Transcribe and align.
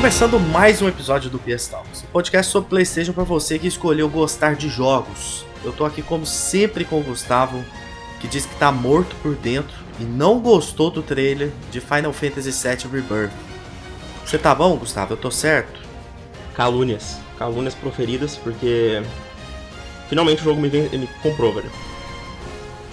Começando 0.00 0.40
mais 0.40 0.80
um 0.80 0.88
episódio 0.88 1.28
do 1.28 1.38
PS 1.38 1.68
Talks, 1.68 2.04
um 2.04 2.06
podcast 2.06 2.50
sobre 2.50 2.70
PlayStation 2.70 3.12
para 3.12 3.22
você 3.22 3.58
que 3.58 3.66
escolheu 3.66 4.08
gostar 4.08 4.54
de 4.54 4.66
jogos. 4.66 5.44
Eu 5.62 5.74
tô 5.74 5.84
aqui 5.84 6.00
como 6.00 6.24
sempre 6.24 6.86
com 6.86 7.00
o 7.00 7.02
Gustavo, 7.02 7.62
que 8.18 8.26
diz 8.26 8.46
que 8.46 8.54
tá 8.54 8.72
morto 8.72 9.14
por 9.16 9.34
dentro 9.34 9.76
e 10.00 10.04
não 10.04 10.40
gostou 10.40 10.90
do 10.90 11.02
trailer 11.02 11.52
de 11.70 11.82
Final 11.82 12.14
Fantasy 12.14 12.50
VII 12.50 12.90
Rebirth. 12.90 13.30
Você 14.24 14.38
tá 14.38 14.54
bom, 14.54 14.74
Gustavo? 14.78 15.12
Eu 15.12 15.18
tô 15.18 15.30
certo? 15.30 15.78
Calúnias. 16.54 17.18
Calúnias 17.38 17.74
proferidas, 17.74 18.38
porque 18.38 19.02
finalmente 20.08 20.40
o 20.40 20.44
jogo 20.44 20.62
me, 20.62 20.70
vem, 20.70 20.88
me 20.98 21.10
comprou, 21.22 21.52
velho. 21.52 21.70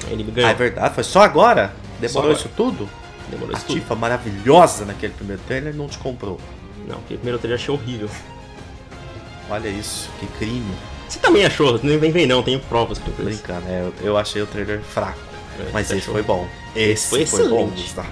Ele 0.09 0.25
me 0.25 0.31
ganhou. 0.31 0.49
Ah, 0.49 0.51
é 0.51 0.55
verdade? 0.55 0.93
Foi 0.93 1.05
só 1.05 1.21
agora? 1.21 1.73
Demorou 2.01 2.31
agora. 2.31 2.37
isso 2.37 2.49
tudo? 2.53 2.89
Demorou 3.29 3.55
A 3.55 3.57
isso 3.57 3.65
tudo. 3.65 3.79
Tifa 3.79 3.95
maravilhosa 3.95 4.83
naquele 4.83 5.13
primeiro 5.13 5.41
trailer 5.47 5.73
não 5.73 5.87
te 5.87 5.97
comprou. 5.97 6.37
Não, 6.87 6.97
aquele 6.99 7.17
primeiro 7.17 7.37
trailer 7.37 7.59
eu 7.59 7.63
achei 7.63 7.73
horrível. 7.73 8.09
Olha 9.49 9.67
isso, 9.67 10.09
que 10.19 10.27
crime. 10.37 10.73
Você 11.07 11.19
também 11.19 11.45
achou? 11.45 11.79
Nem 11.83 11.97
vem, 11.97 12.11
vem 12.11 12.25
não, 12.25 12.41
tenho 12.43 12.59
provas 12.61 12.97
pra 12.99 13.11
isso. 13.11 13.23
brincando, 13.23 13.67
é, 13.67 13.81
eu, 13.81 13.93
eu 14.01 14.17
achei 14.17 14.41
o 14.41 14.47
trailer 14.47 14.81
fraco. 14.81 15.19
É, 15.59 15.69
Mas 15.73 15.87
esse 15.89 15.99
achou? 15.99 16.13
foi 16.13 16.23
bom. 16.23 16.47
Esse 16.75 17.09
Foi 17.09 17.25
foi, 17.25 17.47
bom. 17.49 17.67
Gustavo. 17.67 18.09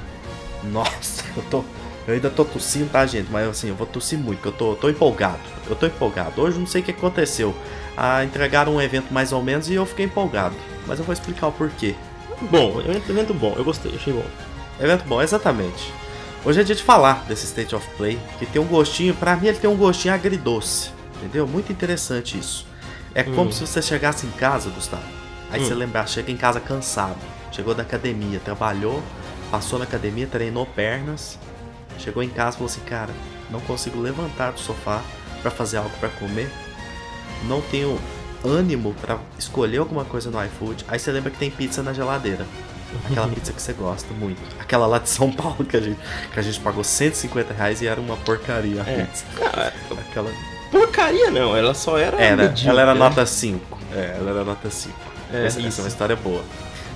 Nossa, 0.64 1.24
eu 1.36 1.44
tô. 1.44 1.64
Eu 2.08 2.14
ainda 2.14 2.30
tô 2.30 2.46
tossindo, 2.46 2.90
tá, 2.90 3.06
gente? 3.06 3.32
Mas 3.32 3.48
assim, 3.48 3.70
eu 3.70 3.76
vou 3.76 3.88
tossir 3.88 4.18
muito, 4.18 4.40
porque 4.40 4.50
eu 4.50 4.54
tô, 4.54 4.76
tô 4.76 4.90
empolgado. 4.90 5.40
Eu 5.68 5.76
tô 5.76 5.88
empolgado. 5.88 6.40
Hoje 6.40 6.60
não 6.60 6.68
sei 6.68 6.82
o 6.82 6.84
que 6.84 6.92
aconteceu. 6.92 7.56
Ah, 7.98 8.24
entregaram 8.24 8.76
um 8.76 8.82
evento 8.82 9.12
mais 9.12 9.32
ou 9.32 9.42
menos 9.42 9.70
e 9.70 9.74
eu 9.74 9.86
fiquei 9.86 10.06
empolgado. 10.06 10.56
Mas 10.86 11.00
eu 11.00 11.06
vou 11.06 11.14
explicar 11.14 11.48
o 11.48 11.52
porquê. 11.52 11.96
Bom, 12.42 12.80
é 12.82 12.92
evento 13.10 13.34
bom, 13.34 13.56
eu 13.58 13.64
gostei, 13.64 13.96
achei 13.96 14.14
bom. 14.14 14.26
Evento 14.80 15.06
bom, 15.06 15.22
exatamente. 15.22 15.92
Hoje 16.46 16.62
é 16.62 16.64
dia 16.64 16.76
de 16.76 16.84
falar 16.84 17.26
desse 17.28 17.46
State 17.46 17.74
of 17.76 17.88
Play, 17.98 18.20
que 18.38 18.46
tem 18.46 18.62
um 18.62 18.66
gostinho, 18.66 19.16
pra 19.16 19.36
mim 19.36 19.48
ele 19.48 19.58
tem 19.58 19.70
um 19.70 19.76
gostinho 19.76 20.14
agridoce. 20.14 20.92
Entendeu? 21.18 21.48
Muito 21.48 21.72
interessante 21.72 22.38
isso. 22.38 22.68
É 23.16 23.24
como 23.24 23.50
Hum. 23.50 23.52
se 23.52 23.62
você 23.66 23.82
chegasse 23.82 24.28
em 24.28 24.32
casa, 24.32 24.70
Gustavo. 24.70 25.04
Aí 25.52 25.62
Hum. 25.62 25.66
você 25.66 25.74
lembrar, 25.74 26.08
chega 26.08 26.32
em 26.32 26.38
casa 26.38 26.60
cansado. 26.60 27.18
Chegou 27.52 27.74
da 27.74 27.82
academia, 27.84 28.40
trabalhou, 28.40 29.02
passou 29.50 29.80
na 29.80 29.86
academia, 29.86 30.28
treinou 30.28 30.66
pernas. 30.66 31.40
Chegou 31.98 32.22
em 32.22 32.30
casa 32.30 32.52
e 32.52 32.60
falou 32.60 32.66
assim: 32.72 32.82
Cara, 32.82 33.14
não 33.50 33.62
consigo 33.62 34.00
levantar 34.00 34.52
do 34.52 34.60
sofá 34.60 35.02
pra 35.42 35.50
fazer 35.50 35.78
algo 35.78 35.92
pra 36.00 36.10
comer. 36.10 36.52
Não 37.48 37.62
tenho 37.62 37.98
ânimo 38.44 38.94
pra 39.02 39.18
escolher 39.40 39.78
alguma 39.78 40.04
coisa 40.04 40.30
no 40.30 40.44
iFood. 40.46 40.86
Aí 40.90 41.00
você 41.00 41.12
lembra 41.12 41.32
que 41.32 41.38
tem 41.38 41.50
pizza 41.50 41.82
na 41.82 41.94
geladeira. 41.94 42.46
Aquela 43.10 43.28
pizza 43.28 43.52
que 43.52 43.62
você 43.62 43.74
gosta 43.74 44.14
muito. 44.14 44.42
Aquela 44.60 44.86
lá 44.88 45.00
de 45.00 45.10
São 45.10 45.32
Paulo 45.32 45.66
que 45.66 45.76
a 45.76 45.82
gente, 45.82 46.00
que 46.34 46.40
a 46.40 46.44
gente 46.44 46.60
pagou 46.60 46.84
150 46.84 47.54
reais 47.54 47.82
e 47.82 47.88
era 47.88 48.00
uma 48.00 48.16
porcaria 48.18 48.82
a 48.82 48.90
É. 48.90 49.04
pizza. 49.06 49.26
Ah, 49.42 49.72
Aquela... 50.10 50.32
porcaria 50.72 51.30
não, 51.32 51.56
ela 51.56 51.74
só 51.74 51.98
era. 51.98 52.18
Era, 52.22 52.54
ela 52.66 52.82
era 52.82 52.94
né? 52.94 53.00
nota 53.00 53.26
5. 53.26 53.78
É, 53.94 54.16
ela 54.18 54.32
era 54.32 54.44
nota 54.44 54.70
5. 54.70 54.94
É, 55.34 55.46
essa, 55.46 55.60
essa 55.62 55.82
é 55.82 55.84
uma 55.84 55.88
história 55.90 56.16
boa. 56.16 56.44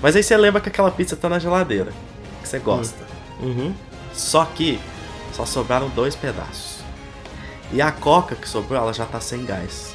Mas 0.01 0.15
aí 0.15 0.23
você 0.23 0.37
lembra 0.37 0.61
que 0.61 0.69
aquela 0.69 0.91
pizza 0.91 1.15
tá 1.15 1.27
na 1.27 1.39
geladeira. 1.39 1.91
Que 2.41 2.47
você 2.47 2.59
gosta. 2.59 3.03
Uhum. 3.41 3.73
Só 4.13 4.45
que 4.45 4.79
só 5.33 5.45
sobraram 5.45 5.89
dois 5.89 6.15
pedaços. 6.15 6.79
E 7.71 7.81
a 7.81 7.91
coca 7.91 8.35
que 8.35 8.47
sobrou, 8.47 8.79
ela 8.81 8.93
já 8.93 9.05
tá 9.05 9.19
sem 9.19 9.45
gás. 9.45 9.93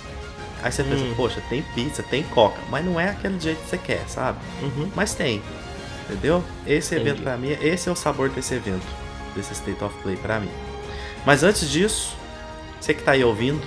Aí 0.62 0.70
você 0.70 0.83
pensa, 0.84 1.05
Hum. 1.05 1.14
poxa, 1.17 1.42
tem 1.48 1.62
pizza, 1.75 2.03
tem 2.03 2.23
coca, 2.23 2.58
mas 2.70 2.84
não 2.84 2.98
é 3.01 3.11
aquele 3.11 3.39
jeito 3.41 3.61
que 3.62 3.69
você 3.70 3.79
quer, 3.79 4.03
sabe? 4.08 4.39
Uhum. 4.62 4.91
Mas 4.95 5.14
tem. 5.14 5.42
Entendeu? 6.05 6.45
Esse 6.67 6.95
evento 6.95 7.21
Entendi. 7.21 7.23
pra 7.23 7.37
mim, 7.37 7.57
esse 7.61 7.89
é 7.89 7.93
o 7.93 7.97
sabor 7.97 8.29
desse 8.29 8.55
evento, 8.55 8.87
desse 9.35 9.53
State 9.53 9.83
of 9.83 9.95
Play 10.03 10.17
pra 10.17 10.39
mim. 10.39 10.51
Mas 11.25 11.43
antes 11.43 11.71
disso, 11.71 12.15
você 12.81 12.93
que 12.93 13.03
tá 13.03 13.13
aí 13.13 13.25
ouvindo, 13.25 13.63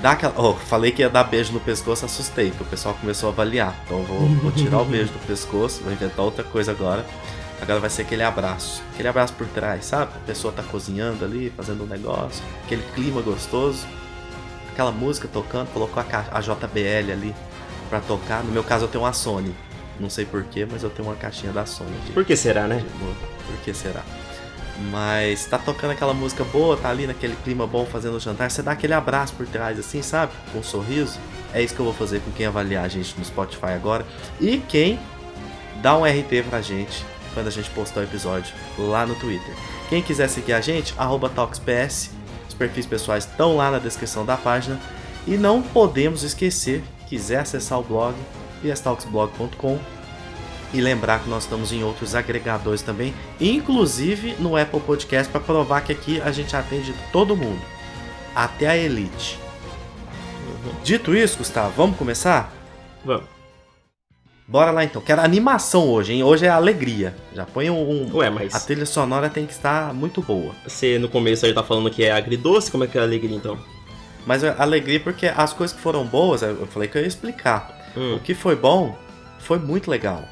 dá 0.00 0.12
aquela. 0.12 0.34
Oh, 0.36 0.54
falei 0.54 0.92
que 0.92 1.02
ia 1.02 1.10
dar 1.10 1.24
beijo 1.24 1.52
no 1.52 1.60
pescoço, 1.60 2.04
assustei, 2.04 2.50
porque 2.50 2.62
o 2.62 2.66
pessoal 2.66 2.94
começou 2.94 3.28
a 3.28 3.32
avaliar. 3.32 3.76
Então 3.84 3.98
eu 3.98 4.04
vou, 4.04 4.28
vou 4.28 4.52
tirar 4.52 4.80
o 4.80 4.84
beijo 4.84 5.12
do 5.12 5.26
pescoço, 5.26 5.82
vou 5.82 5.92
inventar 5.92 6.24
outra 6.24 6.44
coisa 6.44 6.70
agora. 6.70 7.04
Agora 7.60 7.80
vai 7.80 7.90
ser 7.90 8.02
aquele 8.02 8.22
abraço. 8.22 8.82
Aquele 8.92 9.08
abraço 9.08 9.32
por 9.32 9.46
trás, 9.48 9.86
sabe? 9.86 10.12
A 10.14 10.26
pessoa 10.26 10.52
tá 10.52 10.62
cozinhando 10.62 11.24
ali, 11.24 11.52
fazendo 11.56 11.84
um 11.84 11.86
negócio, 11.86 12.44
aquele 12.64 12.82
clima 12.94 13.20
gostoso. 13.20 13.86
Aquela 14.70 14.92
música 14.92 15.26
tocando, 15.26 15.72
colocou 15.72 16.02
a, 16.02 16.38
a 16.38 16.40
JBL 16.40 17.10
ali 17.10 17.34
pra 17.88 17.98
tocar. 17.98 18.44
No 18.44 18.52
meu 18.52 18.62
caso 18.62 18.84
eu 18.84 18.88
tenho 18.88 19.04
uma 19.04 19.12
Sony. 19.14 19.54
Não 19.98 20.10
sei 20.10 20.24
porquê, 20.24 20.66
mas 20.70 20.82
eu 20.82 20.90
tenho 20.90 21.08
uma 21.08 21.16
caixinha 21.16 21.52
da 21.52 21.64
Sony 21.64 21.96
aqui. 22.02 22.12
Por 22.12 22.24
que 22.24 22.36
será, 22.36 22.66
né? 22.66 22.84
Por 23.46 23.56
que 23.64 23.72
será? 23.72 24.02
Mas 24.90 25.46
tá 25.46 25.58
tocando 25.58 25.92
aquela 25.92 26.12
música 26.12 26.44
boa, 26.44 26.76
tá 26.76 26.90
ali 26.90 27.06
naquele 27.06 27.34
clima 27.36 27.66
bom 27.66 27.86
fazendo 27.86 28.16
o 28.16 28.20
jantar. 28.20 28.50
Você 28.50 28.62
dá 28.62 28.72
aquele 28.72 28.92
abraço 28.92 29.32
por 29.34 29.46
trás, 29.46 29.78
assim, 29.78 30.02
sabe? 30.02 30.32
Com 30.52 30.58
um 30.58 30.62
sorriso. 30.62 31.18
É 31.54 31.62
isso 31.62 31.74
que 31.74 31.80
eu 31.80 31.84
vou 31.86 31.94
fazer 31.94 32.20
com 32.20 32.30
quem 32.32 32.46
avaliar 32.46 32.84
a 32.84 32.88
gente 32.88 33.14
no 33.18 33.24
Spotify 33.24 33.70
agora. 33.74 34.04
E 34.40 34.58
quem 34.58 34.98
dá 35.80 35.96
um 35.96 36.04
RT 36.04 36.44
pra 36.48 36.60
gente 36.60 37.04
quando 37.32 37.46
a 37.48 37.50
gente 37.50 37.70
postar 37.70 38.00
o 38.00 38.04
episódio 38.04 38.54
lá 38.78 39.06
no 39.06 39.14
Twitter. 39.14 39.54
Quem 39.88 40.02
quiser 40.02 40.28
seguir 40.28 40.52
a 40.52 40.60
gente, 40.60 40.94
arroba 40.98 41.28
TalksPS. 41.28 42.10
Os 42.48 42.54
perfis 42.54 42.86
pessoais 42.86 43.24
estão 43.24 43.56
lá 43.56 43.70
na 43.70 43.78
descrição 43.78 44.24
da 44.26 44.36
página. 44.36 44.78
E 45.26 45.36
não 45.36 45.62
podemos 45.62 46.22
esquecer, 46.22 46.84
quiser 47.08 47.40
acessar 47.40 47.78
o 47.78 47.82
blog, 47.82 48.14
pstalksblog.com 48.70 49.78
e 50.72 50.80
lembrar 50.80 51.20
que 51.20 51.28
nós 51.28 51.44
estamos 51.44 51.72
em 51.72 51.82
outros 51.84 52.14
agregadores 52.14 52.82
também, 52.82 53.14
inclusive 53.40 54.34
no 54.38 54.56
Apple 54.56 54.80
Podcast, 54.80 55.30
para 55.30 55.40
provar 55.40 55.82
que 55.82 55.92
aqui 55.92 56.20
a 56.20 56.32
gente 56.32 56.54
atende 56.56 56.94
todo 57.12 57.36
mundo, 57.36 57.60
até 58.34 58.68
a 58.68 58.76
elite. 58.76 59.38
Dito 60.82 61.14
isso, 61.14 61.38
Gustavo, 61.38 61.72
vamos 61.76 61.96
começar? 61.96 62.52
Vamos. 63.04 63.36
Bora 64.48 64.70
lá 64.70 64.84
então. 64.84 65.02
Quero 65.02 65.22
animação 65.22 65.88
hoje, 65.88 66.12
hein? 66.12 66.22
Hoje 66.22 66.46
é 66.46 66.48
alegria. 66.48 67.16
Já 67.34 67.44
põe 67.44 67.68
um. 67.68 68.14
Ué, 68.14 68.30
mas 68.30 68.54
A 68.54 68.60
trilha 68.60 68.86
sonora 68.86 69.28
tem 69.28 69.44
que 69.44 69.52
estar 69.52 69.92
muito 69.92 70.22
boa. 70.22 70.54
você 70.64 70.98
no 70.98 71.08
começo 71.08 71.44
aí 71.46 71.52
tá 71.52 71.64
falando 71.64 71.90
que 71.90 72.04
é 72.04 72.12
agridoce, 72.12 72.70
como 72.70 72.84
é 72.84 72.86
que 72.86 72.96
é 72.96 73.00
a 73.00 73.04
alegria 73.04 73.36
então? 73.36 73.58
Mas 74.24 74.44
é 74.44 74.54
alegria 74.56 75.00
porque 75.00 75.26
as 75.26 75.52
coisas 75.52 75.74
que 75.74 75.82
foram 75.82 76.04
boas, 76.04 76.42
eu 76.42 76.66
falei 76.66 76.88
que 76.88 76.96
eu 76.96 77.02
ia 77.02 77.08
explicar. 77.08 77.75
Hum, 77.96 78.16
O 78.16 78.20
que 78.20 78.34
foi 78.34 78.54
bom, 78.56 78.96
foi 79.38 79.58
muito 79.58 79.90
legal. 79.90 80.28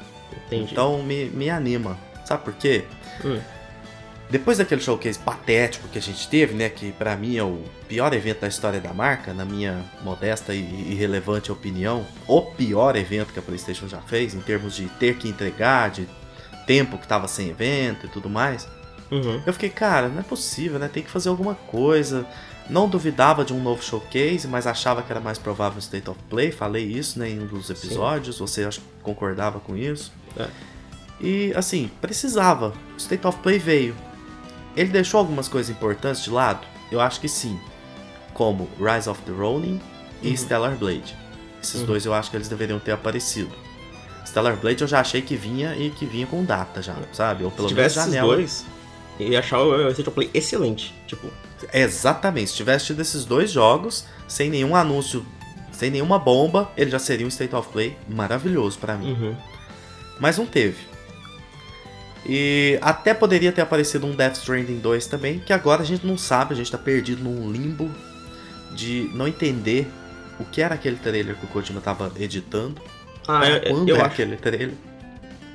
entendi. 0.47 0.71
Então 0.71 1.01
me, 1.03 1.25
me 1.25 1.49
anima. 1.49 1.97
Sabe 2.25 2.43
por 2.43 2.53
quê? 2.53 2.85
Hum. 3.23 3.39
Depois 4.29 4.57
daquele 4.57 4.81
showcase 4.81 5.19
patético 5.19 5.87
que 5.87 5.99
a 5.99 6.01
gente 6.01 6.27
teve, 6.27 6.55
né, 6.55 6.67
que 6.67 6.91
pra 6.93 7.15
mim 7.15 7.37
é 7.37 7.43
o 7.43 7.61
pior 7.87 8.11
evento 8.11 8.41
da 8.41 8.47
história 8.47 8.79
da 8.79 8.91
marca, 8.91 9.33
na 9.35 9.45
minha 9.45 9.85
modesta 10.03 10.51
e 10.53 10.61
irrelevante 10.91 11.51
opinião, 11.51 12.03
o 12.27 12.41
pior 12.41 12.95
evento 12.95 13.31
que 13.31 13.37
a 13.37 13.41
PlayStation 13.41 13.87
já 13.87 14.01
fez 14.01 14.33
em 14.33 14.39
termos 14.39 14.75
de 14.75 14.85
ter 14.99 15.17
que 15.17 15.29
entregar, 15.29 15.91
de 15.91 16.07
tempo 16.65 16.97
que 16.97 17.07
tava 17.07 17.27
sem 17.27 17.49
evento 17.49 18.07
e 18.07 18.09
tudo 18.09 18.27
mais. 18.27 18.67
Uhum. 19.11 19.43
Eu 19.45 19.53
fiquei, 19.53 19.69
cara, 19.69 20.07
não 20.07 20.19
é 20.19 20.23
possível, 20.23 20.79
né? 20.79 20.89
Tem 20.91 21.03
que 21.03 21.11
fazer 21.11 21.29
alguma 21.29 21.53
coisa. 21.53 22.25
Não 22.69 22.89
duvidava 22.89 23.45
de 23.45 23.53
um 23.53 23.61
novo 23.61 23.83
showcase, 23.83 24.47
mas 24.47 24.65
achava 24.65 25.03
que 25.03 25.11
era 25.11 25.19
mais 25.21 25.37
provável 25.37 25.77
State 25.79 26.09
of 26.09 26.19
Play. 26.29 26.51
Falei 26.51 26.83
isso 26.83 27.19
né, 27.19 27.29
em 27.29 27.39
um 27.39 27.45
dos 27.45 27.69
episódios. 27.69 28.39
Você 28.39 28.63
acho 28.63 28.79
que 28.81 28.87
concordava 29.03 29.59
com 29.59 29.77
isso. 29.77 30.11
É. 30.37 30.47
E 31.21 31.53
assim, 31.55 31.89
precisava. 32.01 32.73
O 32.93 32.97
State 32.97 33.25
of 33.27 33.37
Play 33.39 33.59
veio. 33.59 33.95
Ele 34.75 34.89
deixou 34.89 35.19
algumas 35.19 35.47
coisas 35.47 35.69
importantes 35.75 36.23
de 36.23 36.29
lado? 36.31 36.65
Eu 36.91 36.99
acho 36.99 37.19
que 37.21 37.29
sim. 37.29 37.59
Como 38.33 38.67
Rise 38.79 39.07
of 39.09 39.21
the 39.21 39.31
Ronin 39.31 39.79
e 40.21 40.29
Uhum. 40.29 40.37
Stellar 40.37 40.75
Blade. 40.75 41.15
Esses 41.61 41.81
Uhum. 41.81 41.85
dois 41.87 42.05
eu 42.05 42.13
acho 42.13 42.29
que 42.31 42.37
eles 42.37 42.49
deveriam 42.49 42.79
ter 42.79 42.91
aparecido. 42.91 43.51
Stellar 44.25 44.57
Blade 44.57 44.81
eu 44.81 44.87
já 44.87 44.99
achei 44.99 45.21
que 45.21 45.35
vinha 45.37 45.75
e 45.75 45.91
que 45.91 46.05
vinha 46.05 46.25
com 46.27 46.43
data 46.43 46.81
já, 46.81 46.95
sabe? 47.13 47.43
Ou 47.43 47.51
pelo 47.51 47.69
Se 47.69 47.75
menos 47.75 47.93
tivesse 47.93 47.99
esses 48.09 48.13
janela. 48.19 48.35
dois, 48.35 48.65
eu 49.19 49.27
ia 49.29 49.39
achar 49.39 49.59
o 49.61 49.87
State 49.91 50.09
of 50.09 50.15
Play 50.15 50.29
excelente. 50.33 50.93
Tipo, 51.07 51.29
Exatamente. 51.73 52.51
Se 52.51 52.57
tivesse 52.57 52.85
tido 52.87 53.01
esses 53.01 53.25
dois 53.25 53.51
jogos, 53.51 54.05
sem 54.27 54.49
nenhum 54.49 54.75
anúncio, 54.75 55.25
sem 55.71 55.89
nenhuma 55.89 56.17
bomba, 56.17 56.71
ele 56.77 56.89
já 56.89 56.99
seria 56.99 57.25
um 57.25 57.29
State 57.29 57.55
of 57.55 57.69
Play 57.69 57.97
maravilhoso 58.07 58.77
pra 58.79 58.95
mim. 58.95 59.11
uhum. 59.13 59.35
Mas 60.19 60.37
não 60.37 60.45
teve. 60.45 60.77
E 62.25 62.79
até 62.81 63.13
poderia 63.13 63.51
ter 63.51 63.61
aparecido 63.61 64.07
um 64.07 64.15
Death 64.15 64.37
Stranding 64.37 64.79
2 64.79 65.05
também, 65.07 65.39
que 65.39 65.53
agora 65.53 65.83
a 65.83 65.85
gente 65.85 66.07
não 66.07 66.17
sabe, 66.17 66.53
a 66.53 66.57
gente 66.57 66.71
tá 66.71 66.77
perdido 66.77 67.23
num 67.23 67.51
limbo 67.51 67.91
de 68.73 69.11
não 69.13 69.27
entender 69.27 69.87
o 70.39 70.45
que 70.45 70.61
era 70.61 70.75
aquele 70.75 70.95
trailer 70.97 71.35
que 71.35 71.45
o 71.45 71.47
Kojima 71.49 71.81
tava 71.81 72.11
editando. 72.19 72.81
Ah, 73.27 73.47
eu, 73.47 73.73
quando 73.73 73.89
eu 73.89 73.95
é 73.95 73.99
acho. 73.99 74.07
aquele 74.07 74.37
trailer. 74.37 74.73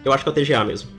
Eu 0.05 0.13
acho 0.13 0.23
que 0.23 0.29
é 0.29 0.33
o 0.33 0.35
TGA 0.35 0.65
mesmo. 0.65 0.91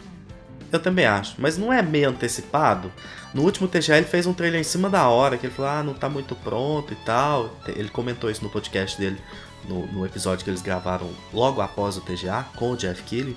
Eu 0.71 0.79
também 0.79 1.05
acho, 1.05 1.35
mas 1.37 1.57
não 1.57 1.71
é 1.71 1.81
meio 1.81 2.09
antecipado. 2.09 2.91
No 3.33 3.43
último 3.43 3.67
TGA 3.67 3.97
ele 3.97 4.05
fez 4.05 4.25
um 4.27 4.33
trailer 4.33 4.59
em 4.59 4.63
cima 4.63 4.89
da 4.89 5.07
hora, 5.07 5.37
que 5.37 5.45
ele 5.45 5.53
falou, 5.53 5.71
ah, 5.71 5.83
não 5.83 5.93
tá 5.93 6.09
muito 6.09 6.35
pronto 6.35 6.91
e 6.91 6.95
tal. 6.97 7.55
Ele 7.67 7.89
comentou 7.89 8.29
isso 8.29 8.43
no 8.43 8.49
podcast 8.49 8.97
dele, 8.97 9.17
no, 9.67 9.87
no 9.87 10.05
episódio 10.05 10.43
que 10.43 10.49
eles 10.49 10.61
gravaram 10.61 11.09
logo 11.33 11.61
após 11.61 11.95
o 11.95 12.01
TGA, 12.01 12.45
com 12.55 12.71
o 12.71 12.77
Jeff 12.77 13.01
Keighley. 13.03 13.35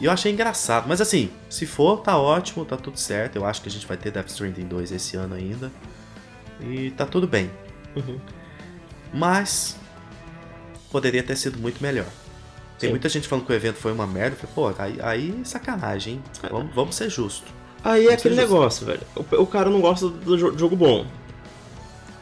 E 0.00 0.04
eu 0.04 0.12
achei 0.12 0.30
engraçado, 0.30 0.86
mas 0.86 1.00
assim, 1.00 1.30
se 1.48 1.64
for, 1.66 2.00
tá 2.02 2.18
ótimo, 2.18 2.64
tá 2.64 2.76
tudo 2.76 2.98
certo. 2.98 3.36
Eu 3.36 3.46
acho 3.46 3.62
que 3.62 3.68
a 3.68 3.72
gente 3.72 3.86
vai 3.86 3.96
ter 3.96 4.10
Death 4.10 4.28
Stranding 4.28 4.66
2 4.66 4.92
esse 4.92 5.16
ano 5.16 5.34
ainda. 5.34 5.72
E 6.60 6.90
tá 6.90 7.06
tudo 7.06 7.26
bem. 7.26 7.50
Uhum. 7.96 8.20
Mas 9.12 9.76
poderia 10.90 11.22
ter 11.22 11.36
sido 11.36 11.58
muito 11.58 11.82
melhor. 11.82 12.06
Tem 12.78 12.88
Sim. 12.88 12.92
muita 12.92 13.08
gente 13.08 13.26
falando 13.26 13.46
que 13.46 13.52
o 13.52 13.54
evento 13.54 13.76
foi 13.76 13.90
uma 13.90 14.06
merda. 14.06 14.36
Eu 14.36 14.48
falei, 14.48 14.74
pô, 14.74 14.82
aí, 14.82 14.98
aí 15.00 15.40
sacanagem, 15.44 16.14
hein? 16.14 16.22
É. 16.42 16.48
Vamos, 16.48 16.74
vamos 16.74 16.94
ser 16.94 17.08
justos. 17.08 17.50
Aí 17.88 18.06
é 18.08 18.12
aquele 18.14 18.34
ser 18.34 18.40
justos. 18.40 18.50
negócio, 18.50 18.86
velho. 18.86 19.00
O, 19.14 19.42
o 19.42 19.46
cara 19.46 19.70
não 19.70 19.80
gosta 19.80 20.08
do 20.08 20.36
jo- 20.36 20.56
jogo 20.58 20.74
bom. 20.76 21.06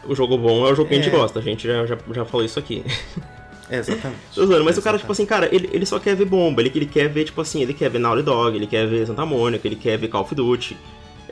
O 0.06 0.14
jogo 0.14 0.36
bom 0.36 0.66
é 0.68 0.72
o 0.72 0.74
jogo 0.74 0.88
que 0.88 0.94
a 0.94 0.98
gente 0.98 1.08
É. 1.08 1.16
gosta, 1.16 1.38
a 1.38 1.42
gente 1.42 1.66
já, 1.66 1.86
já, 1.86 1.96
já 2.12 2.24
falou 2.24 2.44
isso 2.44 2.58
aqui. 2.58 2.84
É, 3.70 3.78
exatamente. 3.78 4.18
Mas 4.36 4.46
o 4.46 4.46
cara, 4.46 4.68
Exatamente. 4.68 5.00
tipo 5.00 5.12
assim, 5.12 5.24
cara, 5.24 5.48
ele, 5.50 5.70
ele 5.72 5.86
só 5.86 5.98
quer 5.98 6.14
ver 6.14 6.26
bomba, 6.26 6.60
ele, 6.60 6.70
ele 6.74 6.84
quer 6.84 7.08
ver, 7.08 7.24
tipo 7.24 7.40
assim, 7.40 7.62
ele 7.62 7.72
quer 7.72 7.88
ver 7.88 7.98
Naughty 7.98 8.22
Dog, 8.22 8.54
ele 8.54 8.66
quer 8.66 8.86
ver 8.86 9.06
Santa 9.06 9.24
Mônica, 9.24 9.66
ele 9.66 9.74
quer 9.74 9.96
ver 9.96 10.08
Call 10.08 10.20
of 10.20 10.34
Duty. 10.34 10.76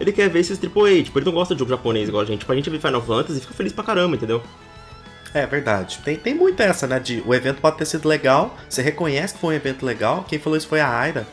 Ele 0.01 0.11
quer 0.13 0.31
ver 0.31 0.39
esses 0.41 0.59
AAA, 0.59 1.03
tipo, 1.03 1.19
ele 1.19 1.27
não 1.27 1.33
gosta 1.35 1.55
de 1.55 1.59
jogo 1.59 1.71
japonês 1.71 2.09
igual 2.09 2.23
a 2.23 2.25
gente. 2.27 2.39
Tipo, 2.41 2.53
a 2.53 2.55
gente 2.57 2.71
vê 2.71 2.79
Final 2.79 3.03
Fantasy 3.03 3.37
e 3.39 3.41
fica 3.43 3.53
feliz 3.53 3.71
pra 3.75 3.85
caramba, 3.85 4.17
entendeu? 4.17 4.43
É 5.35 5.45
verdade. 5.47 5.99
Tem, 6.03 6.17
tem 6.17 6.35
muito 6.35 6.59
essa, 6.63 6.87
né? 6.87 6.99
De 6.99 7.23
o 7.27 7.35
evento 7.35 7.61
pode 7.61 7.77
ter 7.77 7.85
sido 7.85 8.09
legal, 8.09 8.57
você 8.67 8.81
reconhece 8.81 9.35
que 9.35 9.41
foi 9.41 9.53
um 9.55 9.57
evento 9.59 9.85
legal. 9.85 10.25
Quem 10.27 10.39
falou 10.39 10.57
isso 10.57 10.67
foi 10.69 10.81
a 10.81 10.89
Aira. 10.89 11.27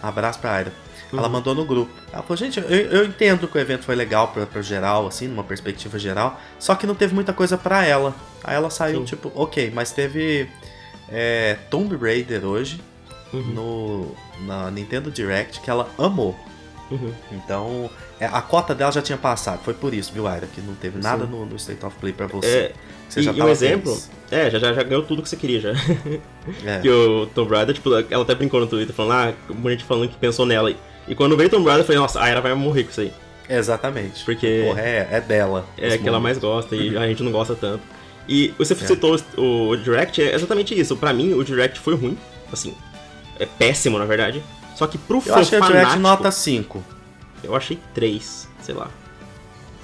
Abraço 0.00 0.38
pra 0.38 0.52
Aira. 0.52 0.72
Ela 1.12 1.22
Uhum. 1.24 1.28
mandou 1.28 1.54
no 1.54 1.64
grupo. 1.64 1.90
Ela 2.12 2.22
falou, 2.22 2.36
gente, 2.36 2.58
eu, 2.58 2.66
eu 2.68 3.04
entendo 3.04 3.46
que 3.46 3.56
o 3.56 3.60
evento 3.60 3.84
foi 3.84 3.94
legal 3.94 4.28
pra, 4.28 4.44
pra 4.46 4.60
geral, 4.62 5.06
assim, 5.06 5.28
numa 5.28 5.44
perspectiva 5.44 5.98
geral, 5.98 6.40
só 6.58 6.74
que 6.74 6.86
não 6.86 6.94
teve 6.94 7.14
muita 7.14 7.32
coisa 7.32 7.56
pra 7.56 7.84
ela. 7.84 8.14
Aí 8.42 8.54
ela 8.56 8.70
saiu, 8.70 8.98
Sim. 9.00 9.04
tipo, 9.04 9.30
ok, 9.34 9.70
mas 9.74 9.92
teve 9.92 10.48
é, 11.08 11.56
Tomb 11.70 11.96
Raider 11.96 12.44
hoje 12.44 12.80
Uhum. 13.32 13.42
no, 13.42 14.16
na 14.46 14.70
Nintendo 14.70 15.10
Direct 15.10 15.60
que 15.60 15.68
ela 15.70 15.88
amou. 15.98 16.34
Uhum. 16.90 17.12
Então, 17.32 17.90
é, 18.20 18.26
a 18.26 18.40
cota 18.40 18.72
dela 18.74 18.92
já 18.92 19.02
tinha 19.02 19.18
passado. 19.18 19.60
Foi 19.64 19.74
por 19.74 19.92
isso, 19.92 20.12
viu, 20.12 20.26
Aira? 20.28 20.46
Que 20.46 20.60
não 20.60 20.74
teve 20.74 21.00
nada 21.02 21.24
no, 21.26 21.44
no 21.44 21.56
State 21.56 21.84
of 21.84 21.96
Play 21.98 22.12
pra 22.12 22.28
você. 22.28 22.46
É, 22.46 22.72
você 23.08 23.20
e, 23.20 23.22
já 23.24 23.32
um 23.32 23.48
exemplo, 23.48 23.92
feliz. 23.94 24.10
é, 24.30 24.50
já, 24.50 24.58
já, 24.60 24.72
já 24.72 24.82
ganhou 24.84 25.02
tudo 25.02 25.22
que 25.22 25.28
você 25.28 25.36
queria 25.36 25.60
já. 25.60 25.70
É. 26.64 26.78
que 26.82 26.88
o 26.88 27.26
Tomb 27.34 27.50
Raider, 27.54 27.74
tipo, 27.74 27.90
ela 27.92 28.22
até 28.22 28.34
brincou 28.36 28.60
no 28.60 28.68
Twitter, 28.68 28.94
falando, 28.94 29.12
ah, 29.30 29.34
muita 29.52 29.70
gente 29.70 29.84
falando 29.84 30.08
que 30.10 30.16
pensou 30.16 30.46
nela. 30.46 30.70
E, 30.70 30.76
e 31.08 31.14
quando 31.14 31.36
veio 31.36 31.48
Tomb 31.50 31.64
Raider, 31.64 31.82
eu 31.82 31.86
falei, 31.86 32.00
nossa, 32.00 32.20
a 32.20 32.28
Era 32.28 32.40
vai 32.40 32.54
morrer 32.54 32.84
com 32.84 32.90
isso 32.90 33.00
aí. 33.00 33.12
Exatamente. 33.48 34.24
Porque- 34.24 34.64
Porra, 34.66 34.80
é, 34.80 35.08
é 35.12 35.20
dela. 35.20 35.64
É 35.78 35.96
que 35.96 36.08
ela 36.08 36.18
mais 36.20 36.36
gosta 36.38 36.74
e 36.74 36.96
a 36.96 37.06
gente 37.06 37.22
não 37.22 37.30
gosta 37.32 37.54
tanto. 37.54 37.82
E 38.28 38.52
você 38.58 38.72
É. 38.72 38.76
citou 38.76 39.16
o, 39.36 39.68
o 39.70 39.76
Direct, 39.76 40.20
é 40.20 40.34
exatamente 40.34 40.78
isso. 40.78 40.96
Pra 40.96 41.12
mim, 41.12 41.32
o 41.34 41.44
Direct 41.44 41.78
foi 41.78 41.94
ruim, 41.94 42.18
assim, 42.52 42.74
é 43.38 43.46
péssimo, 43.46 43.98
na 43.98 44.04
verdade. 44.04 44.42
Só 44.74 44.86
que 44.86 44.98
pro 44.98 45.18
Eu 45.18 45.22
fã 45.22 45.34
achei 45.36 45.58
o 45.58 45.62
Direct 45.64 45.96
nota 45.98 46.30
5. 46.30 46.82
eu 47.44 47.54
achei 47.54 47.78
3, 47.94 48.48
sei 48.60 48.74
lá. 48.74 48.88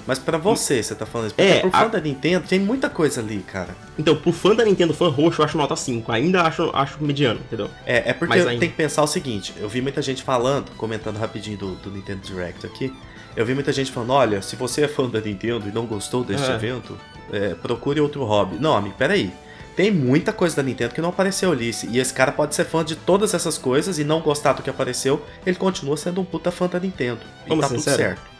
Mas 0.05 0.19
pra 0.19 0.37
você, 0.37 0.83
você 0.83 0.93
tá 0.93 1.05
falando 1.05 1.27
isso. 1.27 1.35
Porque 1.35 1.49
É, 1.51 1.59
pro 1.61 1.71
fã 1.71 1.77
a- 1.77 1.87
da 1.87 1.99
Nintendo 2.01 2.45
tem 2.47 2.59
muita 2.59 2.89
coisa 2.89 3.21
ali, 3.21 3.39
cara. 3.39 3.69
Então, 3.97 4.15
pro 4.15 4.31
fã 4.33 4.53
da 4.53 4.65
Nintendo, 4.65 4.93
fã 4.93 5.07
roxo, 5.09 5.41
eu 5.41 5.45
acho 5.45 5.57
nota 5.57 5.75
5. 5.75 6.11
Ainda 6.11 6.41
acho, 6.43 6.69
acho 6.73 7.01
mediano, 7.03 7.39
entendeu? 7.39 7.69
É, 7.85 8.09
é 8.09 8.13
porque 8.13 8.37
tenho 8.43 8.59
que 8.59 8.67
pensar 8.69 9.01
o 9.03 9.07
seguinte: 9.07 9.53
eu 9.57 9.69
vi 9.69 9.81
muita 9.81 10.01
gente 10.01 10.21
falando, 10.23 10.71
comentando 10.77 11.17
rapidinho 11.17 11.57
do, 11.57 11.75
do 11.75 11.89
Nintendo 11.91 12.19
Direct 12.21 12.65
aqui. 12.65 12.93
Eu 13.35 13.45
vi 13.45 13.53
muita 13.53 13.71
gente 13.71 13.91
falando: 13.91 14.11
olha, 14.11 14.41
se 14.41 14.55
você 14.55 14.83
é 14.83 14.87
fã 14.87 15.07
da 15.09 15.21
Nintendo 15.21 15.67
e 15.69 15.71
não 15.71 15.85
gostou 15.85 16.23
deste 16.23 16.51
É. 16.51 16.55
evento, 16.55 16.97
é, 17.31 17.55
procure 17.55 17.99
outro 18.01 18.23
hobby. 18.25 18.57
Não, 18.59 18.75
amigo, 18.75 18.95
peraí. 18.97 19.31
Tem 19.75 19.89
muita 19.89 20.31
coisa 20.31 20.55
da 20.55 20.61
Nintendo 20.61 20.93
que 20.93 21.01
não 21.01 21.09
apareceu 21.09 21.51
ali. 21.51 21.71
E 21.89 21.97
esse 21.97 22.13
cara 22.13 22.31
pode 22.31 22.53
ser 22.53 22.63
fã 22.63 22.85
de 22.85 22.95
todas 22.95 23.33
essas 23.33 23.57
coisas 23.57 23.97
e 23.97 24.03
não 24.03 24.19
gostar 24.21 24.53
do 24.53 24.61
que 24.61 24.69
apareceu. 24.69 25.25
Ele 25.43 25.55
continua 25.55 25.97
sendo 25.97 26.21
um 26.21 26.23
puta 26.23 26.51
fã 26.51 26.67
da 26.67 26.79
Nintendo. 26.79 27.21
E 27.45 27.49
Vamos 27.49 27.63
tá 27.63 27.69
ser 27.69 27.75
tudo 27.77 27.83
sério? 27.83 28.05
certo. 28.05 28.32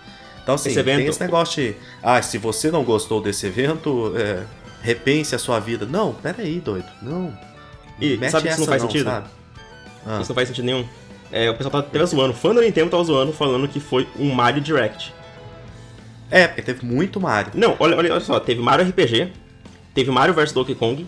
Então, 0.44 0.56
assim, 0.56 0.69
Esse 0.69 0.80
evento- 0.80 0.98
tem 1.00 1.07
esse 1.07 1.22
negócio 1.22 1.63
de. 1.63 1.75
Ah, 2.01 2.22
se 2.22 2.38
você 2.38 2.69
não 2.69 2.84
gostou 2.84 3.22
desse 3.22 3.45
evento, 3.48 4.13
é, 4.18 4.44
repense 4.81 5.34
a 5.34 5.40
sua 5.40 5.57
vida. 5.60 5.86
Não, 5.86 6.13
peraí, 6.13 6.60
doido. 6.60 6.86
Não. 7.01 7.36
E 8.00 8.18
Mete 8.18 8.31
sabe 8.31 8.48
que 8.48 8.51
isso 8.51 8.60
não 8.62 8.68
faz 8.68 8.81
sentido? 8.81 9.06
sabe? 9.10 9.28
Ah. 10.06 10.19
Isso 10.19 10.30
não 10.30 10.36
faz 10.36 10.48
sentido 10.50 10.66
nenhum. 10.66 10.86
É, 11.31 11.50
o 11.50 11.56
pessoal 11.56 11.72
tá 11.72 11.80
até 11.80 12.06
zoando, 12.06 12.34
o 12.34 12.36
fã 12.36 12.54
da 12.54 12.62
Nintendo 12.62 12.92
tava 12.92 13.04
zoando, 13.04 13.31
falando 13.34 13.68
que 13.68 13.80
foi 13.80 14.07
um 14.19 14.31
Mario 14.34 14.62
Direct. 14.62 15.13
É, 16.30 16.48
porque 16.48 16.62
teve 16.62 16.86
muito 16.86 17.19
Mario. 17.22 17.51
Não, 17.56 17.75
olha, 17.80 17.96
olha, 17.98 18.12
olha 18.12 18.19
só, 18.19 18.39
teve 18.39 18.62
Mario 18.62 18.86
RPG, 18.88 19.31
teve 19.94 20.12
Mario 20.12 20.34
vs 20.34 20.51
Donkey 20.51 20.75
Kong, 20.75 21.07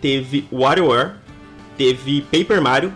teve 0.00 0.46
WarioWare, 0.52 1.12
teve 1.76 2.22
Paper 2.22 2.62
Mario, 2.62 2.92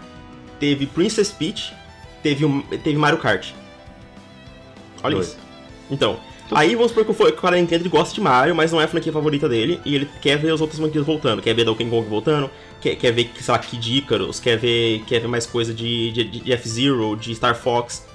teve 0.60 0.86
Princess 0.86 1.30
Peach, 1.32 1.74
teve, 2.22 2.44
um- 2.44 2.60
teve 2.62 2.96
Mario 2.96 3.18
Kart. 3.18 3.50
Olha 5.02 5.16
Doido. 5.16 5.26
isso. 5.28 5.36
Então, 5.90 6.18
aí 6.50 6.74
vamos 6.74 6.90
supor 6.92 7.04
que 7.04 7.10
o 7.12 7.32
cara 7.40 7.58
ele 7.58 7.88
gosta 7.88 8.14
de 8.14 8.20
Mario, 8.20 8.54
mas 8.54 8.72
não 8.72 8.80
é 8.80 8.84
a 8.84 8.88
franquia 8.88 9.12
favorita 9.12 9.48
dele, 9.48 9.80
e 9.84 9.94
ele 9.94 10.08
quer 10.20 10.36
ver 10.38 10.52
as 10.52 10.60
outras 10.60 10.78
franquias 10.78 11.04
voltando, 11.04 11.42
quer 11.42 11.54
ver 11.54 11.64
Donkey 11.64 11.84
Kong 11.88 12.08
voltando, 12.08 12.50
quer, 12.80 12.96
quer 12.96 13.12
ver, 13.12 13.30
sei 13.40 13.52
lá, 13.52 13.58
Kid 13.58 13.98
Icarus, 13.98 14.40
quer 14.40 14.56
ver, 14.58 15.00
quer 15.06 15.20
ver 15.20 15.28
mais 15.28 15.46
coisa 15.46 15.72
de, 15.74 16.10
de, 16.12 16.24
de 16.24 16.52
F-Zero, 16.52 17.16
de 17.16 17.34
Star 17.34 17.54
Fox. 17.54 18.06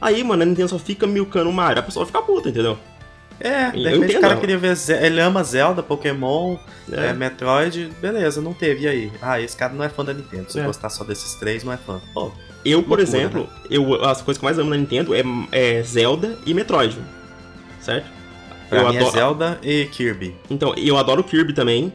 Aí, 0.00 0.22
mano, 0.22 0.42
a 0.42 0.46
Nintendo 0.46 0.68
só 0.68 0.78
fica 0.78 1.06
milcando 1.06 1.48
o 1.48 1.52
Mario, 1.52 1.80
a 1.80 1.82
pessoa 1.82 2.04
fica 2.04 2.20
puta, 2.20 2.48
entendeu? 2.50 2.78
É, 3.40 3.70
de 3.72 3.82
repente 3.88 4.16
o 4.16 4.20
cara 4.20 4.36
queria 4.36 4.56
ver. 4.56 4.76
Ele 5.02 5.20
ama 5.20 5.42
Zelda, 5.42 5.82
Pokémon, 5.82 6.56
É. 6.92 7.06
é, 7.06 7.12
Metroid, 7.12 7.90
beleza, 8.00 8.40
não 8.40 8.54
teve. 8.54 8.84
E 8.84 8.88
aí? 8.88 9.12
Ah, 9.20 9.40
esse 9.40 9.56
cara 9.56 9.72
não 9.72 9.84
é 9.84 9.88
fã 9.88 10.04
da 10.04 10.14
Nintendo. 10.14 10.52
Se 10.52 10.60
É. 10.60 10.64
gostar 10.64 10.88
só 10.88 11.02
desses 11.02 11.34
três, 11.34 11.64
não 11.64 11.72
é 11.72 11.76
fã. 11.76 12.00
Pô, 12.12 12.30
Eu, 12.64 12.82
por 12.82 12.98
Loucura, 12.98 13.02
exemplo, 13.02 13.48
eu, 13.70 14.04
as 14.04 14.22
coisas 14.22 14.38
que 14.38 14.44
eu 14.44 14.48
mais 14.48 14.58
amo 14.58 14.70
na 14.70 14.76
Nintendo 14.76 15.14
é, 15.14 15.22
é 15.52 15.82
Zelda 15.82 16.38
e 16.46 16.54
Metroid. 16.54 16.96
Certo? 17.80 18.06
pra 18.68 18.82
eu 18.82 18.88
mim 18.90 18.96
é 18.96 19.10
Zelda 19.10 19.58
e 19.62 19.86
Kirby. 19.86 20.34
Então, 20.50 20.74
eu 20.76 20.96
adoro 20.96 21.22
Kirby 21.22 21.52
também. 21.52 21.92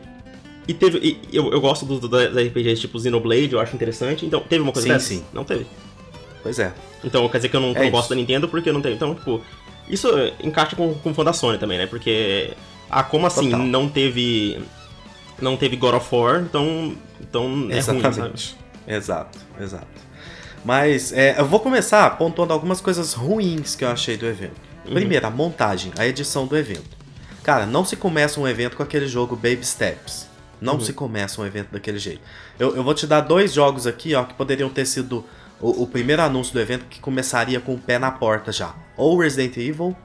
E 0.67 0.73
teve. 0.73 0.99
e 0.99 1.35
eu, 1.35 1.51
eu 1.51 1.59
gosto 1.59 1.85
dos 1.85 1.99
do, 1.99 2.07
das 2.07 2.31
RPGs 2.31 2.81
tipo 2.81 2.99
Xenoblade, 2.99 3.53
eu 3.53 3.59
acho 3.59 3.75
interessante. 3.75 4.25
Então, 4.25 4.39
teve 4.39 4.61
uma 4.61 4.71
coisa 4.71 4.87
Sim, 4.87 4.93
dessa? 4.93 5.05
sim. 5.07 5.25
Não 5.33 5.43
teve. 5.43 5.65
Pois 6.43 6.59
é. 6.59 6.73
Então, 7.03 7.27
quer 7.27 7.37
dizer 7.39 7.49
que 7.49 7.55
eu 7.55 7.61
não, 7.61 7.71
É 7.71 7.85
não 7.85 7.91
gosto 7.91 8.09
da 8.09 8.15
Nintendo 8.15 8.47
porque 8.47 8.71
não 8.71 8.81
teve. 8.81 8.95
Então, 8.95 9.15
tipo, 9.15 9.41
isso 9.89 10.07
encaixa 10.43 10.75
com, 10.75 10.93
com 10.93 11.11
o 11.11 11.13
fã 11.13 11.23
da 11.23 11.33
Sony 11.33 11.57
também, 11.57 11.77
né? 11.77 11.87
Porque. 11.87 12.51
Ah, 12.89 13.03
como 13.03 13.25
assim 13.25 13.49
Total. 13.49 13.65
não 13.65 13.89
teve. 13.89 14.59
Não 15.41 15.57
teve 15.57 15.75
God 15.75 15.95
of 15.95 16.15
War, 16.15 16.41
então. 16.41 16.95
Então 17.19 17.45
é 17.69 17.79
ruim, 17.79 17.81
sabe? 17.81 17.97
Exatamente. 17.99 18.55
Exato, 18.87 19.39
exato. 19.59 19.87
Mas 20.63 21.13
é, 21.13 21.39
eu 21.39 21.45
vou 21.45 21.59
começar 21.59 22.09
pontuando 22.17 22.53
algumas 22.53 22.81
coisas 22.81 23.13
ruins 23.13 23.75
que 23.75 23.83
eu 23.83 23.89
achei 23.89 24.17
do 24.17 24.25
evento. 24.25 24.55
Uhum. 24.85 24.93
Primeiro, 24.93 25.25
a 25.25 25.29
montagem, 25.29 25.91
a 25.97 26.05
edição 26.05 26.45
do 26.45 26.57
evento. 26.57 26.97
Cara, 27.43 27.65
não 27.65 27.85
se 27.85 27.95
começa 27.95 28.39
um 28.39 28.47
evento 28.47 28.75
com 28.75 28.83
aquele 28.83 29.07
jogo 29.07 29.35
Baby 29.35 29.65
Steps. 29.65 30.27
Não 30.61 30.73
Uhum. 30.73 30.81
se 30.81 30.93
começa 30.93 31.41
um 31.41 31.45
evento 31.45 31.69
daquele 31.71 31.97
jeito. 31.97 32.21
Eu, 32.59 32.75
eu 32.75 32.83
vou 32.83 32.93
te 32.93 33.07
dar 33.07 33.21
dois 33.21 33.53
jogos 33.53 33.87
aqui, 33.87 34.13
ó, 34.13 34.23
que 34.25 34.33
poderiam 34.33 34.69
ter 34.69 34.85
sido 34.85 35.25
o, 35.61 35.83
o 35.83 35.87
primeiro 35.87 36.21
anúncio 36.21 36.53
do 36.53 36.59
evento 36.59 36.85
que 36.89 36.99
começaria 36.99 37.61
com 37.61 37.75
o 37.75 37.77
pé 37.79 37.97
na 37.97 38.11
porta 38.11 38.51
já. 38.51 38.75
Ou 38.97 39.17
Resident 39.17 39.55
Evil, 39.55 39.95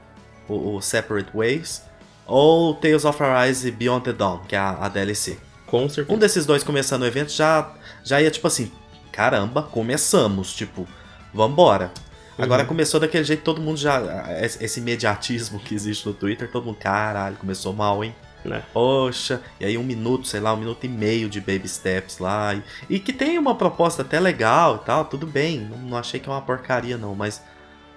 o, 0.47 0.75
o 0.77 0.81
Separate 0.81 1.29
Ways, 1.35 1.81
ou 2.25 2.73
Tales 2.75 3.03
of 3.03 3.21
Arise 3.21 3.69
Beyond 3.69 4.05
the 4.05 4.13
Dawn, 4.13 4.39
que 4.47 4.55
é 4.55 4.59
a, 4.59 4.77
a 4.81 4.87
DLC. 4.89 5.37
Com 5.67 5.89
certeza. 5.89 6.15
Um 6.15 6.19
desses 6.19 6.45
dois 6.45 6.63
começando 6.63 7.01
o 7.01 7.05
evento 7.05 7.31
já, 7.33 7.73
já 8.03 8.21
ia 8.21 8.31
tipo 8.31 8.47
assim, 8.47 8.71
caramba, 9.15 9.63
começamos, 9.63 10.53
tipo, 10.53 10.85
vambora. 11.33 11.91
Agora 12.37 12.63
Uhum. 12.63 12.67
começou 12.67 12.99
daquele 12.99 13.23
jeito, 13.23 13.43
todo 13.43 13.61
mundo 13.61 13.77
já. 13.77 14.01
Esse 14.43 14.61
esse 14.63 14.79
imediatismo 14.81 15.57
que 15.59 15.73
existe 15.73 16.05
no 16.05 16.13
Twitter, 16.13 16.51
todo 16.51 16.65
mundo, 16.65 16.77
caralho, 16.77 17.37
começou 17.37 17.71
mal, 17.73 18.03
hein? 18.03 18.13
Né? 18.43 18.61
Poxa, 18.73 19.41
e 19.59 19.65
aí 19.65 19.77
um 19.77 19.83
minuto, 19.83 20.27
sei 20.27 20.39
lá, 20.39 20.53
um 20.53 20.57
minuto 20.57 20.83
e 20.83 20.89
meio 20.89 21.29
de 21.29 21.39
baby 21.39 21.67
steps 21.67 22.19
lá. 22.19 22.53
E, 22.53 22.61
e 22.89 22.99
que 22.99 23.11
tem 23.13 23.39
uma 23.39 23.55
proposta 23.55 24.01
até 24.01 24.19
legal 24.19 24.81
e 24.83 24.85
tal, 24.85 25.05
tudo 25.05 25.25
bem. 25.25 25.61
Não, 25.61 25.77
não 25.77 25.97
achei 25.97 26.19
que 26.19 26.27
é 26.29 26.31
uma 26.31 26.41
porcaria, 26.41 26.97
não, 26.97 27.15
mas 27.15 27.41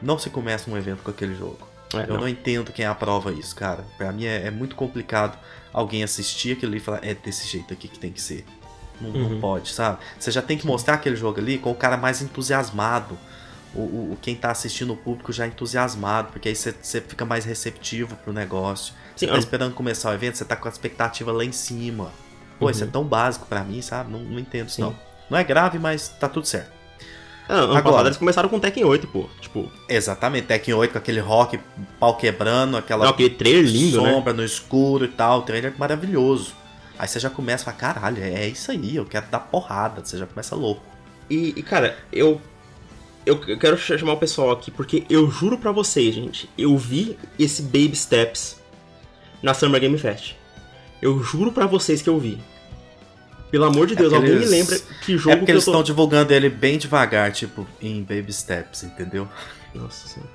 não 0.01 0.17
se 0.19 0.31
começa 0.31 0.71
um 0.71 0.77
evento 0.77 1.03
com 1.03 1.11
aquele 1.11 1.35
jogo. 1.35 1.67
É, 1.93 2.05
Eu 2.05 2.15
não. 2.15 2.21
não 2.21 2.29
entendo 2.29 2.73
quem 2.73 2.87
aprova 2.87 3.33
isso, 3.33 3.55
cara. 3.57 3.85
Pra 3.99 4.13
mim 4.13 4.25
é, 4.25 4.47
é 4.47 4.51
muito 4.51 4.77
complicado 4.77 5.37
alguém 5.73 6.03
assistir 6.05 6.53
aquilo 6.53 6.77
e 6.77 6.81
falar, 6.81 7.01
é 7.05 7.13
desse 7.13 7.47
jeito 7.49 7.75
aqui 7.75 7.89
que 7.89 7.99
tem 7.99 8.13
que 8.13 8.21
ser. 8.23 8.45
Não, 9.01 9.11
não 9.11 9.31
Uhum. 9.31 9.41
pode, 9.41 9.71
sabe? 9.71 9.99
Você 10.19 10.31
já 10.31 10.43
tem 10.43 10.57
que 10.59 10.67
mostrar 10.67 10.95
aquele 10.95 11.15
jogo 11.17 11.39
ali 11.39 11.59
com 11.59 11.71
o 11.71 11.75
cara 11.75 11.97
mais 11.97 12.21
entusiasmado. 12.23 13.17
O, 13.75 13.81
o- 13.81 14.19
quem 14.23 14.35
tá 14.35 14.51
assistindo 14.51 14.93
o 14.93 14.97
público 14.97 15.33
já 15.33 15.47
entusiasmado, 15.47 16.29
porque 16.33 16.49
aí 16.49 16.57
você, 16.57 16.75
você 16.81 17.01
fica 17.01 17.25
mais 17.25 17.45
receptivo 17.45 18.17
pro 18.17 18.33
negócio. 18.33 18.95
Você 19.15 19.27
Sim, 19.27 19.29
tá 19.29 19.35
eu- 19.35 19.39
esperando 19.39 19.75
começar 19.75 20.11
o 20.11 20.15
evento, 20.15 20.37
você 20.39 20.45
tá 20.45 20.57
com 20.57 20.67
a 20.67 20.71
expectativa 20.71 21.31
lá 21.31 21.45
em 21.45 21.53
cima. 21.53 22.11
Pô, 22.59 22.71
isso 22.71 22.83
é 22.83 22.87
Uhum. 22.87 22.93
tão 22.93 23.05
básico 23.05 23.47
pra 23.47 23.63
mim, 23.63 23.81
sabe? 23.83 24.11
Não, 24.11 24.21
não 24.21 24.39
entendo 24.39 24.69
isso 24.69 24.81
não. 24.81 24.97
Não 25.31 25.39
é 25.39 25.45
grave, 25.45 25.79
mas 25.79 26.09
tá 26.09 26.29
tudo 26.29 26.47
certo. 26.47 26.73
Ah, 27.49 27.55
ano 27.55 27.65
Agora. 27.77 27.83
passado 27.83 28.07
eles 28.09 28.19
começaram 28.19 28.49
com 28.49 28.59
Tekken 28.59 28.85
8, 28.85 29.07
pô. 29.07 29.29
Tipo, 29.41 29.71
Exatamente, 29.89 30.47
Tekken 30.49 30.75
8 30.75 30.93
com 30.93 30.99
aquele 30.99 31.21
rock, 31.21 31.59
pau 32.01 32.17
quebrando, 32.17 32.77
aquela 32.77 33.05
não, 33.05 33.13
aquele 33.13 33.31
trailer 33.31 33.65
lindo, 33.65 34.03
né? 34.03 34.13
sombra 34.13 34.33
no 34.33 34.45
escuro 34.45 35.05
e 35.05 35.09
tal, 35.09 35.41
o 35.41 35.43
trailer 35.43 35.73
maravilhoso. 35.79 36.53
Aí 36.99 37.07
você 37.07 37.21
já 37.21 37.31
começa 37.31 37.63
a 37.71 37.73
falar, 37.73 37.95
caralho, 37.95 38.23
é 38.23 38.47
isso 38.49 38.71
aí, 38.71 38.97
eu 38.97 39.05
quero 39.05 39.27
dar 39.31 39.39
porrada, 39.41 40.05
você 40.05 40.19
já 40.19 40.27
começa 40.27 40.57
louco. 40.57 40.83
E, 41.31 41.55
e, 41.57 41.63
cara, 41.63 41.97
eu. 42.13 42.41
Eu 43.27 43.39
quero 43.59 43.77
ch- 43.77 43.99
chamar 43.99 44.15
o 44.15 44.17
pessoal 44.17 44.51
aqui, 44.51 44.71
porque 44.71 45.05
eu 45.11 45.31
juro 45.31 45.59
pra 45.59 45.71
vocês, 45.71 46.15
gente, 46.15 46.49
eu 46.57 46.77
vi 46.79 47.19
esse 47.39 47.61
Baby 47.63 47.95
Steps 47.95 48.57
na 49.43 49.53
Summer 49.53 49.79
Game 49.81 49.99
Fest. 49.99 50.35
Eu 51.03 51.23
juro 51.23 51.53
pra 51.53 51.67
vocês 51.67 52.01
que 52.01 52.09
eu 52.09 52.19
vi. 52.19 52.41
Pelo 53.51 53.65
amor 53.67 53.87
de 53.87 53.93
É 53.93 53.97
Deus, 53.97 54.13
porque 54.13 54.17
alguém 54.27 54.31
me 54.33 54.47
eles- 54.47 54.51
lembra 54.51 54.79
que 55.05 55.17
jogo 55.19 55.31
É 55.31 55.37
porque 55.37 55.47
que 55.47 55.53
eles 55.53 55.65
tô... 55.65 55.71
estão 55.73 55.83
divulgando 55.83 56.33
ele 56.33 56.49
bem 56.49 56.79
devagar, 56.79 57.31
tipo, 57.33 57.67
em 57.83 58.03
baby 58.03 58.33
steps, 58.33 58.83
entendeu? 58.83 59.29
Nossa 59.75 60.09
senhora. 60.09 60.31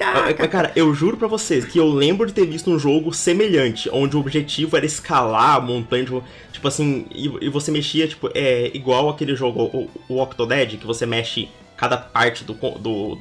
É, 0.00 0.30
é, 0.30 0.48
Cara, 0.48 0.72
eu 0.76 0.94
juro 0.94 1.16
pra 1.16 1.26
vocês 1.28 1.64
que 1.64 1.78
eu 1.78 1.88
lembro 1.88 2.26
de 2.26 2.32
ter 2.32 2.46
visto 2.46 2.70
um 2.70 2.78
jogo 2.78 3.12
semelhante, 3.12 3.88
onde 3.92 4.16
o 4.16 4.20
objetivo 4.20 4.76
era 4.76 4.86
escalar 4.86 5.56
a 5.56 5.60
montanha, 5.60 6.04
tipo, 6.04 6.24
tipo 6.52 6.68
assim, 6.68 7.06
e, 7.14 7.26
e 7.46 7.48
você 7.48 7.70
mexia, 7.70 8.06
tipo, 8.06 8.30
é 8.34 8.70
igual 8.74 9.08
aquele 9.08 9.34
jogo, 9.34 9.62
o, 9.64 9.90
o 10.08 10.20
Octodad, 10.22 10.76
que 10.76 10.86
você 10.86 11.04
mexe 11.04 11.48
cada 11.76 11.96
parte 11.96 12.44
do, 12.44 12.54
do, 12.54 13.18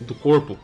do 0.00 0.14
corpo, 0.14 0.58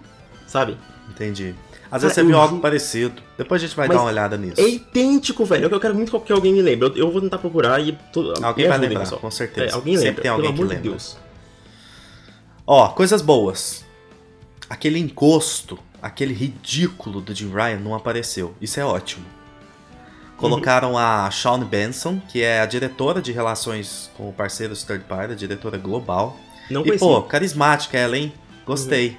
sabe? 0.46 0.76
Entendi. 1.10 1.54
Às 1.84 1.90
Cara, 1.90 1.98
vezes 2.00 2.14
você 2.14 2.20
eu 2.22 2.26
viu 2.26 2.38
algo 2.38 2.56
ju- 2.56 2.60
parecido. 2.62 3.22
Depois 3.38 3.62
a 3.62 3.66
gente 3.66 3.76
vai 3.76 3.86
Mas 3.86 3.96
dar 3.96 4.02
uma 4.02 4.10
olhada 4.10 4.36
nisso. 4.36 4.60
É 4.60 4.68
idêntico, 4.68 5.44
velho. 5.44 5.68
Eu 5.70 5.78
quero 5.80 5.94
muito 5.94 6.18
que 6.20 6.32
alguém 6.32 6.52
me 6.52 6.60
lembre. 6.62 6.88
Eu, 6.88 6.96
eu 7.06 7.10
vou 7.12 7.20
tentar 7.20 7.38
procurar 7.38 7.78
e. 7.80 7.92
To, 8.12 8.32
Alguém 8.42 8.64
me 8.64 8.68
vai 8.70 8.78
lembrar, 8.78 9.00
pessoal. 9.00 9.20
com 9.20 9.30
certeza. 9.30 9.66
É, 9.68 9.74
alguém 9.74 9.94
Sempre 9.94 10.08
lembra, 10.08 10.22
tem 10.22 10.30
alguém 10.30 10.46
pelo 10.54 10.56
que 10.56 10.62
amor 10.62 10.68
de 10.70 10.74
lembra. 10.82 10.90
Deus. 10.98 11.16
Ó, 12.66 12.88
coisas 12.88 13.22
boas. 13.22 13.84
Aquele 14.68 14.98
encosto, 14.98 15.78
aquele 16.00 16.32
ridículo 16.34 17.20
do 17.20 17.34
Jim 17.34 17.50
Ryan 17.52 17.78
não 17.80 17.94
apareceu. 17.94 18.54
Isso 18.60 18.80
é 18.80 18.84
ótimo. 18.84 19.24
Colocaram 20.36 20.98
a 20.98 21.30
Shawn 21.30 21.60
Benson, 21.64 22.20
que 22.28 22.42
é 22.42 22.60
a 22.60 22.66
diretora 22.66 23.22
de 23.22 23.30
relações 23.30 24.10
com 24.16 24.32
parceiros 24.32 24.82
third 24.82 25.04
party, 25.04 25.32
a 25.32 25.36
diretora 25.36 25.78
global. 25.78 26.36
Não 26.68 26.80
E, 26.80 26.84
conheci. 26.86 26.98
pô, 27.04 27.22
carismática 27.22 27.96
ela, 27.96 28.16
hein? 28.18 28.32
Gostei. 28.66 29.16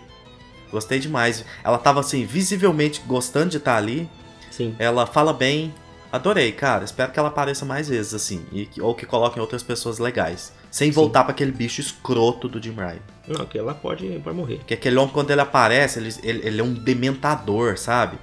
Gostei 0.71 0.99
demais. 0.99 1.45
Ela 1.63 1.77
tava, 1.77 2.01
assim, 2.01 2.25
visivelmente 2.25 3.01
gostando 3.07 3.51
de 3.51 3.57
estar 3.57 3.77
ali. 3.77 4.09
Sim. 4.51 4.75
Ela 4.77 5.05
fala 5.05 5.31
bem. 5.31 5.73
Adorei, 6.11 6.51
cara. 6.51 6.83
Espero 6.83 7.11
que 7.11 7.19
ela 7.19 7.29
apareça 7.29 7.65
mais 7.65 7.87
vezes, 7.87 8.13
assim. 8.13 8.45
E, 8.51 8.65
que- 8.65 8.81
ou 8.81 8.93
que 8.93 9.05
coloquem 9.05 9.41
outras 9.41 9.63
pessoas 9.63 9.99
legais. 9.99 10.51
Sem 10.69 10.91
voltar 10.91 11.23
pra 11.23 11.31
aquele 11.31 11.51
bicho 11.51 11.79
escroto 11.79 12.49
do 12.49 12.61
Jim 12.61 12.73
Ryan. 12.73 12.99
Não, 13.27 13.45
que 13.45 13.57
ela 13.57 13.73
pode, 13.73 14.07
pode 14.23 14.37
morrer. 14.37 14.57
Porque 14.57 14.73
aquele 14.73 14.97
homem, 14.97 15.13
quando 15.13 15.31
ele 15.31 15.41
aparece, 15.41 15.99
ele, 15.99 16.13
ele, 16.23 16.47
ele 16.47 16.61
é 16.61 16.63
um 16.63 16.73
dementador, 16.73 17.77
sabe? 17.77 18.17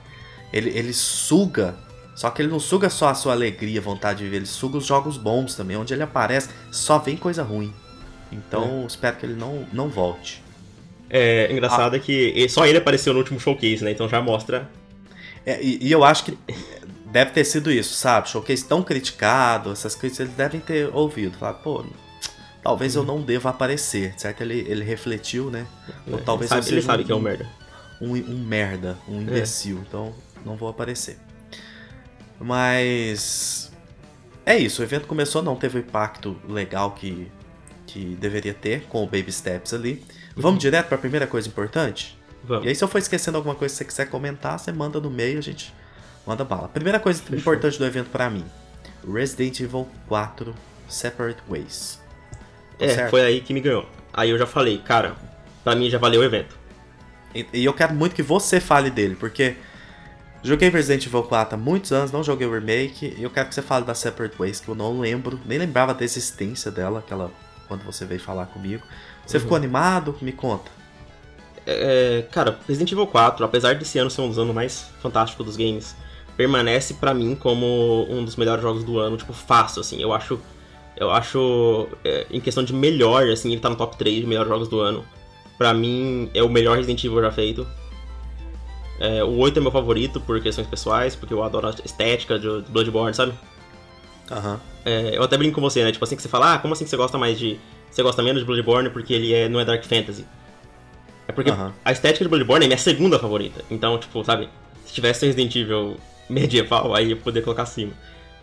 Ele, 0.53 0.71
ele 0.71 0.93
suga. 0.93 1.75
Só 2.15 2.31
que 2.31 2.43
ele 2.43 2.51
não 2.51 2.61
suga 2.61 2.91
só 2.91 3.09
a 3.09 3.15
sua 3.15 3.33
alegria, 3.33 3.81
vontade 3.81 4.19
de 4.19 4.25
viver. 4.25 4.37
Ele 4.37 4.47
suga 4.47 4.79
os 4.79 4.87
jogos 4.87 5.17
bons 5.17 5.55
também. 5.55 5.77
Onde 5.77 5.93
ele 5.93 6.03
aparece, 6.03 6.51
só 6.71 6.99
vem 6.99 7.17
coisa 7.17 7.43
ruim. 7.43 7.73
Então, 8.31 8.87
espero 8.87 9.17
que 9.17 9.27
ele 9.27 9.35
não, 9.35 9.67
não 9.73 9.89
volte. 9.89 10.43
É 11.15 11.53
engraçado 11.53 11.95
é 11.95 11.99
que 11.99 12.49
só 12.49 12.67
ele 12.67 12.79
apareceu 12.79 13.13
no 13.13 13.19
último 13.19 13.39
showcase, 13.39 13.85
né? 13.85 13.91
Então 13.91 14.09
já 14.09 14.23
mostra. 14.23 14.71
É, 15.45 15.63
e, 15.63 15.79
e 15.87 15.93
eu 15.93 16.03
acho 16.03 16.25
que 16.25 16.39
deve 17.05 17.33
ter 17.33 17.45
sido 17.45 17.71
isso, 17.71 17.93
sabe? 17.93 18.31
Showcase 18.31 18.65
tão 18.65 18.83
criticado, 18.83 19.71
essas 19.71 19.95
críticas 19.95 20.21
eles 20.21 20.35
devem 20.35 20.59
ter 20.59 20.89
ouvido. 20.95 21.37
Falar, 21.37 21.55
pô, 21.55 21.85
talvez 22.63 22.95
eu 22.95 23.03
não 23.05 23.21
deva 23.21 23.51
aparecer, 23.51 24.15
certo? 24.19 24.41
Ele, 24.43 24.61
ele 24.69 24.85
refletiu, 24.85 25.51
né? 25.51 25.67
Ou 26.07 26.17
né? 26.17 26.23
talvez 26.25 26.51
ele 26.51 26.61
eu 26.61 26.63
sabe, 26.63 26.75
ele 26.75 26.83
sabe 26.83 27.03
um- 27.03 27.07
que 27.07 27.13
é 27.13 27.15
um 27.15 27.21
merda. 27.21 27.49
um, 28.01 28.13
um 28.15 28.45
merda, 28.45 28.99
um 29.09 29.21
imbecil. 29.21 29.79
Então 29.87 30.15
não 30.45 30.57
vou 30.57 30.69
aparecer. 30.69 31.19
Mas. 32.41 33.71
É 34.45 34.57
isso, 34.59 34.83
o 34.83 34.85
evento 34.85 35.07
começou, 35.07 35.41
não 35.41 35.55
teve 35.55 35.79
o 35.79 35.81
impacto 35.81 36.37
legal 36.49 36.91
que, 36.91 37.31
que 37.87 38.17
deveria 38.17 38.53
ter 38.53 38.83
com 38.89 39.05
o 39.05 39.07
Baby 39.07 39.31
Steps 39.31 39.73
ali. 39.73 40.05
Vamos 40.37 40.59
direto 40.61 40.89
para 40.89 40.97
a 40.97 41.01
primeira 41.01 41.29
coisa 41.29 41.47
importante? 41.47 42.19
Vamos. 42.43 42.65
E 42.65 42.69
aí, 42.69 42.75
se 42.75 42.83
eu 42.83 42.89
for 42.89 42.99
esquecendo 42.99 43.37
alguma 43.37 43.55
coisa 43.55 43.73
que 43.73 43.79
você 43.79 43.85
quiser 43.85 44.07
comentar, 44.11 44.59
você 44.59 44.73
manda 44.73 44.99
no 44.99 45.09
meio, 45.09 45.39
a 45.39 45.43
gente 45.43 45.73
manda 46.27 46.45
bala. 46.45 46.67
Primeira 46.67 46.99
coisa 46.99 47.23
importante 47.33 47.79
do 47.79 47.85
evento 47.87 48.11
pra 48.11 48.29
mim: 48.29 48.45
Resident 49.07 49.61
Evil 49.61 49.87
4 50.09 50.53
Separate 50.89 51.41
Ways. 51.49 52.02
Tá 52.87 52.93
É, 52.93 52.95
certo? 52.95 53.11
foi 53.11 53.23
aí 53.23 53.41
que 53.41 53.53
me 53.55 53.61
ganhou. 53.61 53.87
Aí 54.13 54.31
eu 54.31 54.39
já 54.39 54.47
falei, 54.47 54.79
cara, 54.79 55.15
pra 55.65 55.75
mim 55.75 55.89
já 55.91 55.99
valeu 55.99 56.21
o 56.21 56.25
evento. 56.25 56.57
E, 57.35 57.47
e 57.53 57.65
eu 57.65 57.73
quero 57.73 57.95
muito 57.95 58.15
que 58.15 58.23
você 58.23 58.61
fale 58.61 58.91
dele, 58.91 59.17
porque 59.19 59.57
joguei 60.43 60.69
Resident 60.69 61.07
Evil 61.07 61.23
4 61.23 61.55
há 61.55 61.59
muitos 61.59 61.93
anos, 61.93 62.13
não 62.13 62.23
joguei 62.23 62.47
o 62.47 62.53
remake, 62.53 63.15
e 63.17 63.23
eu 63.23 63.31
quero 63.31 63.49
que 63.49 63.55
você 63.55 63.63
fale 63.63 63.85
da 63.87 63.95
Separate 63.95 64.37
Ways, 64.39 64.61
que 64.61 64.69
eu 64.69 64.75
não 64.75 64.99
lembro, 65.01 65.41
nem 65.47 65.59
lembrava 65.59 65.95
da 65.95 66.05
existência 66.05 66.71
dela, 66.71 66.99
aquela, 66.99 67.31
quando 67.69 67.83
você 67.85 68.05
veio 68.05 68.21
falar 68.21 68.47
comigo. 68.47 68.83
Você 69.27 69.37
Uhum. 69.39 69.43
ficou 69.45 69.57
animado? 69.57 70.15
Me 70.21 70.33
conta. 70.33 70.71
É, 71.67 72.25
cara, 72.33 72.59
Resident 72.67 72.91
Evil 72.93 73.07
4, 73.07 73.45
apesar 73.45 73.75
desse 73.77 73.99
ano 73.99 74.11
ser 74.11 74.21
um 74.21 74.29
dos 74.29 74.39
anos 74.39 74.55
mais 74.55 74.87
fantásticos 75.01 75.47
dos 75.47 75.57
games, 75.57 75.95
permanece 76.37 76.95
pra 76.95 77.15
mim 77.15 77.35
como 77.37 78.07
um 78.11 78.25
dos 78.25 78.37
melhores 78.37 78.63
jogos 78.63 78.83
do 78.85 78.99
ano, 78.99 79.17
tipo, 79.17 79.33
fácil, 79.33 79.81
assim. 79.81 80.01
Eu 80.03 80.13
acho. 80.13 80.41
Eu 81.03 81.11
acho. 81.11 81.89
é, 82.05 82.27
em 82.31 82.41
questão 82.41 82.63
de 82.63 82.73
melhor, 82.73 83.29
assim, 83.29 83.51
ele 83.51 83.61
tá 83.61 83.69
no 83.69 83.77
top 83.77 83.97
3 83.97 84.21
de 84.21 84.27
melhores 84.27 84.49
jogos 84.49 84.69
do 84.69 84.81
ano. 84.81 85.05
Pra 85.59 85.75
mim, 85.75 86.31
é 86.33 86.43
o 86.43 86.49
melhor 86.49 86.77
Resident 86.77 87.03
Evil 87.05 87.21
já 87.21 87.33
feito. 87.33 87.67
É, 89.01 89.23
o 89.25 89.37
8 89.39 89.59
é 89.59 89.63
meu 89.63 89.73
favorito 89.73 90.21
por 90.21 90.41
questões 90.41 90.67
pessoais, 90.67 91.17
porque 91.17 91.35
eu 91.35 91.43
adoro 91.43 91.69
a 91.69 91.75
estética 91.85 92.39
de 92.39 92.49
Bloodborne, 92.69 93.15
sabe? 93.15 93.33
Aham. 94.31 94.61
É, 94.85 95.17
eu 95.17 95.23
até 95.23 95.37
brinco 95.37 95.57
com 95.57 95.61
você, 95.61 95.83
né? 95.83 95.91
Tipo 95.91 96.05
assim 96.05 96.15
que 96.15 96.23
você 96.23 96.29
fala, 96.29 96.55
ah, 96.55 96.59
como 96.59 96.73
assim 96.73 96.85
que 96.85 96.91
você 96.91 96.97
gosta 96.97 97.19
mais 97.19 97.39
de. 97.39 97.59
Você 97.91 98.03
gosta 98.03 98.23
menos 98.23 98.43
de 98.43 98.47
Bloodborne 98.47 98.89
porque 98.91 99.13
ele 99.13 99.35
é, 99.35 99.49
não 99.49 99.59
é 99.59 99.65
Dark 99.65 99.85
Fantasy? 99.85 100.25
É 101.27 101.33
porque 101.33 101.51
Aham. 101.51 101.73
a 101.85 101.93
estética 101.93 102.25
de 102.25 102.29
Bloodborne 102.29 102.65
é 102.65 102.69
minha 102.69 102.79
segunda 102.79 103.19
favorita. 103.19 103.65
Então, 103.71 103.99
tipo, 103.99 104.25
sabe, 104.25 104.49
se 104.87 104.95
tivesse 104.95 105.27
Resident 105.27 105.55
Evil 105.57 105.97
medieval, 106.31 106.95
aí 106.95 107.11
eu 107.11 107.17
poderia 107.17 107.43
colocar 107.43 107.65
acima. 107.65 107.93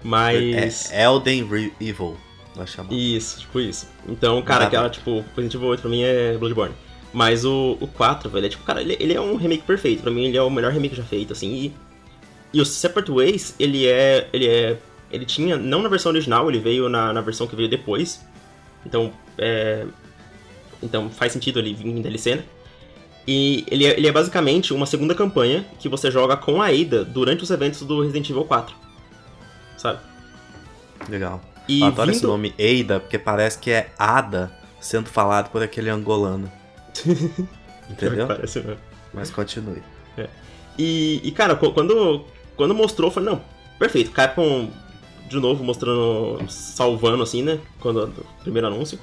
Mas. 0.04 0.92
É 0.92 1.04
Elden 1.04 1.72
Evil, 1.80 2.18
vai 2.56 2.68
chamar. 2.68 2.92
Isso, 2.94 3.42
tipo 3.42 3.60
isso. 3.60 3.88
Então, 4.08 4.42
cara, 4.42 4.66
aquela, 4.66 4.90
tipo, 4.90 5.24
Resident 5.36 5.56
Evil 5.56 5.70
8 5.70 5.82
pra 5.82 5.90
mim 5.90 6.04
é 6.04 6.38
Bloodborne. 6.38 6.76
Mas 7.12 7.44
o, 7.44 7.78
o 7.80 7.88
4, 7.88 8.30
velho, 8.30 8.46
é 8.46 8.50
tipo, 8.50 8.64
cara, 8.64 8.82
ele, 8.82 8.96
ele 9.00 9.14
é 9.14 9.22
um 9.22 9.36
remake 9.36 9.64
perfeito. 9.64 10.04
Pra 10.04 10.12
mim, 10.12 10.26
ele 10.26 10.38
é 10.38 10.42
o 10.42 10.50
melhor 10.50 10.72
remake 10.72 10.96
já 10.96 11.04
feito, 11.04 11.34
assim. 11.34 11.52
E, 11.54 11.74
e 12.54 12.62
o 12.62 12.66
Separate 12.66 13.12
Ways, 13.12 13.56
ele 13.60 13.88
é. 13.88 14.30
Ele 14.32 14.48
é. 14.48 14.78
Ele 15.12 15.26
tinha, 15.26 15.58
não 15.58 15.82
na 15.82 15.90
versão 15.90 16.12
original, 16.12 16.48
ele 16.50 16.60
veio 16.60 16.88
na, 16.88 17.12
na 17.12 17.22
versão 17.22 17.48
que 17.48 17.56
veio 17.56 17.68
depois. 17.68 18.24
Então, 18.86 19.12
é. 19.38 19.86
Então 20.82 21.10
faz 21.10 21.34
sentido 21.34 21.60
ele 21.60 21.74
vir 21.74 21.88
em 21.88 22.02
DLC, 22.02 22.36
né? 22.36 22.44
E 23.28 23.66
ele 23.70 23.86
é, 23.86 23.98
ele 23.98 24.08
é 24.08 24.12
basicamente 24.12 24.74
uma 24.74 24.86
segunda 24.86 25.14
campanha 25.14 25.66
que 25.80 25.90
você 25.90 26.10
joga 26.10 26.38
com 26.38 26.62
a 26.62 26.68
Ada 26.68 27.04
durante 27.04 27.44
os 27.44 27.52
eventos 27.52 27.82
do 27.82 28.02
Resident 28.02 28.30
Evil 28.30 28.46
4. 28.46 28.76
Sabe? 29.78 30.00
Legal. 31.08 31.42
E 31.70 31.84
adoro 31.84 32.10
esse 32.12 32.22
vindo- 32.22 32.30
nome 32.32 32.54
Eida, 32.58 33.00
porque 33.00 33.18
parece 33.20 33.58
que 33.60 33.70
é 33.72 33.92
Ada 33.98 34.52
sendo 34.80 35.08
falado 35.10 35.50
por 35.52 35.62
aquele 35.62 35.90
angolano. 35.90 36.52
Entendeu? 37.90 38.28
Parece, 38.28 38.60
né? 38.62 38.78
Mas 39.14 39.30
continue. 39.30 39.82
E, 40.78 41.20
e, 41.24 41.32
cara, 41.32 41.56
qu- 41.56 41.74
quando, 41.74 42.24
quando 42.56 42.74
mostrou, 42.74 43.10
eu 43.10 43.14
falei, 43.14 43.30
não, 43.32 43.42
perfeito, 43.78 44.12
Capcom 44.12 44.70
de 45.28 45.38
novo 45.38 45.64
mostrando, 45.64 46.40
salvando 46.50 47.22
assim, 47.22 47.44
né? 47.44 47.60
Quando 47.80 48.04
o 48.06 48.42
primeiro 48.42 48.68
anúncio. 48.68 48.98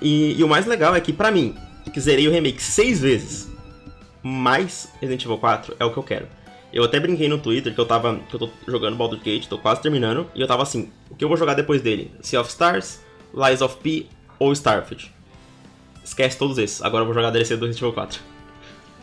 E, 0.00 0.34
e 0.38 0.42
o 0.42 0.48
mais 0.48 0.64
legal 0.66 0.94
é 0.96 1.00
que, 1.00 1.12
pra 1.12 1.30
mim, 1.30 1.54
que 1.92 2.00
zerei 2.00 2.26
o 2.26 2.30
remake 2.30 2.62
seis 2.62 3.00
vezes, 3.00 3.48
mais 4.22 4.90
Resident 5.00 5.24
Evil 5.24 5.38
4 5.38 5.76
é 5.78 5.84
o 5.84 5.92
que 5.92 5.98
eu 5.98 6.02
quero. 6.02 6.26
Eu 6.72 6.84
até 6.84 6.98
brinquei 6.98 7.28
no 7.28 7.38
Twitter 7.38 7.74
que 7.74 7.80
eu 7.80 7.86
tava. 7.86 8.16
que 8.28 8.34
eu 8.34 8.40
tô 8.40 8.48
jogando 8.66 8.96
Baldur's 8.96 9.22
Gate, 9.22 9.46
tô 9.46 9.58
quase 9.58 9.82
terminando, 9.82 10.26
e 10.34 10.40
eu 10.40 10.46
tava 10.46 10.62
assim, 10.62 10.90
o 11.10 11.14
que 11.14 11.24
eu 11.24 11.28
vou 11.28 11.36
jogar 11.36 11.54
depois 11.54 11.82
dele? 11.82 12.10
Sea 12.22 12.40
of 12.40 12.48
Stars, 12.48 13.00
Lies 13.34 13.60
of 13.60 13.76
P 13.78 14.06
ou 14.38 14.52
Starfield? 14.52 15.12
Esquece 16.04 16.36
todos 16.38 16.58
esses, 16.58 16.82
agora 16.82 17.02
eu 17.02 17.06
vou 17.06 17.14
jogar 17.14 17.28
a 17.28 17.30
DLC 17.30 17.56
do 17.56 17.66
Resident 17.66 17.82
Evil 17.82 17.92
4. 17.94 18.20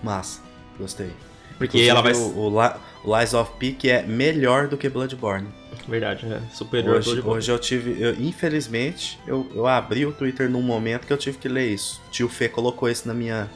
Massa. 0.03 0.41
Gostei. 0.79 1.11
Porque 1.57 1.81
ela 1.81 2.01
vai. 2.01 2.13
O, 2.13 2.37
o, 2.37 2.49
Li- 2.49 2.75
o 3.03 3.17
Lies 3.17 3.33
of 3.33 3.51
P 3.57 3.71
que 3.71 3.89
é 3.89 4.03
melhor 4.03 4.67
do 4.67 4.77
que 4.77 4.87
Bloodborne. 4.89 5.47
Verdade, 5.87 6.25
é 6.25 6.41
superior 6.53 6.95
a 6.95 6.97
Hoje, 6.99 7.05
Bloodborne. 7.11 7.37
hoje 7.39 7.51
eu 7.51 7.57
tive. 7.59 8.01
eu- 8.01 8.13
infelizmente, 8.19 9.17
eu, 9.25 9.49
eu 9.55 9.65
abri 9.65 10.05
o 10.05 10.11
Twitter 10.11 10.49
num 10.49 10.61
momento 10.61 11.07
que 11.07 11.13
eu 11.13 11.17
tive 11.17 11.37
que 11.37 11.47
ler 11.47 11.71
isso. 11.73 12.01
O 12.07 12.11
tio 12.11 12.29
Fê 12.29 12.47
colocou 12.49 12.89
isso 12.89 13.07
na 13.07 13.13
minha 13.13 13.49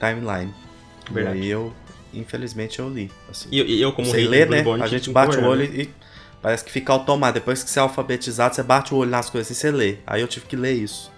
timeline. 0.00 0.52
Verdade. 1.10 1.38
E 1.38 1.42
aí 1.42 1.48
eu, 1.48 1.72
infelizmente, 2.12 2.78
eu 2.80 2.88
li. 2.88 3.10
Assim. 3.30 3.48
E 3.52 3.80
eu, 3.80 3.92
como 3.92 4.10
hater 4.10 4.28
ler, 4.28 4.48
né? 4.50 4.64
A 4.82 4.86
gente 4.88 5.10
bate 5.10 5.36
o 5.36 5.44
olho 5.44 5.68
né? 5.68 5.82
e 5.82 5.90
parece 6.44 6.62
que 6.62 6.70
fica 6.70 6.92
automático. 6.92 7.40
Depois 7.40 7.64
que 7.64 7.70
você 7.70 7.78
é 7.78 7.82
alfabetizado, 7.82 8.54
você 8.54 8.62
bate 8.62 8.92
o 8.92 8.98
olho 8.98 9.10
nas 9.10 9.30
coisas 9.30 9.50
e 9.50 9.54
você 9.58 9.70
lê. 9.70 9.96
Aí 10.06 10.20
eu 10.20 10.28
tive 10.28 10.44
que 10.44 10.54
ler 10.56 10.74
isso. 10.74 11.10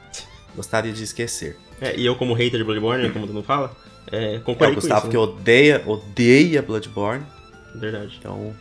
Gostaria 0.55 0.93
de 0.93 1.03
esquecer. 1.03 1.59
É, 1.81 1.97
e 1.97 2.07
eu 2.07 2.15
como 2.15 2.33
hater 2.33 2.59
de 2.59 2.65
Bloodborne, 2.65 3.03
né, 3.03 3.11
como 3.11 3.27
tu 3.27 3.33
não 3.33 3.43
fala, 3.43 3.77
é, 4.11 4.37
É 4.37 4.39
o 4.39 4.41
com 4.43 4.55
Gustavo 4.55 5.01
isso. 5.01 5.09
que 5.11 5.17
né? 5.17 5.23
odeia, 5.23 5.83
odeia 5.85 6.63
Bloodborne. 6.63 7.27
Verdade. 7.75 8.17
Então, 8.21 8.55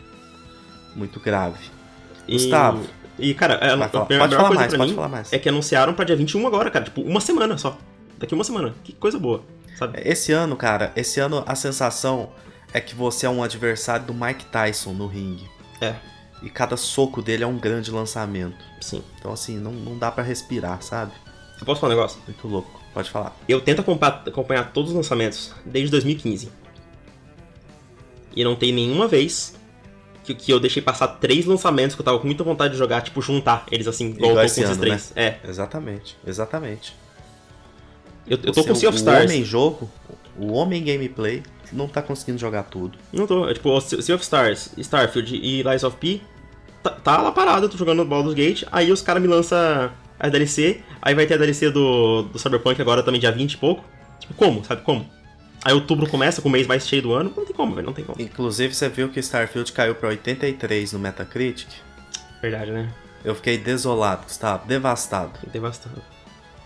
muito 0.95 1.19
grave. 1.19 1.63
E- 2.27 2.33
Gustavo. 2.33 2.83
E, 3.17 3.33
cara, 3.35 3.53
é, 3.61 3.69
a, 3.69 3.73
a 3.73 3.77
melhor 3.77 3.89
pode 4.07 4.35
falar 4.35 4.47
coisa 4.47 4.55
mais, 4.55 4.67
pra 4.69 4.77
pode 4.79 4.89
mim 4.89 4.95
falar 4.95 5.07
mais. 5.07 5.31
é 5.31 5.39
que 5.39 5.47
anunciaram 5.47 5.93
pra 5.93 6.03
dia 6.03 6.15
21 6.15 6.47
agora, 6.47 6.69
cara. 6.71 6.83
Tipo, 6.83 7.01
uma 7.01 7.21
semana 7.21 7.57
só. 7.59 7.77
Daqui 8.17 8.33
uma 8.33 8.43
semana. 8.43 8.73
Que 8.83 8.91
coisa 8.91 9.17
boa, 9.19 9.41
sabe? 9.77 10.01
Esse 10.03 10.31
ano, 10.33 10.55
cara, 10.57 10.91
esse 10.97 11.19
ano 11.21 11.43
a 11.47 11.55
sensação 11.55 12.31
é 12.73 12.81
que 12.81 12.93
você 12.95 13.25
é 13.25 13.29
um 13.29 13.41
adversário 13.43 14.05
do 14.05 14.13
Mike 14.13 14.45
Tyson 14.47 14.91
no 14.93 15.07
ringue. 15.07 15.47
É. 15.79 15.93
E 16.45 16.49
cada 16.49 16.77
soco 16.77 17.21
dele 17.21 17.43
é 17.43 17.47
um 17.47 17.57
grande 17.57 17.89
lançamento. 17.91 18.63
Sim. 18.79 19.01
Então, 19.19 19.33
assim, 19.33 19.57
não, 19.57 19.71
não 19.71 19.97
dá 19.97 20.11
pra 20.11 20.23
respirar, 20.23 20.81
sabe? 20.81 21.11
Eu 21.59 21.65
posso 21.65 21.81
falar 21.81 21.93
um 21.93 21.97
negócio? 21.97 22.21
Muito 22.27 22.47
louco. 22.47 22.79
Pode 22.93 23.09
falar. 23.09 23.35
Eu 23.49 23.59
tento 23.59 23.79
acompanhar, 23.81 24.71
todos 24.71 24.91
os 24.91 24.95
lançamentos 24.95 25.51
desde 25.65 25.89
2015. 25.91 26.49
E 28.35 28.43
não 28.43 28.55
tem 28.55 28.71
nenhuma 28.71 29.07
vez 29.07 29.55
que, 30.23 30.33
que 30.35 30.51
eu 30.51 30.59
deixei 30.59 30.81
passar 30.81 31.07
três 31.07 31.45
lançamentos 31.45 31.95
que 31.95 32.01
eu 32.01 32.05
tava 32.05 32.19
com 32.19 32.25
muita 32.27 32.43
vontade 32.43 32.73
de 32.73 32.77
jogar, 32.77 33.01
tipo, 33.01 33.21
juntar 33.21 33.65
eles 33.71 33.87
assim, 33.87 34.09
igual, 34.11 34.31
Igual 34.31 34.31
eu 34.31 34.35
tô 34.41 34.45
esse 34.45 34.61
com 34.61 34.65
esses 34.67 34.77
três. 34.77 35.13
É. 35.15 35.39
Exatamente, 35.43 36.17
exatamente. 36.25 36.95
Eu, 38.27 38.37
eu 38.43 38.51
tô 38.53 38.61
Você- 38.61 38.69
com 38.69 38.75
Sea 38.75 38.89
of 38.89 38.97
o 38.97 38.99
Stars. 38.99 39.25
homem 39.25 39.43
jogo, 39.43 39.89
o 40.37 40.51
homem 40.53 40.83
gameplay, 40.83 41.43
não 41.71 41.87
tá 41.87 42.01
conseguindo 42.01 42.37
jogar 42.39 42.63
tudo. 42.63 42.97
Não 43.13 43.25
tô. 43.27 43.47
é, 43.49 43.53
Tipo, 43.53 43.69
o 43.69 43.79
Sea 43.81 44.15
of 44.15 44.23
Stars, 44.23 44.69
Starfield 44.77 45.35
e 45.35 45.63
Lies 45.63 45.83
of 45.83 45.95
P 45.97 46.21
tá, 46.89 46.91
tá 46.91 47.17
lá 47.21 47.31
parado, 47.31 47.65
eu 47.65 47.69
tô 47.69 47.77
jogando 47.77 48.05
Baldur's 48.05 48.35
Gate, 48.35 48.63
aí 48.71 48.91
os 48.91 49.01
caras 49.01 49.21
me 49.21 49.27
lançam 49.27 49.57
a 50.19 50.29
DLC, 50.29 50.81
aí 51.01 51.15
vai 51.15 51.25
ter 51.25 51.33
a 51.33 51.37
DLC 51.37 51.71
do, 51.71 52.23
do 52.23 52.39
Cyberpunk 52.39 52.79
agora 52.81 53.01
também 53.01 53.19
dia 53.19 53.31
20 53.31 53.53
e 53.53 53.57
pouco. 53.57 53.83
Tipo, 54.19 54.33
como? 54.35 54.63
Sabe 54.63 54.81
como? 54.83 55.09
Aí 55.63 55.73
outubro 55.73 56.07
começa 56.07 56.41
com 56.41 56.47
o 56.47 56.51
mês 56.51 56.67
mais 56.67 56.87
cheio 56.87 57.01
do 57.01 57.13
ano, 57.13 57.33
não 57.35 57.43
tem 57.43 57.55
como, 57.55 57.73
velho, 57.73 57.87
não 57.87 57.93
tem 57.93 58.05
como. 58.05 58.21
Inclusive, 58.21 58.73
você 58.73 58.87
viu 58.87 59.09
que 59.09 59.19
Starfield 59.19 59.71
caiu 59.73 59.95
pra 59.95 60.09
83 60.09 60.93
no 60.93 60.99
Metacritic? 60.99 61.67
Verdade, 62.41 62.71
né? 62.71 62.93
Eu 63.23 63.33
fiquei 63.33 63.57
desolado, 63.57 64.23
Gustavo, 64.23 64.67
devastado. 64.67 65.31
Devastado. 65.51 66.01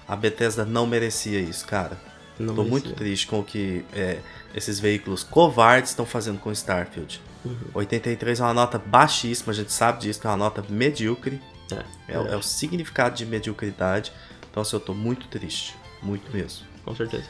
A 0.05 0.15
Bethesda 0.15 0.65
não 0.65 0.85
merecia 0.85 1.39
isso, 1.39 1.65
cara. 1.65 1.97
Não 2.37 2.53
Tô 2.53 2.63
merecia. 2.63 2.71
muito 2.71 2.97
triste 2.97 3.27
com 3.27 3.39
o 3.39 3.43
que 3.43 3.85
é, 3.93 4.17
esses 4.53 4.79
veículos 4.79 5.23
covardes 5.23 5.91
estão 5.91 6.05
fazendo 6.05 6.39
com 6.39 6.51
Starfield. 6.51 7.21
Uhum. 7.45 7.57
83 7.73 8.39
é 8.39 8.43
uma 8.43 8.53
nota 8.53 8.77
baixíssima, 8.77 9.51
a 9.51 9.55
gente 9.55 9.71
sabe 9.71 10.01
disso, 10.01 10.19
que 10.19 10.27
é 10.27 10.29
uma 10.29 10.37
nota 10.37 10.63
medíocre. 10.69 11.41
É, 11.71 11.83
É, 12.15 12.19
o- 12.19 12.27
é 12.27 12.35
o 12.35 12.41
significado 12.41 13.15
de 13.15 13.25
mediocridade. 13.25 14.11
Então, 14.49 14.61
assim, 14.61 14.75
eu 14.75 14.79
tô 14.79 14.93
muito 14.93 15.27
triste. 15.27 15.75
Muito 16.01 16.31
mesmo. 16.31 16.65
com 16.83 16.95
certeza. 16.95 17.25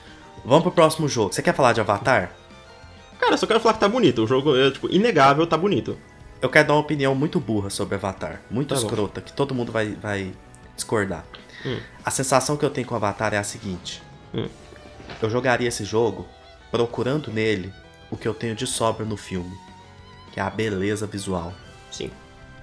Vamos 0.46 0.64
pro 0.64 0.72
próximo 0.72 1.08
jogo. 1.10 1.34
Você 1.34 1.42
quer 1.42 1.54
falar 1.54 1.74
de 1.74 1.82
Avatar? 1.82 2.32
Cara, 3.20 3.34
eu 3.34 3.38
só 3.38 3.46
quero 3.46 3.60
falar 3.60 3.74
que 3.74 3.80
tá 3.82 3.90
bonito. 3.90 4.24
O 4.24 4.28
jogo, 4.28 4.56
é, 4.56 4.72
tipo, 4.72 4.88
inegável, 4.90 5.46
tá 5.46 5.58
bonito. 5.58 5.98
Eu 6.42 6.50
quero 6.50 6.70
dar 6.70 6.76
uma 6.76 6.80
opinião 6.80 7.14
muito 7.14 7.38
burra 7.42 7.70
sobre 7.70 7.96
Avatar. 7.96 8.40
Muito 8.50 8.70
Tá 8.74 8.76
bom. 8.80 8.88
escrota, 8.88 9.20
que 9.20 9.34
todo 9.34 9.54
mundo 9.54 9.72
vai, 9.74 9.94
vai 9.96 10.32
discordar. 10.78 11.26
Hum. 11.66 11.78
A 12.06 12.10
sensação 12.10 12.56
que 12.56 12.64
eu 12.64 12.70
tenho 12.70 12.88
com 12.88 12.96
Avatar 12.96 13.34
é 13.34 13.38
a 13.38 13.44
seguinte. 13.44 14.02
Hum. 14.34 14.48
Eu 15.22 15.30
jogaria 15.30 15.68
esse 15.68 15.84
jogo 15.84 16.26
procurando 16.72 17.30
nele 17.32 17.74
o 18.10 18.16
que 18.16 18.28
eu 18.28 18.34
tenho 18.34 18.56
de 18.56 18.66
sobra 18.66 19.06
no 19.06 19.18
filme. 19.18 19.52
Que 20.32 20.40
é 20.40 20.44
a 20.44 20.50
beleza 20.50 21.06
visual. 21.08 21.54
Sim, 21.92 22.12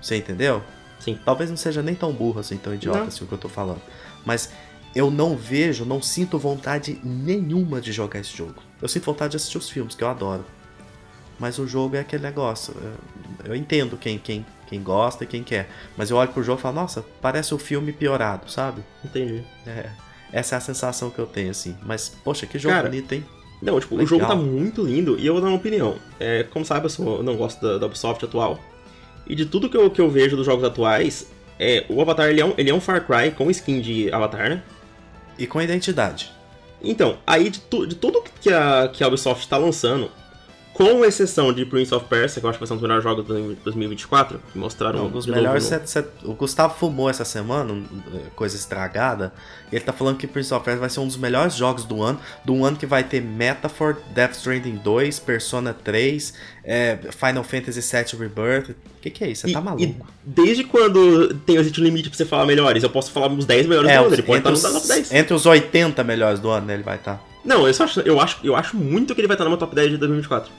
Você 0.01 0.17
entendeu? 0.17 0.63
sim. 1.01 1.19
Talvez 1.25 1.51
não 1.51 1.57
seja 1.57 1.83
nem 1.83 1.95
tão 1.95 2.13
burro 2.13 2.41
assim, 2.41 2.57
tão 2.57 2.75
idiota 2.75 3.01
Não. 3.01 3.07
assim 3.09 3.25
o 3.25 3.27
que 3.27 3.35
eu 3.35 3.39
tô 3.39 3.49
falando. 3.49 3.81
Mas 4.25 4.51
eu 4.95 5.11
não 5.11 5.37
vejo, 5.37 5.85
não 5.85 6.01
sinto 6.01 6.39
vontade 6.39 6.99
nenhuma 7.05 7.81
de 7.81 7.93
jogar 7.93 8.21
esse 8.21 8.35
jogo. 8.37 8.63
Eu 8.81 8.89
sinto 8.89 9.05
vontade 9.05 9.33
de 9.33 9.37
assistir 9.37 9.59
os 9.59 9.69
filmes, 9.69 9.95
que 9.95 10.03
eu 10.03 10.09
adoro. 10.09 10.45
Mas 11.39 11.59
o 11.59 11.67
jogo 11.67 11.97
é 11.97 12.01
aquele 12.01 12.23
negócio. 12.23 12.75
Eu, 13.45 13.51
eu 13.53 13.55
entendo 13.55 13.97
quem, 13.99 14.19
quem, 14.19 14.45
quem 14.67 14.83
gosta 14.83 15.25
e 15.25 15.27
quem 15.27 15.43
quer. 15.45 15.69
Mas 15.97 16.11
eu 16.11 16.17
olho 16.17 16.33
pro 16.33 16.43
jogo 16.43 16.59
e 16.59 16.63
falo, 16.63 16.77
nossa, 16.77 17.05
parece 17.21 17.53
o 17.53 17.59
filme 17.59 17.93
piorado, 17.93 18.51
sabe? 18.51 18.83
Entendi. 19.05 19.45
É, 19.67 19.91
essa 20.33 20.55
é 20.55 20.59
a 20.59 20.61
sensação 20.63 21.11
que 21.11 21.19
eu 21.19 21.27
tenho, 21.27 21.51
assim. 21.51 21.77
Mas, 21.83 22.09
poxa, 22.09 22.47
que 22.47 22.59
jogo 22.59 22.75
Cara, 22.75 22.89
bonito, 22.89 23.13
hein? 23.13 23.25
Não, 23.63 23.81
tipo, 23.81 23.95
o 23.95 23.99
Legal. 23.99 24.09
jogo 24.19 24.27
tá 24.27 24.35
muito 24.37 24.83
lindo 24.85 25.19
e 25.19 25.27
eu 25.27 25.33
vou 25.35 25.43
dar 25.43 25.49
uma 25.49 25.57
opinião. 25.57 25.97
É, 26.21 26.43
como 26.45 26.65
sabe, 26.65 26.87
eu, 26.87 26.91
sou- 26.91 27.17
eu 27.19 27.23
não 27.23 27.37
gosto 27.37 27.61
da, 27.61 27.79
da 27.79 27.87
Ubisoft 27.87 28.25
atual. 28.25 28.59
E 29.27 29.35
de 29.35 29.47
tudo 29.47 29.69
que 29.69 29.77
eu, 29.77 29.91
que 29.91 30.01
eu 30.01 30.09
vejo 30.11 30.37
dos 30.37 30.45
jogos 30.47 30.63
atuais, 30.65 31.31
é, 31.59 31.85
o 31.89 32.01
Avatar 32.01 32.29
ele 32.29 32.41
é, 32.41 32.45
um, 32.45 32.53
ele 32.59 32.71
é 32.71 32.75
um 32.75 32.81
Far 32.81 33.05
Cry 33.07 33.31
com 33.31 33.51
skin 33.51 33.81
de 33.81 34.13
Avatar, 34.13 34.49
né? 34.51 34.63
E 35.39 35.47
com 35.47 35.61
identidade. 35.61 36.31
Então, 36.83 37.17
aí 37.27 37.49
de, 37.51 37.61
tu- 37.61 37.87
de 37.87 37.95
tudo 37.97 38.23
que 38.41 38.53
a, 38.53 38.89
que 38.93 39.03
a 39.03 39.09
Ubisoft 39.09 39.49
tá 39.49 39.57
lançando, 39.57 40.11
com 40.77 41.03
exceção 41.07 41.55
de 41.55 41.65
Prince 41.65 41.95
of 41.95 42.05
Persia, 42.05 42.39
que 42.39 42.45
eu 42.45 42.51
acho 42.51 42.59
que 42.59 42.61
vai 42.61 42.67
ser 42.67 42.75
um 42.75 42.77
dos 42.77 42.83
melhores 42.83 43.03
jogos 43.03 43.25
de 43.27 43.55
2024, 43.65 44.39
que 44.53 44.59
mostraram 44.59 44.99
Não, 44.99 45.07
um 45.07 45.11
novo 45.11 45.31
melhores. 45.31 45.65
cê- 45.65 45.81
cê- 45.87 46.05
o 46.23 46.35
Gustavo 46.35 46.75
fumou 46.79 47.09
essa 47.09 47.25
semana, 47.25 47.73
um, 47.73 47.83
é, 48.15 48.29
coisa 48.37 48.57
estragada. 48.57 49.33
E 49.73 49.75
ele 49.77 49.85
tá 49.87 49.93
falando 49.95 50.19
que 50.19 50.27
Prince 50.27 50.53
of 50.53 50.63
Persia 50.63 50.79
vai 50.81 50.91
ser 50.91 51.01
um 51.01 51.07
dos 51.07 51.17
melhores 51.17 51.55
jogos 51.55 51.85
do 51.87 52.03
ano. 52.03 52.21
Do 52.45 52.63
ano 52.63 52.77
que 52.77 52.85
vai 52.85 53.03
ter 53.03 53.23
Metaphor, 53.23 53.97
Death 54.15 54.33
Stranding 54.35 54.77
2, 54.77 55.19
Persona 55.19 55.73
3, 55.73 56.35
é, 56.63 56.99
Final 57.11 57.43
Fantasy 57.43 57.81
VII 57.81 58.21
Rebirth. 58.21 58.71
O 58.73 58.75
que, 59.01 59.09
que 59.09 59.25
é 59.25 59.31
isso? 59.31 59.43
Você 59.43 59.49
E- 59.49 59.53
tá 59.55 59.63
maluco? 59.63 60.07
desde 60.23 60.63
quando 60.65 61.33
tem 61.47 61.59
um 61.59 61.63
limite 61.63 62.11
pra 62.11 62.19
você 62.19 62.27
falar 62.27 62.45
melhores? 62.45 62.83
Eu 62.83 62.91
posso 62.91 63.11
falar 63.11 63.29
uns 63.29 63.47
10 63.47 63.67
melhores 63.67 63.89
É, 63.91 63.95
do 63.95 63.99
ano, 64.01 64.07
os- 64.09 64.13
ele 64.13 64.23
pode 64.25 64.39
estar 64.41 64.51
entre, 64.51 64.63
no 64.63 64.73
top 64.75 64.83
os, 64.83 64.89
10. 64.89 65.13
entre 65.15 65.33
os 65.35 65.47
80 65.47 66.05
melhores 66.05 66.39
do 66.39 66.51
ano, 66.51 66.67
né, 66.67 66.75
ele 66.75 66.83
vai 66.83 66.97
estar. 66.97 67.19
Não, 67.43 67.67
eu, 67.67 67.73
só 67.73 67.85
acho, 67.85 68.01
eu, 68.01 68.21
acho, 68.21 68.39
eu 68.45 68.55
acho 68.57 68.77
muito 68.77 69.15
que 69.15 69.21
ele 69.21 69.29
vai 69.29 69.37
estar 69.37 69.45
no 69.45 69.51
meu 69.51 69.59
top 69.59 69.73
10 69.75 69.91
de 69.93 69.97
2024. 69.97 70.51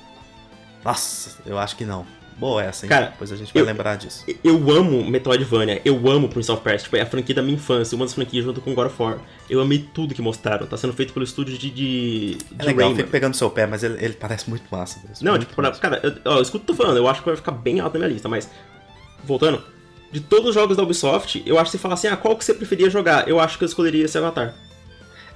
Nossa, 0.87 1.37
eu 1.45 1.57
acho 1.59 1.75
que 1.75 1.85
não. 1.85 2.05
Boa 2.37 2.63
essa, 2.63 2.85
hein? 2.85 2.89
Cara, 2.89 3.07
Depois 3.07 3.31
a 3.31 3.35
gente 3.35 3.51
vai 3.51 3.63
eu- 3.63 3.65
lembrar 3.65 3.95
disso. 3.95 4.23
Eu 4.43 4.69
amo 4.71 5.03
Metroidvania, 5.09 5.81
eu 5.83 6.07
amo 6.07 6.29
Prince 6.29 6.51
of 6.51 6.61
Persia, 6.61 6.83
tipo, 6.83 6.95
é 6.95 7.01
a 7.01 7.05
franquia 7.05 7.33
da 7.33 7.41
minha 7.41 7.55
infância, 7.55 7.95
uma 7.95 8.05
das 8.05 8.13
franquias 8.13 8.45
junto 8.45 8.61
com 8.61 8.75
God 8.75 8.85
of 8.87 9.01
War. 9.01 9.17
Eu 9.49 9.59
amei 9.59 9.79
tudo 9.91 10.13
que 10.13 10.21
mostraram, 10.21 10.67
tá 10.67 10.77
sendo 10.77 10.93
feito 10.93 11.13
pelo 11.13 11.25
estúdio 11.25 11.57
de, 11.57 11.69
de, 11.71 12.35
de 12.35 12.37
É 12.59 12.63
legal, 12.63 12.67
eu 12.69 12.75
Rayman. 12.89 12.95
fico 12.97 13.09
pegando 13.09 13.35
seu 13.35 13.49
pé, 13.49 13.65
mas 13.65 13.83
ele, 13.83 13.95
ele 14.05 14.13
parece 14.13 14.47
muito 14.47 14.63
massa. 14.69 14.99
mesmo, 15.09 15.25
Não, 15.25 15.31
muito 15.31 15.47
tipo, 15.47 15.59
massa. 15.61 15.79
cara, 15.81 15.99
eu, 16.03 16.13
ó, 16.31 16.39
escuta 16.39 16.57
o 16.57 16.67
que 16.67 16.67
tô 16.67 16.75
falando, 16.75 16.97
eu 16.97 17.07
acho 17.07 17.21
que 17.21 17.27
vai 17.27 17.35
ficar 17.35 17.51
bem 17.53 17.79
alto 17.79 17.93
na 17.95 18.01
minha 18.01 18.13
lista, 18.13 18.29
mas. 18.29 18.47
Voltando, 19.23 19.63
de 20.11 20.19
todos 20.21 20.49
os 20.49 20.53
jogos 20.53 20.77
da 20.77 20.83
Ubisoft, 20.83 21.41
eu 21.43 21.57
acho 21.57 21.71
que 21.71 21.77
se 21.77 21.81
falar 21.81 21.95
assim, 21.95 22.07
ah, 22.07 22.15
qual 22.15 22.37
que 22.37 22.45
você 22.45 22.53
preferia 22.53 22.87
jogar? 22.89 23.27
Eu 23.27 23.39
acho 23.39 23.57
que 23.57 23.63
eu 23.63 23.67
escolheria 23.67 24.05
esse 24.05 24.15
Avatar. 24.17 24.53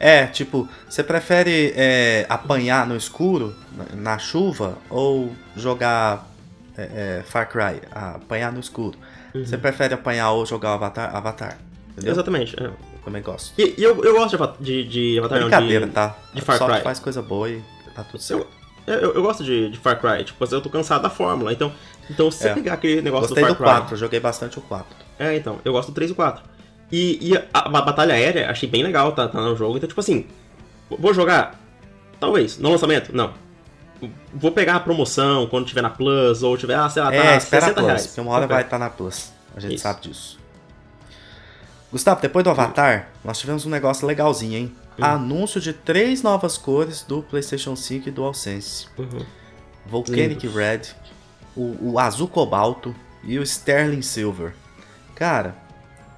É, 0.04 0.26
tipo, 0.26 0.68
você 0.90 1.04
prefere 1.04 1.74
é, 1.76 2.26
apanhar 2.28 2.88
no 2.88 2.96
escuro, 2.98 3.56
na, 3.94 4.18
chuva, 4.18 4.76
ou 4.90 5.32
jogar 5.56 6.28
é, 6.76 7.20
é, 7.20 7.24
Far 7.24 7.48
Cry, 7.48 7.80
ah, 7.92 8.16
apanhar 8.16 8.52
no 8.52 8.60
escuro? 8.60 8.98
Você 9.32 9.60
prefere 9.60 9.94
apanhar 9.94 10.32
ou 10.32 10.44
jogar 10.44 10.72
o 10.72 10.74
Avatar? 10.74 11.16
Avatar. 11.16 11.58
Entendeu? 11.92 12.14
Exatamente. 12.14 12.56
é. 12.62 12.72
Também 13.06 13.22
gosto. 13.22 13.54
E, 13.60 13.76
e 13.78 13.84
eu, 13.84 14.04
eu 14.04 14.14
gosto 14.14 14.38
de 14.60 14.84
de, 14.84 14.88
de 14.88 15.20
Avatar, 15.20 15.40
não, 15.40 15.48
Brincadeira, 15.50 15.86
de, 15.86 15.92
tá? 15.92 16.16
de 16.34 16.42
Far 16.42 16.58
Só 16.58 16.68
Cry. 16.68 16.82
faz 16.82 17.00
coisa 17.00 17.22
boa 17.22 17.48
e 17.48 17.62
tá 17.94 18.04
tudo 18.04 18.22
certo. 18.22 18.48
Eu, 18.88 18.96
eu, 18.96 19.14
eu 19.14 19.22
gosto 19.22 19.44
de, 19.44 19.70
de 19.70 19.78
Far 19.78 20.00
Cry, 20.02 20.24
tipo, 20.24 20.44
eu 20.44 20.62
tô 20.62 20.70
cansado 20.70 21.04
da 21.04 21.12
fórmula, 21.12 21.54
então, 21.54 21.72
então 22.10 22.32
se 22.32 22.40
você 22.40 22.50
É. 22.50 22.54
pegar 22.56 22.74
aquele 22.74 23.04
negócio 23.04 23.30
Gostei 23.30 23.44
do 23.44 23.50
do 23.54 23.56
Far 23.56 23.74
Cry... 23.76 23.82
4, 23.82 23.98
joguei 23.98 24.20
bastante 24.20 24.58
o 24.58 24.62
4. 24.62 24.88
É, 25.20 25.36
então, 25.36 25.60
eu 25.64 25.72
gosto 25.72 25.90
do 25.90 25.96
3 25.96 26.10
e 26.10 26.14
4. 26.16 26.44
E, 26.92 27.30
e 27.30 27.38
a, 27.38 27.44
a 27.54 27.82
batalha 27.82 28.14
aérea, 28.14 28.50
achei 28.50 28.68
bem 28.68 28.84
legal, 28.84 29.14
tá, 29.14 29.28
tá 29.28 29.40
no 29.40 29.56
jogo. 29.56 29.78
Então, 29.78 29.88
tipo 29.88 30.00
assim, 30.00 30.26
vou 30.90 31.14
jogar? 31.14 31.60
Talvez. 32.20 32.58
No 32.58 32.70
lançamento? 32.70 33.16
Não. 33.16 33.34
Vou 34.34 34.52
pegar 34.52 34.76
a 34.76 34.80
promoção 34.80 35.48
quando 35.48 35.66
tiver 35.66 35.82
na 35.82 35.90
Plus, 35.90 36.44
ou 36.44 36.58
tiver, 36.58 36.76
ah, 36.76 36.90
sei 36.90 37.02
lá, 37.02 37.10
tá 37.10 37.16
é, 37.16 37.38
espera 37.38 37.66
a 37.66 37.70
60 37.70 37.74
Plus, 37.74 37.86
reais. 37.86 38.08
porque 38.08 38.22
uma 38.22 38.32
hora 38.32 38.48
vai 38.48 38.64
estar 38.64 38.80
na 38.80 38.90
Plus. 38.90 39.32
A 39.56 39.60
gente 39.60 39.76
Isso. 39.76 39.84
sabe 39.84 40.02
disso. 40.02 40.40
Gustavo, 41.92 42.22
depois 42.22 42.44
do 42.44 42.50
Avatar, 42.50 43.10
nós 43.24 43.40
tivemos 43.40 43.66
um 43.66 43.70
negócio 43.70 44.08
legalzinho, 44.08 44.58
hein? 44.58 44.76
Hum. 44.98 45.04
Anúncio 45.04 45.60
de 45.60 45.74
três 45.74 46.22
novas 46.22 46.58
cores 46.58 47.04
do 47.04 47.22
PlayStation 47.22 47.76
5 47.76 48.10
e 48.10 48.12
DualSense. 48.12 48.88
Uhum. 48.98 49.26
Volcanic 49.86 50.48
Lindos. 50.48 50.56
Red, 50.56 50.82
o, 51.56 51.92
o 51.94 52.00
azul 52.00 52.28
cobalto 52.28 52.96
e 53.24 53.38
o 53.38 53.44
Sterling 53.44 54.02
Silver. 54.02 54.54
Cara, 55.16 55.56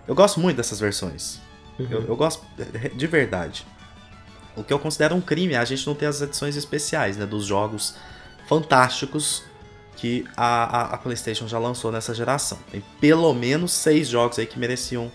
eu 0.07 0.15
gosto 0.15 0.39
muito 0.39 0.57
dessas 0.57 0.79
versões. 0.79 1.39
Uhum. 1.79 1.87
Eu, 1.89 2.01
eu 2.07 2.15
gosto 2.15 2.45
de 2.93 3.07
verdade. 3.07 3.65
O 4.55 4.63
que 4.63 4.71
eu 4.71 4.79
considero 4.79 5.15
um 5.15 5.21
crime 5.21 5.53
é 5.53 5.57
a 5.57 5.65
gente 5.65 5.85
não 5.87 5.95
ter 5.95 6.05
as 6.05 6.21
edições 6.21 6.55
especiais, 6.55 7.17
né? 7.17 7.25
Dos 7.25 7.45
jogos 7.45 7.95
fantásticos 8.47 9.43
que 9.95 10.25
a, 10.35 10.63
a, 10.63 10.93
a 10.95 10.97
PlayStation 10.97 11.47
já 11.47 11.57
lançou 11.57 11.91
nessa 11.91 12.13
geração. 12.13 12.59
Tem 12.71 12.83
pelo 12.99 13.33
menos 13.33 13.71
seis 13.71 14.07
jogos 14.07 14.37
aí 14.37 14.45
que 14.45 14.59
mereciam 14.59 15.11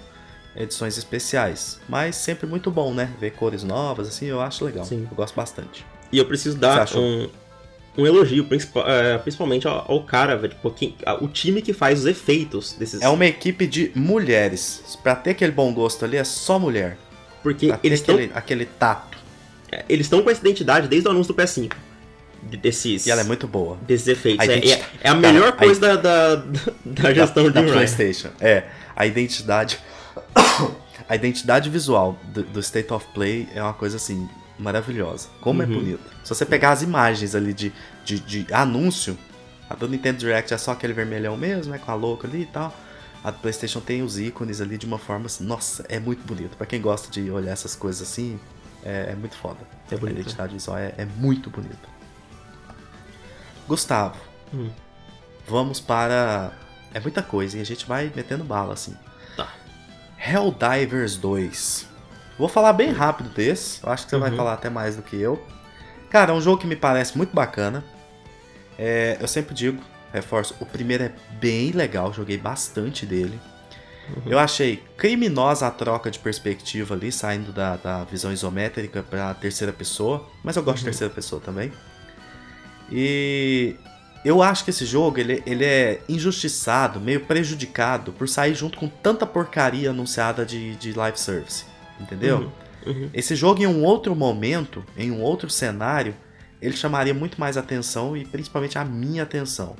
edições 0.56 0.98
especiais. 0.98 1.78
Mas 1.88 2.16
sempre 2.16 2.46
muito 2.46 2.70
bom, 2.70 2.92
né? 2.92 3.12
Ver 3.20 3.32
cores 3.32 3.62
novas, 3.62 4.08
assim, 4.08 4.26
eu 4.26 4.40
acho 4.40 4.64
legal. 4.64 4.84
Sim. 4.84 5.06
Eu 5.08 5.16
gosto 5.16 5.34
bastante. 5.34 5.86
E 6.10 6.18
eu 6.18 6.26
preciso 6.26 6.56
dar 6.56 6.88
um, 6.96 7.28
um 7.98 8.06
elogio, 8.06 8.44
principal- 8.44 8.88
é, 8.88 9.18
principalmente 9.18 9.66
ao, 9.68 10.02
cara, 10.04 10.36
velho, 10.36 10.54
tipo, 10.54 10.70
quem- 10.70 10.94
a- 11.04 11.14
o 11.22 11.28
time 11.28 11.60
que 11.60 11.72
faz 11.72 11.98
os 12.00 12.06
efeitos 12.06 12.72
desses. 12.74 13.02
É 13.02 13.08
uma 13.08 13.26
equipe 13.26 13.66
de 13.66 13.90
mulheres. 13.94 14.98
Pra 15.02 15.14
ter 15.16 15.30
aquele 15.30 15.52
bom 15.52 15.72
gosto 15.74 16.04
ali, 16.04 16.16
é 16.16 16.24
só 16.24 16.58
mulher. 16.58 16.96
Porque 17.42 17.66
Pra 17.68 17.80
eles 17.82 18.00
estão 18.00 18.14
aquele, 18.14 18.32
aquele 18.34 18.64
tato. 18.66 19.18
eles 19.88 20.06
estão 20.06 20.22
com 20.22 20.30
essa 20.30 20.40
identidade 20.40 20.88
desde 20.88 21.08
o 21.08 21.10
anúncio 21.10 21.34
do 21.34 21.36
PS5. 21.42 21.76
de- 22.40 22.56
Desses. 22.56 23.04
E 23.06 23.10
ela 23.10 23.20
é 23.22 23.24
muito 23.24 23.48
boa. 23.48 23.76
desses 23.82 24.06
efeitos. 24.06 24.48
A 24.48 24.52
É, 24.52 24.58
é- 24.58 24.70
é 24.70 24.74
a 24.74 25.02
Cara, 25.02 25.16
melhor 25.16 25.48
a 25.48 25.52
coisa 25.52 25.80
da, 25.80 25.96
da, 25.96 26.36
da 26.84 27.12
gestão 27.12 27.50
da, 27.50 27.60
de 27.60 27.66
da. 27.66 27.72
PlayStation. 27.72 28.28
É, 28.40 28.62
a 28.94 29.04
identidade. 29.06 29.78
a 31.08 31.14
identidade 31.16 31.68
visual 31.68 32.16
do, 32.32 32.42
do 32.44 32.60
State 32.60 32.92
of 32.92 33.06
Play 33.12 33.48
é 33.54 33.60
uma 33.62 33.72
coisa 33.74 33.96
assim 33.96 34.28
maravilhosa. 34.58 35.28
Como 35.40 35.62
é 35.62 35.66
Uhum. 35.66 35.74
bonita. 35.74 36.02
Se 36.24 36.28
você 36.34 36.44
pegar 36.44 36.70
as 36.70 36.82
imagens 36.82 37.34
ali 37.34 37.52
de, 37.54 37.72
de, 38.04 38.18
de 38.20 38.46
anúncio, 38.52 39.16
a 39.68 39.74
do 39.74 39.88
Nintendo 39.88 40.18
Direct 40.18 40.52
é 40.52 40.58
só 40.58 40.72
aquele 40.72 40.92
vermelhão 40.92 41.36
mesmo, 41.36 41.72
né? 41.72 41.78
Com 41.78 41.90
a 41.90 41.94
louca 41.94 42.26
ali 42.26 42.42
e 42.42 42.46
tal. 42.46 42.74
A 43.22 43.30
do 43.30 43.38
PlayStation 43.40 43.80
tem 43.80 44.02
os 44.02 44.18
ícones 44.18 44.60
ali 44.60 44.78
de 44.78 44.86
uma 44.86 44.98
forma 44.98 45.26
assim. 45.26 45.44
Nossa, 45.44 45.84
é 45.88 45.98
muito 45.98 46.24
bonito. 46.26 46.56
Pra 46.56 46.66
quem 46.66 46.80
gosta 46.80 47.10
de 47.10 47.30
olhar 47.30 47.52
essas 47.52 47.74
coisas 47.76 48.00
assim, 48.08 48.38
é, 48.84 49.10
é 49.10 49.14
muito 49.14 49.36
foda. 49.36 49.58
É 49.90 49.96
bonito, 49.96 50.16
A 50.18 50.20
identidade 50.20 50.52
visual 50.54 50.78
é, 50.78 50.94
é 50.96 51.04
muito 51.04 51.50
bonita. 51.50 51.88
Gustavo, 53.66 54.16
Hum. 54.54 54.70
vamos 55.46 55.78
para. 55.80 56.52
É 56.94 57.00
muita 57.00 57.22
coisa 57.22 57.58
e 57.58 57.60
a 57.60 57.64
gente 57.64 57.84
vai 57.86 58.10
metendo 58.14 58.42
bala 58.44 58.72
assim. 58.72 58.96
Tá. 59.36 59.52
Helldivers 60.16 61.16
2. 61.16 61.86
Vou 62.38 62.48
falar 62.48 62.72
bem 62.72 62.90
rápido 62.92 63.28
desse. 63.30 63.82
Eu 63.82 63.90
acho 63.90 64.04
que 64.04 64.10
você 64.10 64.16
vai 64.18 64.30
Uhum. 64.30 64.36
falar 64.36 64.54
até 64.54 64.70
mais 64.70 64.96
do 64.96 65.02
que 65.02 65.16
eu. 65.16 65.42
Cara, 66.08 66.32
é 66.32 66.34
um 66.34 66.40
jogo 66.40 66.58
que 66.60 66.66
me 66.66 66.76
parece 66.76 67.16
muito 67.16 67.34
bacana. 67.34 67.84
É, 68.78 69.16
eu 69.20 69.26
sempre 69.28 69.54
digo, 69.54 69.82
reforço, 70.12 70.54
o 70.60 70.64
primeiro 70.66 71.04
é 71.04 71.12
bem 71.40 71.72
legal, 71.72 72.12
joguei 72.12 72.38
bastante 72.38 73.04
dele. 73.04 73.38
Uhum. 74.16 74.22
Eu 74.32 74.38
achei 74.38 74.82
criminosa 74.96 75.66
a 75.66 75.70
troca 75.70 76.10
de 76.10 76.18
perspectiva 76.18 76.94
ali, 76.94 77.10
saindo 77.12 77.52
da, 77.52 77.76
da 77.76 78.04
visão 78.04 78.32
isométrica 78.32 79.02
pra 79.02 79.34
terceira 79.34 79.72
pessoa. 79.72 80.26
Mas 80.42 80.56
eu 80.56 80.62
gosto 80.62 80.78
de 80.78 80.82
Uhum. 80.84 80.90
terceira 80.92 81.12
pessoa 81.12 81.40
também. 81.42 81.72
E 82.90 83.76
eu 84.24 84.42
acho 84.42 84.64
que 84.64 84.70
esse 84.70 84.86
jogo 84.86 85.18
ele, 85.18 85.42
ele 85.44 85.64
é 85.64 86.00
injustiçado, 86.08 87.00
meio 87.00 87.20
prejudicado 87.26 88.12
por 88.12 88.28
sair 88.28 88.54
junto 88.54 88.78
com 88.78 88.88
tanta 88.88 89.26
porcaria 89.26 89.90
anunciada 89.90 90.46
de, 90.46 90.74
de 90.76 90.92
live 90.92 91.18
service. 91.18 91.64
Entendeu? 92.00 92.50
Uhum. 92.86 92.92
Uhum. 92.92 93.10
Esse 93.12 93.34
jogo, 93.34 93.62
em 93.62 93.66
um 93.66 93.84
outro 93.84 94.14
momento, 94.14 94.84
em 94.96 95.10
um 95.10 95.20
outro 95.20 95.50
cenário, 95.50 96.14
ele 96.60 96.76
chamaria 96.76 97.12
muito 97.12 97.38
mais 97.38 97.56
atenção 97.56 98.16
e 98.16 98.24
principalmente 98.24 98.78
a 98.78 98.84
minha 98.84 99.22
atenção. 99.22 99.76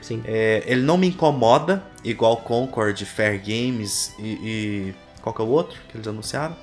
Sim. 0.00 0.22
É, 0.24 0.62
ele 0.66 0.82
não 0.82 0.98
me 0.98 1.06
incomoda, 1.06 1.82
igual 2.02 2.38
Concord, 2.38 3.04
Fair 3.04 3.40
Games 3.40 4.14
e, 4.18 4.24
e. 4.24 4.94
Qual 5.22 5.32
que 5.32 5.40
é 5.40 5.44
o 5.44 5.48
outro 5.48 5.78
que 5.88 5.96
eles 5.96 6.08
anunciaram? 6.08 6.56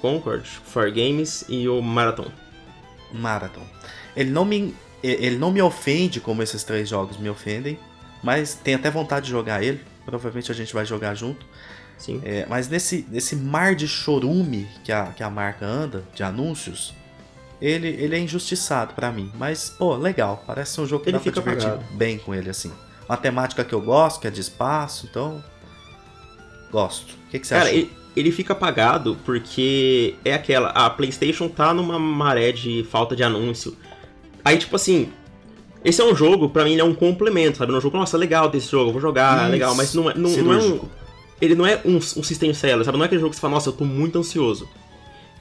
Concord, 0.00 0.48
Far 0.64 0.90
Games 0.90 1.44
e 1.48 1.68
o 1.68 1.82
Marathon. 1.82 2.30
Marathon. 3.12 3.62
Ele 4.16 4.30
não 4.30 4.44
me, 4.44 4.74
ele 5.02 5.36
não 5.36 5.50
me 5.50 5.60
ofende 5.60 6.20
como 6.20 6.42
esses 6.42 6.64
três 6.64 6.88
jogos 6.88 7.18
me 7.18 7.28
ofendem, 7.28 7.78
mas 8.22 8.54
tenho 8.54 8.78
até 8.78 8.90
vontade 8.90 9.26
de 9.26 9.32
jogar 9.32 9.62
ele. 9.62 9.80
Provavelmente 10.06 10.50
a 10.50 10.54
gente 10.54 10.72
vai 10.72 10.86
jogar 10.86 11.14
junto. 11.14 11.46
Sim. 12.00 12.20
É, 12.24 12.46
mas 12.48 12.66
nesse, 12.68 13.06
nesse 13.10 13.36
mar 13.36 13.74
de 13.76 13.86
chorume 13.86 14.66
que 14.82 14.90
a, 14.90 15.06
que 15.14 15.22
a 15.22 15.30
marca 15.30 15.64
anda, 15.66 16.02
de 16.14 16.22
anúncios, 16.24 16.92
ele, 17.60 17.88
ele 17.88 18.16
é 18.16 18.18
injustiçado 18.18 18.94
pra 18.94 19.12
mim. 19.12 19.30
Mas, 19.36 19.68
pô, 19.68 19.94
legal. 19.96 20.42
Parece 20.46 20.72
ser 20.72 20.80
um 20.80 20.86
jogo 20.86 21.04
que 21.04 21.10
Ele 21.10 21.18
dá 21.18 21.22
pra 21.22 21.30
fica 21.32 21.40
divertir 21.42 21.68
apagado. 21.68 21.94
bem 21.96 22.16
com 22.18 22.34
ele, 22.34 22.48
assim. 22.50 22.72
Uma 23.06 23.18
temática 23.18 23.62
que 23.62 23.74
eu 23.74 23.82
gosto, 23.82 24.18
que 24.20 24.26
é 24.26 24.30
de 24.30 24.40
espaço, 24.40 25.06
então. 25.10 25.44
Gosto. 26.72 27.12
O 27.26 27.30
que, 27.30 27.38
que 27.38 27.46
você 27.46 27.54
Cara, 27.54 27.66
acha? 27.68 27.74
ele, 27.76 27.92
ele 28.16 28.32
fica 28.32 28.52
apagado 28.52 29.16
porque 29.24 30.14
é 30.24 30.32
aquela. 30.34 30.68
A 30.70 30.88
PlayStation 30.88 31.48
tá 31.48 31.74
numa 31.74 31.98
maré 31.98 32.52
de 32.52 32.84
falta 32.90 33.14
de 33.16 33.22
anúncio. 33.22 33.76
Aí, 34.44 34.56
tipo 34.58 34.74
assim. 34.76 35.12
Esse 35.82 36.00
é 36.02 36.04
um 36.04 36.14
jogo, 36.14 36.50
pra 36.50 36.62
mim, 36.64 36.72
ele 36.72 36.82
é 36.82 36.84
um 36.84 36.94
complemento, 36.94 37.56
sabe? 37.56 37.72
É 37.72 37.76
um 37.76 37.80
jogo, 37.80 37.96
nossa, 37.96 38.14
legal 38.18 38.50
ter 38.50 38.58
esse 38.58 38.70
jogo, 38.70 38.88
eu 38.90 38.92
vou 38.92 39.00
jogar, 39.00 39.44
Isso, 39.44 39.50
legal, 39.52 39.74
mas 39.74 39.94
não, 39.94 40.10
é- 40.10 40.14
não, 40.14 40.28
não 40.30 40.52
é 40.52 40.56
um. 40.58 40.80
Ele 41.40 41.54
não 41.54 41.66
é 41.66 41.80
um, 41.84 41.96
um 41.96 42.00
system 42.22 42.52
seller, 42.52 42.84
sabe? 42.84 42.96
Não 42.98 43.04
é 43.04 43.06
aquele 43.06 43.20
jogo 43.20 43.30
que 43.30 43.36
você 43.36 43.40
fala, 43.40 43.54
nossa, 43.54 43.68
eu 43.70 43.72
tô 43.72 43.84
muito 43.84 44.18
ansioso. 44.18 44.68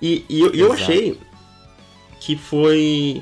E, 0.02 0.24
e 0.30 0.40
eu, 0.40 0.54
eu 0.54 0.72
achei 0.74 1.20
que 2.22 2.36
foi. 2.38 3.22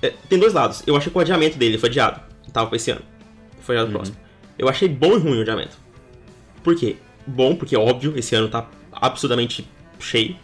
é, 0.00 0.12
tem 0.28 0.38
dois 0.38 0.52
lados. 0.52 0.82
Eu 0.86 0.96
achei 0.96 1.10
que 1.10 1.18
o 1.18 1.20
adiamento 1.20 1.58
dele 1.58 1.78
foi 1.78 1.88
adiado. 1.88 2.20
Tava 2.52 2.68
pra 2.68 2.76
esse 2.76 2.90
ano. 2.90 3.02
Foi 3.62 3.76
adiado 3.76 3.90
Uhum. 3.90 3.96
próximo. 3.96 4.16
Eu 4.58 4.68
achei 4.68 4.88
bom 4.88 5.14
e 5.16 5.18
ruim 5.18 5.38
o 5.38 5.40
adiamento. 5.42 5.76
Por 6.62 6.76
quê? 6.76 6.96
Bom, 7.26 7.54
porque 7.56 7.76
óbvio, 7.76 8.12
esse 8.16 8.34
ano 8.34 8.48
tá 8.48 8.68
absurdamente 8.92 9.66
cheio. 9.98 10.36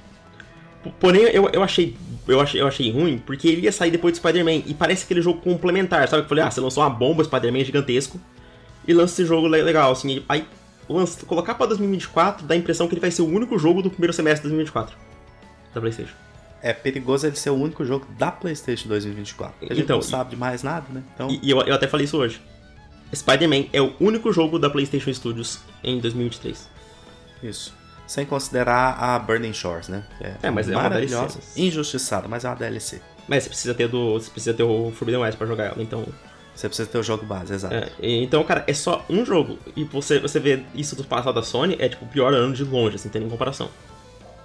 Porém, 1.01 1.23
eu, 1.23 1.49
eu 1.53 1.63
achei. 1.63 1.97
Eu 2.29 2.41
achei, 2.41 2.61
eu 2.61 2.67
achei 2.67 2.91
ruim 2.91 3.19
porque 3.19 3.47
ele 3.49 3.63
ia 3.63 3.73
sair 3.73 3.91
depois 3.91 4.13
do 4.15 4.17
Spider-Man. 4.17 4.63
E 4.67 4.75
parece 4.75 5.05
aquele 5.05 5.21
jogo 5.23 5.41
complementar, 5.41 6.07
sabe? 6.09 6.23
Eu 6.25 6.29
falei, 6.29 6.45
ah, 6.45 6.51
você 6.51 6.61
lançou 6.61 6.83
uma 6.83 6.91
bomba 6.91 7.23
Spider-Man 7.25 7.65
gigantesco. 7.65 8.21
E 8.87 8.93
lança 8.93 9.15
esse 9.15 9.27
jogo 9.27 9.47
le- 9.49 9.63
legal, 9.63 9.91
assim. 9.93 10.23
Aí, 10.29 10.45
lança, 10.88 11.25
colocar 11.27 11.55
pra 11.55 11.66
2024 11.66 12.46
dá 12.46 12.55
a 12.55 12.57
impressão 12.57 12.87
que 12.88 12.94
ele 12.94 13.01
vai 13.01 13.11
ser 13.11 13.22
o 13.22 13.27
único 13.27 13.59
jogo 13.59 13.83
do 13.83 13.90
primeiro 13.90 14.12
semestre 14.12 14.42
de 14.42 14.55
2024. 14.55 14.96
Da 15.75 15.81
PlayStation. 15.81 16.14
É 16.62 16.72
perigoso 16.72 17.27
ele 17.27 17.37
ser 17.37 17.51
o 17.51 17.55
único 17.55 17.85
jogo 17.85 18.07
da 18.18 18.31
PlayStation 18.33 18.88
2024. 18.88 19.55
A 19.61 19.75
gente 19.75 19.85
Então, 19.85 19.96
não 19.96 20.03
sabe 20.03 20.31
de 20.31 20.37
mais 20.37 20.62
nada, 20.62 20.87
né? 20.90 21.03
Então, 21.14 21.29
E, 21.31 21.38
e 21.42 21.51
eu, 21.51 21.61
eu 21.62 21.75
até 21.75 21.87
falei 21.87 22.05
isso 22.05 22.16
hoje. 22.16 22.40
Spider-Man 23.14 23.66
é 23.72 23.81
o 23.81 23.94
único 24.01 24.33
jogo 24.33 24.59
da 24.59 24.68
PlayStation 24.68 25.12
Studios 25.12 25.61
em 25.85 26.01
2023. 26.01 26.68
isso. 27.42 27.75
Sem 28.07 28.25
considerar 28.25 28.96
a 29.01 29.18
Burning 29.18 29.53
Shores, 29.53 29.88
né? 29.88 30.05
Que 30.18 30.46
É, 30.46 30.51
mas 30.51 30.68
é 30.68 30.77
uma. 30.77 30.88
DLC. 30.88 31.38
Injustiçada, 31.57 32.29
mas 32.29 32.44
é 32.44 32.49
uma 32.49 32.55
DLC. 32.55 33.01
Mas 33.27 33.42
você 33.42 33.49
precisa 33.49 33.75
ter 33.75 33.88
do. 33.88 34.12
Você 34.12 34.31
precisa 34.31 34.55
ter 34.55 34.62
o 34.62 34.92
Forbidden 34.92 35.22
West 35.22 35.37
pra 35.37 35.46
jogar 35.46 35.64
ela, 35.64 35.83
então. 35.83 36.07
Você 36.57 36.69
precisa 36.69 36.88
ter 36.88 36.97
o 36.99 37.03
jogo 37.03 37.27
base, 37.27 37.53
exato. 37.53 37.75
É, 37.75 37.90
então, 38.01 38.42
cara, 38.42 38.64
é 38.66 38.73
só 38.73 39.05
um 39.11 39.27
jogo. 39.27 39.59
E 39.77 39.85
você, 39.85 40.19
você 40.19 40.40
vê 40.40 40.62
isso 40.75 40.97
do 40.97 41.05
passado 41.05 41.35
da 41.35 41.42
Sony, 41.42 41.77
é 41.79 41.87
tipo 41.88 42.07
o 42.07 42.09
pior 42.09 42.33
ano 42.33 42.55
de 42.55 42.64
longe, 42.64 42.97
assim, 42.97 43.11
tendo 43.11 43.27
em 43.27 43.29
comparação. 43.29 43.69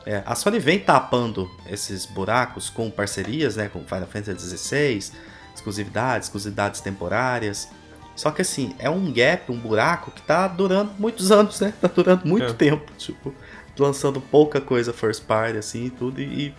É, 0.05 0.21
a 0.25 0.35
Sony 0.35 0.59
vem 0.59 0.77
tapando 0.79 1.49
esses 1.69 2.05
buracos 2.05 2.69
com 2.69 2.89
parcerias, 2.91 3.55
né, 3.55 3.69
com 3.69 3.79
Final 3.85 4.07
Fantasy 4.07 4.57
XVI, 4.57 5.11
exclusividades, 5.55 6.27
exclusividades 6.27 6.81
temporárias. 6.81 7.69
Só 8.15 8.29
que 8.29 8.41
assim, 8.41 8.75
é 8.77 8.89
um 8.89 9.11
gap, 9.13 9.49
um 9.49 9.57
buraco 9.57 10.11
que 10.11 10.21
tá 10.21 10.47
durando 10.47 10.91
muitos 10.99 11.31
anos, 11.31 11.59
né? 11.61 11.73
Tá 11.79 11.87
durando 11.87 12.27
muito 12.27 12.47
É. 12.47 12.53
tempo, 12.53 12.91
tipo, 12.97 13.33
lançando 13.79 14.19
pouca 14.19 14.59
coisa 14.59 14.91
first 14.91 15.23
party 15.23 15.57
assim 15.57 15.85
e 15.85 15.89
tudo 15.89 16.19
e, 16.21 16.47
e 16.47 16.55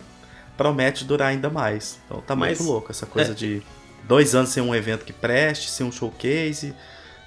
promete 0.57 1.05
durar 1.05 1.29
ainda 1.29 1.51
mais. 1.51 1.99
Então 2.07 2.23
tá 2.23 2.35
Mas, 2.35 2.59
muito 2.59 2.71
louco 2.73 2.91
essa 2.91 3.05
coisa 3.05 3.33
é. 3.33 3.35
de 3.35 3.63
dois 4.07 4.35
anos 4.35 4.51
sem 4.51 4.63
um 4.63 4.75
evento 4.75 5.05
que 5.05 5.13
preste, 5.13 5.71
sem 5.71 5.87
um 5.87 5.93
showcase. 5.93 6.75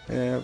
É, 0.08 0.40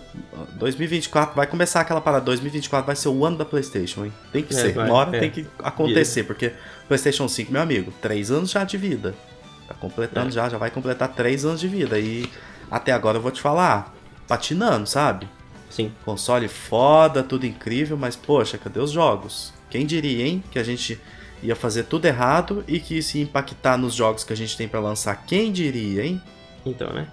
2024 0.54 1.36
vai 1.36 1.46
começar 1.46 1.80
aquela 1.80 2.00
parada. 2.00 2.24
2024 2.24 2.86
vai 2.86 2.96
ser 2.96 3.08
o 3.08 3.24
ano 3.24 3.36
da 3.38 3.44
PlayStation, 3.44 4.04
hein? 4.04 4.12
Tem 4.32 4.42
que 4.42 4.52
É, 4.54 4.56
ser. 4.58 4.72
vai, 4.72 4.88
Uma 4.88 4.94
hora 4.96 5.16
é. 5.16 5.20
tem 5.20 5.30
que 5.30 5.46
acontecer, 5.60 6.24
porque 6.24 6.52
PlayStation 6.88 7.28
5, 7.28 7.52
meu 7.52 7.62
amigo, 7.62 7.92
três 8.02 8.30
anos 8.30 8.50
já 8.50 8.64
de 8.64 8.76
vida. 8.76 9.14
Tá 9.68 9.74
completando 9.74 10.28
É. 10.28 10.32
já, 10.32 10.48
já 10.48 10.58
vai 10.58 10.70
completar 10.70 11.08
três 11.14 11.44
anos 11.44 11.60
de 11.60 11.68
vida. 11.68 11.98
E 11.98 12.28
até 12.70 12.92
agora 12.92 13.18
eu 13.18 13.22
vou 13.22 13.30
te 13.30 13.40
falar, 13.40 13.94
patinando, 14.26 14.86
sabe? 14.88 15.28
Sim. 15.70 15.92
Console 16.04 16.48
foda, 16.48 17.22
tudo 17.22 17.46
incrível, 17.46 17.96
mas 17.96 18.16
poxa, 18.16 18.58
cadê 18.58 18.80
os 18.80 18.90
jogos? 18.90 19.52
Quem 19.70 19.86
diria, 19.86 20.26
hein? 20.26 20.42
Que 20.50 20.58
a 20.58 20.62
gente 20.64 21.00
ia 21.42 21.56
fazer 21.56 21.84
tudo 21.84 22.04
errado 22.06 22.64
e 22.68 22.78
que 22.78 22.98
ia 22.98 23.22
impactar 23.22 23.76
nos 23.76 23.94
jogos 23.94 24.24
que 24.24 24.32
a 24.32 24.36
gente 24.36 24.56
tem 24.56 24.68
pra 24.68 24.80
lançar. 24.80 25.24
Quem 25.26 25.50
diria, 25.52 26.04
hein? 26.04 26.20
Então, 26.64 26.90
né? 26.92 27.08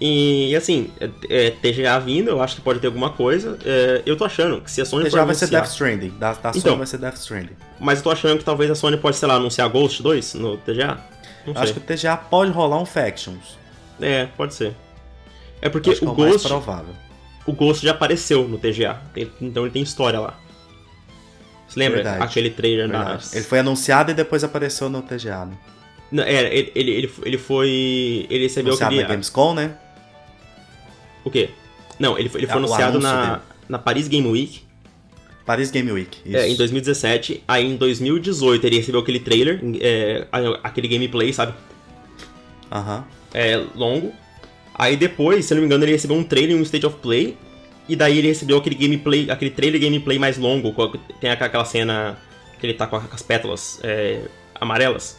E 0.00 0.54
assim, 0.56 0.90
é, 1.00 1.08
é, 1.30 1.50
TGA 1.50 1.98
vindo, 2.00 2.28
eu 2.28 2.42
acho 2.42 2.56
que 2.56 2.60
pode 2.60 2.80
ter 2.80 2.88
alguma 2.88 3.10
coisa. 3.10 3.58
É, 3.64 4.02
eu 4.04 4.16
tô 4.16 4.24
achando 4.24 4.60
que 4.60 4.70
se 4.70 4.80
a 4.80 4.84
Sony 4.84 5.04
for 5.04 5.18
Já 5.18 5.24
vai 5.24 5.34
ser 5.34 5.48
Death 5.48 5.66
Stranding. 5.68 6.10
Da, 6.18 6.32
da 6.32 6.52
Sony 6.52 6.58
Então. 6.58 6.76
vai 6.76 6.86
ser 6.86 6.98
Death 6.98 7.16
Stranding. 7.16 7.56
Mas 7.78 7.98
eu 7.98 8.04
tô 8.04 8.10
achando 8.10 8.38
que 8.38 8.44
talvez 8.44 8.70
a 8.70 8.74
Sony 8.74 8.96
pode, 8.96 9.16
sei 9.16 9.28
lá, 9.28 9.34
anunciar 9.34 9.68
Ghost 9.68 10.02
2 10.02 10.34
no 10.34 10.56
TGA. 10.58 10.98
Não 11.46 11.54
sei. 11.54 11.62
Acho 11.62 11.72
que 11.74 11.78
o 11.78 11.82
TGA 11.82 12.16
pode 12.16 12.50
rolar 12.50 12.78
um 12.80 12.86
Factions. 12.86 13.56
É, 14.00 14.26
pode 14.36 14.54
ser. 14.54 14.74
É 15.62 15.68
porque 15.68 15.94
que 15.94 16.04
é 16.04 16.08
o 16.08 16.12
o 16.12 16.18
mais 16.18 16.32
Ghost, 16.32 16.48
provável. 16.48 16.94
o 17.46 17.52
Ghost 17.52 17.84
já 17.84 17.92
apareceu 17.92 18.46
no 18.48 18.58
TGA. 18.58 19.00
então 19.40 19.62
ele 19.64 19.72
tem 19.72 19.82
história 19.82 20.18
lá. 20.18 20.34
Você 21.68 21.78
lembra? 21.78 22.02
Verdade. 22.02 22.22
Aquele 22.24 22.50
trailer. 22.50 22.88
Verdade. 22.88 23.24
Ele 23.32 23.44
foi 23.44 23.58
anunciado 23.58 24.10
e 24.10 24.14
depois 24.14 24.44
apareceu 24.44 24.88
no 24.88 25.02
TGA, 25.02 25.46
né? 25.46 25.54
Não, 26.12 26.22
é, 26.22 26.54
ele, 26.54 26.72
ele, 26.74 26.90
ele, 26.90 27.12
ele 27.24 27.38
foi. 27.38 28.26
Ele 28.30 28.44
recebeu 28.44 28.70
Anunciado 28.72 28.92
aquele. 28.94 29.02
na 29.02 29.08
Gamescom, 29.14 29.54
né? 29.54 29.72
O 31.24 31.30
quê? 31.30 31.50
Não, 31.98 32.18
ele 32.18 32.28
foi, 32.28 32.40
ele 32.40 32.46
foi 32.46 32.54
Ah, 32.54 32.58
anunciado 32.58 33.00
na, 33.00 33.26
dele. 33.26 33.42
na 33.68 33.78
Paris 33.78 34.06
Game 34.08 34.28
Week 34.28 34.62
Paris 35.46 35.70
Game 35.70 35.90
Week. 35.92 36.18
Isso. 36.24 36.36
é, 36.36 36.48
em 36.48 36.56
2017. 36.56 37.42
Aí 37.46 37.66
em 37.66 37.76
2018 37.76 38.66
ele 38.66 38.76
recebeu 38.76 39.00
aquele 39.00 39.20
trailer, 39.20 39.60
é, 39.80 40.26
aquele 40.62 40.88
gameplay, 40.88 41.32
sabe? 41.32 41.52
Aham. 42.72 43.04
é, 43.32 43.62
longo. 43.74 44.12
Aí 44.74 44.96
depois, 44.96 45.44
se 45.44 45.54
não 45.54 45.60
me 45.60 45.66
engano, 45.66 45.84
ele 45.84 45.92
recebeu 45.92 46.16
um 46.16 46.24
trailer 46.24 46.56
e 46.56 46.58
um 46.58 46.62
State 46.62 46.86
of 46.86 46.96
Play. 46.98 47.36
E 47.88 47.94
daí 47.94 48.18
ele 48.18 48.28
recebeu 48.28 48.56
aquele 48.58 48.74
gameplay, 48.76 49.30
aquele 49.30 49.50
trailer 49.50 49.80
gameplay 49.80 50.18
mais 50.18 50.38
longo. 50.38 50.72
Tem 51.20 51.30
aquela 51.30 51.64
cena 51.64 52.16
que 52.58 52.66
ele 52.66 52.74
tá 52.74 52.86
com 52.86 52.96
as 52.96 53.22
pétalas 53.22 53.78
é, 53.82 54.22
amarelas. 54.54 55.18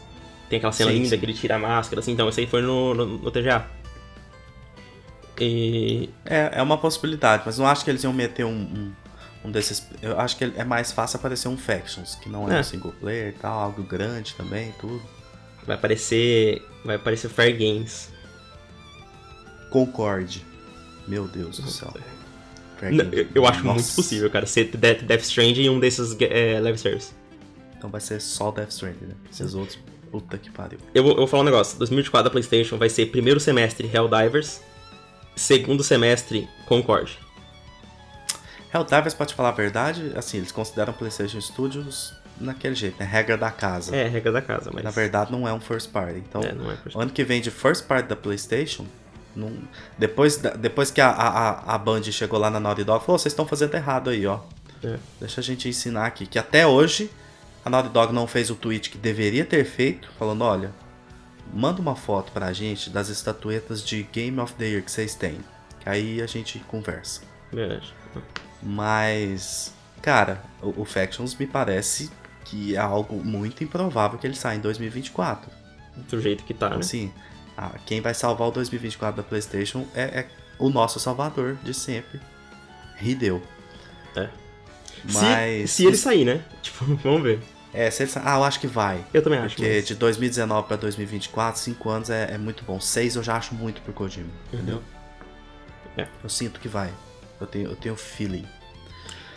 Tem 0.50 0.58
aquela 0.58 0.72
cena 0.72 0.92
Sim, 0.92 0.98
linda 0.98 1.10
sim. 1.10 1.20
que 1.20 1.26
ele 1.26 1.34
tira 1.34 1.56
a 1.56 1.60
máscara, 1.60 2.00
assim. 2.00 2.12
Então, 2.12 2.28
esse 2.30 2.40
aí 2.42 2.48
foi 2.48 2.62
no, 2.62 2.94
no, 2.94 3.06
no 3.06 3.32
TGA. 3.32 3.66
E. 5.40 6.10
É, 6.26 6.52
é 6.54 6.62
uma 6.62 6.78
possibilidade, 6.78 7.44
mas 7.46 7.58
não 7.58 7.68
acho 7.68 7.84
que 7.84 7.92
eles 7.92 8.04
iam 8.04 8.14
meter 8.14 8.46
um, 8.46 8.52
um, 8.52 8.94
um 9.46 9.52
desses. 9.52 9.88
Eu 10.02 10.20
acho 10.20 10.38
que 10.38 10.46
é 10.56 10.64
mais 10.64 10.92
fácil 10.92 11.18
aparecer 11.18 11.48
um 11.48 11.58
Factions, 11.58 12.16
que 12.16 12.30
não 12.30 12.50
é, 12.52 12.58
É. 12.58 12.60
um 12.62 12.64
single 12.64 12.94
player 13.00 13.30
e 13.30 13.34
tal, 13.34 13.60
algo 13.60 13.84
grande 13.84 14.34
também, 14.36 14.74
tudo. 14.80 15.02
Vai 15.66 15.76
aparecer. 15.76 16.66
Vai 16.84 16.96
aparecer 16.96 17.30
Fair 17.30 17.58
Games. 17.58 18.10
Concorde. 19.70 20.46
Meu 21.08 21.28
Deus 21.28 21.60
do 21.60 21.70
céu. 21.70 21.94
Eu, 23.34 23.46
acho 23.48 23.64
Nossa. 23.64 23.80
muito 23.80 23.96
possível, 23.96 24.30
cara, 24.30 24.46
ser 24.46 24.66
Death, 24.66 25.04
Death 25.04 25.22
Stranding 25.22 25.64
em 25.64 25.70
um 25.70 25.80
desses 25.80 26.16
é, 26.22 26.60
live 26.60 26.78
service. 26.78 27.12
Então 27.78 27.90
vai 27.90 28.02
ser 28.02 28.20
só 28.22 28.52
Death 28.52 28.72
Stranding, 28.72 29.06
né? 29.06 29.16
Esses 29.32 29.54
outros, 29.54 29.80
puta 30.12 30.38
que 30.38 30.50
pariu. 30.50 30.80
Eu 30.94 31.04
vou, 31.04 31.12
eu 31.14 31.18
vou 31.18 31.28
falar 31.28 31.44
um 31.44 31.46
negócio. 31.46 31.78
2024 31.78 32.24
da 32.26 32.30
PlayStation 32.30 32.78
vai 32.78 32.90
ser 32.90 33.08
primeiro 33.08 33.40
semestre 33.40 33.90
Helldivers, 33.94 34.62
segundo 35.36 35.84
semestre 35.84 36.48
Concorde. 36.66 37.20
Helldivers, 38.74 39.14
pra 39.14 39.26
te 39.26 39.34
falar 39.34 39.50
a 39.50 39.54
verdade, 39.54 40.12
assim, 40.16 40.38
eles 40.38 40.52
consideram 40.52 40.92
PlayStation 40.94 41.40
Studios 41.40 42.14
naquele 42.40 42.76
jeito, 42.76 43.00
né? 43.00 43.06
Regra 43.06 43.38
da 43.38 43.50
casa. 43.52 43.96
É, 43.96 44.08
regra 44.08 44.32
da 44.32 44.42
casa, 44.42 44.70
mas. 44.74 44.84
Na 44.84 44.90
verdade, 44.92 45.32
não 45.32 45.48
é 45.48 45.54
um 45.54 45.60
first 45.62 45.90
party. 45.92 46.18
Então, 46.20 46.42
É, 46.42 46.52
não 46.52 46.70
é 46.72 46.76
first 46.76 46.98
ano 46.98 47.10
que 47.12 47.24
vem 47.24 47.42
de 47.42 47.50
first 47.52 47.86
party 47.86 48.10
da 48.10 48.16
PlayStation, 48.16 48.86
não... 49.36 49.52
depois, 49.98 50.38
depois 50.38 50.90
que 50.92 51.02
a, 51.02 51.10
a, 51.10 51.76
a- 51.76 51.78
Band 51.78 52.04
chegou 52.04 52.40
lá 52.40 52.50
na 52.50 52.60
Naughty 52.60 52.84
Dog, 52.84 53.06
falou: 53.06 53.20
vocês 53.20 53.32
estão 53.34 53.46
fazendo 53.46 53.76
errado 53.76 54.10
aí, 54.10 54.26
ó. 54.26 54.40
É. 54.84 54.98
Deixa 55.20 55.42
a 55.42 55.44
gente 55.44 55.68
ensinar 55.68 56.06
aqui. 56.06 56.26
Que 56.26 56.38
até 56.40 56.66
hoje, 56.66 57.10
a 57.64 57.70
Naughty 57.70 57.90
Dog 57.90 58.14
não 58.14 58.28
fez 58.28 58.50
o 58.50 58.56
tweet 58.56 58.90
que 58.90 58.98
deveria 58.98 59.44
ter 59.46 59.66
feito, 59.66 60.10
falando: 60.18 60.44
olha, 60.44 60.72
manda 61.54 61.82
uma 61.82 61.96
foto 61.96 62.32
pra 62.32 62.52
gente 62.54 62.90
das 62.90 63.10
estatuetas 63.10 63.84
de 63.84 64.04
Game 64.12 64.40
of 64.40 64.54
the 64.54 64.66
Year 64.66 64.84
que 64.84 64.92
vocês 64.92 65.16
têm. 65.16 65.40
Que 65.80 65.90
aí 65.90 66.22
a 66.22 66.26
gente 66.28 66.60
conversa. 66.68 67.22
Verdade. 67.52 67.94
Mas, 68.62 69.74
cara, 70.02 70.42
o, 70.62 70.82
o 70.82 70.86
Factions 70.86 71.36
me 71.36 71.46
parece 71.46 72.10
que 72.44 72.76
é 72.76 72.80
algo 72.80 73.24
muito 73.24 73.64
improvável 73.64 74.18
que 74.20 74.26
ele 74.28 74.36
saia 74.36 74.58
em 74.58 74.60
2024. 74.60 75.50
Do 76.10 76.20
jeito 76.22 76.44
que 76.44 76.54
tá, 76.54 76.70
né? 76.70 76.78
Assim, 76.78 77.12
ah, 77.58 77.72
quem 77.86 78.02
vai 78.02 78.14
salvar 78.14 78.48
o 78.48 78.52
2024 78.52 79.18
da 79.22 79.24
PlayStation 79.28 79.86
é, 79.96 80.02
é 80.04 80.28
o 80.60 80.70
nosso 80.70 81.00
salvador 81.00 81.58
de 81.64 81.74
sempre, 81.74 82.20
Hideo. 83.02 83.42
É. 84.16 84.30
Mas. 85.14 85.72
Se, 85.72 85.78
se 85.78 85.86
ele 85.86 85.98
sair, 85.98 86.26
né? 86.26 86.42
Tipo, 86.62 86.86
vamos 87.04 87.22
ver. 87.24 87.40
É, 87.74 87.92
se 87.92 88.04
ele 88.04 88.12
sa- 88.12 88.22
Ah, 88.26 88.38
eu 88.38 88.44
acho 88.44 88.60
que 88.60 88.68
vai. 88.68 89.04
Eu 89.14 89.22
também 89.22 89.38
acho. 89.40 89.56
Porque 89.56 89.70
mas- 89.76 89.86
de 89.88 89.96
2019 89.96 90.68
pra 90.68 90.78
2024, 90.78 91.60
5 91.60 91.90
anos 91.90 92.10
é, 92.10 92.34
é 92.34 92.38
muito 92.38 92.64
bom. 92.64 92.80
6 92.80 93.16
eu 93.18 93.24
já 93.24 93.36
acho 93.36 93.54
muito 93.54 93.82
pro 93.82 93.92
Kojima, 93.94 94.30
entendeu? 94.52 94.82
É. 95.98 96.08
Eu 96.24 96.30
sinto 96.30 96.60
que 96.60 96.68
vai. 96.68 96.90
Eu 97.40 97.46
tenho, 97.48 97.70
eu 97.70 97.76
tenho 97.76 97.96
feeling. 97.96 98.46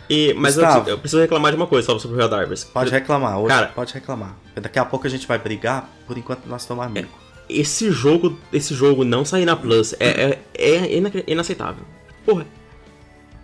E, 0.09 0.33
mas 0.33 0.55
eu, 0.57 0.63
Gustavo. 0.63 0.73
preciso- 0.81 0.89
eu 0.89 0.99
preciso 0.99 1.21
reclamar 1.21 1.51
de 1.51 1.57
uma 1.57 1.67
coisa 1.67 1.85
só 1.85 1.99
sobre 1.99 2.17
o 2.17 2.21
Helldivers. 2.21 2.63
Pode 2.63 2.89
reclamar, 2.89 3.37
hoje 3.37 3.53
Cara- 3.53 3.67
pode 3.67 3.93
reclamar. 3.93 4.35
Daqui 4.55 4.79
a 4.79 4.85
pouco 4.85 5.05
a 5.05 5.09
gente 5.09 5.27
vai 5.27 5.37
brigar, 5.37 5.87
por 6.07 6.17
enquanto 6.17 6.45
nós 6.47 6.61
estamos 6.61 6.83
amigos. 6.83 7.11
Esse 7.49 7.89
jogo, 7.91 8.37
esse 8.53 8.73
jogo 8.75 9.03
não 9.03 9.25
sair 9.25 9.45
na 9.45 9.55
Plus 9.55 9.93
é, 9.99 10.07
é, 10.07 10.39
é 10.55 10.95
ina- 10.97 11.11
inaceitável. 11.27 11.83
Porra, 12.25 12.45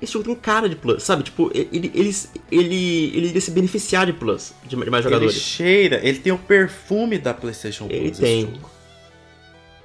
esse 0.01 0.13
jogo 0.13 0.25
tem 0.25 0.35
cara 0.35 0.69
de 0.69 0.75
Plus, 0.75 1.01
sabe? 1.03 1.23
Tipo, 1.23 1.49
ele, 1.53 1.69
ele, 1.73 1.91
ele, 1.93 2.15
ele 2.51 2.75
iria 3.27 3.41
se 3.41 3.49
beneficiar 3.49 4.05
de 4.05 4.13
Plus, 4.13 4.53
de, 4.63 4.75
mais 4.75 4.87
Ele 4.93 5.01
jogadores. 5.03 5.33
cheira, 5.35 5.99
ele 6.03 6.19
tem 6.19 6.31
o 6.31 6.37
perfume 6.37 7.17
da 7.17 7.33
PlayStation 7.33 7.87
Plus. 7.87 7.99
Ele 7.99 8.11
tem. 8.11 8.53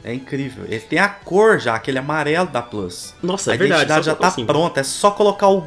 É 0.02 0.12
incrível. 0.14 0.64
Ele 0.66 0.80
tem 0.80 0.98
a 0.98 1.08
cor 1.08 1.58
já, 1.58 1.74
aquele 1.74 1.98
amarelo 1.98 2.48
da 2.48 2.60
Plus. 2.62 3.14
Nossa, 3.22 3.52
a 3.52 3.54
é 3.54 3.56
verdade. 3.58 3.82
identidade 3.82 4.04
só 4.04 4.10
já 4.12 4.16
tá 4.16 4.28
assim. 4.28 4.44
pronta, 4.46 4.80
é 4.80 4.82
só 4.82 5.10
colocar 5.10 5.48
o, 5.48 5.66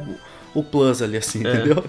o 0.54 0.62
Plus 0.62 1.00
ali 1.02 1.16
assim, 1.16 1.44
É. 1.46 1.54
entendeu? 1.54 1.84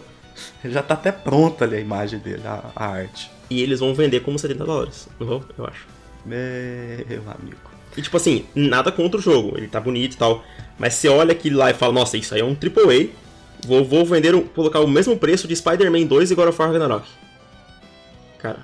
Ele 0.63 0.73
já 0.73 0.81
tá 0.83 0.93
até 0.95 1.11
pronta 1.11 1.65
ali 1.65 1.75
a 1.75 1.79
imagem 1.79 2.19
dele, 2.19 2.41
a, 2.45 2.71
a 2.75 2.85
arte. 2.87 3.29
E 3.49 3.61
eles 3.61 3.79
vão 3.79 3.93
vender 3.93 4.21
como 4.21 4.39
70 4.39 4.63
dólares, 4.65 5.07
não 5.19 5.27
vão? 5.27 5.45
Eu 5.57 5.65
acho. 5.65 5.85
Meu 6.25 7.21
amigo. 7.31 7.57
E 7.97 8.01
tipo 8.01 8.17
assim, 8.17 8.45
nada 8.53 8.91
contra 8.91 9.19
o 9.19 9.23
jogo, 9.23 9.57
ele 9.57 9.67
tá 9.67 9.79
bonito 9.79 10.15
e 10.15 10.17
tal. 10.17 10.43
Mas 10.77 10.95
você 10.95 11.07
olha 11.07 11.31
aquilo 11.31 11.57
lá 11.59 11.71
e 11.71 11.73
fala, 11.73 11.93
nossa, 11.93 12.17
isso 12.17 12.33
aí 12.33 12.41
é 12.41 12.43
um 12.43 12.53
AAA. 12.55 13.07
Vou, 13.65 13.85
vou 13.85 14.05
vender, 14.05 14.35
um- 14.35 14.45
colocar 14.45 14.79
o 14.81 14.87
mesmo 14.87 15.17
preço 15.17 15.47
de 15.47 15.55
Spider-Man 15.55 16.05
2 16.05 16.31
e 16.31 16.35
God 16.35 16.49
of 16.49 16.61
War 16.61 16.71
Ragnarok. 16.71 17.07
Cara, 18.39 18.59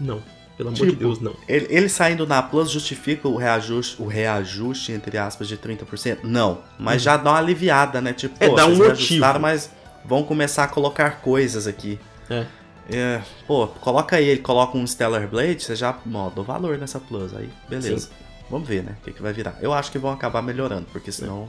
não. 0.00 0.22
Pelo 0.56 0.68
amor 0.68 0.78
de 0.78 0.86
Tipo, 0.86 0.98
Deus, 0.98 1.20
não. 1.20 1.34
Ele, 1.48 1.66
ele 1.68 1.88
saindo 1.88 2.26
na 2.26 2.40
Plus 2.40 2.70
justifica 2.70 3.26
o 3.28 3.36
reajuste, 3.36 4.00
o 4.00 4.06
reajuste, 4.06 4.92
entre 4.92 5.18
aspas, 5.18 5.48
de 5.48 5.56
30%? 5.58 6.18
Não. 6.22 6.60
Mas 6.78 7.02
já 7.02 7.16
dá 7.16 7.30
uma 7.32 7.38
aliviada, 7.38 8.00
né? 8.00 8.12
Tipo, 8.12 8.34
Uhum. 8.36 8.46
É, 8.46 8.48
pô, 8.50 8.54
dá 8.56 8.66
um 8.66 8.76
motivo. 8.76 9.40
mas 9.40 9.70
vão 10.04 10.22
começar 10.22 10.64
a 10.64 10.68
colocar 10.68 11.20
coisas 11.20 11.66
aqui. 11.66 11.98
É. 12.30 12.46
É, 12.90 13.22
pô, 13.46 13.66
coloca 13.66 14.16
aí, 14.16 14.28
ele 14.28 14.40
coloca 14.40 14.76
um 14.76 14.86
Stellar 14.86 15.26
Blade, 15.28 15.62
você 15.62 15.74
já 15.74 15.96
ó, 16.14 16.28
dou 16.30 16.44
valor 16.44 16.76
nessa 16.78 17.00
Plus 17.00 17.34
aí, 17.34 17.48
beleza. 17.68 18.08
Sim. 18.08 18.14
Vamos 18.50 18.68
ver, 18.68 18.82
né? 18.84 18.96
O 19.00 19.04
que, 19.04 19.12
que 19.12 19.22
vai 19.22 19.32
virar. 19.32 19.56
Eu 19.60 19.72
acho 19.72 19.90
que 19.90 19.98
vão 19.98 20.10
acabar 20.12 20.42
melhorando, 20.42 20.86
porque 20.92 21.10
senão 21.10 21.48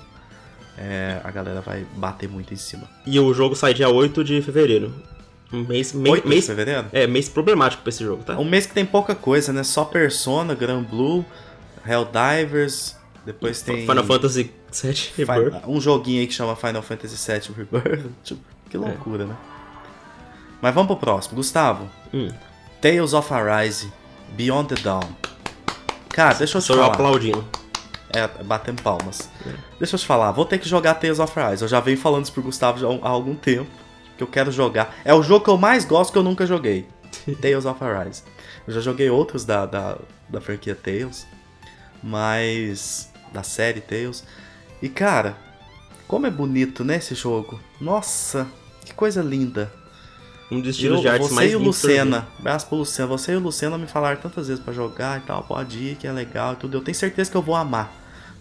é, 0.77 1.19
a 1.23 1.31
galera 1.31 1.59
vai 1.61 1.85
bater 1.97 2.29
muito 2.29 2.53
em 2.53 2.57
cima. 2.57 2.89
E 3.05 3.19
o 3.19 3.33
jogo 3.33 3.55
sai 3.55 3.73
dia 3.73 3.89
8 3.89 4.23
de 4.23 4.41
fevereiro. 4.41 4.93
Um 5.51 5.63
mês, 5.63 5.91
me- 5.93 6.09
8 6.09 6.23
de 6.23 6.29
mês, 6.29 6.47
fevereiro? 6.47 6.85
é, 6.93 7.05
mês 7.05 7.27
problemático 7.29 7.83
pra 7.83 7.89
esse 7.89 8.03
jogo, 8.03 8.23
tá? 8.23 8.33
É 8.33 8.37
um 8.37 8.45
mês 8.45 8.65
que 8.65 8.73
tem 8.73 8.85
pouca 8.85 9.13
coisa, 9.13 9.51
né? 9.51 9.63
Só 9.63 9.83
Persona, 9.85 10.55
Gran 10.55 10.81
Blue, 10.83 11.25
Helldivers, 11.85 12.95
depois 13.25 13.61
tem 13.61 13.81
Final 13.85 14.03
Fantasy 14.05 14.51
VII 14.71 15.11
Rebirth. 15.17 15.63
um 15.67 15.79
joguinho 15.81 16.21
aí 16.21 16.27
que 16.27 16.33
chama 16.33 16.55
Final 16.55 16.81
Fantasy 16.81 17.15
VII 17.31 17.55
Rebirth. 17.55 18.05
Tipo, 18.23 18.41
que 18.69 18.77
loucura, 18.77 19.25
né? 19.25 19.35
Mas 20.65 20.73
vamos 20.73 20.87
pro 20.87 20.97
próximo. 20.97 21.35
Gustavo, 21.35 21.87
Hum. 22.11 22.27
Tales 22.81 23.13
of 23.13 23.31
Arise, 23.31 23.93
Beyond 24.29 24.73
the 24.73 24.81
Dawn. 24.81 25.03
Cara, 26.09 26.33
deixa 26.33 26.57
eu 26.57 26.61
te 26.61 26.65
Sou 26.65 26.75
eu 26.75 26.81
falar. 26.81 26.93
aplaudindo. 26.95 27.45
É, 28.11 28.27
batendo 28.43 28.81
palmas. 28.81 29.29
Deixa 29.77 29.95
eu 29.95 29.99
te 29.99 30.05
falar, 30.07 30.31
vou 30.31 30.43
ter 30.43 30.57
que 30.57 30.67
jogar 30.67 30.95
Tales 30.95 31.19
of 31.19 31.39
Arise. 31.39 31.61
Eu 31.61 31.67
já 31.67 31.79
venho 31.79 31.99
falando 31.99 32.23
isso 32.23 32.33
pro 32.33 32.41
Gustavo 32.41 32.83
há 33.03 33.07
algum 33.07 33.35
tempo. 33.35 33.69
Que 34.17 34.23
eu 34.23 34.27
quero 34.27 34.51
jogar. 34.51 34.95
É 35.05 35.13
o 35.13 35.21
jogo 35.21 35.45
que 35.45 35.51
eu 35.51 35.57
mais 35.57 35.85
gosto 35.85 36.11
que 36.11 36.17
eu 36.17 36.23
nunca 36.23 36.47
joguei. 36.47 36.87
Tales 37.39 37.65
of 37.65 37.83
Arise. 37.83 38.23
Eu 38.67 38.73
já 38.73 38.81
joguei 38.81 39.07
outros 39.07 39.45
da, 39.45 39.67
da, 39.67 39.99
da 40.27 40.41
franquia 40.41 40.73
Tales. 40.73 41.27
Mas. 42.01 43.11
Da 43.31 43.43
série 43.43 43.81
Tales. 43.81 44.23
E 44.81 44.89
cara, 44.89 45.37
como 46.07 46.25
é 46.25 46.31
bonito, 46.31 46.83
né, 46.83 46.95
esse 46.95 47.13
jogo? 47.13 47.59
Nossa, 47.79 48.47
que 48.83 48.95
coisa 48.95 49.21
linda. 49.21 49.71
Um 50.51 50.59
dos 50.59 50.71
estilos 50.71 50.97
Eu, 50.97 51.01
de 51.01 51.07
arte 51.07 51.23
você 51.23 51.33
mais 51.33 51.51
e 51.51 51.55
o. 51.55 51.59
Lucena, 51.59 52.27
abraço 52.37 52.67
pro 52.67 52.77
Lucena, 52.77 53.07
você 53.07 53.33
e 53.33 53.35
o 53.35 53.39
Lucena 53.39 53.77
me 53.77 53.87
falaram 53.87 54.21
tantas 54.21 54.47
vezes 54.47 54.63
pra 54.63 54.73
jogar 54.73 55.19
e 55.19 55.23
tal, 55.23 55.43
pode 55.43 55.77
ir, 55.79 55.95
que 55.95 56.05
é 56.05 56.11
legal 56.11 56.53
e 56.53 56.55
tudo. 56.57 56.77
Eu 56.77 56.81
tenho 56.81 56.95
certeza 56.95 57.31
que 57.31 57.37
eu 57.37 57.41
vou 57.41 57.55
amar. 57.55 57.91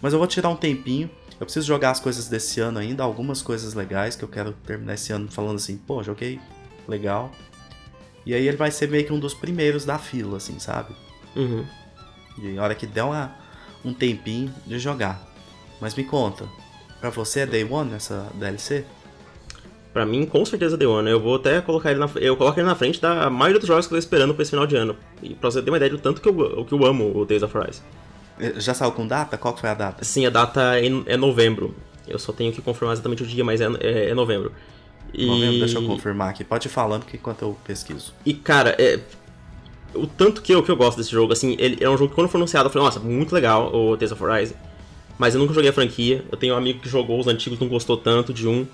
Mas 0.01 0.13
eu 0.13 0.19
vou 0.19 0.27
tirar 0.27 0.49
um 0.49 0.55
tempinho. 0.55 1.09
Eu 1.39 1.45
preciso 1.45 1.65
jogar 1.65 1.91
as 1.91 1.99
coisas 1.99 2.27
desse 2.27 2.59
ano 2.59 2.79
ainda, 2.79 3.03
algumas 3.03 3.41
coisas 3.41 3.73
legais 3.73 4.15
que 4.15 4.23
eu 4.23 4.27
quero 4.27 4.53
terminar 4.53 4.93
esse 4.93 5.11
ano 5.11 5.29
falando 5.29 5.55
assim, 5.55 5.77
pô, 5.77 6.01
joguei 6.01 6.39
legal. 6.87 7.31
E 8.25 8.33
aí 8.33 8.47
ele 8.47 8.57
vai 8.57 8.71
ser 8.71 8.89
meio 8.89 9.05
que 9.05 9.11
um 9.11 9.19
dos 9.19 9.33
primeiros 9.33 9.83
da 9.83 9.97
fila, 9.97 10.37
assim, 10.37 10.57
sabe? 10.59 10.95
Uhum. 11.35 11.65
E 12.37 12.53
na 12.53 12.63
hora 12.63 12.75
que 12.75 12.87
der 12.87 13.03
uma, 13.03 13.35
um 13.83 13.93
tempinho 13.93 14.53
de 14.65 14.79
jogar. 14.79 15.21
Mas 15.81 15.93
me 15.93 16.03
conta, 16.03 16.47
pra 16.99 17.09
você 17.09 17.41
é 17.41 17.45
Day 17.45 17.63
One 17.63 17.91
nessa 17.91 18.29
DLC? 18.35 18.85
Pra 19.95 20.05
mim, 20.05 20.25
com 20.25 20.43
certeza 20.43 20.75
deu 20.75 20.93
ano. 20.93 21.07
Eu 21.07 21.21
vou 21.21 21.35
até 21.35 21.61
colocar 21.61 21.89
ele 21.89 22.01
na 22.01 22.09
Eu 22.15 22.35
coloco 22.35 22.59
ele 22.59 22.67
na 22.67 22.75
frente 22.75 22.99
da 22.99 23.29
maioria 23.29 23.61
dos 23.61 23.65
jogos 23.65 23.87
que 23.87 23.93
eu 23.93 23.95
tô 23.95 23.99
esperando 23.99 24.33
pra 24.33 24.41
esse 24.41 24.51
final 24.51 24.67
de 24.67 24.75
ano. 24.75 24.93
E 25.23 25.33
pra 25.33 25.49
você 25.49 25.61
ter 25.61 25.71
uma 25.71 25.77
ideia 25.77 25.89
do 25.89 25.97
tanto 25.97 26.19
que 26.19 26.27
eu, 26.27 26.65
que 26.65 26.73
eu 26.73 26.85
amo 26.85 27.17
o 27.17 27.23
Days 27.23 27.41
of 27.41 27.57
Rise. 27.57 27.81
Eh, 28.37 28.59
Já 28.59 28.73
saiu 28.73 28.91
com 28.91 29.07
data? 29.07 29.37
Qual 29.37 29.53
que 29.53 29.61
foi 29.61 29.69
a 29.69 29.73
data? 29.73 30.03
Sim, 30.03 30.25
a 30.25 30.29
data 30.29 30.77
é, 30.77 30.87
é 31.05 31.15
novembro. 31.15 31.73
Eu 32.05 32.19
só 32.19 32.33
tenho 32.33 32.51
que 32.51 32.61
confirmar 32.61 32.91
exatamente 32.91 33.23
o 33.23 33.25
dia, 33.25 33.41
mas 33.45 33.61
é, 33.61 33.69
é, 33.79 34.09
é 34.09 34.13
novembro. 34.13 34.51
E... 35.13 35.27
Novembro, 35.27 35.59
deixa 35.59 35.77
eu 35.77 35.87
confirmar 35.87 36.31
aqui. 36.31 36.43
Pode 36.43 36.67
ir 36.67 36.71
falando 36.71 37.05
que 37.05 37.15
enquanto 37.15 37.43
eu 37.43 37.57
pesquiso. 37.63 38.13
E, 38.25 38.33
cara, 38.33 38.75
é... 38.77 38.99
o 39.93 40.05
tanto 40.05 40.41
que 40.41 40.53
eu, 40.53 40.61
que 40.61 40.69
eu 40.69 40.75
gosto 40.75 40.97
desse 40.97 41.11
jogo, 41.11 41.31
assim, 41.31 41.55
ele 41.57 41.81
é 41.81 41.89
um 41.89 41.95
jogo 41.95 42.09
que 42.09 42.15
quando 42.15 42.27
foi 42.27 42.37
anunciado 42.37 42.67
eu 42.67 42.73
falei, 42.73 42.85
nossa, 42.85 42.99
muito 42.99 43.33
legal 43.33 43.73
o 43.73 43.95
Tales 43.95 44.11
of 44.11 44.21
Rise. 44.21 44.55
Mas 45.17 45.35
eu 45.35 45.39
nunca 45.39 45.53
joguei 45.53 45.69
a 45.69 45.73
franquia. 45.73 46.25
Eu 46.29 46.37
tenho 46.37 46.53
um 46.53 46.57
amigo 46.57 46.81
que 46.81 46.89
jogou 46.89 47.17
os 47.17 47.27
antigos, 47.27 47.57
não 47.61 47.69
gostou 47.69 47.95
tanto 47.95 48.33
de 48.33 48.45
um. 48.45 48.67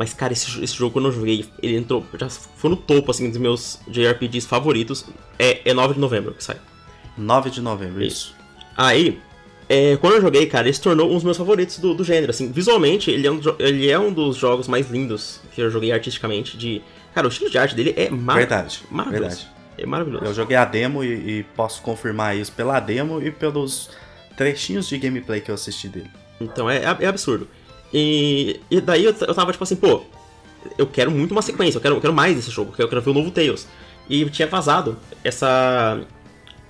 Mas, 0.00 0.14
cara, 0.14 0.32
esse, 0.32 0.64
esse 0.64 0.74
jogo 0.74 0.94
quando 0.94 1.08
eu 1.08 1.12
joguei, 1.12 1.44
ele 1.62 1.76
entrou, 1.76 2.02
já 2.18 2.30
foi 2.30 2.70
no 2.70 2.76
topo, 2.76 3.10
assim, 3.10 3.28
dos 3.28 3.36
meus 3.36 3.78
JRPGs 3.86 4.46
favoritos. 4.46 5.04
É, 5.38 5.60
é 5.62 5.74
9 5.74 5.92
de 5.92 6.00
novembro 6.00 6.32
que 6.32 6.42
sai. 6.42 6.56
9 7.18 7.50
de 7.50 7.60
novembro, 7.60 8.02
isso. 8.02 8.34
Aí, 8.74 9.20
é, 9.68 9.98
quando 9.98 10.14
eu 10.14 10.22
joguei, 10.22 10.46
cara, 10.46 10.66
ele 10.66 10.72
se 10.72 10.80
tornou 10.80 11.10
um 11.10 11.16
dos 11.16 11.22
meus 11.22 11.36
favoritos 11.36 11.78
do, 11.78 11.92
do 11.92 12.02
gênero, 12.02 12.30
assim. 12.30 12.50
Visualmente, 12.50 13.10
ele 13.10 13.26
é, 13.26 13.30
um, 13.30 13.40
ele 13.58 13.90
é 13.90 13.98
um 13.98 14.10
dos 14.10 14.38
jogos 14.38 14.66
mais 14.68 14.90
lindos 14.90 15.38
que 15.52 15.60
eu 15.60 15.70
joguei 15.70 15.92
artisticamente. 15.92 16.56
De, 16.56 16.80
cara, 17.14 17.26
o 17.26 17.30
estilo 17.30 17.50
de 17.50 17.58
arte 17.58 17.74
dele 17.74 17.92
é 17.94 18.08
mar 18.08 18.38
Verdade, 18.38 18.80
maravilhoso. 18.90 19.36
verdade. 19.36 19.48
É 19.76 19.84
maravilhoso. 19.84 20.24
Eu 20.24 20.32
joguei 20.32 20.56
a 20.56 20.64
demo 20.64 21.04
e, 21.04 21.40
e 21.40 21.42
posso 21.54 21.82
confirmar 21.82 22.34
isso 22.34 22.52
pela 22.52 22.80
demo 22.80 23.20
e 23.20 23.30
pelos 23.30 23.90
trechinhos 24.34 24.88
de 24.88 24.96
gameplay 24.96 25.42
que 25.42 25.50
eu 25.50 25.54
assisti 25.54 25.88
dele. 25.88 26.10
Então 26.40 26.70
é, 26.70 26.84
é 27.00 27.06
absurdo. 27.06 27.46
E, 27.92 28.60
e 28.70 28.80
daí 28.80 29.04
eu, 29.04 29.14
eu 29.20 29.34
tava 29.34 29.52
tipo 29.52 29.64
assim, 29.64 29.76
pô, 29.76 30.02
eu 30.78 30.86
quero 30.86 31.10
muito 31.10 31.32
uma 31.32 31.42
sequência, 31.42 31.78
eu 31.78 31.82
quero, 31.82 31.96
eu 31.96 32.00
quero 32.00 32.14
mais 32.14 32.36
desse 32.36 32.50
jogo, 32.50 32.72
eu 32.78 32.88
quero 32.88 33.00
ver 33.00 33.10
o 33.10 33.14
novo 33.14 33.30
Tails. 33.30 33.66
E 34.08 34.28
tinha 34.30 34.48
vazado 34.48 34.96
essa. 35.22 36.00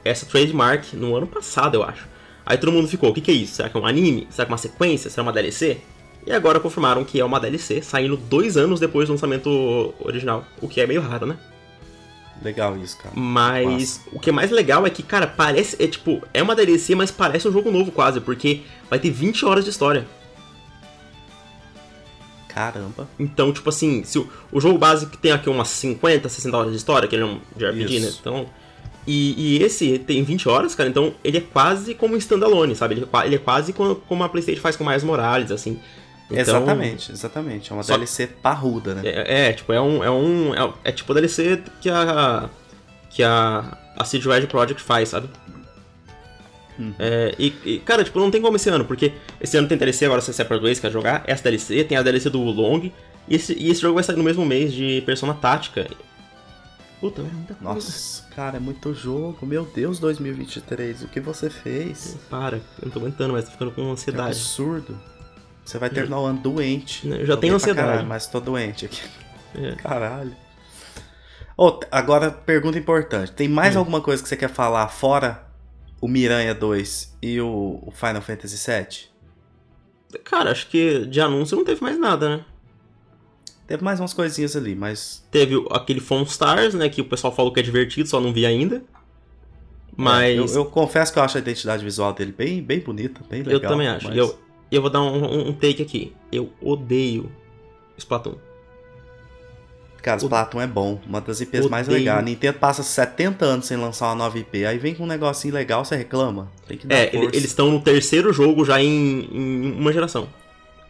essa 0.04 0.26
trademark 0.26 0.94
no 0.94 1.16
ano 1.16 1.26
passado, 1.26 1.74
eu 1.74 1.82
acho. 1.82 2.08
Aí 2.44 2.58
todo 2.58 2.72
mundo 2.72 2.88
ficou, 2.88 3.10
o 3.10 3.14
que, 3.14 3.20
que 3.20 3.30
é 3.30 3.34
isso? 3.34 3.54
Será 3.54 3.68
que 3.68 3.76
é 3.76 3.80
um 3.80 3.86
anime? 3.86 4.26
Será 4.30 4.44
que 4.44 4.50
é 4.50 4.54
uma 4.54 4.58
sequência? 4.58 5.08
Será 5.10 5.22
uma 5.22 5.32
DLC? 5.32 5.78
E 6.26 6.32
agora 6.32 6.60
confirmaram 6.60 7.04
que 7.04 7.18
é 7.18 7.24
uma 7.24 7.40
DLC, 7.40 7.80
saindo 7.80 8.16
dois 8.16 8.56
anos 8.56 8.78
depois 8.78 9.08
do 9.08 9.12
lançamento 9.12 9.94
original, 10.00 10.44
o 10.60 10.68
que 10.68 10.80
é 10.80 10.86
meio 10.86 11.00
raro, 11.00 11.26
né? 11.26 11.38
Legal 12.42 12.76
isso, 12.76 12.96
cara. 12.98 13.14
Mas 13.14 13.98
Massa. 13.98 14.00
o 14.12 14.20
que 14.20 14.30
é 14.30 14.32
mais 14.32 14.50
legal 14.50 14.86
é 14.86 14.90
que, 14.90 15.02
cara, 15.02 15.26
parece. 15.26 15.82
É 15.82 15.86
tipo, 15.86 16.22
é 16.32 16.42
uma 16.42 16.54
DLC, 16.54 16.94
mas 16.94 17.10
parece 17.10 17.46
um 17.46 17.52
jogo 17.52 17.70
novo 17.70 17.90
quase, 17.92 18.20
porque 18.20 18.62
vai 18.88 18.98
ter 18.98 19.10
20 19.10 19.44
horas 19.44 19.64
de 19.64 19.70
história. 19.70 20.06
Caramba. 22.54 23.08
Então, 23.18 23.52
tipo 23.52 23.68
assim, 23.68 24.02
se 24.04 24.18
o, 24.18 24.28
o 24.50 24.60
jogo 24.60 24.78
básico 24.78 25.16
tem 25.16 25.32
aqui 25.32 25.48
umas 25.48 25.68
50, 25.68 26.28
60 26.28 26.56
horas 26.56 26.70
de 26.72 26.76
história, 26.76 27.08
que 27.08 27.14
ele 27.14 27.22
é 27.22 27.26
um 27.26 27.40
de 27.56 27.66
RPG, 27.66 27.96
Isso. 27.96 28.06
né? 28.06 28.12
Então. 28.20 28.46
E, 29.06 29.56
e 29.58 29.62
esse 29.62 29.98
tem 29.98 30.22
20 30.22 30.48
horas, 30.48 30.74
cara, 30.74 30.88
então 30.88 31.14
ele 31.24 31.38
é 31.38 31.40
quase 31.40 31.94
como 31.94 32.14
um 32.14 32.18
standalone, 32.18 32.76
sabe? 32.76 32.94
Ele, 32.94 33.08
é 33.10 33.26
ele 33.26 33.36
é 33.36 33.38
quase 33.38 33.72
como, 33.72 33.96
como 33.96 34.22
a 34.22 34.28
PlayStation 34.28 34.60
faz 34.60 34.76
com 34.76 34.84
mais 34.84 35.02
Morales, 35.02 35.50
assim. 35.50 35.80
Então, 36.26 36.38
exatamente, 36.38 37.10
exatamente. 37.10 37.72
É 37.72 37.74
uma 37.74 37.82
Só- 37.82 37.94
DLC 37.94 38.26
parruda, 38.26 38.94
né? 38.94 39.02
É, 39.04 39.48
é, 39.48 39.52
tipo, 39.52 39.72
é 39.72 39.80
um. 39.80 40.04
É, 40.04 40.10
um, 40.10 40.54
é, 40.54 40.72
é 40.84 40.92
tipo 40.92 41.10
a 41.12 41.14
DLC 41.16 41.62
que 41.80 41.90
a. 41.90 42.48
que 43.08 43.22
a. 43.22 43.76
a 43.96 44.04
Siege 44.04 44.28
Red 44.28 44.46
Project 44.46 44.80
faz, 44.80 45.08
sabe? 45.08 45.28
Uhum. 46.80 46.94
É, 46.98 47.34
e, 47.38 47.54
e, 47.64 47.78
cara, 47.80 48.02
tipo, 48.02 48.18
não 48.18 48.30
tem 48.30 48.40
como 48.40 48.56
esse 48.56 48.68
ano, 48.70 48.84
porque 48.84 49.12
esse 49.40 49.56
ano 49.56 49.68
tem 49.68 49.76
DLC, 49.76 50.06
agora 50.06 50.20
você 50.20 50.32
Separate 50.32 50.62
Ways 50.64 50.80
quer 50.80 50.90
jogar, 50.90 51.22
essa 51.26 51.42
DLC, 51.44 51.84
tem 51.84 51.98
a 51.98 52.02
DLC 52.02 52.30
do 52.30 52.40
Long, 52.40 52.90
e 53.28 53.34
esse, 53.36 53.52
e 53.52 53.70
esse 53.70 53.80
jogo 53.80 53.94
vai 53.94 54.02
sair 54.04 54.16
no 54.16 54.24
mesmo 54.24 54.44
mês 54.46 54.72
de 54.72 55.02
Persona 55.04 55.34
Tática. 55.34 55.86
Puta, 57.00 57.22
é 57.22 57.24
muita 57.24 57.54
coisa. 57.54 57.74
Nossa, 57.74 58.22
cara, 58.34 58.56
é 58.58 58.60
muito 58.60 58.92
jogo. 58.92 59.46
Meu 59.46 59.64
Deus, 59.64 59.98
2023, 59.98 61.02
o 61.02 61.08
que 61.08 61.18
você 61.20 61.48
fez? 61.48 62.16
Para, 62.28 62.56
eu 62.56 62.62
não 62.84 62.90
tô 62.90 62.98
aguentando, 62.98 63.32
mas 63.32 63.44
tô 63.46 63.52
ficando 63.52 63.70
com 63.70 63.90
ansiedade. 63.90 64.28
absurdo. 64.30 64.98
Você 65.64 65.78
vai 65.78 65.88
terminar 65.88 66.20
o 66.20 66.26
ano 66.26 66.38
doente. 66.40 67.08
Eu 67.08 67.24
já 67.24 67.36
tenho 67.36 67.54
ansiedade. 67.54 67.88
Caralho, 67.88 68.06
mas 68.08 68.26
tô 68.26 68.40
doente 68.40 68.84
aqui. 68.86 69.00
É. 69.54 69.72
Caralho. 69.76 70.32
T- 71.80 71.86
agora, 71.90 72.30
pergunta 72.30 72.78
importante. 72.78 73.32
Tem 73.32 73.48
mais 73.48 73.76
Hum. 73.76 73.80
alguma 73.80 74.00
coisa 74.00 74.22
que 74.22 74.28
você 74.28 74.36
quer 74.36 74.48
falar 74.50 74.88
fora 74.88 75.42
o 76.00 76.08
Miranha 76.08 76.54
2 76.54 77.16
e 77.22 77.40
o, 77.40 77.78
o 77.86 77.90
Final 77.94 78.22
Fantasy 78.22 78.56
VII? 78.70 79.10
Cara, 80.24 80.50
acho 80.50 80.68
que 80.68 81.06
de 81.06 81.20
anúncio 81.20 81.56
não 81.56 81.64
teve 81.64 81.80
mais 81.82 81.98
nada, 81.98 82.36
né? 82.38 82.44
Teve 83.66 83.84
mais 83.84 84.00
umas 84.00 84.12
coisinhas 84.12 84.56
ali, 84.56 84.74
mas. 84.74 85.24
Teve 85.30 85.54
aquele 85.70 86.00
Phone 86.00 86.24
Stars, 86.24 86.74
né? 86.74 86.88
Que 86.88 87.00
o 87.00 87.04
pessoal 87.04 87.32
falou 87.32 87.52
que 87.52 87.60
é 87.60 87.62
divertido, 87.62 88.08
só 88.08 88.20
não 88.20 88.32
vi 88.32 88.44
ainda. 88.44 88.82
Mas. 89.96 90.30
É, 90.30 90.38
eu, 90.38 90.46
eu 90.46 90.64
confesso 90.66 91.12
que 91.12 91.18
eu 91.18 91.22
acho 91.22 91.36
a 91.36 91.40
identidade 91.40 91.84
visual 91.84 92.12
dele 92.12 92.32
bem, 92.32 92.60
bem 92.62 92.80
bonita, 92.80 93.20
bem 93.30 93.42
legal. 93.42 93.54
Eu 93.62 93.68
também 93.68 93.86
acho. 93.86 94.08
mas- 94.08 94.16
eu, 94.16 94.38
eu 94.72 94.80
vou 94.80 94.90
dar 94.90 95.00
um, 95.02 95.24
um- 95.24 95.48
um 95.50 95.52
take 95.52 95.82
aqui. 95.82 96.12
Eu 96.32 96.52
odeio 96.60 97.30
Splatoon. 97.96 98.34
Cara, 100.02 100.16
Splatoon 100.18 100.60
é 100.60 100.66
bom. 100.66 101.00
Uma 101.06 101.20
das 101.20 101.40
IPs 101.40 101.66
mais 101.68 101.86
legais. 101.88 102.18
A 102.18 102.22
Nintendo 102.22 102.58
passa 102.58 102.82
70 102.82 103.44
anos 103.44 103.66
sem 103.66 103.76
lançar 103.76 104.06
uma 104.06 104.14
nova 104.14 104.38
IP. 104.38 104.64
Aí 104.64 104.78
vem 104.78 104.94
com 104.94 105.04
um 105.04 105.06
negocinho 105.06 105.52
legal, 105.54 105.84
você 105.84 105.96
reclama. 105.96 106.50
Tem 106.66 106.76
que 106.78 106.86
dar 106.86 106.94
É, 106.96 107.10
força. 107.10 107.28
eles 107.36 107.44
estão 107.50 107.70
no 107.70 107.80
terceiro 107.80 108.32
jogo 108.32 108.64
já 108.64 108.80
em, 108.82 109.28
em 109.32 109.72
uma 109.78 109.92
geração. 109.92 110.28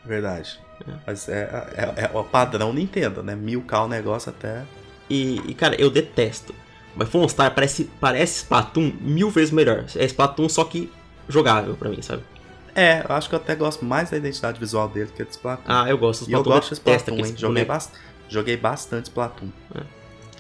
Verdade. 0.04 0.58
Mas 1.06 1.28
é, 1.28 1.42
é, 1.76 2.04
é 2.04 2.10
o 2.18 2.24
padrão 2.24 2.72
Nintendo, 2.72 3.22
né? 3.22 3.34
Mil 3.34 3.62
K 3.62 3.84
o 3.84 3.88
negócio 3.88 4.30
até. 4.30 4.62
E, 5.08 5.40
e, 5.46 5.54
cara, 5.54 5.74
eu 5.80 5.90
detesto. 5.90 6.54
Mas 6.96 7.08
Phone 7.08 7.28
Star 7.28 7.54
parece, 7.54 7.90
parece 8.00 8.38
Splatoon 8.38 8.92
mil 9.00 9.30
vezes 9.30 9.50
melhor. 9.50 9.84
É 9.94 10.04
Splatoon 10.04 10.48
só 10.48 10.64
que 10.64 10.90
jogável 11.28 11.74
pra 11.74 11.88
mim, 11.88 12.00
sabe? 12.02 12.22
É, 12.74 13.04
eu 13.08 13.14
acho 13.14 13.28
que 13.28 13.34
eu 13.34 13.38
até 13.38 13.54
gosto 13.54 13.84
mais 13.84 14.10
da 14.10 14.16
identidade 14.16 14.58
visual 14.58 14.88
dele 14.88 15.10
que 15.14 15.22
de 15.24 15.30
Splatoon. 15.32 15.64
Ah, 15.66 15.88
eu 15.88 15.98
gosto. 15.98 16.22
e 16.22 16.32
eu 16.32 16.38
Splatoon 16.40 16.50
gosto 16.54 16.68
de 16.68 16.74
Splatoon, 16.74 17.16
hein? 17.16 17.24
Joguei, 17.36 17.64
bonecos. 17.64 17.66
bast... 17.66 17.90
Joguei 18.30 18.56
bastante 18.56 19.06
Splatoon. 19.10 19.48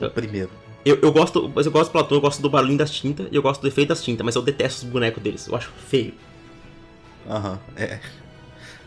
É. 0.00 0.06
O 0.06 0.10
primeiro. 0.10 0.48
Eu, 0.84 0.98
eu 1.02 1.12
gosto, 1.12 1.52
mas 1.54 1.66
eu 1.66 1.72
gosto 1.72 1.84
do 1.86 1.88
Splatoon, 1.98 2.14
eu 2.16 2.20
gosto 2.22 2.40
do 2.40 2.48
barulhinho 2.48 2.78
das 2.78 2.90
tintas 2.90 3.28
e 3.30 3.36
eu 3.36 3.42
gosto 3.42 3.60
do 3.60 3.68
efeito 3.68 3.88
das 3.90 4.02
tintas, 4.02 4.24
mas 4.24 4.34
eu 4.34 4.40
detesto 4.40 4.86
os 4.86 4.90
bonecos 4.90 5.22
deles. 5.22 5.46
Eu 5.46 5.54
acho 5.56 5.70
feio. 5.70 6.14
Aham. 7.28 7.60
É, 7.76 7.98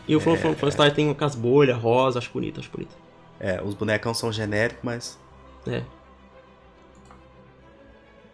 E 0.08 0.16
o 0.16 0.20
Phone 0.20 0.36
Phone 0.56 0.72
Star 0.72 0.92
tem 0.92 1.14
com 1.14 1.24
as 1.24 1.36
bolhas 1.36 1.78
rosa, 1.78 2.18
acho 2.18 2.30
bonito, 2.32 2.58
acho 2.58 2.70
bonito. 2.70 2.96
é, 3.38 3.62
os 3.62 3.74
bonecão 3.74 4.12
são 4.12 4.32
genéricos, 4.32 4.82
mas. 4.82 5.18
É. 5.68 5.82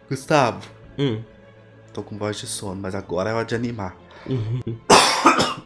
Gustavo, 0.09 0.67
Hum. 0.99 1.21
tô 1.93 2.03
com 2.03 2.17
voz 2.17 2.37
de 2.37 2.47
sono, 2.47 2.81
mas 2.81 2.93
agora 2.95 3.29
é 3.29 3.33
hora 3.33 3.45
de 3.45 3.55
animar. 3.55 3.95
Uhum. 4.27 4.59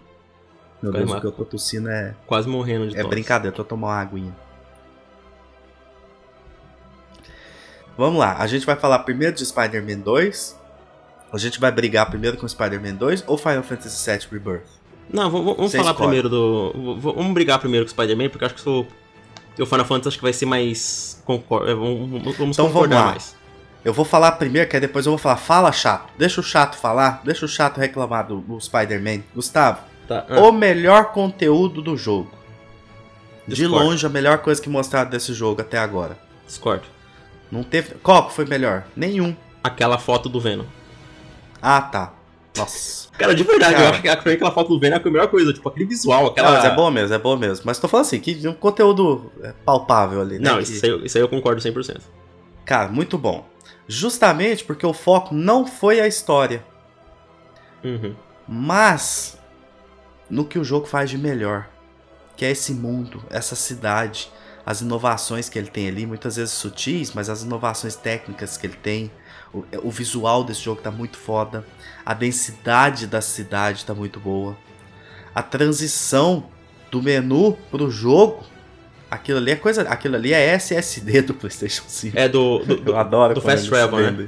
Meu 0.82 0.91
Deus, 0.91 1.12
o 1.12 1.20
que 1.22 1.28
eu 1.28 1.32
tô 1.32 1.46
tossindo 1.46 1.89
é, 1.89 2.13
Quase 2.28 2.48
morrendo 2.48 2.88
de 2.89 2.94
é 2.96 2.98
tosse. 3.02 3.10
brincadeira, 3.10 3.56
tô 3.56 3.63
tomando 3.63 3.89
uma 3.91 4.00
aguinha. 4.02 4.36
Vamos 7.98 8.20
lá, 8.20 8.36
a 8.38 8.48
gente 8.48 8.66
vai 8.66 8.76
falar 8.76 9.00
primeiro 9.00 9.36
de 9.36 9.46
Spider-Man 9.46 10.00
2. 10.00 10.60
A 11.32 11.38
gente 11.38 11.60
vai 11.60 11.72
brigar 11.72 12.10
primeiro 12.10 12.38
com 12.38 12.48
Spider-Man 12.48 12.96
2 12.96 13.24
ou 13.28 13.38
Final 13.38 13.64
Fantasy 13.64 14.10
VII 14.10 14.20
Rebirth? 14.32 14.64
Não, 15.10 15.30
vamos, 15.30 15.56
vamos 15.56 15.72
Você 15.72 15.78
falar 15.78 15.92
escolhe. 15.92 16.08
primeiro 16.08 16.30
do. 16.30 16.98
Vamos 17.00 17.34
brigar 17.34 17.60
primeiro 17.60 17.86
com 17.86 17.90
o 17.90 17.92
Spider-Man, 17.92 18.30
porque 18.30 18.44
eu 18.44 18.48
acho 18.48 18.56
que 18.56 18.70
o 18.70 18.86
o 19.58 19.66
Final 19.66 19.86
Fantasy 19.86 20.08
acho 20.10 20.18
que 20.18 20.24
vai 20.24 20.34
ser 20.34 20.46
mais. 20.46 21.22
Concor... 21.26 21.68
é, 21.70 21.74
Vamos, 21.74 22.00
vamos 22.10 22.22
Então 22.28 22.34
vamos 22.36 22.58
concordar 22.58 23.00
lá. 23.00 23.06
mais. 23.12 23.36
Eu 23.86 23.94
vou 23.94 24.04
falar 24.04 24.32
primeiro, 24.34 24.68
que 24.70 24.76
aí 24.76 24.82
depois 24.82 25.06
eu 25.06 25.12
vou 25.12 25.18
falar, 25.20 25.38
fala 25.38 25.72
chato. 25.72 26.12
Deixa 26.18 26.42
o 26.42 26.44
chato 26.44 26.76
falar, 26.78 27.22
deixa 27.24 27.46
o 27.46 27.48
chato 27.48 27.78
reclamar 27.78 28.28
do, 28.28 28.40
do 28.42 28.60
Spider-Man. 28.60 29.22
Gustavo, 29.34 29.80
Tá. 30.08 30.26
ah, 30.28 30.40
o 30.42 30.52
melhor 30.52 31.12
conteúdo 31.12 31.82
do 31.82 31.96
jogo. 31.96 32.32
De 33.48 33.56
Discordo. 33.56 33.86
longe, 33.86 34.06
a 34.06 34.10
melhor 34.10 34.40
coisa 34.40 34.60
que 34.62 34.68
mostraram 34.70 35.10
desse 35.10 35.34
jogo 35.34 35.62
até 35.62 35.78
agora. 35.78 36.18
Discordo. 36.48 36.84
Não 37.52 37.64
teve. 37.64 37.96
Qual 37.96 38.28
que 38.28 38.34
foi 38.34 38.46
melhor? 38.46 38.86
Nenhum. 38.96 39.36
Aquela 39.64 39.98
foto 39.98 40.28
do 40.30 40.40
Venom. 40.40 40.66
Ah, 41.62 41.82
tá. 41.82 42.14
Nossa. 42.58 43.10
Cara, 43.18 43.34
de 43.36 43.44
verdade, 43.44 43.74
Cara. 43.76 43.86
eu 43.86 43.90
acho 43.92 44.02
que 44.02 44.08
aquela 44.10 44.52
foto 44.52 44.70
do 44.70 44.80
Venom 44.80 44.96
é 44.98 45.00
a 45.00 45.04
melhor 45.12 45.28
coisa. 45.28 45.52
Tipo, 45.54 45.70
aquele 45.70 45.86
visual, 45.86 46.28
aquela. 46.28 46.50
Não, 46.52 46.56
mas 46.58 46.66
é 46.66 46.76
bom 46.76 46.92
mesmo, 46.92 47.16
é 47.16 47.18
bom 47.20 47.36
mesmo. 47.38 47.66
Mas 47.66 47.80
tô 47.80 47.88
falando 47.88 48.06
assim, 48.06 48.20
que 48.20 48.48
um 48.48 48.54
conteúdo 48.54 49.32
é, 49.42 49.54
palpável 49.66 50.22
ali, 50.22 50.38
né? 50.40 50.50
Não, 50.50 50.58
Que- 50.58 50.64
isso 50.64 50.86
aí, 50.86 51.06
isso 51.06 51.18
aí 51.18 51.24
eu 51.24 51.28
concordo 51.30 51.62
100%. 51.62 52.02
Cara, 52.66 52.88
muito 52.90 53.18
bom. 53.18 53.46
Justamente 53.88 54.64
porque 54.64 54.86
o 54.86 54.94
foco 54.94 55.34
não 55.36 55.66
foi 55.68 56.00
a 56.00 56.08
história, 56.08 56.64
Uhum. 57.84 58.16
mas 58.48 59.38
no 60.30 60.44
que 60.46 60.58
o 60.58 60.64
jogo 60.64 60.88
faz 60.88 61.10
de 61.10 61.18
melhor, 61.18 61.68
que 62.36 62.44
é 62.46 62.52
esse 62.52 62.74
mundo, 62.74 63.24
essa 63.30 63.56
cidade, 63.56 64.32
as 64.65 64.82
inovações 64.82 65.47
que 65.49 65.60
ele 65.60 65.67
tem 65.69 65.88
ali, 65.88 66.06
muitas 66.06 66.36
vezes 66.38 66.54
sutis, 66.54 67.13
mas 67.13 67.30
as 67.30 67.43
inovações 67.43 67.95
técnicas 67.95 68.58
que 68.58 68.65
ele 68.65 68.75
tem, 68.82 69.12
o, 69.54 69.63
o 69.84 69.91
visual 69.91 70.43
desse 70.43 70.62
jogo 70.62 70.82
tá 70.82 70.89
muito 70.91 71.17
foda, 71.17 71.65
a 72.06 72.13
densidade 72.13 73.06
da 73.08 73.21
cidade 73.21 73.86
tá 73.86 73.93
muito 73.93 74.19
boa, 74.19 74.58
a 75.34 75.43
transição 75.43 76.45
do 76.89 77.01
menu 77.01 77.58
pro 77.69 77.91
jogo, 77.91 78.43
aquilo 79.12 79.38
ali 79.38 79.51
é 79.51 79.56
coisa, 79.56 79.84
aquilo 79.84 80.15
ali 80.15 80.34
é 80.34 80.54
SSD 80.56 81.21
do 81.21 81.34
PlayStation 81.34 81.84
5. 81.88 82.17
É 82.17 82.28
do. 82.28 82.60
do, 82.60 82.75
do- 82.82 82.91
Eu 82.91 82.97
adoro 82.97 83.34
do 83.36 83.41
Fast 83.41 83.69
Travel, 83.69 84.12
né? 84.12 84.28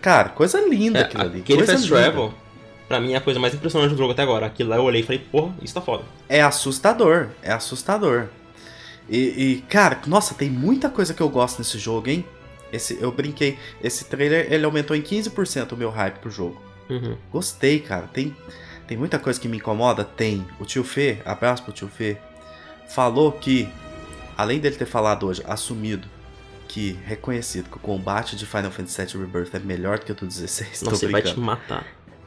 Cara, 0.00 0.28
coisa 0.30 0.60
linda 0.60 1.00
é, 1.00 1.02
aquilo 1.02 1.22
ali. 1.22 1.40
aquele 1.40 1.58
coisa 1.58 1.72
Fast 1.72 1.86
linda. 1.88 2.00
Travel, 2.02 2.34
pra 2.88 3.00
mim, 3.00 3.12
é 3.12 3.16
a 3.16 3.20
coisa 3.20 3.38
mais 3.40 3.52
impressionante 3.54 3.90
do 3.92 3.96
jogo 3.98 4.12
até 4.12 4.22
agora. 4.22 4.46
Aquilo 4.46 4.70
lá 4.70 4.76
eu 4.76 4.82
olhei 4.84 5.00
e 5.02 5.04
falei, 5.04 5.18
porra, 5.20 5.52
isso 5.62 5.74
tá 5.74 5.80
foda. 5.80 6.04
É 6.28 6.40
assustador, 6.40 7.28
é 7.42 7.52
assustador. 7.52 8.26
E, 9.10 9.18
e, 9.18 9.62
cara, 9.62 10.00
nossa, 10.06 10.34
tem 10.34 10.48
muita 10.48 10.88
coisa 10.88 11.12
que 11.12 11.20
eu 11.20 11.28
gosto 11.28 11.58
nesse 11.58 11.78
jogo, 11.78 12.08
hein? 12.08 12.24
Esse, 12.72 12.96
eu 13.00 13.10
brinquei, 13.10 13.58
esse 13.82 14.04
trailer 14.04 14.46
ele 14.52 14.64
aumentou 14.64 14.94
em 14.96 15.02
15% 15.02 15.72
o 15.72 15.76
meu 15.76 15.90
hype 15.90 16.20
pro 16.20 16.30
jogo. 16.30 16.62
Uhum. 16.88 17.16
Gostei, 17.32 17.80
cara. 17.80 18.06
Tem, 18.06 18.34
tem 18.86 18.96
muita 18.96 19.18
coisa 19.18 19.40
que 19.40 19.48
me 19.48 19.56
incomoda? 19.56 20.04
Tem. 20.04 20.46
O 20.60 20.64
tio 20.64 20.84
Fê, 20.84 21.18
abraço 21.24 21.64
pro 21.64 21.72
tio 21.72 21.88
Fê, 21.88 22.18
falou 22.88 23.32
que, 23.32 23.68
além 24.36 24.60
dele 24.60 24.76
ter 24.76 24.86
falado 24.86 25.26
hoje, 25.26 25.42
assumido 25.44 26.06
que, 26.68 26.96
reconhecido 27.04 27.68
que 27.68 27.76
o 27.76 27.80
combate 27.80 28.36
de 28.36 28.46
Final 28.46 28.70
Fantasy 28.70 29.04
VII 29.04 29.24
Rebirth 29.24 29.52
é 29.54 29.58
melhor 29.58 29.98
do 29.98 30.04
que 30.04 30.12
o 30.12 30.14
do 30.14 30.26
16, 30.26 30.78
tô 30.78 30.90
Nossa, 30.90 31.04
ele 31.04 31.12
vai 31.12 31.22
te 31.22 31.38
matar. 31.38 31.84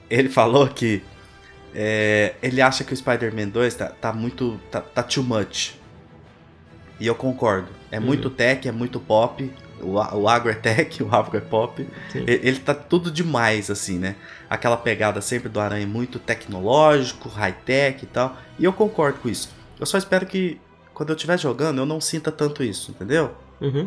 Ele 0.10 0.28
falou 0.28 0.68
que 0.68 1.02
é, 1.74 2.36
ele 2.44 2.62
acha 2.62 2.84
que 2.84 2.94
o 2.94 2.98
Spider-Man 2.98 3.48
2 3.48 3.76
tá, 3.76 3.88
tá 3.88 4.12
muito. 4.12 4.60
Tá, 4.70 4.82
tá 4.82 5.02
too 5.02 5.24
much. 5.24 5.82
E 7.04 7.08
eu 7.08 7.16
concordo. 7.16 7.68
É 7.92 8.00
Uhum. 8.00 8.06
muito 8.06 8.30
tech, 8.30 8.66
é 8.66 8.72
muito 8.72 8.98
pop. 8.98 9.52
O, 9.82 9.96
o 10.22 10.30
agro 10.30 10.50
é 10.50 10.54
tech, 10.54 11.04
o 11.04 11.14
agro 11.14 11.36
é 11.38 11.42
pop. 11.42 11.86
Sim. 12.10 12.24
Ele 12.26 12.58
tá 12.60 12.74
tudo 12.74 13.12
demais, 13.12 13.70
assim, 13.70 14.00
né? 14.00 14.16
Aquela 14.50 14.78
pegada 14.78 15.20
sempre 15.20 15.50
do 15.50 15.60
Aranha 15.60 15.86
muito 15.86 16.18
tecnológico, 16.18 17.28
high-tech 17.28 18.06
e 18.06 18.08
tal. 18.08 18.38
E 18.58 18.64
eu 18.64 18.72
concordo 18.72 19.20
com 19.20 19.28
isso. 19.28 19.50
Eu 19.78 19.86
só 19.86 19.98
espero 19.98 20.26
que 20.26 20.62
quando 20.94 21.10
eu 21.10 21.16
estiver 21.16 21.38
jogando 21.38 21.80
eu 21.80 21.86
não 21.86 22.00
sinta 22.00 22.32
tanto 22.32 22.64
isso, 22.64 22.92
entendeu? 22.92 23.32
Uhum. 23.60 23.86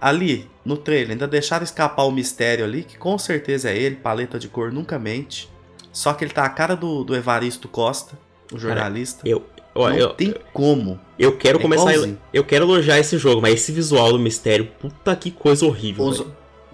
ali, 0.00 0.48
no 0.64 0.76
trailer, 0.76 1.10
ainda 1.10 1.26
deixaram 1.28 1.64
escapar 1.64 2.04
o 2.04 2.10
mistério 2.12 2.64
ali, 2.64 2.84
que 2.84 2.96
com 2.96 3.18
certeza 3.18 3.70
é 3.70 3.76
ele, 3.76 3.96
paleta 3.96 4.38
de 4.38 4.48
cor 4.48 4.72
nunca 4.72 4.98
mente. 4.98 5.50
Só 5.92 6.12
que 6.14 6.24
ele 6.24 6.32
tá 6.32 6.44
a 6.44 6.48
cara 6.48 6.74
do, 6.76 7.02
do 7.04 7.14
Evaristo 7.16 7.68
Costa, 7.68 8.16
o 8.52 8.58
jornalista. 8.58 9.28
Eu, 9.28 9.44
ó, 9.74 9.88
não 9.90 9.96
eu, 9.96 10.08
tem 10.10 10.34
como. 10.52 10.98
eu 11.18 11.36
quero 11.36 11.58
É 11.58 11.62
começar. 11.62 11.90
igualzinho. 11.92 12.18
Eu 12.32 12.44
quero 12.44 12.64
elogiar 12.64 12.98
esse 12.98 13.16
jogo, 13.18 13.40
mas 13.42 13.54
esse 13.54 13.72
visual 13.72 14.12
do 14.12 14.18
mistério, 14.18 14.66
puta 14.80 15.14
que 15.16 15.30
coisa 15.30 15.64
horrível. 15.66 16.04
Os- 16.04 16.24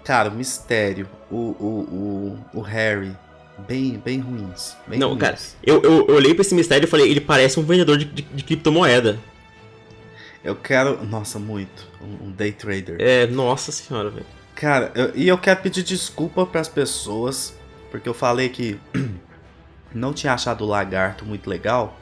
cara, 0.03 0.29
o 0.29 0.33
mistério, 0.33 1.07
o, 1.29 1.35
o, 1.35 2.39
o, 2.53 2.59
o 2.59 2.61
Harry, 2.61 3.11
bem, 3.67 4.01
bem 4.03 4.19
ruins. 4.19 4.75
Bem 4.87 4.97
Não, 4.99 5.09
ruins. 5.09 5.19
cara, 5.19 5.37
Eu, 5.63 5.81
eu, 5.81 6.05
eu 6.07 6.15
olhei 6.15 6.33
pra 6.33 6.41
esse 6.41 6.55
mistério 6.55 6.85
e 6.85 6.89
falei, 6.89 7.09
ele 7.11 7.21
parece 7.21 7.59
um 7.59 7.63
vendedor 7.63 7.97
de, 7.97 8.05
de, 8.05 8.21
de 8.21 8.43
criptomoeda. 8.43 9.19
Eu 10.43 10.55
quero. 10.55 11.03
Nossa, 11.05 11.37
muito. 11.39 11.85
Um, 12.01 12.27
um 12.27 12.31
day 12.31 12.51
trader. 12.53 12.95
É, 12.99 13.27
nossa 13.27 13.71
senhora, 13.71 14.09
velho. 14.09 14.25
Cara, 14.55 14.91
eu- 14.95 15.11
e 15.13 15.27
eu 15.27 15.37
quero 15.37 15.61
pedir 15.61 15.83
desculpa 15.83 16.45
pras 16.45 16.67
pessoas, 16.69 17.53
porque 17.91 18.07
eu 18.07 18.13
falei 18.13 18.47
que 18.49 18.79
não 19.93 20.13
tinha 20.13 20.33
achado 20.33 20.63
o 20.63 20.67
lagarto 20.67 21.25
muito 21.25 21.49
legal, 21.49 21.99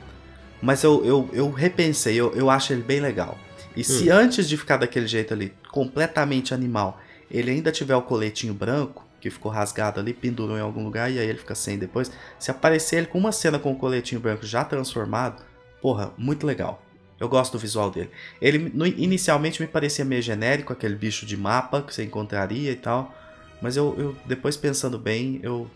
mas 0.66 0.84
eu, 0.84 1.05
eu, 1.05 1.30
eu 1.32 1.49
repensei, 1.51 2.16
eu, 2.16 2.34
eu 2.34 2.49
acho 2.49 2.74
ele 2.74 2.82
bem 2.82 2.99
legal. 2.99 3.38
E 3.76 3.84
se 3.84 4.09
antes 4.09 4.47
de 4.49 4.57
ficar 4.57 4.78
daquele 4.78 5.05
jeito 5.07 5.34
ali, 5.34 5.53
completamente 5.72 6.53
animal, 6.53 6.99
ele 7.30 7.51
ainda 7.51 7.72
tiver 7.72 7.95
o 7.95 8.01
coletinho 8.01 8.53
branco, 8.53 9.05
que 9.22 9.30
ficou 9.30 9.51
rasgado 9.51 9.99
ali, 9.99 10.13
pendurou 10.13 10.57
em 10.57 10.61
algum 10.61 10.84
lugar 10.84 11.11
e 11.11 11.20
aí 11.20 11.28
ele 11.28 11.38
fica 11.39 11.55
sem 11.55 11.78
depois, 11.78 12.11
se 12.39 12.51
aparecer 12.51 12.97
ele 12.97 13.07
com 13.07 13.18
uma 13.18 13.32
cena 13.32 13.57
com 13.59 13.72
o 13.72 13.76
coletinho 13.76 14.22
branco 14.22 14.45
já 14.45 14.63
transformado, 14.63 15.43
porra, 15.82 16.11
muito 16.18 16.45
legal. 16.45 16.82
Eu 17.20 17.28
gosto 17.30 17.53
do 17.53 17.59
visual 17.59 17.89
dele. 17.89 18.09
Ele 18.41 18.72
no- 18.74 18.86
inicialmente 18.86 19.61
me 19.61 19.68
parecia 19.68 20.03
meio 20.05 20.22
genérico, 20.22 20.74
aquele 20.74 20.95
bicho 20.95 21.26
de 21.26 21.38
mapa 21.38 21.82
que 21.82 21.93
você 21.93 22.03
encontraria 22.03 22.72
e 22.72 22.76
tal. 22.76 23.13
Mas 23.61 23.78
eu, 23.78 23.95
eu 23.97 24.16
depois 24.26 24.57
pensando 24.57 24.97
bem, 24.99 25.39
eu, 25.41 25.70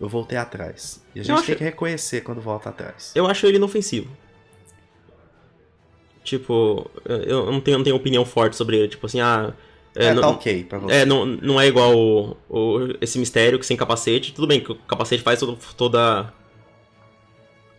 eu 0.00 0.08
voltei 0.08 0.38
atrás. 0.38 1.02
E 1.14 1.20
a 1.20 1.22
gente 1.22 1.36
acho- 1.36 1.46
tem 1.46 1.56
que 1.56 1.64
reconhecer 1.64 2.22
quando 2.22 2.40
volta 2.40 2.70
atrás. 2.70 3.12
Eu 3.14 3.26
acho 3.26 3.46
ele 3.46 3.56
inofensivo. 3.58 4.10
Tipo, 6.28 6.90
eu 7.04 7.50
não 7.50 7.60
tenho, 7.60 7.78
não 7.78 7.84
tenho 7.84 7.96
opinião 7.96 8.24
forte 8.24 8.56
sobre 8.56 8.76
ele. 8.76 8.88
Tipo 8.88 9.06
assim, 9.06 9.20
ah. 9.20 9.52
É, 9.94 10.12
não, 10.14 10.20
tá 10.22 10.28
ok 10.28 10.64
pra 10.64 10.78
você. 10.78 10.94
é, 10.96 11.04
não, 11.06 11.24
não 11.26 11.60
é 11.60 11.66
igual 11.66 11.96
o, 11.96 12.36
o- 12.48 12.94
esse 13.00 13.18
mistério 13.18 13.58
que 13.58 13.66
sem 13.66 13.76
capacete. 13.76 14.32
Tudo 14.32 14.46
bem 14.46 14.60
que 14.60 14.70
o 14.70 14.74
capacete 14.76 15.22
faz 15.22 15.40
todo, 15.40 15.58
toda. 15.76 16.32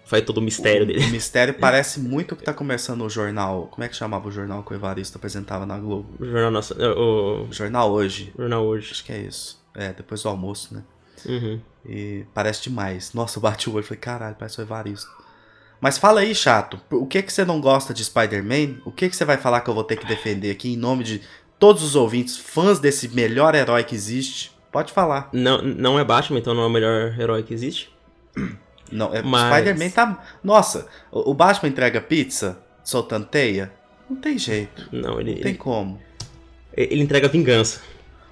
Faz 0.05 0.23
todo 0.23 0.39
o 0.39 0.41
mistério 0.41 0.83
o, 0.83 0.85
dele. 0.87 1.05
o 1.05 1.09
mistério 1.11 1.53
parece 1.53 1.99
muito 1.99 2.33
o 2.33 2.35
que 2.35 2.43
tá 2.43 2.53
começando 2.53 3.03
o 3.05 3.09
jornal. 3.09 3.67
Como 3.71 3.83
é 3.83 3.87
que 3.87 3.95
chamava 3.95 4.27
o 4.27 4.31
jornal 4.31 4.63
que 4.63 4.73
o 4.73 4.75
Evaristo 4.75 5.17
apresentava 5.17 5.65
na 5.65 5.77
Globo? 5.77 6.09
O 6.19 6.25
jornal 6.25 6.51
nosso. 6.51 6.73
O, 6.73 7.43
O 7.47 7.53
jornal 7.53 7.91
hoje. 7.91 8.33
jornal 8.37 8.65
hoje. 8.65 8.91
Acho 8.91 9.05
que 9.05 9.11
é 9.11 9.19
isso. 9.21 9.63
É, 9.75 9.93
depois 9.93 10.23
do 10.23 10.29
almoço, 10.29 10.73
né? 10.73 10.83
Uhum. 11.27 11.59
E 11.85 12.25
parece 12.33 12.63
demais. 12.63 13.13
Nossa, 13.13 13.37
eu 13.37 13.41
bati 13.43 13.69
o 13.69 13.73
olho 13.73 13.81
e 13.83 13.87
falei, 13.87 13.99
caralho, 13.99 14.35
parece 14.37 14.59
o 14.59 14.63
Evaristo. 14.63 15.07
Mas 15.81 15.97
fala 15.97 16.21
aí, 16.21 16.35
chato. 16.35 16.79
O 16.91 17.05
que 17.05 17.21
que 17.21 17.31
você 17.31 17.45
não 17.45 17.61
gosta 17.61 17.93
de 17.93 18.03
Spider-Man? 18.03 18.81
O 18.85 18.91
que 18.91 19.09
que 19.09 19.15
você 19.15 19.23
vai 19.23 19.37
falar 19.37 19.61
que 19.61 19.69
eu 19.69 19.73
vou 19.73 19.83
ter 19.83 19.95
que 19.95 20.05
defender 20.05 20.51
aqui 20.51 20.73
em 20.73 20.77
nome 20.77 21.03
de 21.03 21.21
todos 21.57 21.83
os 21.83 21.95
ouvintes, 21.95 22.37
fãs 22.37 22.79
desse 22.79 23.07
melhor 23.09 23.55
herói 23.55 23.83
que 23.83 23.95
existe? 23.95 24.51
Pode 24.71 24.91
falar. 24.91 25.29
Não, 25.33 25.61
não 25.61 25.97
é 25.97 26.03
Batman, 26.03 26.39
então 26.39 26.53
não 26.53 26.63
é 26.63 26.67
o 26.67 26.69
melhor 26.69 27.17
herói 27.19 27.43
que 27.43 27.53
existe. 27.53 27.91
Não, 28.91 29.13
é, 29.13 29.21
Mas- 29.21 29.53
Spider-Man 29.53 29.89
tá. 29.91 30.23
Nossa, 30.43 30.87
o, 31.11 31.31
Batman 31.31 31.69
entrega 31.69 32.01
pizza 32.01 32.57
soltando 32.83 33.27
teia? 33.27 33.71
Não 34.09 34.17
tem 34.17 34.35
jeito. 34.35 34.89
Não, 34.91 35.19
ele, 35.21 35.35
Não 35.35 35.41
tem 35.41 35.49
ele, 35.51 35.57
como. 35.59 36.01
ele 36.75 36.99
entrega 37.03 37.27
vingança. 37.27 37.81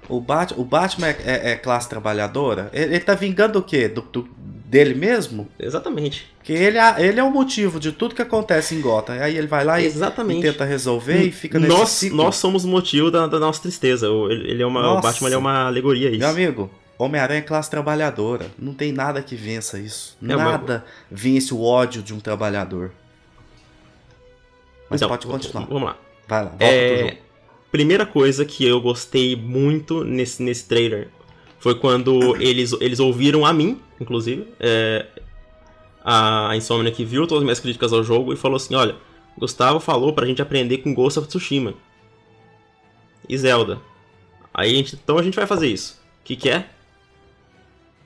O, 0.08 0.20
Bat, 0.20 0.54
o 0.58 0.64
Batman 0.64 1.06
é, 1.10 1.16
é- 1.24 1.50
é 1.52 1.56
classe 1.56 1.88
trabalhadora? 1.88 2.70
Ele, 2.72 2.94
ele 2.96 3.00
tá 3.04 3.14
vingando 3.14 3.60
o 3.60 3.62
quê? 3.62 3.86
Do, 3.86 4.02
do- 4.02 4.28
dele 4.68 4.94
mesmo? 4.94 5.48
Exatamente. 5.58 6.26
Porque 6.38 6.52
ele, 6.52 6.76
é- 6.78 6.96
ele 6.98 7.18
é 7.18 7.24
o 7.24 7.30
motivo 7.30 7.80
de 7.80 7.90
tudo 7.92 8.14
que 8.14 8.22
acontece 8.22 8.74
em 8.74 8.80
Gotham. 8.80 9.14
Aí 9.20 9.36
ele 9.36 9.46
vai 9.46 9.64
lá 9.64 9.80
e, 9.80 9.86
e 9.88 10.40
tenta 10.40 10.64
resolver 10.64 11.22
e 11.22 11.32
fica 11.32 11.58
nesse 11.58 11.72
nós, 11.72 11.88
ciclo. 11.88 12.16
nós 12.18 12.36
somos 12.36 12.64
o 12.64 12.68
motivo 12.68 13.10
da, 13.10 13.26
da 13.26 13.38
nossa 13.38 13.62
tristeza. 13.62 14.10
O, 14.10 14.30
ele, 14.30 14.50
ele 14.50 14.62
é 14.62 14.66
uma, 14.66 14.80
o 14.80 14.94
Nossa. 14.94 15.08
Batman 15.08 15.28
ele 15.28 15.34
é 15.34 15.38
uma 15.38 15.66
alegoria 15.66 16.08
a 16.08 16.10
isso. 16.10 16.20
Meu 16.20 16.28
amigo, 16.28 16.70
Homem-Aranha 16.98 17.38
é 17.38 17.42
classe 17.42 17.70
trabalhadora. 17.70 18.46
Não 18.58 18.74
tem 18.74 18.92
nada 18.92 19.22
que 19.22 19.34
vença 19.36 19.78
isso. 19.78 20.16
É, 20.22 20.26
mas- 20.26 20.38
Nada 20.38 20.84
vence 21.10 21.52
o 21.54 21.62
ódio 21.62 22.02
de 22.02 22.12
um 22.14 22.20
trabalhador. 22.20 22.90
Mas 24.90 25.00
Então, 25.00 25.08
pode 25.08 25.26
continuar. 25.26 25.66
Vamos 25.66 25.82
lá. 25.82 25.96
Vai 26.26 26.42
lá, 26.44 26.48
volta 26.50 26.64
É, 26.64 27.16
primeira 27.72 28.04
coisa 28.06 28.44
que 28.44 28.64
eu 28.66 28.80
gostei 28.80 29.34
muito 29.36 30.04
nesse, 30.04 30.42
nesse 30.42 30.66
trailer 30.66 31.08
foi 31.58 31.74
quando 31.74 32.36
eles, 32.36 32.72
eles 32.80 33.00
ouviram 33.00 33.44
a 33.44 33.52
mim, 33.52 33.80
inclusive, 34.00 34.48
é, 34.60 35.06
a 36.04 36.56
Insomnia 36.56 36.92
que 36.92 37.04
viu 37.04 37.26
todas 37.26 37.42
as 37.42 37.44
minhas 37.44 37.60
críticas 37.60 37.92
ao 37.92 38.02
jogo 38.02 38.32
e 38.32 38.36
falou 38.36 38.56
assim: 38.56 38.74
olha, 38.74 38.96
Gustavo 39.36 39.80
falou 39.80 40.12
pra 40.12 40.26
gente 40.26 40.40
aprender 40.40 40.78
com 40.78 40.94
Ghost 40.94 41.18
of 41.18 41.28
Tsushima 41.28 41.74
e 43.28 43.36
Zelda. 43.36 43.80
Aí 44.54 44.72
a 44.72 44.74
gente, 44.74 44.94
então 44.96 45.18
a 45.18 45.22
gente 45.22 45.36
vai 45.36 45.46
fazer 45.46 45.68
isso. 45.68 46.00
O 46.20 46.24
que, 46.24 46.36
que 46.36 46.50
é? 46.50 46.68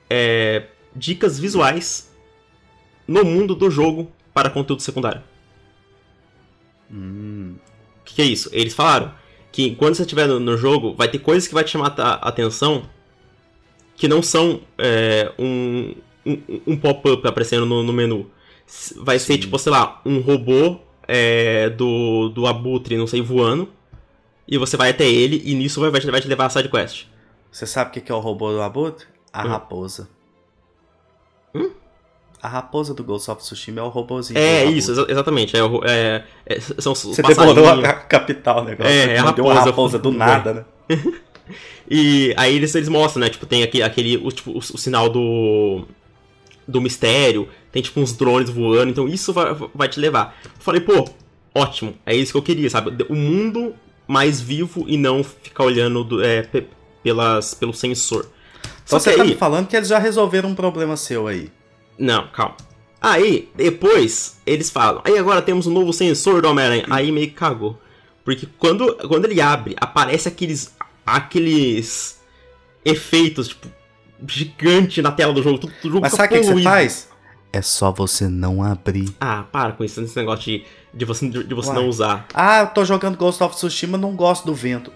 É, 0.09 0.67
Dicas 0.95 1.39
visuais 1.39 2.13
no 3.07 3.23
mundo 3.23 3.55
do 3.55 3.69
jogo 3.69 4.11
para 4.33 4.49
conteúdo 4.49 4.81
secundário. 4.81 5.21
Hum, 6.91 7.55
O 8.01 8.03
que, 8.03 8.15
que 8.15 8.21
é 8.21 8.25
isso? 8.25 8.49
Eles 8.51 8.73
falaram 8.73 9.13
que 9.51 9.75
quando 9.75 9.95
você 9.95 10.03
estiver 10.03 10.27
no, 10.27 10.39
no 10.39 10.57
jogo, 10.57 10.93
vai 10.93 11.07
ter 11.07 11.19
coisas 11.19 11.47
que 11.47 11.53
vai 11.53 11.63
te 11.63 11.71
chamar 11.71 11.95
a 11.99 12.13
atenção 12.27 12.83
que 13.95 14.07
não 14.07 14.21
são 14.21 14.61
é, 14.77 15.31
um, 15.37 15.93
um, 16.25 16.41
um 16.67 16.77
pop-up 16.77 17.27
aparecendo 17.27 17.65
no, 17.65 17.83
no 17.83 17.93
menu. 17.93 18.29
Vai 18.97 19.19
ser, 19.19 19.33
Sim. 19.33 19.39
tipo, 19.39 19.59
sei 19.59 19.71
lá, 19.71 20.01
um 20.05 20.19
robô 20.19 20.79
é, 21.07 21.69
do, 21.69 22.29
do 22.29 22.47
Abutre, 22.47 22.97
não 22.97 23.07
sei, 23.07 23.21
voando. 23.21 23.69
E 24.47 24.57
você 24.57 24.75
vai 24.75 24.89
até 24.89 25.05
ele 25.07 25.41
e 25.45 25.53
nisso 25.55 25.79
vai, 25.79 25.89
vai, 25.89 26.01
te, 26.01 26.27
levar 26.27 26.45
a 26.45 26.49
side 26.49 26.69
quest. 26.69 27.05
Você 27.51 27.65
sabe 27.65 27.89
o 27.97 28.01
que 28.01 28.11
é 28.11 28.15
o 28.15 28.19
robô 28.19 28.51
do 28.51 28.61
Abutre? 28.61 29.05
A 29.31 29.45
Hum. 29.45 29.49
raposa. 29.49 30.09
Hum? 31.55 31.71
A 32.41 32.47
raposa 32.49 32.93
do 32.93 33.03
Ghost 33.03 33.29
of 33.31 33.41
Tsushima 33.41 33.79
é 33.79 33.83
o 33.83 33.87
robôzinho. 33.89 34.37
É, 34.37 34.65
isso, 34.65 34.91
exa- 34.91 35.05
exatamente. 35.07 35.55
É, 35.55 35.63
o- 35.63 35.81
é, 35.85 36.25
é, 36.45 36.59
são 36.59 36.93
Você 36.93 37.21
demorou 37.21 37.67
a 37.69 37.93
capital 37.93 38.61
o 38.61 38.65
negócio. 38.65 38.91
É, 38.91 39.15
é 39.15 39.17
a 39.19 39.23
raposa. 39.23 39.59
raposa 39.61 39.99
do 39.99 40.09
É. 40.09 40.13
nada, 40.13 40.53
né? 40.53 40.65
E 41.89 42.33
aí 42.37 42.55
eles, 42.55 42.73
eles 42.75 42.89
mostram, 42.89 43.21
né? 43.21 43.29
Tipo, 43.29 43.45
tem 43.45 43.63
aqui, 43.63 43.81
aquele. 43.81 44.17
O, 44.17 44.31
tipo, 44.31 44.51
o, 44.51 44.57
o 44.57 44.77
sinal 44.77 45.09
do. 45.09 45.85
Do 46.67 46.79
mistério. 46.81 47.47
Tem 47.71 47.81
tipo 47.81 47.99
uns 47.99 48.13
drones 48.13 48.49
voando. 48.49 48.89
Então 48.91 49.07
isso 49.07 49.33
vai, 49.33 49.53
vai 49.73 49.87
te 49.89 49.99
levar. 49.99 50.37
Eu 50.45 50.51
falei, 50.59 50.81
pô, 50.81 51.09
ótimo. 51.53 51.95
É 52.05 52.15
isso 52.15 52.31
que 52.31 52.37
eu 52.37 52.41
queria, 52.43 52.69
sabe? 52.69 53.03
O 53.09 53.15
mundo 53.15 53.73
mais 54.07 54.39
vivo 54.39 54.85
e 54.87 54.95
não 54.97 55.23
ficar 55.23 55.63
olhando 55.65 56.03
do- 56.03 56.23
é, 56.23 56.43
pe- 56.43 56.67
pelas, 57.03 57.53
pelo 57.53 57.73
sensor. 57.73 58.25
Só 58.85 58.97
Só 58.97 58.99
você 58.99 59.11
que 59.11 59.17
tá 59.17 59.23
aí. 59.23 59.29
me 59.29 59.35
falando 59.35 59.67
que 59.67 59.75
eles 59.75 59.87
já 59.89 59.97
resolveram 59.97 60.49
um 60.49 60.55
problema 60.55 60.95
seu 60.95 61.27
aí. 61.27 61.49
Não, 61.97 62.27
calma. 62.27 62.55
Aí, 63.01 63.49
depois, 63.55 64.39
eles 64.45 64.69
falam. 64.69 65.01
Aí 65.03 65.17
agora 65.17 65.41
temos 65.41 65.67
um 65.67 65.73
novo 65.73 65.91
sensor 65.91 66.41
do 66.41 66.47
Homem-Aranha. 66.49 66.85
Aí 66.89 67.11
meio 67.11 67.27
que 67.27 67.33
cagou. 67.33 67.77
Porque 68.23 68.47
quando, 68.57 68.95
quando 69.07 69.25
ele 69.25 69.41
abre, 69.41 69.75
aparece 69.81 70.27
aqueles. 70.29 70.73
Aqueles 71.05 72.21
efeitos, 72.85 73.49
tipo, 73.49 73.67
gigante 74.27 75.01
na 75.01 75.11
tela 75.11 75.33
do 75.33 75.41
jogo. 75.43 75.57
Tudo, 75.57 75.73
o 75.83 75.87
jogo 75.87 76.01
Mas 76.01 76.13
sabe 76.13 76.25
o 76.27 76.29
que, 76.41 76.47
que 76.47 76.53
você 76.53 76.63
faz? 76.63 77.09
É 77.51 77.61
só 77.61 77.91
você 77.91 78.27
não 78.27 78.63
abrir. 78.63 79.13
Ah, 79.21 79.43
para 79.51 79.73
com 79.73 79.83
isso, 79.83 80.01
esse 80.01 80.15
negócio 80.17 80.43
de, 80.45 80.63
de 80.93 81.05
você, 81.05 81.29
de 81.29 81.53
você 81.53 81.69
Uai. 81.69 81.77
não 81.79 81.87
usar. 81.87 82.25
Ah, 82.33 82.61
eu 82.61 82.67
tô 82.67 82.83
jogando 82.83 83.17
Ghost 83.17 83.43
of 83.43 83.55
Tsushima, 83.55 83.97
não 83.97 84.15
gosto 84.15 84.45
do 84.45 84.55
vento. 84.55 84.91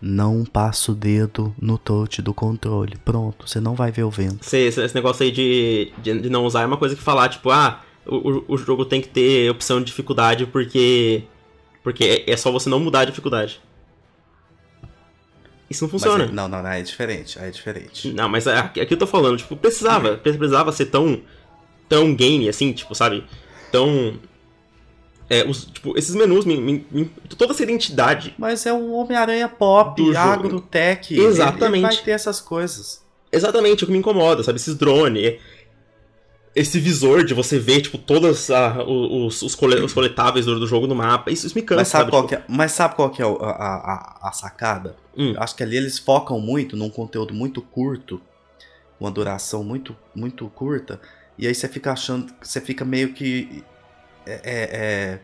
Não 0.00 0.44
passa 0.44 0.92
o 0.92 0.94
dedo 0.94 1.54
no 1.60 1.78
touch 1.78 2.20
do 2.22 2.32
controle. 2.34 2.96
Pronto, 3.04 3.48
você 3.48 3.58
não 3.60 3.74
vai 3.74 3.90
ver 3.90 4.04
o 4.04 4.10
vento. 4.10 4.42
Esse, 4.46 4.80
esse- 4.80 4.94
negócio 4.94 5.24
aí 5.24 5.32
de, 5.32 5.90
de, 5.98 6.20
de 6.20 6.30
não 6.30 6.44
usar 6.44 6.62
é 6.62 6.66
uma 6.66 6.76
coisa 6.76 6.94
que 6.94 7.02
falar, 7.02 7.28
tipo, 7.30 7.50
ah, 7.50 7.80
o, 8.06 8.14
o- 8.16 8.44
o 8.48 8.58
jogo 8.58 8.84
tem 8.84 9.00
que 9.00 9.08
ter 9.08 9.50
opção 9.50 9.78
de 9.80 9.86
dificuldade 9.86 10.46
porque. 10.46 11.24
Porque 11.82 12.04
é, 12.26 12.30
é 12.32 12.36
só 12.36 12.52
você 12.52 12.68
não 12.68 12.78
mudar 12.78 13.00
a 13.00 13.04
dificuldade. 13.06 13.60
Isso 15.68 15.82
não 15.84 15.88
funciona. 15.90 16.24
é- 16.24 16.28
não, 16.28 16.48
não, 16.48 16.62
não, 16.62 16.70
é 16.70 16.80
diferente, 16.82 17.38
é 17.38 17.50
diferente. 17.50 18.12
Não, 18.12 18.28
mas 18.28 18.46
é- 18.46 18.56
aqui, 18.58 18.80
aqui 18.80 18.94
eu 18.94 18.98
tô 18.98 19.06
falando, 19.06 19.36
tipo, 19.36 19.56
precisava, 19.56 20.16
precisava 20.16 20.70
ser 20.72 20.86
tão 20.86 21.20
tão 21.88 22.14
game 22.14 22.48
assim, 22.48 22.72
tipo, 22.72 22.94
sabe? 22.94 23.24
Tão 23.70 24.18
é, 25.28 25.44
os, 25.44 25.64
tipo, 25.66 25.98
esses 25.98 26.14
menus, 26.14 26.44
me, 26.44 26.56
me- 26.60 26.86
me- 26.90 27.10
toda 27.36 27.52
essa 27.52 27.62
identidade. 27.64 28.32
Mas 28.38 28.64
é 28.64 28.72
um 28.72 28.92
Homem-Aranha 28.92 29.48
pop, 29.48 30.00
agro-tech. 30.16 31.12
ele- 31.12 31.20
Ele, 31.22 31.28
Exatamente. 31.30 31.82
vai 31.82 31.96
ter 31.96 32.12
essas 32.12 32.40
coisas. 32.40 33.04
Exatamente 33.32 33.82
o 33.82 33.86
que 33.88 33.92
me 33.92 33.98
incomoda, 33.98 34.44
sabe? 34.44 34.56
Esses 34.58 34.76
drones. 34.76 35.40
Esse 36.56 36.80
visor 36.80 37.22
de 37.22 37.34
você 37.34 37.58
ver, 37.58 37.82
tipo, 37.82 37.98
todos 37.98 38.50
ah, 38.50 38.82
os, 38.82 39.42
os, 39.42 39.54
cole, 39.54 39.78
os, 39.78 39.92
coletáveis 39.92 40.46
do, 40.46 40.58
do, 40.58 40.66
jogo 40.66 40.86
no 40.86 40.94
mapa. 40.94 41.30
Isso, 41.30 41.46
isso 41.46 41.54
me 41.54 41.60
cansa. 41.60 41.80
Mas 41.80 41.88
sabe, 41.88 42.04
sabe 42.04 42.10
qual, 42.10 42.26
tipo... 42.26 42.40
é, 42.40 42.44
mas 42.48 42.72
sabe 42.72 42.94
qual 42.94 43.10
que 43.10 43.20
é 43.20 43.26
a, 43.26 43.28
a, 43.28 44.28
a 44.28 44.32
sacada? 44.32 44.96
Hum. 45.14 45.34
Acho 45.36 45.54
que 45.54 45.62
ali 45.62 45.76
eles 45.76 45.98
focam 45.98 46.40
muito 46.40 46.74
num 46.74 46.88
conteúdo 46.88 47.34
muito 47.34 47.60
curto, 47.60 48.18
uma 48.98 49.10
duração 49.10 49.62
muito, 49.62 49.94
muito 50.14 50.48
curta, 50.48 50.98
e 51.38 51.46
aí 51.46 51.54
você 51.54 51.68
fica 51.68 51.92
achando. 51.92 52.32
Você 52.42 52.58
fica 52.58 52.86
meio 52.86 53.12
que. 53.12 53.62
É, 54.24 54.40
é, 54.42 54.62
é 54.72 55.18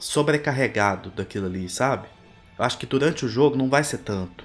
sobrecarregado 0.00 1.10
daquilo 1.10 1.46
ali, 1.46 1.68
sabe? 1.68 2.08
Acho 2.58 2.76
que 2.78 2.86
durante 2.86 3.24
o 3.24 3.28
jogo 3.28 3.56
não 3.56 3.70
vai 3.70 3.84
ser 3.84 3.98
tanto. 3.98 4.44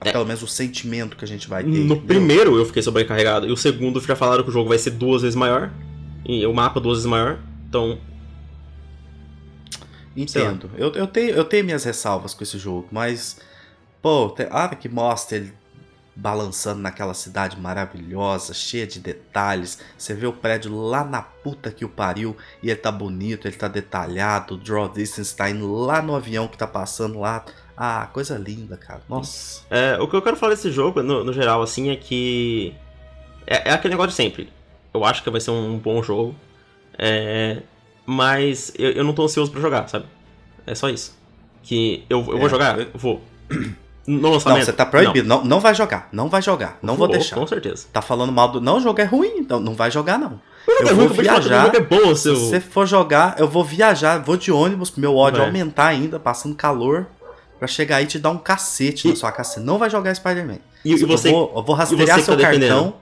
É. 0.00 0.12
Pelo 0.12 0.24
menos 0.24 0.42
o 0.42 0.46
sentimento 0.46 1.16
que 1.16 1.24
a 1.24 1.28
gente 1.28 1.48
vai 1.48 1.64
ter. 1.64 1.68
No 1.68 1.76
entendeu? 1.76 2.02
primeiro 2.02 2.56
eu 2.56 2.64
fiquei 2.64 2.82
sobrecarregado. 2.82 3.46
E 3.46 3.52
o 3.52 3.56
segundo 3.56 4.00
já 4.00 4.14
falaram 4.14 4.44
que 4.44 4.50
o 4.50 4.52
jogo 4.52 4.68
vai 4.68 4.78
ser 4.78 4.90
duas 4.90 5.22
vezes 5.22 5.34
maior. 5.34 5.72
E 6.24 6.46
o 6.46 6.54
mapa 6.54 6.80
duas 6.80 6.98
vezes 6.98 7.10
maior. 7.10 7.38
Então. 7.68 7.98
Entendo. 10.16 10.70
Eu, 10.76 10.92
eu, 10.92 11.06
tenho, 11.06 11.30
eu 11.30 11.44
tenho 11.44 11.64
minhas 11.64 11.84
ressalvas 11.84 12.32
com 12.32 12.44
esse 12.44 12.58
jogo, 12.58 12.86
mas. 12.92 13.38
Pô, 14.00 14.34
a 14.50 14.62
hora 14.62 14.76
que 14.76 14.88
mostra 14.88 15.38
ele 15.38 15.52
balançando 16.14 16.80
naquela 16.80 17.14
cidade 17.14 17.58
maravilhosa, 17.58 18.52
cheia 18.52 18.86
de 18.86 19.00
detalhes. 19.00 19.78
Você 19.96 20.14
vê 20.14 20.26
o 20.26 20.32
prédio 20.32 20.74
lá 20.76 21.04
na 21.04 21.22
puta 21.22 21.70
que 21.70 21.84
o 21.84 21.88
pariu 21.88 22.36
e 22.62 22.70
ele 22.70 22.78
tá 22.78 22.92
bonito, 22.92 23.48
ele 23.48 23.56
tá 23.56 23.68
detalhado. 23.68 24.54
O 24.54 24.58
draw 24.58 24.88
distance 24.88 25.34
tá 25.34 25.48
indo 25.48 25.72
lá 25.72 26.02
no 26.02 26.14
avião 26.14 26.46
que 26.46 26.58
tá 26.58 26.66
passando 26.66 27.18
lá. 27.18 27.44
Ah, 27.84 28.08
coisa 28.12 28.38
linda, 28.38 28.76
cara. 28.76 29.00
Nossa. 29.08 29.62
É, 29.68 29.98
o 29.98 30.06
que 30.06 30.14
eu 30.14 30.22
quero 30.22 30.36
falar 30.36 30.54
desse 30.54 30.70
jogo, 30.70 31.02
no, 31.02 31.24
no 31.24 31.32
geral, 31.32 31.60
assim, 31.62 31.90
é 31.90 31.96
que. 31.96 32.72
É, 33.44 33.70
é, 33.70 33.72
aquele 33.72 33.94
negócio 33.94 34.10
de 34.10 34.14
sempre. 34.14 34.48
Eu 34.94 35.04
acho 35.04 35.20
que 35.20 35.28
vai 35.28 35.40
ser 35.40 35.50
um 35.50 35.76
bom 35.78 36.00
jogo. 36.00 36.32
É, 36.96 37.60
mas 38.06 38.72
eu, 38.78 38.92
eu 38.92 39.02
não 39.02 39.12
tô 39.12 39.24
ansioso 39.24 39.50
pra 39.50 39.60
jogar, 39.60 39.88
sabe? 39.88 40.04
É 40.64 40.76
só 40.76 40.88
isso. 40.88 41.18
Que 41.64 42.04
eu, 42.08 42.24
eu 42.28 42.36
é, 42.36 42.38
vou 42.38 42.48
jogar? 42.48 42.78
Eu 42.78 42.86
vou. 42.94 43.20
Não, 44.06 44.38
você 44.38 44.72
tá 44.72 44.86
proibido. 44.86 45.28
Não. 45.28 45.38
não, 45.38 45.44
não 45.44 45.60
vai 45.60 45.74
jogar. 45.74 46.08
Não 46.12 46.28
vai 46.28 46.40
jogar. 46.40 46.78
Não 46.82 46.94
vou, 46.94 47.08
vou 47.08 47.16
deixar. 47.16 47.34
Com 47.34 47.48
certeza. 47.48 47.88
Tá 47.92 48.00
falando 48.00 48.32
mal 48.32 48.48
do. 48.48 48.60
Não, 48.60 48.76
o 48.76 48.80
jogo 48.80 49.00
é 49.00 49.04
ruim, 49.04 49.38
então 49.38 49.58
não 49.58 49.74
vai 49.74 49.90
jogar, 49.90 50.20
não. 50.20 50.40
Eu 50.68 50.86
é 50.86 50.92
vou 50.94 51.08
ruim, 51.08 51.16
viajar. 51.16 51.74
É 51.74 51.80
bom, 51.80 52.14
seu... 52.14 52.36
Se 52.36 52.48
você 52.48 52.60
for 52.60 52.86
jogar, 52.86 53.34
eu 53.40 53.48
vou 53.48 53.64
viajar, 53.64 54.18
vou 54.18 54.36
de 54.36 54.52
ônibus 54.52 54.88
pro 54.88 55.00
meu 55.00 55.16
ódio 55.16 55.38
vai. 55.38 55.48
aumentar 55.48 55.86
ainda, 55.86 56.20
passando 56.20 56.54
calor, 56.54 57.08
pra 57.62 57.68
chegar 57.68 57.98
aí 57.98 58.04
e 58.04 58.06
te 58.08 58.18
dar 58.18 58.30
um 58.30 58.38
cacete 58.38 59.06
e... 59.06 59.10
na 59.10 59.16
sua 59.16 59.30
casa. 59.30 59.52
Você 59.52 59.60
não 59.60 59.78
vai 59.78 59.88
jogar 59.88 60.12
Spider-Man. 60.12 60.58
E, 60.84 60.94
e, 60.94 61.04
você, 61.04 61.28
eu 61.28 61.32
vou, 61.32 61.52
eu 61.54 61.62
vou 61.62 61.76
rastrear 61.76 62.20
seu 62.20 62.36
tá 62.36 62.42
cartão. 62.42 62.94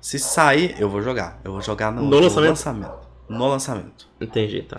Se 0.00 0.18
sair, 0.18 0.74
eu 0.80 0.88
vou 0.88 1.00
jogar. 1.00 1.40
Eu 1.44 1.52
vou 1.52 1.60
jogar 1.60 1.92
no, 1.92 2.02
no, 2.02 2.08
no 2.08 2.18
lançamento? 2.18 2.48
lançamento. 2.48 3.08
No 3.28 3.48
lançamento. 3.48 4.08
Entendi, 4.20 4.62
tá. 4.62 4.78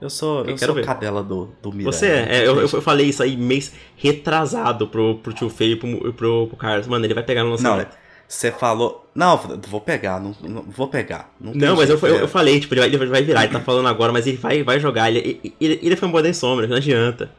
Eu 0.00 0.10
sou, 0.10 0.40
eu, 0.40 0.50
eu 0.50 0.58
sou 0.58 0.74
ver. 0.74 0.84
cadela 0.84 1.22
do, 1.22 1.50
do 1.62 1.70
Miranha. 1.70 1.92
Você 1.92 2.06
é, 2.06 2.38
é 2.38 2.48
eu, 2.48 2.60
eu, 2.60 2.82
falei 2.82 3.06
isso 3.06 3.22
aí 3.22 3.36
mês 3.36 3.72
retrasado 3.94 4.88
pro, 4.88 5.18
pro 5.18 5.32
tio 5.32 5.48
Feio 5.48 5.74
e 5.74 5.76
pro, 5.76 6.12
pro, 6.12 6.46
pro 6.48 6.56
Carlos. 6.56 6.88
Mano, 6.88 7.04
ele 7.04 7.14
vai 7.14 7.22
pegar 7.22 7.44
no 7.44 7.50
lançamento. 7.50 7.90
Não, 7.90 7.96
você 8.26 8.50
falou. 8.50 9.08
Não, 9.14 9.36
vou 9.68 9.80
pegar, 9.80 10.18
não, 10.18 10.34
não 10.42 10.62
vou 10.62 10.88
pegar. 10.88 11.32
Não, 11.40 11.54
não 11.54 11.76
mas 11.76 11.88
eu, 11.88 11.96
eu, 12.02 12.16
eu, 12.16 12.28
falei, 12.28 12.58
tipo, 12.58 12.74
ele 12.74 12.80
vai, 12.80 12.88
ele 12.88 13.06
vai 13.06 13.22
virar, 13.22 13.44
ele 13.44 13.52
tá 13.52 13.60
falando 13.60 13.86
agora, 13.86 14.12
mas 14.12 14.26
ele 14.26 14.38
vai, 14.38 14.64
vai 14.64 14.80
jogar. 14.80 15.08
Ele, 15.08 15.40
ele, 15.60 15.78
ele 15.80 15.94
foi 15.94 16.08
um 16.08 16.10
boa 16.10 16.34
sombra, 16.34 16.66
não 16.66 16.78
adianta. 16.78 17.30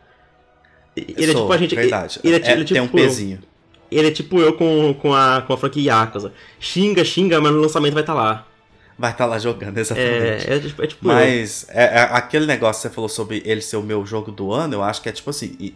Ele 0.95 1.31
é 1.31 1.33
tipo 1.35 1.51
a 1.51 1.57
gente. 1.57 1.75
Verdade. 1.75 2.19
Ele, 2.23 2.35
ele, 2.35 2.45
é, 2.45 2.51
ele 2.51 2.61
é 2.61 2.65
tipo, 2.65 2.73
tem 2.73 2.81
um 2.81 2.87
pezinho. 2.87 3.39
Ele 3.91 4.07
é 4.07 4.11
tipo 4.11 4.39
eu 4.39 4.53
com, 4.53 4.93
com, 4.95 5.13
a, 5.13 5.43
com 5.45 5.53
a 5.53 5.57
franquia 5.57 5.91
Yakuza. 5.91 6.33
Xinga, 6.59 7.03
xinga, 7.03 7.39
mas 7.39 7.51
no 7.51 7.61
lançamento 7.61 7.93
vai 7.93 8.03
estar 8.03 8.13
tá 8.13 8.19
lá 8.19 8.47
vai 8.97 9.11
estar 9.11 9.25
tá 9.25 9.29
lá 9.29 9.39
jogando, 9.39 9.77
exatamente. 9.77 10.49
É, 10.49 10.55
é, 10.55 10.59
tipo, 10.59 10.83
é 10.83 10.87
tipo 10.87 11.07
Mas 11.07 11.65
é, 11.69 11.83
é, 11.83 11.99
aquele 12.11 12.45
negócio 12.45 12.81
que 12.81 12.87
você 12.87 12.93
falou 12.93 13.09
sobre 13.09 13.41
ele 13.45 13.61
ser 13.61 13.77
o 13.77 13.81
meu 13.81 14.05
jogo 14.05 14.31
do 14.31 14.51
ano, 14.51 14.75
eu 14.75 14.83
acho 14.83 15.01
que 15.01 15.09
é 15.09 15.11
tipo 15.11 15.29
assim. 15.29 15.75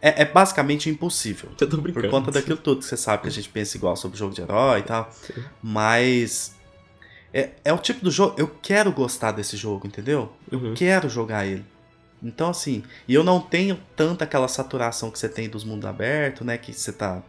É, 0.00 0.22
é 0.22 0.24
basicamente 0.24 0.90
impossível. 0.90 1.48
Eu 1.58 1.68
tô 1.68 1.76
brincando. 1.78 2.08
Por 2.08 2.10
conta 2.10 2.30
daquilo 2.30 2.58
tudo 2.58 2.80
que 2.80 2.84
você 2.84 2.96
sabe 2.96 3.22
que 3.22 3.28
a 3.28 3.32
gente 3.32 3.48
pensa 3.48 3.76
igual 3.76 3.96
sobre 3.96 4.18
jogo 4.18 4.34
de 4.34 4.42
herói 4.42 4.80
e 4.80 4.82
tal. 4.82 5.10
Sim. 5.12 5.42
Mas. 5.62 6.54
É, 7.32 7.50
é 7.64 7.72
o 7.72 7.78
tipo 7.78 8.04
do 8.04 8.10
jogo. 8.10 8.34
Eu 8.38 8.48
quero 8.62 8.92
gostar 8.92 9.32
desse 9.32 9.56
jogo, 9.56 9.86
entendeu? 9.86 10.30
Eu 10.50 10.58
uhum. 10.58 10.74
quero 10.74 11.08
jogar 11.08 11.46
ele. 11.46 11.64
Então, 12.24 12.48
assim. 12.48 12.82
E 13.06 13.14
eu 13.14 13.22
não 13.22 13.40
tenho 13.40 13.78
tanta 13.94 14.24
aquela 14.24 14.48
saturação 14.48 15.10
que 15.10 15.18
você 15.18 15.28
tem 15.28 15.48
dos 15.48 15.62
mundos 15.62 15.88
abertos, 15.88 16.46
né? 16.46 16.56
Que 16.56 16.72
você 16.72 16.92
tá 16.92 17.22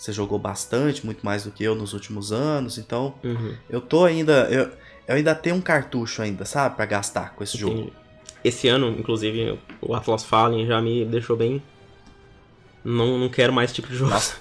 você 0.00 0.14
jogou 0.14 0.38
bastante, 0.38 1.04
muito 1.04 1.24
mais 1.24 1.44
do 1.44 1.50
que 1.50 1.62
eu 1.62 1.74
nos 1.74 1.92
últimos 1.92 2.32
anos, 2.32 2.78
então 2.78 3.14
uhum. 3.22 3.54
eu 3.68 3.82
tô 3.82 4.06
ainda. 4.06 4.48
Eu, 4.50 4.70
eu 5.06 5.16
ainda 5.16 5.34
tenho 5.34 5.56
um 5.56 5.60
cartucho 5.60 6.22
ainda, 6.22 6.46
sabe, 6.46 6.76
para 6.76 6.86
gastar 6.86 7.34
com 7.34 7.44
esse 7.44 7.58
jogo. 7.58 7.92
Esse 8.42 8.66
ano, 8.68 8.88
inclusive, 8.98 9.58
o 9.82 9.94
Atlas 9.94 10.24
Fallen 10.24 10.66
já 10.66 10.80
me 10.80 11.04
deixou 11.04 11.36
bem. 11.36 11.62
Não, 12.82 13.18
não 13.18 13.28
quero 13.28 13.52
mais 13.52 13.68
esse 13.68 13.74
tipo 13.74 13.88
de 13.88 13.96
jogo. 13.96 14.10
Nossa, 14.10 14.38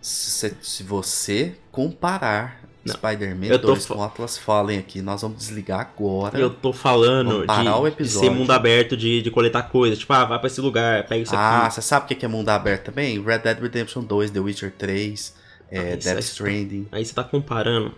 se, 0.00 0.56
se 0.62 0.82
você 0.82 1.58
comparar 1.70 2.61
Spider-Man 2.90 3.58
2 3.58 3.86
com 3.86 4.02
Atlas 4.02 4.36
Fallen 4.36 4.78
aqui. 4.78 5.00
Nós 5.00 5.22
vamos 5.22 5.38
desligar 5.38 5.80
agora. 5.80 6.38
Eu 6.38 6.50
tô 6.50 6.72
falando 6.72 7.46
de, 7.46 8.04
de, 8.04 8.08
ser 8.08 8.30
mundo 8.30 8.50
aberto, 8.50 8.96
de, 8.96 9.22
de 9.22 9.30
coletar 9.30 9.62
coisas. 9.64 9.98
Tipo, 9.98 10.12
ah, 10.12 10.24
vai 10.24 10.38
pra 10.38 10.46
esse 10.48 10.60
lugar, 10.60 11.06
pega 11.06 11.22
isso 11.22 11.34
ah, 11.34 11.38
aqui. 11.38 11.66
Ah, 11.66 11.70
você 11.70 11.82
sabe 11.82 12.12
o 12.12 12.16
que 12.16 12.24
é 12.24 12.28
mundo 12.28 12.48
aberto 12.48 12.86
também? 12.86 13.22
Red 13.22 13.38
Dead 13.38 13.60
Redemption 13.60 14.02
2, 14.02 14.30
The 14.30 14.40
Witcher 14.40 14.72
3, 14.76 15.34
é, 15.70 15.78
ah, 15.78 15.96
Death 15.96 16.18
Stranding. 16.20 16.88
Aí 16.90 17.04
você 17.04 17.14
tá 17.14 17.22
comparando. 17.22 17.94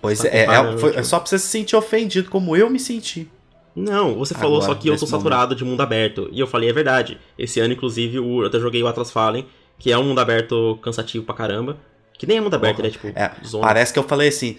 Pois 0.00 0.20
tá 0.20 0.28
é, 0.28 0.46
comparando, 0.46 0.76
é, 0.76 0.80
foi, 0.80 0.96
é 0.96 1.02
só 1.02 1.18
pra 1.18 1.28
você 1.28 1.38
se 1.38 1.48
sentir 1.48 1.76
ofendido 1.76 2.30
como 2.30 2.56
eu 2.56 2.70
me 2.70 2.80
senti. 2.80 3.30
Não, 3.76 4.14
você 4.14 4.34
falou 4.34 4.58
Agora, 4.58 4.72
só 4.72 4.80
que 4.80 4.88
eu 4.88 4.96
tô 4.96 5.06
saturado 5.06 5.42
momento. 5.42 5.58
de 5.58 5.64
mundo 5.64 5.80
aberto. 5.80 6.28
E 6.30 6.38
eu 6.38 6.46
falei, 6.46 6.70
é 6.70 6.72
verdade. 6.72 7.18
Esse 7.36 7.58
ano, 7.58 7.74
inclusive, 7.74 8.16
eu 8.16 8.46
até 8.46 8.58
joguei 8.60 8.80
o 8.82 8.86
Atlas 8.86 9.10
Fallen, 9.10 9.46
que 9.78 9.90
é 9.90 9.98
um 9.98 10.04
mundo 10.04 10.20
aberto 10.20 10.78
cansativo 10.80 11.24
pra 11.24 11.34
caramba. 11.34 11.76
Que 12.16 12.26
nem 12.26 12.38
é 12.38 12.40
mundo 12.40 12.54
aberto, 12.54 12.82
né? 12.82 12.90
Tipo, 12.90 13.08
é, 13.08 13.32
parece 13.60 13.92
que 13.92 13.98
eu 13.98 14.04
falei 14.04 14.28
assim, 14.28 14.58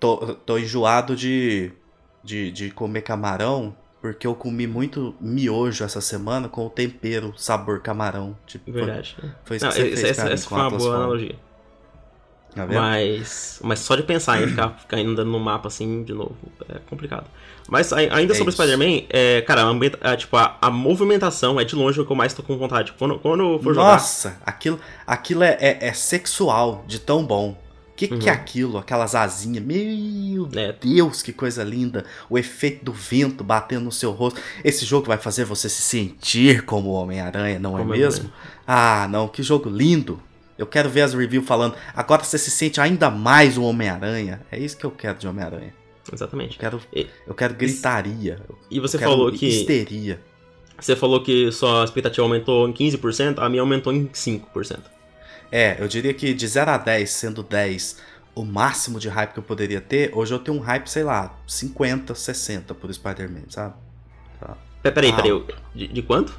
tô, 0.00 0.34
tô 0.34 0.58
enjoado 0.58 1.14
de, 1.14 1.70
de, 2.22 2.50
de 2.50 2.70
comer 2.70 3.02
camarão, 3.02 3.76
porque 4.00 4.26
eu 4.26 4.34
comi 4.34 4.66
muito 4.66 5.14
miojo 5.20 5.84
essa 5.84 6.00
semana 6.00 6.48
com 6.48 6.66
o 6.66 6.70
tempero 6.70 7.32
sabor 7.36 7.80
camarão. 7.80 8.36
Tipo, 8.46 8.72
Verdade. 8.72 9.16
Foi, 9.18 9.30
foi 9.44 9.56
isso 9.56 9.66
Não, 9.66 9.72
que 9.72 9.78
você 9.78 9.86
essa, 9.86 9.96
fez 9.96 10.18
essa, 10.18 10.30
essa 10.30 10.48
foi 10.48 10.58
uma 10.58 10.70
boa 10.70 10.96
analogia. 10.96 11.36
Tá 12.54 12.66
mas, 12.66 13.58
mas 13.64 13.80
só 13.80 13.96
de 13.96 14.04
pensar 14.04 14.40
em 14.40 14.46
ficar, 14.46 14.70
ficar 14.78 14.98
andando 14.98 15.30
no 15.30 15.40
mapa 15.40 15.66
assim 15.66 16.04
de 16.04 16.14
novo 16.14 16.36
é 16.68 16.78
complicado. 16.88 17.26
Mas 17.68 17.92
ainda 17.92 18.32
é 18.32 18.36
sobre 18.36 18.50
o 18.50 18.52
Spider-Man, 18.52 19.06
é, 19.08 19.40
cara, 19.40 19.62
a, 19.62 20.12
a, 20.12 20.16
tipo, 20.16 20.36
a, 20.36 20.56
a, 20.60 20.70
movimentação 20.70 21.58
é 21.58 21.64
de 21.64 21.74
longe 21.74 22.00
o 22.00 22.04
que 22.04 22.12
eu 22.12 22.16
mais 22.16 22.34
tô 22.34 22.42
com 22.42 22.56
vontade. 22.58 22.92
Quando, 22.98 23.18
quando 23.18 23.58
for 23.58 23.74
jogar. 23.74 23.92
Nossa, 23.92 24.36
aquilo, 24.44 24.78
aquilo 25.06 25.42
é, 25.42 25.56
é, 25.60 25.78
é 25.86 25.92
sexual 25.92 26.84
de 26.86 26.98
tão 26.98 27.24
bom. 27.24 27.56
O 27.90 27.96
que, 27.96 28.12
uhum. 28.12 28.18
que 28.18 28.28
é 28.28 28.32
uhum. 28.32 28.38
aquilo? 28.38 28.78
Aquelas 28.78 29.14
asinhas. 29.14 29.64
Meu 29.64 30.48
é. 30.56 30.72
Deus, 30.72 31.22
que 31.22 31.32
coisa 31.32 31.64
linda. 31.64 32.04
O 32.28 32.36
efeito 32.36 32.84
do 32.84 32.92
vento 32.92 33.42
batendo 33.42 33.84
no 33.84 33.92
seu 33.92 34.10
rosto. 34.10 34.40
Esse 34.62 34.84
jogo 34.84 35.06
vai 35.06 35.16
fazer 35.16 35.44
você 35.44 35.68
se 35.68 35.80
sentir 35.80 36.62
como 36.62 36.90
Homem-Aranha, 36.90 37.58
não 37.58 37.78
é 37.78 37.80
como 37.80 37.94
é 37.94 37.98
mesmo? 37.98 38.30
Ah, 38.66 39.06
não, 39.08 39.28
que 39.28 39.42
jogo 39.42 39.70
lindo. 39.70 40.20
Eu 40.56 40.66
quero 40.66 40.88
ver 40.88 41.02
as 41.02 41.14
reviews 41.14 41.46
falando. 41.46 41.74
Agora 41.94 42.22
você 42.22 42.38
se 42.38 42.50
sente 42.50 42.80
ainda 42.80 43.10
mais 43.10 43.58
um 43.58 43.64
Homem-Aranha. 43.64 44.40
É 44.50 44.58
isso 44.58 44.76
que 44.76 44.84
eu 44.84 44.90
quero 44.90 45.18
de 45.18 45.26
Homem-Aranha. 45.26 45.74
Exatamente. 46.12 46.56
Eu 46.56 46.60
quero, 46.60 46.80
e, 46.92 47.06
eu 47.26 47.34
quero 47.34 47.54
gritaria. 47.54 48.40
E 48.70 48.78
você 48.78 48.98
falou 48.98 49.32
que. 49.32 49.46
Histeria. 49.46 50.20
Você 50.78 50.96
falou 50.96 51.22
que 51.22 51.50
sua 51.52 51.84
expectativa 51.84 52.22
aumentou 52.22 52.68
em 52.68 52.72
15%, 52.72 53.38
a 53.38 53.48
minha 53.48 53.62
aumentou 53.62 53.92
em 53.92 54.06
5%. 54.08 54.80
É, 55.50 55.76
eu 55.78 55.86
diria 55.86 56.12
que 56.12 56.34
de 56.34 56.46
0 56.46 56.70
a 56.72 56.78
10, 56.78 57.10
sendo 57.10 57.42
10 57.42 58.00
o 58.34 58.44
máximo 58.44 58.98
de 58.98 59.08
hype 59.08 59.32
que 59.32 59.38
eu 59.38 59.42
poderia 59.42 59.80
ter, 59.80 60.10
hoje 60.12 60.34
eu 60.34 60.40
tenho 60.40 60.58
um 60.58 60.60
hype, 60.60 60.88
sei 60.88 61.04
lá, 61.04 61.38
50, 61.46 62.14
60 62.14 62.74
por 62.74 62.92
Spider-Man, 62.92 63.44
sabe? 63.48 63.74
Tá. 64.40 64.56
Peraí, 64.82 65.12
peraí, 65.12 65.44
de, 65.72 65.86
de 65.86 66.02
quanto? 66.02 66.36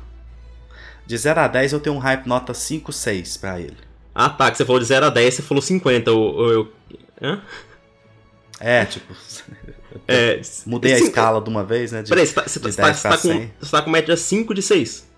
De 1.05 1.18
0 1.18 1.39
a 1.39 1.47
10 1.47 1.72
eu 1.72 1.80
tenho 1.80 1.95
um 1.95 1.99
hype 1.99 2.28
nota 2.28 2.53
5, 2.53 2.91
6 2.91 3.38
pra 3.38 3.59
ele. 3.59 3.78
Ah 4.16 4.30
tá, 4.30 4.49
que 4.49 4.55
você 4.55 4.63
falou 4.63 4.80
de 4.80 4.86
0 4.86 5.07
a 5.07 5.09
10, 5.09 5.34
você 5.34 5.41
falou 5.41 5.61
50. 5.61 6.09
Eu, 6.09 6.49
eu, 6.49 6.74
Hã? 7.22 7.41
É, 8.59 8.86
tipo. 8.86 9.13
É, 10.09 10.41
mudei 10.66 10.93
a 10.93 10.99
escala 10.99 11.41
de 11.41 11.49
uma 11.49 11.63
vez, 11.63 11.93
né? 11.93 12.03
De, 12.03 12.09
Peraí, 12.09 12.28
você 12.28 12.34
tá, 12.34 12.43
você, 12.43 12.59
tá, 12.59 12.93
você, 12.93 13.07
tá 13.07 13.18
com, 13.18 13.49
você 13.59 13.72
tá 13.72 13.82
com 13.82 13.89
média 13.89 14.16
5 14.16 14.53
de 14.53 14.61
6. 14.61 15.09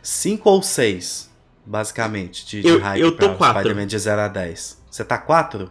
5 0.00 0.48
ou 0.48 0.62
6, 0.62 1.28
basicamente, 1.66 2.46
de, 2.46 2.66
eu, 2.66 2.76
de 2.76 2.82
hype 2.82 3.00
eu 3.00 3.10
tô 3.10 3.30
pra 3.30 3.34
4. 3.34 3.60
Spider-Man 3.60 3.86
de 3.88 3.98
0 3.98 4.20
a 4.20 4.28
10. 4.28 4.82
Você 4.88 5.04
tá 5.04 5.18
4? 5.18 5.68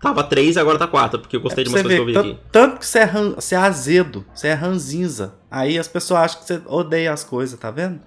Tava 0.00 0.24
3 0.24 0.56
agora 0.56 0.76
tá 0.76 0.88
4, 0.88 1.20
porque 1.20 1.36
eu 1.36 1.40
gostei 1.40 1.62
é 1.62 1.64
de 1.64 1.70
umas 1.70 1.82
coisas 1.82 2.04
que 2.04 2.16
eu 2.16 2.22
vi 2.22 2.30
aqui. 2.30 2.40
Tanto 2.50 2.80
que 2.80 2.86
você 2.86 2.98
é, 2.98 3.04
ran, 3.04 3.30
você 3.30 3.54
é 3.54 3.58
azedo, 3.58 4.26
você 4.34 4.48
é 4.48 4.54
ranzinza. 4.54 5.36
Aí 5.48 5.78
as 5.78 5.86
pessoas 5.86 6.20
acham 6.20 6.40
que 6.40 6.46
você 6.46 6.62
odeia 6.66 7.12
as 7.12 7.22
coisas, 7.22 7.58
tá 7.58 7.70
vendo? 7.70 8.00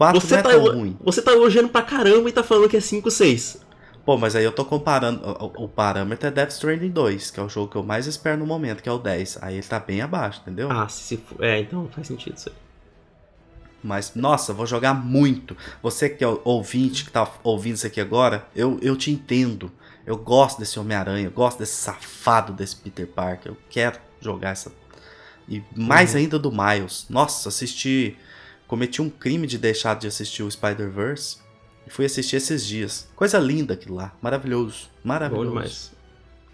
4 0.00 0.18
você 0.18 0.32
não 0.32 0.40
é 0.40 0.42
tá 0.42 0.48
tão 0.50 0.78
ruim. 0.78 0.96
Você 1.04 1.20
tá 1.20 1.32
elogiando 1.32 1.68
pra 1.68 1.82
caramba 1.82 2.26
e 2.28 2.32
tá 2.32 2.42
falando 2.42 2.70
que 2.70 2.76
é 2.78 2.80
5, 2.80 3.10
6. 3.10 3.58
Pô, 4.02 4.16
mas 4.16 4.34
aí 4.34 4.42
eu 4.42 4.50
tô 4.50 4.64
comparando. 4.64 5.20
O, 5.22 5.64
o 5.64 5.68
parâmetro 5.68 6.26
é 6.26 6.30
Death 6.30 6.52
Stranding 6.52 6.88
2, 6.88 7.30
que 7.30 7.38
é 7.38 7.42
o 7.42 7.50
jogo 7.50 7.70
que 7.70 7.76
eu 7.76 7.82
mais 7.82 8.06
espero 8.06 8.38
no 8.38 8.46
momento, 8.46 8.82
que 8.82 8.88
é 8.88 8.92
o 8.92 8.98
10. 8.98 9.38
Aí 9.42 9.56
ele 9.56 9.62
tá 9.66 9.78
bem 9.78 10.00
abaixo, 10.00 10.40
entendeu? 10.40 10.72
Ah, 10.72 10.88
se 10.88 11.18
for. 11.18 11.44
É, 11.44 11.60
então 11.60 11.86
faz 11.92 12.06
sentido 12.06 12.34
isso 12.34 12.48
aí. 12.48 12.54
Mas, 13.82 14.12
nossa, 14.14 14.54
vou 14.54 14.66
jogar 14.66 14.94
muito. 14.94 15.54
Você 15.82 16.08
que 16.08 16.24
é 16.24 16.28
ouvinte, 16.44 17.04
que 17.04 17.10
tá 17.10 17.30
ouvindo 17.42 17.74
isso 17.74 17.86
aqui 17.86 18.00
agora, 18.00 18.46
eu, 18.56 18.78
eu 18.80 18.96
te 18.96 19.10
entendo. 19.10 19.70
Eu 20.06 20.16
gosto 20.16 20.58
desse 20.58 20.80
Homem-Aranha, 20.80 21.26
eu 21.26 21.30
gosto 21.30 21.58
desse 21.58 21.74
safado 21.76 22.54
desse 22.54 22.76
Peter 22.76 23.06
Parker. 23.06 23.52
Eu 23.52 23.56
quero 23.68 23.98
jogar 24.18 24.50
essa. 24.50 24.72
E 25.46 25.62
mais 25.76 26.12
Uhum. 26.14 26.20
ainda 26.20 26.38
do 26.38 26.50
Miles. 26.50 27.04
Nossa, 27.10 27.50
assisti. 27.50 28.16
Cometi 28.70 29.02
um 29.02 29.10
crime 29.10 29.48
de 29.48 29.58
deixar 29.58 29.96
de 29.96 30.06
assistir 30.06 30.44
o 30.44 30.50
Spider-Verse. 30.50 31.38
E 31.84 31.90
fui 31.90 32.04
assistir 32.04 32.36
esses 32.36 32.64
dias. 32.64 33.10
Coisa 33.16 33.36
linda 33.36 33.74
aquilo 33.74 33.96
lá. 33.96 34.14
Maravilhoso. 34.22 34.84
Bom 35.02 35.08
Maravilhoso. 35.08 35.48
demais. 35.48 35.92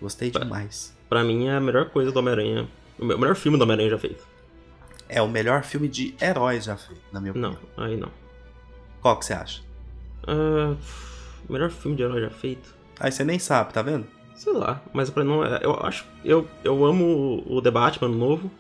Gostei 0.01 0.31
demais. 0.31 0.97
Pra 1.11 1.23
mim 1.23 1.49
é 1.49 1.53
a 1.57 1.61
melhor 1.61 1.91
coisa 1.91 2.11
do 2.11 2.19
Homem-Aranha. 2.19 2.69
O 2.99 3.05
me- 3.05 3.13
o 3.15 3.19
melhor 3.19 3.37
filme 3.37 3.59
do 3.59 3.63
Homem-Aranha 3.65 3.91
já 3.91 3.99
feito. 3.99 4.27
É 5.11 5.21
o 5.21 5.29
melhor 5.29 5.63
filme 5.63 5.89
de 5.89 6.15
heróis 6.19 6.65
já 6.65 6.77
feito, 6.79 7.03
na 7.13 7.21
minha 7.21 7.33
opinião. 7.33 7.59
Não, 7.77 7.85
aí 7.85 7.99
não. 7.99 8.09
Qual 9.03 9.19
que 9.19 9.27
você 9.27 9.35
acha? 9.35 9.61
O 10.27 11.53
melhor 11.53 11.71
filme 11.71 11.97
de 11.97 12.03
herói 12.03 12.23
já 12.23 12.31
feito? 12.31 12.75
Aí 12.99 13.13
você 13.13 13.25
nem 13.25 13.39
sabe, 13.39 13.75
tá 13.75 13.83
vendo? 13.83 14.07
Sei 14.35 14.53
lá, 14.55 14.83
mas 14.93 15.11
pra 15.11 15.23
não. 15.23 15.45
Eu 15.45 15.75
acho. 15.85 16.07
Eu, 16.25 16.49
eu 16.65 16.85
amo 16.85 17.43
o 17.47 17.61
The 17.61 17.71
Batman 17.71 18.09
novo. 18.09 18.51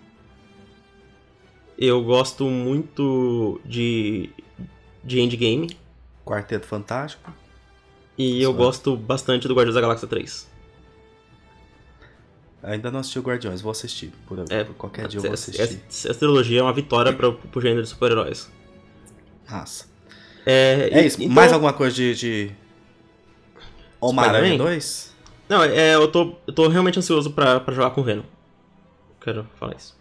Eu 1.78 2.02
gosto 2.02 2.44
muito 2.46 3.60
de. 3.64 4.30
de 5.04 5.20
Endgame. 5.20 5.76
Quarteto 6.24 6.66
Fantástico. 6.66 7.32
E 8.18 8.42
eu 8.42 8.50
Só. 8.52 8.56
gosto 8.56 8.96
bastante 8.96 9.46
do 9.46 9.54
Guardiões 9.54 9.74
da 9.74 9.80
Galáxia 9.80 10.08
3. 10.08 10.48
Ainda 12.62 12.90
não 12.90 13.00
assisti 13.00 13.18
o 13.18 13.22
Guardiões, 13.22 13.60
vou 13.60 13.70
assistir. 13.70 14.12
Por, 14.26 14.44
É, 14.50 14.64
por 14.64 14.74
qualquer 14.74 15.06
dia 15.06 15.18
eu 15.18 15.22
vou 15.22 15.32
assistir. 15.32 15.60
essa- 15.60 16.08
essa 16.10 16.14
trilogia 16.14 16.60
é 16.60 16.62
uma 16.62 16.72
vitória 16.72 17.12
pro, 17.12 17.34
pro 17.34 17.60
gênero 17.60 17.82
de 17.82 17.88
super-heróis. 17.88 18.50
Massa. 19.48 19.86
É, 20.44 20.88
É 20.92 21.02
e- 21.02 21.06
isso. 21.06 21.22
então- 21.22 21.34
Mais 21.34 21.52
alguma 21.52 21.72
coisa 21.72 21.94
de. 21.94 22.14
de... 22.14 22.52
Homem-Aranha 24.00 24.44
Spider-Man? 24.46 24.64
2? 24.64 25.14
Não, 25.48 25.62
é, 25.62 25.94
eu 25.94 26.08
tô, 26.10 26.34
eu 26.46 26.52
tô 26.52 26.66
realmente 26.68 26.98
ansioso 26.98 27.30
pra, 27.30 27.60
pra 27.60 27.72
jogar 27.74 27.90
com 27.90 28.00
o 28.00 28.04
Venom. 28.04 28.24
Quero 29.20 29.46
falar 29.58 29.76
isso. 29.76 29.96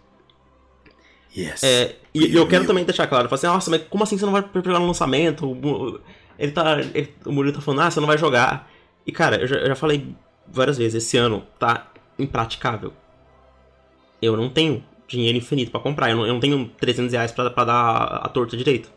Yes. 1.36 1.63
É, 1.63 1.95
e, 2.13 2.27
e 2.27 2.36
eu 2.36 2.47
quero 2.47 2.65
também 2.65 2.86
deixar 2.86 3.07
claro, 3.07 3.27
falar 3.27 3.36
assim, 3.36 3.47
nossa, 3.47 3.69
mas 3.69 3.83
como 3.89 4.03
assim 4.03 4.17
você 4.17 4.25
não 4.25 4.31
vai 4.31 4.41
jogar 4.41 4.79
no 4.79 4.88
lançamento? 4.88 5.45
O, 5.45 5.99
ele 6.39 6.51
tá, 6.51 6.79
ele- 6.79 7.13
o 7.25 7.31
Murilo 7.31 7.55
tá 7.55 7.61
falando, 7.61 7.81
ah, 7.81 7.91
você 7.91 7.99
não 7.99 8.07
vai 8.07 8.17
jogar. 8.17 8.69
E 9.05 9.11
cara, 9.11 9.38
eu 9.41 9.47
já, 9.47 9.55
eu 9.57 9.67
já 9.67 9.75
falei 9.75 10.15
várias 10.47 10.77
vezes, 10.77 11.03
esse 11.03 11.17
ano 11.17 11.45
tá 11.59 11.91
impraticável. 12.17 12.93
Eu 14.21 14.38
não 14.38 14.49
tenho 14.49 14.83
dinheiro 15.07 15.38
infinito 15.38 15.71
pra 15.71 15.79
comprar, 15.79 16.09
eu 16.09 16.17
não, 16.17 16.25
eu 16.25 16.33
não 16.33 16.39
tenho 16.39 16.67
300 16.79 17.11
reais 17.13 17.31
pra, 17.31 17.49
pra 17.49 17.65
dar 17.65 17.97
a 18.23 18.29
torta 18.29 18.55
direito. 18.55 18.89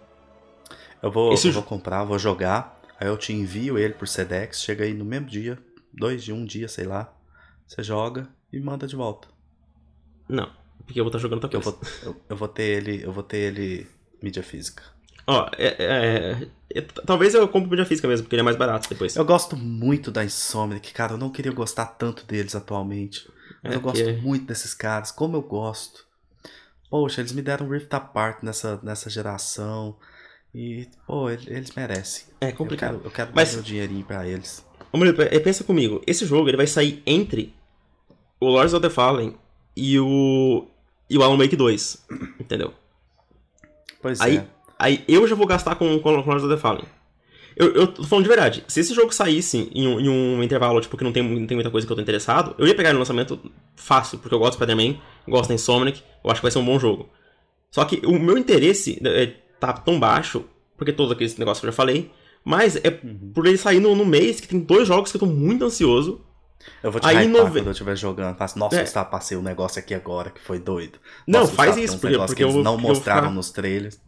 Eu 1.03 1.11
vou, 1.11 1.32
esse 1.32 1.49
eu 1.49 1.53
vou 1.53 1.62
comprar, 1.62 2.05
vou 2.05 2.18
jogar. 2.18 2.78
Aí 3.01 3.07
eu 3.07 3.16
te 3.16 3.32
envio 3.32 3.78
ele 3.78 3.95
por 3.95 4.09
Sedex. 4.09 4.61
Chega 4.61 4.84
aí 4.84 4.93
no 4.95 5.05
mesmo 5.05 5.26
dia. 5.26 5.59
Dois 5.93 6.24
dias, 6.24 6.36
um 6.36 6.45
dia, 6.45 6.68
sei 6.68 6.84
lá. 6.84 7.12
Você 7.66 7.82
joga 7.82 8.28
e 8.53 8.59
manda 8.59 8.86
de 8.86 8.97
volta. 8.97 9.28
Não, 10.28 10.51
porque 10.89 11.01
eu 11.01 11.05
vou 11.05 11.11
estar 11.11 11.18
jogando 11.18 11.43
outra 11.45 11.57
Eu 11.59 11.62
coisa. 11.62 11.78
vou, 11.78 12.12
eu, 12.14 12.20
eu 12.30 12.36
vou 12.36 12.49
ter 12.49 12.62
ele. 12.64 13.03
Eu 13.05 13.12
vou 13.12 13.22
ter 13.22 13.39
ele 13.39 13.86
mídia 14.22 14.43
física. 14.43 14.82
Ó, 15.26 15.47
é, 15.59 15.66
é- 15.78 16.49
é- 16.74 16.80
talvez 17.07 17.34
eu 17.34 17.47
compre 17.49 17.68
mídia 17.70 17.84
física 17.84 18.09
mesmo, 18.09 18.24
porque 18.24 18.34
ele 18.34 18.41
é 18.41 18.45
mais 18.45 18.57
barato 18.57 18.89
depois. 18.89 19.14
Eu 19.14 19.24
gosto 19.24 19.57
muito 19.57 20.11
da 20.11 20.24
Insomniac, 20.24 20.93
cara. 20.93 21.12
Eu 21.12 21.18
não 21.18 21.30
queria 21.30 21.53
gostar 21.53 21.84
tanto 21.86 22.24
deles 22.26 22.55
atualmente. 22.57 23.28
Mas 23.62 23.72
É, 23.72 23.76
eu 23.76 23.80
gosto 23.80 24.03
porque- 24.03 24.20
muito 24.22 24.47
desses 24.47 24.72
caras. 24.74 25.12
Como 25.12 25.36
eu 25.36 25.43
gosto. 25.43 26.07
Poxa, 26.91 27.20
eles 27.20 27.32
me 27.32 27.43
deram 27.43 27.66
um 27.66 27.70
Rift 27.70 27.93
Apart 27.93 28.43
nessa, 28.43 28.80
nessa 28.82 29.11
geração. 29.11 29.97
E, 30.55 30.89
pô, 31.07 31.28
ele- 31.28 31.45
eles 31.55 31.72
merecem. 31.72 32.24
É 32.41 32.49
Eu 32.49 32.55
complicado. 32.55 32.95
quero, 32.97 33.05
eu 33.07 33.11
quero 33.11 33.32
Mas- 33.34 33.51
dar 33.51 33.55
meu 33.57 33.62
dinheirinho 33.64 34.05
pra 34.07 34.26
eles. 34.26 34.66
Ô, 34.91 34.97
Murilo, 34.97 35.20
é, 35.20 35.39
pensa 35.39 35.62
comigo, 35.62 36.01
esse 36.07 36.24
jogo 36.24 36.49
ele 36.49 36.57
vai 36.57 36.66
sair 36.66 37.03
entre 37.05 37.55
o 38.41 38.47
Lords 38.47 38.72
of 38.72 38.80
the 38.80 38.89
Fallen 38.89 39.36
e 39.76 40.01
o 40.01 40.66
e 41.09 41.17
o 41.17 41.23
Alan 41.23 41.37
Wake 41.37 41.57
2, 41.57 42.07
entendeu? 42.41 42.73
Pois 44.01 44.21
Aí, 44.21 44.37
é. 44.37 44.47
aí 44.79 45.05
eu 45.09 45.27
já 45.27 45.35
vou 45.35 45.47
gastar 45.47 45.75
com, 45.75 45.99
com 45.99 46.11
Lords 46.11 46.45
of 46.45 46.55
the 46.55 46.61
Fallen. 46.61 46.85
Eu, 47.57 47.75
eu 47.75 47.87
tô 47.89 48.05
falando 48.05 48.25
de 48.25 48.29
verdade, 48.29 48.65
se 48.69 48.79
esse 48.79 48.95
jogo 48.95 49.13
saísse 49.13 49.69
em 49.75 49.89
um, 49.89 49.99
em 49.99 50.09
um 50.09 50.43
intervalo, 50.45 50.81
tipo, 50.81 50.97
que 50.97 51.03
não 51.03 51.13
tem, 51.13 51.23
não 51.23 51.47
tem 51.47 51.57
muita 51.57 51.71
coisa 51.71 51.85
que 51.85 51.93
eu 51.93 51.97
tô 51.97 52.03
interessado, 52.03 52.55
eu 52.57 52.69
ia 52.69 52.75
pegar 52.75 52.93
no 52.93 53.01
lançamento 53.01 53.41
fácil, 53.75 54.19
porque 54.19 54.33
eu 54.33 54.39
gosto 54.39 54.53
do 54.53 54.65
Spider-Man, 54.65 54.97
gosto 55.27 55.49
da 55.49 55.55
Insomniac, 55.55 56.01
eu 56.23 56.31
acho 56.31 56.41
que 56.41 56.45
vai 56.45 56.53
ser 56.53 56.61
um 56.61 56.65
bom 56.65 56.79
jogo. 56.79 57.11
Só 57.69 57.85
que 57.85 58.07
o 58.07 58.17
meu 58.19 58.39
interesse 58.39 59.01
é, 59.05 59.27
tá 59.59 59.73
tão 59.73 59.99
baixo, 59.99 60.45
porque 60.77 60.93
todos 60.93 61.11
aqueles 61.11 61.37
negócios 61.37 61.61
que 61.61 61.67
eu 61.67 61.73
já 61.73 61.77
falei, 61.77 62.13
mas 62.45 62.77
é 62.77 62.91
por 62.91 63.45
ele 63.45 63.59
sair 63.59 63.81
no, 63.81 63.95
no 63.97 64.07
mês 64.07 64.41
que 64.41 64.47
tem 64.47 64.61
dois 64.61 64.87
jogos 64.87 65.11
que 65.11 65.17
eu 65.17 65.21
tô 65.21 65.27
muito 65.27 65.65
ansioso, 65.65 66.25
Eu 66.83 66.91
vou 66.93 67.01
te 67.01 67.07
Aí, 67.07 67.27
hypar 67.27 67.29
nove- 67.43 67.61
quando 67.61 67.67
eu 67.67 67.73
estiver 67.73 67.97
jogando. 67.97 68.37
Nossa, 68.57 68.77
É. 68.77 68.81
Gustavo, 68.83 69.11
passei 69.11 69.37
um 69.37 69.43
negócio 69.43 69.79
aqui 69.79 69.95
agora 69.95 70.31
que 70.31 70.41
foi 70.41 70.59
doido. 70.59 70.99
Não, 71.27 71.41
Nossa, 71.41 71.53
faz 71.53 71.71
Gustavo, 71.71 71.75
tem 71.77 71.85
isso, 71.85 71.99
porque- 71.99 72.17
porque 72.19 72.35
que 72.35 72.43
eles 72.43 72.51
eu 72.55 72.55
vou- 72.55 72.65
não 72.65 72.73
porque 72.77 72.89
mostraram 72.89 73.23
ficar- 73.23 73.35
nos 73.35 73.51
trailers. 73.51 74.01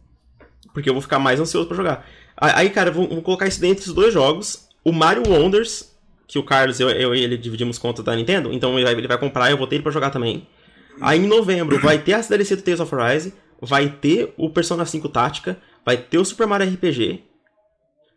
Porque 0.73 0.89
eu 0.89 0.93
vou 0.93 1.01
ficar 1.01 1.19
mais 1.19 1.39
ansioso 1.39 1.67
pra 1.67 1.75
jogar. 1.77 2.05
Aí, 2.37 2.69
cara, 2.69 2.91
vou, 2.91 3.07
vou 3.07 3.21
colocar 3.21 3.47
isso 3.47 3.59
dentro 3.59 3.83
dos 3.85 3.93
dois 3.93 4.13
jogos. 4.13 4.67
O 4.83 4.91
Mario 4.91 5.23
Wonders, 5.27 5.91
que 6.27 6.39
o 6.39 6.43
Carlos 6.43 6.79
eu, 6.79 6.89
eu 6.89 7.13
e 7.13 7.21
ele 7.21 7.37
dividimos 7.37 7.77
conta 7.77 8.01
da 8.01 8.15
Nintendo, 8.15 8.51
então 8.53 8.73
ele 8.75 8.83
vai, 8.85 8.93
ele 8.93 9.07
vai 9.07 9.17
comprar 9.17 9.49
e 9.49 9.53
eu 9.53 9.57
vou 9.57 9.67
ter 9.67 9.75
ele 9.75 9.83
pra 9.83 9.91
jogar 9.91 10.09
também. 10.11 10.47
Aí 11.01 11.19
em 11.19 11.27
novembro 11.27 11.79
vai 11.79 11.97
ter 11.99 12.13
a 12.13 12.21
DLC 12.21 12.55
do 12.55 12.61
Tales 12.61 12.79
of 12.79 12.93
Rise, 12.95 13.33
vai 13.61 13.89
ter 13.89 14.33
o 14.37 14.49
Persona 14.49 14.85
5 14.85 15.09
Tática, 15.09 15.57
vai 15.85 15.97
ter 15.97 16.17
o 16.17 16.25
Super 16.25 16.47
Mario 16.47 16.67
RPG. 16.67 17.23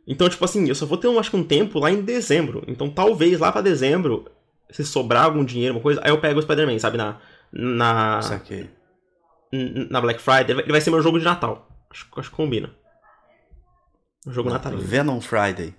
Então, 0.07 0.28
tipo 0.28 0.44
assim, 0.44 0.68
eu 0.68 0.74
só 0.74 0.84
vou 0.86 0.98
ter, 0.98 1.09
um, 1.09 1.18
acho 1.18 1.30
que 1.30 1.36
um 1.36 1.44
tempo 1.44 1.78
lá 1.78 1.90
em 1.90 2.02
dezembro. 2.02 2.62
Então, 2.68 2.90
talvez 2.90 3.38
lá 3.38 3.50
pra 3.50 3.61
dezembro, 3.62 4.30
se 4.70 4.84
sobrar 4.84 5.24
algum 5.24 5.44
dinheiro, 5.44 5.74
uma 5.74 5.80
coisa, 5.80 6.00
aí 6.05 6.11
eu 6.11 6.20
pego 6.20 6.38
o 6.38 6.42
Spider-Man, 6.42 6.78
sabe? 6.78 6.98
Na, 6.98 7.18
na, 7.52 8.20
n- 9.52 9.88
na 9.90 10.00
Black 10.00 10.20
Friday. 10.20 10.50
Ele 10.57 10.70
vai- 10.72 10.80
ser 10.80 10.90
meu 10.90 11.02
jogo 11.02 11.18
de 11.18 11.24
Natal. 11.24 11.68
Acho, 11.90 12.07
acho 12.16 12.30
que 12.30 12.36
combina. 12.36 12.70
Um 14.26 14.32
jogo 14.32 14.50
natalino. 14.50 14.82
Venom 14.82 15.20
Friday. 15.20 15.74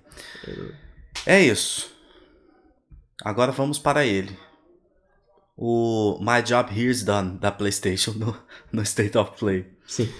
É 1.26 1.42
isso. 1.42 1.92
Agora 3.24 3.52
vamos 3.52 3.78
para 3.80 4.06
ele. 4.06 4.38
O 5.58 6.18
My 6.22 6.42
Job 6.44 6.70
Here's 6.78 7.04
Done 7.04 7.38
da 7.40 7.52
PlayStation 7.52 8.12
no, 8.18 8.38
no 8.72 8.82
State 8.82 9.18
of 9.18 9.38
Play. 9.38 9.66
Sim. 9.88 10.12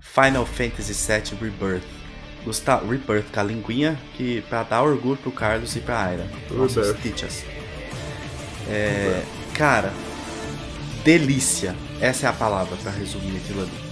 Final 0.00 0.44
Fantasy 0.46 0.92
VII 0.94 1.38
Rebirth. 1.40 1.84
Gustavo, 2.44 2.90
Rebirth 2.90 3.30
com 3.32 3.40
a 3.40 3.42
linguinha 3.42 3.98
que 4.16 4.42
pra 4.42 4.62
dar 4.62 4.82
orgulho 4.82 5.16
pro 5.16 5.30
Carlos 5.30 5.76
e 5.76 5.80
pra 5.80 6.02
Aira. 6.02 6.26
Nossos 6.50 6.96
teachers. 7.00 7.44
É, 8.68 9.22
cara, 9.54 9.92
delícia. 11.04 11.74
Essa 12.00 12.26
é 12.26 12.30
a 12.30 12.32
palavra 12.32 12.76
pra 12.76 12.90
resumir 12.90 13.36
aquilo 13.36 13.62
ali. 13.62 13.90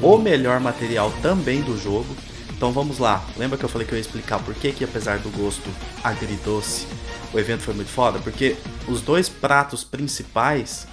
O 0.00 0.16
melhor 0.16 0.60
material 0.60 1.12
também 1.22 1.60
do 1.62 1.76
jogo. 1.76 2.14
Então 2.56 2.72
vamos 2.72 2.98
lá. 2.98 3.24
Lembra 3.36 3.56
que 3.56 3.64
eu 3.64 3.68
falei 3.68 3.86
que 3.86 3.92
eu 3.92 3.96
ia 3.96 4.02
explicar 4.02 4.40
por 4.40 4.54
que, 4.54 4.72
que 4.72 4.84
apesar 4.84 5.18
do 5.18 5.30
gosto 5.30 5.68
agridoce, 6.02 6.86
o 7.32 7.38
evento 7.38 7.62
foi 7.62 7.74
muito 7.74 7.90
foda? 7.90 8.18
Porque 8.18 8.56
os 8.88 9.00
dois 9.00 9.28
pratos 9.28 9.84
principais 9.84 10.86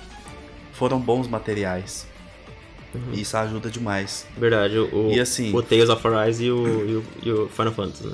foram 0.72 1.00
bons 1.00 1.28
materiais. 1.28 2.08
E 3.14 3.22
isso 3.22 3.36
ajuda 3.38 3.70
demais. 3.70 4.26
Verdade, 4.38 4.78
o, 4.78 5.12
E 5.12 5.20
assim- 5.20 5.54
o 5.56 5.62
Tales 5.62 5.90
of 5.90 6.08
Arise 6.08 6.46
e 6.46 6.52
o, 6.52 6.66
e 6.68 6.96
o, 6.96 7.04
e 7.24 7.32
o 7.32 7.48
Final 7.50 7.74
Fantasy, 7.74 8.08
né? 8.08 8.14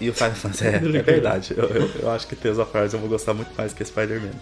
E 0.00 0.10
o 0.10 0.14
Final 0.14 0.32
Fantasy, 0.34 0.66
é, 0.66 0.76
é 0.76 1.02
verdade. 1.02 1.54
Eu, 1.56 1.64
eu, 1.64 1.90
eu 2.00 2.10
acho 2.10 2.26
que 2.26 2.34
Tales 2.34 2.58
of 2.58 2.76
Arise 2.76 2.94
eu 2.94 3.00
vou 3.00 3.08
gostar 3.08 3.34
muito 3.34 3.50
mais 3.56 3.72
que 3.72 3.84
Spider-Man. 3.84 4.32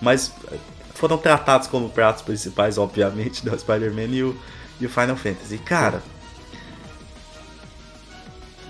Mas 0.00 0.32
eh, 0.50 0.56
foram 0.94 1.18
tratados 1.18 1.68
como 1.68 1.90
pratos 1.90 2.22
principais, 2.22 2.78
obviamente, 2.78 3.44
do 3.44 3.58
Spider-Man 3.58 4.06
e 4.14 4.22
o, 4.24 4.36
e 4.80 4.86
o 4.86 4.88
Final 4.88 5.16
Fantasy. 5.16 5.56
E, 5.56 5.58
cara, 5.58 6.02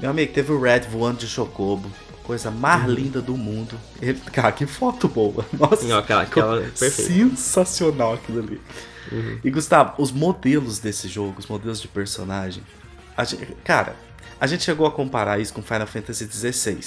meu 0.01 0.11
amigo, 0.11 0.33
teve 0.33 0.51
o 0.53 0.61
Red 0.61 0.81
voando 0.91 1.19
de 1.19 1.29
Chocobo. 1.29 1.91
Coisa 2.25 2.51
mais 2.53 2.85
linda 2.89 3.21
do 3.21 3.37
mundo. 3.37 3.75
Ele, 4.01 4.19
cara, 4.33 4.53
que 4.53 4.65
foto 4.67 5.09
boa. 5.09 5.45
Nossa, 5.59 5.85
Não, 5.87 5.99
aquela- 5.99 6.23
aquela- 6.23 6.63
sensacional 6.77 8.15
aquilo 8.15 8.41
ali. 8.41 8.61
E 9.45 9.51
Gustavo, 9.51 9.95
os 10.01 10.11
modelos 10.13 10.79
desse 10.79 11.09
jogo, 11.09 11.37
os 11.39 11.47
modelos 11.47 11.81
de 11.81 11.89
personagem. 11.89 12.63
a 13.17 13.25
gente- 13.25 13.47
cara, 13.65 13.95
a 14.41 14.47
gente 14.47 14.63
chegou 14.65 14.87
a 14.87 14.91
comparar 14.91 15.39
isso 15.39 15.53
com 15.53 15.63
Final 15.63 15.87
Fantasy 15.87 16.27
XVI. 16.31 16.81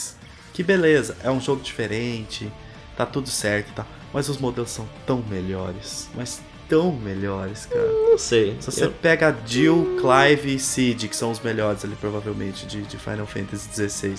Que 0.54 0.64
beleza, 0.64 1.16
é 1.24 1.30
um 1.30 1.40
jogo 1.40 1.62
diferente, 1.62 2.52
tá 2.98 3.06
tudo 3.06 3.30
certo 3.30 3.70
e 3.70 3.74
tal. 3.74 3.88
Mas 4.14 4.28
os 4.30 4.38
modelos 4.38 4.72
são 4.72 4.88
tão 5.06 5.22
melhores. 5.30 6.10
Mas 6.16 6.42
tão 6.68 6.92
melhores, 6.94 7.66
cara. 7.68 7.86
Não 8.10 8.18
sei. 8.18 8.58
Se 8.60 8.72
você 8.72 8.86
eu- 8.86 8.92
pega 8.92 9.36
Jill, 9.46 9.98
Clive 10.02 10.56
e 10.56 10.60
Sid, 10.60 11.08
que 11.10 11.16
são 11.16 11.30
os 11.30 11.40
melhores 11.42 11.84
ali, 11.86 11.96
provavelmente, 11.96 12.66
de, 12.66 12.82
de 12.84 12.98
Final 12.98 13.28
Fantasy 13.28 13.70
XVI. 13.90 14.16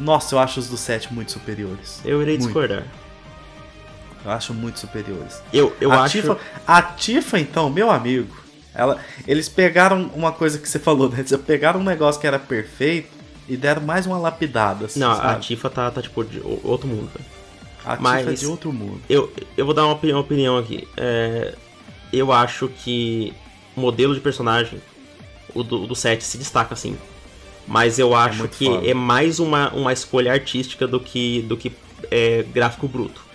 Nossa, 0.00 0.34
eu 0.34 0.38
acho 0.38 0.60
os 0.60 0.68
do 0.68 0.76
7 0.76 1.12
muito 1.12 1.32
superiores. 1.32 2.00
Eu 2.04 2.22
irei 2.22 2.34
Muito. 2.38 2.46
discordar. 2.46 2.84
Eu 4.28 4.32
acho 4.32 4.52
muito 4.52 4.78
superiores. 4.78 5.42
Eu, 5.52 5.74
eu 5.80 5.90
a, 5.90 6.04
acho. 6.04 6.20
Tifa, 6.20 6.38
a 6.66 6.82
Tifa, 6.82 7.38
então, 7.38 7.70
meu 7.70 7.90
amigo, 7.90 8.36
ela, 8.74 8.98
eles 9.26 9.48
pegaram 9.48 10.10
uma 10.14 10.30
coisa 10.30 10.58
que 10.58 10.68
você 10.68 10.78
falou, 10.78 11.08
né? 11.08 11.20
Eles 11.20 11.34
pegaram 11.46 11.80
um 11.80 11.84
negócio 11.84 12.20
que 12.20 12.26
era 12.26 12.38
perfeito 12.38 13.08
e 13.48 13.56
deram 13.56 13.80
mais 13.80 14.04
uma 14.04 14.18
lapidada. 14.18 14.84
Assim, 14.84 15.00
Não, 15.00 15.12
a 15.12 15.16
sabe? 15.16 15.40
Tifa 15.40 15.70
tá, 15.70 15.90
tá 15.90 16.02
tipo 16.02 16.22
de 16.24 16.42
outro 16.62 16.86
mundo, 16.86 17.10
velho. 17.10 17.24
a 17.86 17.92
Tifa 17.92 18.02
mas- 18.02 18.28
é 18.28 18.32
de 18.34 18.46
outro 18.46 18.70
mundo. 18.70 19.00
Eu, 19.08 19.32
eu 19.56 19.64
vou 19.64 19.72
dar 19.74 19.84
uma 19.86 19.94
opinião, 19.94 20.20
opinião 20.20 20.58
aqui. 20.58 20.86
É, 20.94 21.54
eu 22.12 22.30
acho 22.30 22.68
que 22.68 23.32
o 23.74 23.80
modelo 23.80 24.14
de 24.14 24.20
personagem, 24.20 24.78
o 25.54 25.62
do, 25.62 25.86
do 25.86 25.94
7, 25.94 26.22
se 26.22 26.36
destaca 26.36 26.74
assim. 26.74 26.98
Mas 27.66 27.98
eu 27.98 28.14
acho 28.14 28.40
muito 28.40 28.56
que 28.58 28.66
foda. 28.66 28.86
é 28.86 28.92
mais 28.92 29.38
uma, 29.40 29.70
uma 29.72 29.92
escolha 29.92 30.32
artística 30.32 30.86
do 30.86 31.00
que, 31.00 31.42
do 31.42 31.56
que 31.56 31.72
é, 32.10 32.42
gráfico 32.42 32.86
bruto. 32.86 33.27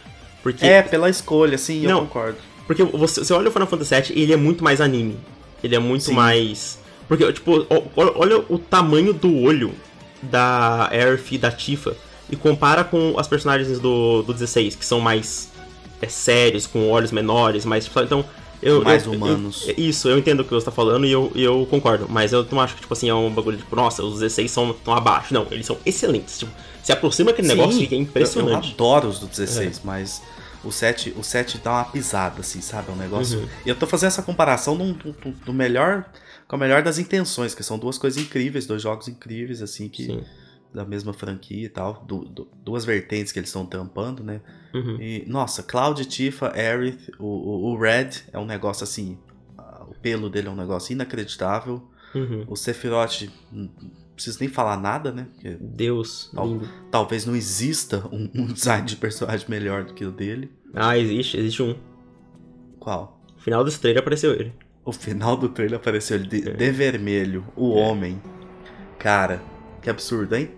Porque, 0.43 0.65
É, 0.65 0.81
pela 0.81 1.09
escolha, 1.09 1.57
sim, 1.57 1.83
eu 1.83 1.89
Não. 1.89 1.99
concordo. 2.01 2.37
porque 2.67 2.83
você, 2.83 3.23
você 3.23 3.33
olha 3.33 3.47
o 3.49 3.51
Final 3.51 3.67
Fantasy 3.67 3.95
VII 3.95 4.19
e 4.19 4.21
ele 4.23 4.33
é 4.33 4.37
muito 4.37 4.63
mais 4.63 4.79
anime. 4.81 5.17
Ele 5.63 5.75
é 5.75 5.79
muito 5.79 6.03
Sim. 6.05 6.13
mais. 6.13 6.77
Porque, 7.07 7.31
tipo, 7.33 7.65
olha 7.95 8.39
o 8.49 8.57
tamanho 8.59 9.13
do 9.13 9.35
olho 9.41 9.71
da 10.21 10.87
Aerith 10.91 11.31
e 11.33 11.37
da 11.37 11.51
Tifa 11.51 11.95
e 12.29 12.35
compara 12.35 12.83
com 12.83 13.15
as 13.17 13.27
personagens 13.27 13.79
do, 13.79 14.21
do 14.23 14.33
16, 14.33 14.75
que 14.75 14.85
são 14.85 14.99
mais 14.99 15.49
é, 16.01 16.07
sérios, 16.07 16.65
com 16.67 16.89
olhos 16.89 17.11
menores, 17.11 17.65
mais. 17.65 17.89
Então. 18.03 18.25
Eu, 18.65 18.81
Mais 18.81 19.05
eu- 19.05 19.11
humanos. 19.11 19.65
eu- 19.67 19.75
isso, 19.77 20.07
eu 20.07 20.17
entendo 20.17 20.39
o 20.39 20.43
que 20.45 20.51
você 20.53 20.63
tá 20.63 20.71
falando 20.71 21.05
e 21.05 21.11
eu, 21.11 21.29
e 21.35 21.43
eu 21.43 21.67
concordo. 21.69 22.07
Mas 22.09 22.31
eu 22.31 22.47
não 22.49 22.61
acho 22.61 22.75
que, 22.75 22.79
tipo 22.81 22.93
assim, 22.93 23.09
é 23.09 23.13
um 23.13 23.29
bagulho 23.29 23.57
tipo, 23.57 23.75
nossa, 23.75 24.01
os 24.01 24.13
16 24.21 24.49
são 24.49 24.71
tão 24.85 24.93
abaixo. 24.93 25.33
Não, 25.33 25.45
eles 25.51 25.65
são 25.65 25.77
excelentes. 25.85 26.39
Tipo, 26.39 26.51
se 26.81 26.89
aproxima 26.93 27.31
aquele 27.31 27.49
Sim, 27.49 27.55
negócio 27.57 27.77
que 27.85 27.93
é 27.93 27.97
Eu, 27.97 27.99
eu 27.99 28.03
impressionante. 28.03 28.69
É. 28.69 28.73
adoro 28.73 29.09
os 29.09 29.19
do 29.19 29.27
16, 29.27 29.81
mas 29.83 30.21
o 30.63 30.71
7, 30.71 31.13
o 31.17 31.23
7 31.23 31.57
dá 31.59 31.71
uma 31.71 31.85
pisada, 31.85 32.39
assim, 32.41 32.61
sabe? 32.61 32.89
É 32.89 32.93
um 32.93 32.97
negócio. 32.97 33.39
Uhum. 33.39 33.47
E 33.65 33.69
eu 33.69 33.75
tô 33.75 33.85
fazendo 33.87 34.07
essa 34.07 34.23
comparação 34.23 34.77
do, 34.77 34.93
do- 34.93 35.31
do 35.31 35.53
melhor. 35.53 36.05
Com 36.47 36.55
a 36.55 36.59
melhor 36.59 36.83
das 36.83 36.99
intenções, 36.99 37.55
que 37.55 37.63
são 37.63 37.79
duas 37.79 37.97
coisas 37.97 38.21
incríveis, 38.21 38.65
dois 38.65 38.81
jogos 38.81 39.07
incríveis, 39.07 39.61
assim, 39.61 39.89
que. 39.89 40.05
Sim. 40.05 40.23
Da 40.73 40.83
mesma 40.83 41.13
franquia 41.13 41.65
e 41.65 41.69
tal. 41.69 42.03
du- 42.07 42.25
du- 42.25 42.47
duas 42.63 42.83
vertentes 42.83 43.31
que 43.31 43.37
eles 43.37 43.49
estão 43.49 43.63
tampando, 43.65 44.23
né? 44.23 44.41
Uhum. 44.73 44.97
E, 44.99 45.23
nossa, 45.27 45.61
Cloud, 45.61 46.03
Tifa, 46.05 46.51
Aerith, 46.55 47.11
o, 47.19 47.25
o, 47.25 47.73
o 47.73 47.77
Red 47.79 48.09
é 48.31 48.39
um 48.39 48.45
negócio 48.45 48.83
assim. 48.83 49.17
O 49.87 49.93
pelo 50.01 50.29
dele 50.31 50.47
é 50.47 50.51
um 50.51 50.55
negócio 50.55 50.91
inacreditável. 50.91 51.83
Uhum. 52.15 52.45
O 52.47 52.55
Sephiroth, 52.55 53.29
preciso 54.15 54.39
nem 54.39 54.49
falar 54.49 54.77
nada, 54.77 55.11
né? 55.11 55.27
Porque 55.33 55.57
Deus, 55.59 56.31
Tal- 56.33 56.61
talvez 56.91 57.25
não 57.25 57.35
exista 57.35 58.05
um, 58.11 58.29
um 58.35 58.45
design 58.47 58.85
de 58.85 58.95
personagem 58.95 59.45
melhor 59.49 59.83
do 59.85 59.93
que 59.93 60.05
o 60.05 60.11
dele. 60.11 60.51
Ah, 60.73 60.97
existe, 60.97 61.37
existe 61.37 61.61
um. 61.63 61.75
Qual? 62.79 63.21
No 63.35 63.41
final 63.41 63.63
desse 63.63 63.79
trailer 63.79 64.01
apareceu 64.01 64.31
ele. 64.33 64.53
O 64.85 64.91
final 64.91 65.37
do 65.37 65.49
trailer 65.49 65.77
apareceu 65.79 66.17
ele 66.17 66.27
de, 66.27 66.49
É. 66.49 66.53
de 66.53 66.71
vermelho, 66.71 67.45
o 67.55 67.77
É. 67.77 67.81
homem. 67.83 68.21
Cara, 68.99 69.41
que 69.81 69.89
absurdo, 69.89 70.35
hein? 70.35 70.49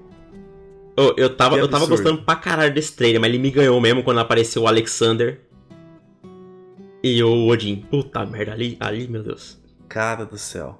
Eu, 0.97 1.14
eu 1.18 1.36
tava, 1.36 1.58
eu 1.58 1.68
tava 1.68 1.86
gostando 1.88 2.24
pra 2.24 2.36
caralho 2.36 2.74
desse 2.74 2.93
trailer, 2.95 3.20
mas 3.20 3.30
ele 3.30 3.38
me 3.39 3.51
ganhou 3.51 3.80
mesmo 3.82 4.01
quando 4.03 4.20
apareceu 4.20 4.62
o 4.64 4.68
Alexander 4.68 5.41
e 7.03 7.22
o 7.22 7.47
Odin. 7.47 7.76
Puta 7.89 8.26
merda, 8.26 8.53
ali, 8.53 8.78
ali, 8.80 9.08
meu 9.08 9.22
Deus. 9.22 9.62
Cara 9.89 10.26
do 10.26 10.38
céu. 10.38 10.80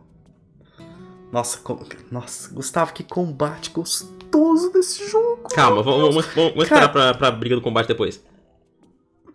Nossa, 1.36 1.58
com- 1.58 1.78
nossa, 2.10 2.54
Gustavo, 2.54 2.94
que 2.94 3.04
combate 3.04 3.70
gostoso 3.70 4.72
desse 4.72 5.06
jogo. 5.10 5.44
Calma, 5.54 5.84
vamos, 5.84 6.00
vamos, 6.16 6.26
vamos- 6.34 6.54
vamos 6.54 6.70
Cara. 6.70 6.86
esperar 6.86 6.90
pra, 6.94 7.14
pra 7.14 7.30
briga 7.30 7.56
do 7.58 7.62
combate 7.62 7.88
depois. 7.90 8.24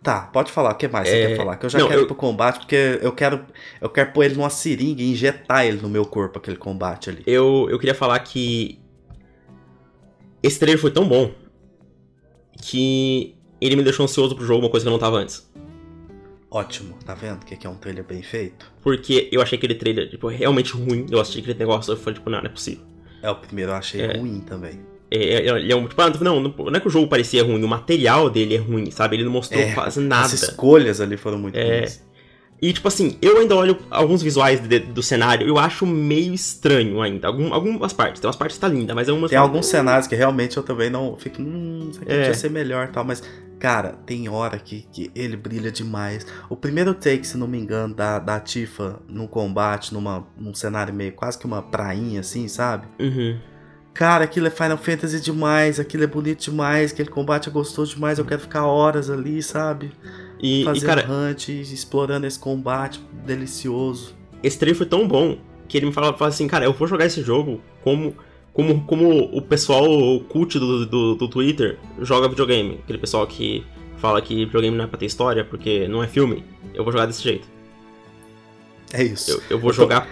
Tá, 0.01 0.21
pode 0.21 0.51
falar. 0.51 0.71
O 0.71 0.75
que 0.77 0.87
mais 0.87 1.07
É, 1.07 1.11
você 1.11 1.27
quer 1.27 1.37
falar? 1.37 1.57
Que 1.57 1.67
eu 1.67 1.69
já 1.69 1.77
não, 1.77 1.87
quero 1.87 1.99
eu- 1.99 2.03
ir 2.05 2.07
pro 2.07 2.15
combate, 2.15 2.57
porque 2.57 2.97
eu 3.03 3.11
quero, 3.11 3.45
eu 3.79 3.87
quero 3.87 4.11
pôr 4.13 4.23
ele 4.23 4.33
numa 4.33 4.49
seringa 4.49 4.99
e 4.99 5.11
injetar 5.11 5.63
ele 5.63 5.79
no 5.79 5.87
meu 5.87 6.03
corpo, 6.03 6.39
aquele 6.39 6.57
combate 6.57 7.07
ali. 7.11 7.21
Eu, 7.27 7.67
eu 7.69 7.77
queria 7.77 7.93
falar 7.93 8.17
que 8.21 8.79
esse 10.41 10.57
trailer 10.57 10.81
foi 10.81 10.89
tão 10.89 11.07
bom 11.07 11.31
que 12.63 13.35
ele 13.61 13.75
me 13.75 13.83
deixou 13.83 14.05
ansioso 14.05 14.35
pro 14.35 14.43
jogo, 14.43 14.65
uma 14.65 14.71
coisa 14.71 14.83
que 14.83 14.87
eu 14.87 14.91
não 14.91 14.97
tava 14.99 15.17
antes. 15.17 15.47
Ótimo, 16.51 16.95
tá 17.05 17.13
vendo? 17.15 17.45
Que 17.45 17.53
aqui 17.53 17.65
é 17.65 17.69
um 17.69 17.75
trailer 17.75 18.03
bem 18.03 18.21
feito. 18.21 18.69
Porque 18.81 19.29
eu 19.31 19.41
achei 19.41 19.57
aquele 19.57 19.73
trailer, 19.73 20.09
tipo, 20.09 20.27
realmente 20.27 20.73
ruim. 20.73 21.05
Eu 21.09 21.21
assisti 21.21 21.39
aquele 21.39 21.57
negócio 21.57 21.93
e 21.93 21.97
falei, 21.97 22.15
tipo, 22.15 22.29
não, 22.29 22.39
não 22.39 22.45
é 22.45 22.49
possível. 22.49 22.83
É, 23.23 23.29
o 23.31 23.35
primeiro 23.35 23.71
eu 23.71 23.75
achei 23.75 24.01
É. 24.01 24.17
ruim 24.17 24.41
também. 24.41 24.81
É, 25.09 25.17
é, 25.17 25.47
ele 25.47 25.71
é 25.71 25.75
um, 25.75 25.87
tipo, 25.87 26.01
ah, 26.01 26.09
não, 26.21 26.39
não, 26.41 26.53
não 26.57 26.73
é 26.75 26.79
que 26.79 26.87
o 26.87 26.91
jogo 26.91 27.07
parecia 27.07 27.43
ruim, 27.43 27.63
o 27.63 27.67
material 27.67 28.29
dele 28.29 28.55
é 28.55 28.57
ruim, 28.57 28.89
sabe? 28.91 29.15
Ele 29.15 29.23
não 29.25 29.31
mostrou 29.31 29.61
É, 29.61 29.73
quase 29.73 29.99
nada. 30.01 30.25
As 30.25 30.33
escolhas 30.33 30.99
ali 31.01 31.15
foram 31.17 31.37
muito 31.37 31.55
É. 31.57 31.79
ruins. 31.79 32.03
E, 32.61 32.71
tipo 32.71 32.87
assim, 32.87 33.17
eu 33.21 33.39
ainda 33.39 33.55
olho 33.55 33.77
alguns 33.89 34.21
visuais 34.21 34.59
de- 34.59 34.79
do 34.79 35.01
cenário, 35.01 35.47
eu 35.47 35.57
acho 35.57 35.85
meio 35.87 36.31
estranho 36.33 37.01
ainda. 37.01 37.27
Algum, 37.27 37.51
algumas 37.53 37.91
partes. 37.91 38.21
Tem 38.21 38.27
umas 38.27 38.35
partes 38.35 38.57
que 38.57 38.61
tá 38.61 38.67
linda, 38.67 38.93
mas 38.93 39.07
é 39.09 39.11
umas. 39.11 39.31
Tem 39.31 39.39
alguns 39.39 39.65
cenários 39.65 40.05
que 40.05 40.15
realmente 40.15 40.57
eu 40.57 40.63
também 40.63 40.89
não 40.89 41.15
fico. 41.17 41.41
Hum, 41.41 41.87
isso 41.89 42.01
aqui 42.01 42.11
É. 42.11 42.17
podia 42.19 42.33
ser 42.35 42.51
melhor 42.51 42.87
e 42.87 42.91
tal, 42.91 43.03
mas. 43.03 43.23
Cara, 43.57 43.89
tem 44.07 44.27
hora 44.27 44.57
que, 44.57 44.87
que 44.91 45.11
ele 45.13 45.37
brilha 45.37 45.71
demais. 45.71 46.25
O 46.49 46.55
primeiro 46.55 46.95
take, 46.95 47.25
se 47.27 47.37
não 47.37 47.47
me 47.47 47.59
engano, 47.59 47.93
da, 47.93 48.17
da 48.17 48.39
Tifa 48.39 48.99
no 49.07 49.27
combate, 49.27 49.93
numa, 49.93 50.25
num 50.35 50.51
cenário 50.53 50.91
meio 50.91 51.11
quase 51.11 51.37
que 51.37 51.45
uma 51.45 51.61
prainha, 51.61 52.21
assim, 52.21 52.47
sabe? 52.47 52.87
Uhum. 52.99 53.37
Cara, 53.93 54.23
aquilo 54.23 54.47
é 54.47 54.49
Final 54.49 54.79
Fantasy 54.79 55.19
demais, 55.21 55.79
aquilo 55.79 56.03
é 56.03 56.07
bonito 56.07 56.43
demais, 56.45 56.91
aquele 56.91 57.09
combate 57.09 57.49
é 57.49 57.51
gostoso 57.51 57.93
demais, 57.93 58.17
eu 58.17 58.25
quero 58.25 58.41
ficar 58.41 58.65
horas 58.65 59.11
ali, 59.11 59.43
sabe? 59.43 59.91
E, 60.41 60.61
e, 60.61 60.65
Fazendo 60.65 60.85
cara, 60.85 61.07
hunt, 61.09 61.49
explorando 61.49 62.25
esse 62.25 62.39
combate 62.39 62.99
delicioso. 63.25 64.15
esse 64.41 64.57
trailer 64.57 64.75
foi 64.77 64.87
tão 64.87 65.07
bom 65.07 65.37
que 65.67 65.77
ele 65.77 65.85
me 65.85 65.91
fala, 65.93 66.13
fala 66.17 66.29
assim, 66.29 66.47
cara, 66.47 66.65
eu 66.65 66.73
vou 66.73 66.87
jogar 66.87 67.05
esse 67.05 67.21
jogo 67.21 67.61
como. 67.83 68.15
Como, 68.53 68.83
como 68.83 69.09
o 69.33 69.41
pessoal 69.41 69.85
cult 70.27 70.59
do, 70.59 70.85
do, 70.85 71.15
do 71.15 71.27
Twitter 71.29 71.77
joga 72.01 72.27
videogame. 72.27 72.79
Aquele 72.83 72.97
pessoal 72.99 73.25
que 73.25 73.63
fala 73.97 74.21
que 74.21 74.43
videogame 74.43 74.75
não 74.75 74.83
é 74.83 74.87
pra 74.87 74.97
ter 74.99 75.05
história 75.05 75.45
porque 75.45 75.87
não 75.87 76.03
é 76.03 76.07
filme. 76.09 76.43
Eu 76.73 76.83
vou 76.83 76.91
jogar 76.91 77.05
desse 77.05 77.23
jeito. 77.23 77.47
É 78.91 79.01
isso. 79.03 79.31
Eu, 79.31 79.41
eu 79.51 79.57
vou 79.59 79.69
Eu 79.69 79.75
tô- 79.77 79.81
jogar 79.83 80.05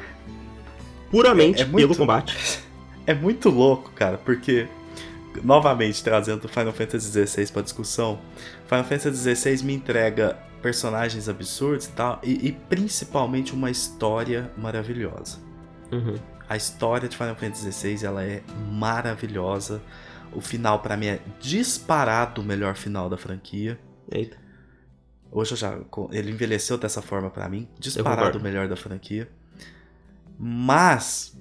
puramente 1.11 1.59
É- 1.61 1.65
é 1.65 1.67
muito- 1.67 1.87
pelo 1.87 1.97
combate. 1.97 2.37
É 3.07 3.13
muito 3.15 3.49
louco, 3.49 3.91
cara, 3.95 4.17
porque, 4.19 4.67
novamente, 5.43 6.03
trazendo 6.03 6.45
o 6.45 6.47
Final 6.47 6.71
Fantasy 6.71 7.11
XVI 7.27 7.51
pra 7.51 7.63
discussão, 7.63 8.19
Final 8.69 8.83
Fantasy 8.83 9.35
XVI 9.35 9.63
me 9.65 9.73
entrega 9.73 10.37
personagens 10.61 11.27
absurdos 11.27 11.87
e 11.87 11.91
tal, 11.91 12.21
e, 12.23 12.49
e 12.49 12.51
principalmente 12.51 13.51
uma 13.51 13.71
história 13.71 14.51
maravilhosa. 14.55 15.39
Uhum. 15.91 16.15
A 16.47 16.55
história 16.55 17.09
de 17.09 17.17
Final 17.17 17.35
Fantasy 17.35 17.71
XVI, 17.71 18.05
ela 18.05 18.23
é 18.23 18.43
maravilhosa. 18.71 19.81
O 20.31 20.39
final, 20.39 20.83
pra 20.83 20.95
mim, 20.95 21.07
é 21.07 21.19
disparado 21.39 22.41
o 22.41 22.43
melhor 22.43 22.75
final 22.75 23.09
da 23.09 23.17
franquia. 23.17 23.79
Eita. 24.11 24.37
Hoje 25.31 25.53
eu 25.53 25.57
já. 25.57 25.79
Ele 26.11 26.29
envelheceu 26.29 26.77
dessa 26.77 27.01
forma 27.01 27.31
pra 27.31 27.49
mim. 27.49 27.67
Disparado 27.79 28.37
o 28.37 28.41
melhor 28.41 28.67
da 28.67 28.75
franquia. 28.75 29.27
Mas. 30.37 31.35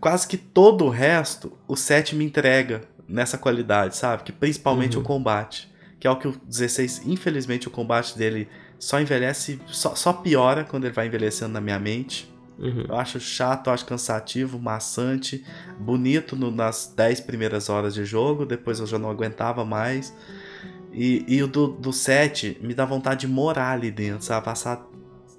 Quase 0.00 0.26
que 0.26 0.38
todo 0.38 0.86
o 0.86 0.88
resto, 0.88 1.52
o 1.66 1.76
7 1.76 2.14
me 2.16 2.24
entrega 2.24 2.82
nessa 3.08 3.38
qualidade, 3.38 3.96
sabe? 3.96 4.22
Que 4.22 4.32
principalmente 4.32 4.96
Uhum. 4.96 5.02
o 5.02 5.06
combate. 5.06 5.68
Que 5.98 6.06
é 6.06 6.10
o 6.10 6.16
que 6.16 6.28
o 6.28 6.32
16, 6.46 7.02
infelizmente, 7.06 7.66
o 7.66 7.70
combate 7.70 8.16
dele 8.16 8.48
só 8.78 9.00
envelhece, 9.00 9.60
só, 9.66 9.94
só 9.96 10.12
piora 10.12 10.62
quando 10.64 10.84
ele 10.84 10.94
vai 10.94 11.06
envelhecendo 11.08 11.52
na 11.52 11.60
minha 11.60 11.78
mente. 11.78 12.32
Uhum. 12.58 12.84
Eu 12.88 12.96
acho 12.96 13.18
chato, 13.20 13.68
eu 13.68 13.72
acho 13.72 13.84
cansativo, 13.84 14.58
maçante, 14.58 15.44
bonito 15.78 16.36
no- 16.36 16.50
nas 16.50 16.92
10 16.96 17.20
primeiras 17.20 17.68
horas 17.68 17.94
de 17.94 18.04
jogo, 18.04 18.44
depois 18.46 18.78
eu 18.80 18.86
já 18.86 18.98
não 18.98 19.10
aguentava 19.10 19.64
mais. 19.64 20.12
E, 20.92 21.24
e 21.28 21.42
o 21.42 21.46
do, 21.48 21.68
do 21.68 21.92
7 21.92 22.58
me 22.60 22.74
dá 22.74 22.84
vontade 22.84 23.20
de 23.22 23.28
morar 23.28 23.72
ali 23.72 23.90
dentro, 23.90 24.24
sabe? 24.24 24.44
Passar 24.44 24.84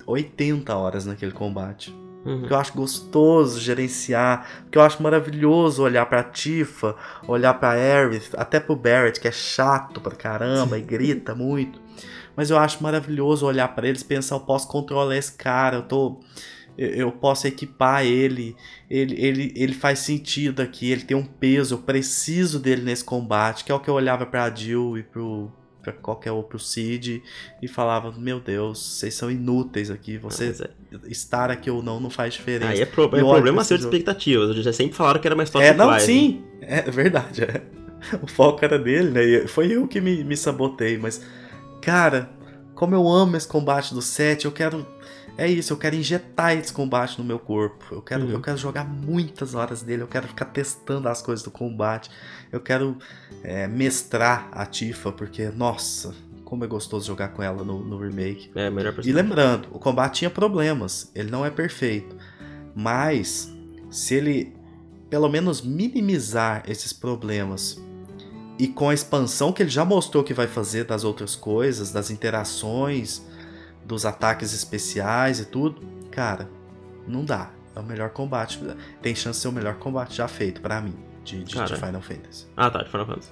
80 0.06 0.76
horas 0.76 1.06
naquele 1.06 1.32
combate. 1.32 1.94
Uhum. 2.26 2.40
Porque 2.42 2.54
eu 2.54 2.58
acho 2.58 2.74
gostoso 2.74 3.60
gerenciar, 3.60 4.46
porque 4.64 4.78
eu 4.78 4.82
acho 4.82 5.02
maravilhoso 5.02 5.82
olhar 5.84 6.06
pra 6.06 6.22
Tifa, 6.24 6.96
olhar 7.28 7.54
pra 7.54 7.72
Aerith, 7.72 8.32
até 8.38 8.60
pro 8.60 8.76
Barrett, 8.76 9.20
que 9.20 9.28
é 9.28 9.32
chato 9.32 10.02
pra 10.02 10.16
caramba 10.16 10.78
e 10.78 10.82
grita 10.82 11.34
muito. 11.34 11.80
Mas 12.36 12.50
eu 12.50 12.58
acho 12.58 12.82
maravilhoso 12.84 13.46
olhar 13.46 13.68
pra 13.70 13.88
eles 13.88 14.02
e 14.02 14.06
pensar, 14.06 14.36
eu 14.36 14.40
posso 14.42 14.68
controlar 14.68 15.16
esse 15.16 15.34
cara, 15.34 15.78
eu 15.78 15.82
tô 15.84 16.20
eu- 16.78 16.88
eu 16.92 17.12
posso 17.12 17.46
equipar 17.46 18.06
ele, 18.06 18.56
ele, 18.90 19.14
ele, 19.22 19.54
ele 19.54 19.74
faz 19.74 20.00
sentido 20.00 20.62
aqui, 20.62 20.90
ele 20.90 21.02
tem 21.04 21.18
um 21.18 21.26
peso, 21.26 21.76
eu 21.76 21.80
preciso 21.80 22.58
dele 22.58 22.82
nesse 22.84 23.04
combate, 23.04 23.66
que 23.66 23.72
é 23.72 23.76
o 23.76 23.80
que 23.82 23.90
eu 23.90 23.94
olhava 23.96 24.26
pra 24.26 24.50
Jill 24.54 24.98
e 24.98 25.04
pro, 25.04 25.52
pra 25.94 26.02
qualquer 26.02 26.32
outro 26.32 26.58
Cid 26.60 27.22
e 27.62 27.68
falava: 27.68 28.12
Meu 28.18 28.40
Deus, 28.40 28.80
vocês 28.80 29.14
são 29.14 29.30
inúteis 29.30 29.90
aqui, 29.92 30.18
você 30.18 30.48
Mas 30.48 30.62
é- 30.62 30.70
estar 31.08 31.50
aqui 31.52 31.70
ou 31.70 31.82
não 31.84 32.00
não 32.00 32.10
faz 32.10 32.34
diferença. 32.34 32.72
Aí 32.72 32.82
é, 32.82 32.86
pro- 32.86 33.06
é 33.06 33.08
problema 33.20 33.62
esse 33.62 33.76
de 33.76 33.82
jogo. 33.84 33.94
expectativas. 33.96 34.50
Eles 34.52 34.64
já 34.64 34.74
sempre 34.74 34.96
falaram 34.96 35.20
que 35.20 35.28
era 35.28 35.36
uma 35.36 35.44
história 35.44 35.68
É, 35.68 35.74
não, 35.74 36.00
sim, 36.00 36.44
é 36.62 36.82
verdade. 36.90 37.44
é. 37.44 37.62
O 38.24 38.28
foco 38.28 38.64
era 38.64 38.80
dele, 38.80 39.10
né? 39.12 39.48
Foi 39.48 39.68
eu 39.76 39.86
que 39.86 40.00
me, 40.00 40.24
me 40.24 40.38
sabotei, 40.38 40.98
mas, 40.98 41.22
cara, 41.82 42.30
como 42.74 42.96
eu 42.96 43.06
amo 43.08 43.36
esse 43.36 43.46
combate 43.48 43.94
do 43.94 44.02
7, 44.02 44.46
eu 44.46 44.52
quero. 44.54 44.86
É 45.40 45.48
isso, 45.48 45.72
eu 45.74 45.78
quero 45.78 45.96
injetar 45.96 46.58
esse 46.58 46.72
combate 46.74 47.18
no 47.18 47.24
meu 47.24 47.40
corpo. 47.40 47.86
Eu 47.92 48.02
quero, 48.02 48.26
Uhum. 48.26 48.32
eu 48.32 48.42
quero 48.42 48.58
jogar 48.58 48.84
muitas 48.84 49.56
horas 49.56 49.82
dele, 49.82 50.02
eu 50.04 50.08
quero 50.08 50.28
ficar 50.28 50.46
testando 50.46 51.08
as 51.08 51.22
coisas 51.22 51.44
do 51.44 51.50
combate. 51.52 52.10
Eu 52.52 52.60
quero 52.60 52.98
é, 53.44 53.68
mestrar 53.68 54.50
a 54.52 54.66
Tifa, 54.66 55.12
porque, 55.12 55.50
nossa, 55.50 56.14
como 56.44 56.64
é 56.66 56.68
gostoso 56.68 57.08
jogar 57.08 57.30
com 57.30 57.42
ela 57.42 57.64
no, 57.64 57.80
no 57.80 57.98
remake. 57.98 58.52
É, 58.56 58.70
melhor 58.70 58.94
E 59.06 59.12
lembrando, 59.14 59.70
o 59.72 59.80
combate 59.80 60.20
tinha 60.20 60.30
problemas, 60.30 61.12
ele 61.16 61.30
não 61.32 61.46
é 61.46 61.50
perfeito. 61.50 62.16
Mas, 62.76 63.52
se 63.90 64.16
ele 64.16 64.58
pelo 65.10 65.28
menos 65.28 65.62
minimizar 65.62 66.64
esses 66.68 66.94
problemas 66.94 67.82
e 68.60 68.68
com 68.68 68.90
a 68.90 68.94
expansão 68.94 69.52
que 69.52 69.64
ele 69.64 69.70
já 69.70 69.84
mostrou 69.84 70.24
que 70.24 70.34
vai 70.34 70.48
fazer 70.48 70.84
das 70.84 71.04
outras 71.04 71.36
coisas, 71.36 71.92
das 71.92 72.12
interações, 72.12 73.24
dos 73.90 74.06
ataques 74.06 74.54
especiais 74.54 75.40
e 75.40 75.46
tudo, 75.46 75.82
cara, 76.12 76.48
não 77.08 77.26
dá. 77.26 77.50
É 77.76 77.80
o 77.80 77.84
melhor 77.84 78.12
combate. 78.12 78.60
Tem 79.02 79.16
chance 79.16 79.38
de 79.40 79.42
ser 79.42 79.48
o 79.48 79.52
melhor 79.52 79.76
combate 79.76 80.16
já 80.16 80.28
feito 80.28 80.62
pra 80.62 80.80
mim 80.80 80.94
de, 81.26 81.44
de- 81.44 81.56
de. 81.66 81.76
Final 81.76 82.02
Fantasy. 82.02 82.46
Ah, 82.56 82.70
tá, 82.70 82.84
de 82.84 82.90
Final 82.90 83.06
Fantasy. 83.08 83.30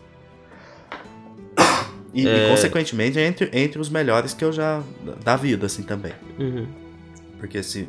E, 2.13 2.23
e, 2.23 2.27
É. 2.27 2.49
consequentemente 2.49 3.19
entre, 3.19 3.49
entre 3.53 3.79
os 3.79 3.89
melhores 3.89 4.33
que 4.33 4.43
eu 4.43 4.51
já. 4.51 4.81
da 5.23 5.35
vida, 5.35 5.65
assim 5.67 5.83
também. 5.83 6.13
Uhum. 6.39 6.67
Porque 7.39 7.61
se. 7.61 7.87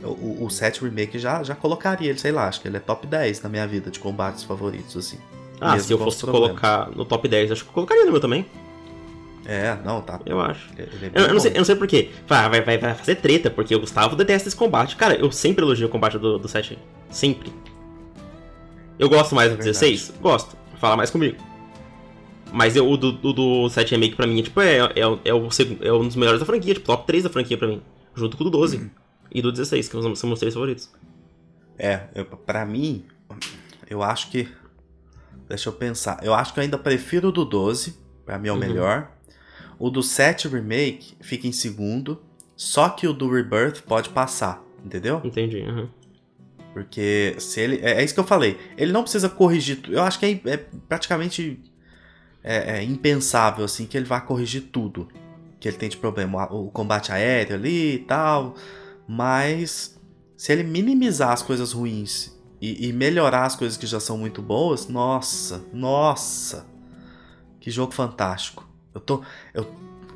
O, 0.00 0.44
o 0.44 0.50
7 0.50 0.84
Remake 0.84 1.18
já, 1.18 1.42
já 1.42 1.56
colocaria 1.56 2.08
ele, 2.10 2.18
sei 2.20 2.30
lá, 2.30 2.46
acho 2.46 2.60
que 2.60 2.68
ele 2.68 2.76
é 2.76 2.80
top 2.80 3.04
10 3.04 3.42
na 3.42 3.48
minha 3.48 3.66
vida 3.66 3.90
de 3.90 3.98
combates 3.98 4.44
favoritos, 4.44 4.96
assim. 4.96 5.18
Ah, 5.60 5.76
se 5.76 5.92
eu 5.92 5.98
fosse 5.98 6.20
problemas. 6.20 6.50
colocar 6.50 6.88
no 6.94 7.04
top 7.04 7.26
10, 7.26 7.50
acho 7.50 7.64
que 7.64 7.70
eu 7.70 7.74
colocaria 7.74 8.04
no 8.04 8.12
meu 8.12 8.20
também. 8.20 8.46
É, 9.50 9.78
não, 9.82 10.02
tá. 10.02 10.20
Eu 10.26 10.38
acho. 10.40 10.68
Ele, 10.76 10.90
ele 10.92 11.06
é 11.06 11.10
Eu, 11.22 11.26
eu 11.28 11.32
não 11.32 11.40
sei, 11.40 11.52
eu 11.52 11.56
não 11.56 11.64
sei 11.64 11.74
porquê. 11.74 12.10
Vai, 12.26 12.50
vai, 12.50 12.60
vai, 12.60 12.76
vai 12.76 12.94
fazer 12.94 13.14
treta, 13.14 13.50
porque 13.50 13.74
o 13.74 13.80
Gustavo 13.80 14.14
detesta 14.14 14.46
esse 14.46 14.56
combate. 14.56 14.94
Cara, 14.94 15.14
eu 15.16 15.32
sempre 15.32 15.64
elogio 15.64 15.86
o 15.86 15.90
combate 15.90 16.18
do, 16.18 16.38
do 16.38 16.46
7. 16.46 16.78
Sempre. 17.08 17.50
Eu 18.98 19.08
gosto 19.08 19.34
mais 19.34 19.48
do 19.48 19.54
É 19.54 19.56
verdade. 19.56 19.72
16? 19.80 20.14
Gosto. 20.20 20.54
Fala 20.76 20.96
mais 20.98 21.08
comigo. 21.10 21.36
Mas 22.52 22.76
eu, 22.76 22.88
o 22.90 22.96
do, 22.96 23.10
do, 23.12 23.32
do 23.32 23.68
7 23.70 23.92
Remake 23.92 24.16
pra 24.16 24.26
mim, 24.26 24.42
tipo, 24.42 24.60
é, 24.60 24.78
é, 24.78 25.00
é, 25.24 25.34
o, 25.34 25.48
é 25.82 25.92
um 25.92 26.06
dos 26.06 26.16
melhores 26.16 26.40
da 26.40 26.46
franquia, 26.46 26.74
tipo, 26.74 26.86
top 26.86 27.06
3 27.06 27.24
da 27.24 27.30
franquia 27.30 27.56
pra 27.56 27.68
mim. 27.68 27.80
Junto 28.14 28.36
com 28.36 28.44
o 28.44 28.50
do 28.50 28.58
12 28.58 28.76
Uhum. 28.76 28.90
e 29.32 29.40
do 29.42 29.50
16, 29.52 29.88
que 29.88 29.92
são 30.02 30.14
são 30.14 30.28
meus 30.28 30.40
três 30.40 30.52
favoritos. 30.54 30.90
É, 31.78 32.02
eu, 32.14 32.24
pra 32.26 32.66
mim, 32.66 33.04
eu 33.88 34.02
acho 34.02 34.30
que. 34.30 34.46
Deixa 35.48 35.68
eu 35.68 35.72
pensar. 35.72 36.18
Eu 36.22 36.34
acho 36.34 36.52
que 36.52 36.60
eu 36.60 36.64
ainda 36.64 36.76
prefiro 36.76 37.28
o 37.28 37.32
do 37.32 37.44
12, 37.44 37.96
pra 38.26 38.38
mim 38.38 38.48
é 38.48 38.52
o 38.52 38.54
Uhum. 38.54 38.60
melhor. 38.60 39.10
O 39.78 39.90
do 39.90 40.02
7 40.02 40.48
Remake 40.48 41.14
fica 41.20 41.46
em 41.46 41.52
segundo. 41.52 42.22
Só 42.56 42.88
que 42.88 43.06
o 43.06 43.12
do 43.12 43.30
Rebirth 43.30 43.82
pode 43.82 44.08
passar, 44.08 44.60
entendeu? 44.84 45.20
Entendi. 45.24 45.62
uhum. 45.62 45.88
Porque 46.74 47.36
se 47.38 47.60
ele. 47.60 47.80
É, 47.82 48.00
é 48.00 48.04
isso 48.04 48.14
que 48.14 48.20
eu 48.20 48.24
falei. 48.24 48.58
Ele 48.76 48.92
não 48.92 49.02
precisa 49.02 49.28
corrigir. 49.28 49.80
Eu 49.88 50.02
acho 50.02 50.18
que 50.18 50.26
é, 50.26 50.50
é 50.50 50.56
praticamente 50.56 51.60
é, 52.42 52.78
é 52.78 52.82
impensável, 52.82 53.64
assim, 53.64 53.86
que 53.86 53.96
ele 53.96 54.06
vá 54.06 54.20
corrigir 54.20 54.62
tudo 54.72 55.08
que 55.60 55.68
ele 55.68 55.76
tem 55.76 55.88
de 55.88 55.96
problema. 55.96 56.52
O, 56.52 56.66
o 56.66 56.70
combate 56.70 57.12
aéreo 57.12 57.54
ali 57.54 57.94
e 57.94 57.98
tal. 58.00 58.54
Mas 59.06 59.98
se 60.36 60.52
ele 60.52 60.62
minimizar 60.62 61.30
as 61.30 61.42
coisas 61.42 61.72
ruins 61.72 62.36
e, 62.60 62.88
e 62.88 62.92
melhorar 62.92 63.44
as 63.44 63.56
coisas 63.56 63.76
que 63.76 63.86
já 63.86 64.00
são 64.00 64.18
muito 64.18 64.42
boas, 64.42 64.88
nossa, 64.88 65.64
nossa. 65.72 66.66
Que 67.60 67.70
jogo 67.70 67.92
fantástico. 67.92 68.67
Eu 68.98 69.00
tô. 69.00 69.22
Eu, 69.54 69.66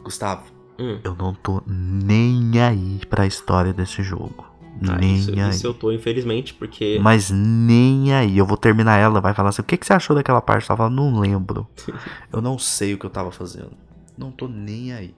Gustavo, 0.02 0.44
Hum. 0.78 0.98
eu 1.04 1.14
não 1.14 1.32
tô 1.32 1.62
nem 1.66 2.60
aí 2.60 3.00
pra 3.08 3.26
história 3.26 3.72
desse 3.72 4.02
jogo. 4.02 4.50
Ah, 4.88 4.96
nem 4.96 5.16
isso, 5.16 5.30
aí. 5.30 5.50
isso 5.50 5.66
eu 5.66 5.74
tô, 5.74 5.92
infelizmente, 5.92 6.52
porque. 6.54 6.98
Mas 7.00 7.30
nem 7.30 8.12
aí. 8.12 8.36
Eu 8.36 8.44
vou 8.44 8.56
terminar 8.56 8.96
ela, 8.96 9.20
vai 9.20 9.32
falar 9.32 9.50
assim: 9.50 9.62
o 9.62 9.64
que, 9.64 9.76
que 9.76 9.86
você 9.86 9.92
achou 9.92 10.16
daquela 10.16 10.40
parte? 10.40 10.64
Eu 10.64 10.76
tava, 10.76 10.90
não 10.90 11.20
lembro. 11.20 11.68
eu 12.32 12.42
não 12.42 12.58
sei 12.58 12.94
o 12.94 12.98
que 12.98 13.06
eu 13.06 13.10
tava 13.10 13.30
fazendo. 13.30 13.72
Não 14.18 14.32
tô 14.32 14.48
nem 14.48 14.92
aí. 14.92 15.14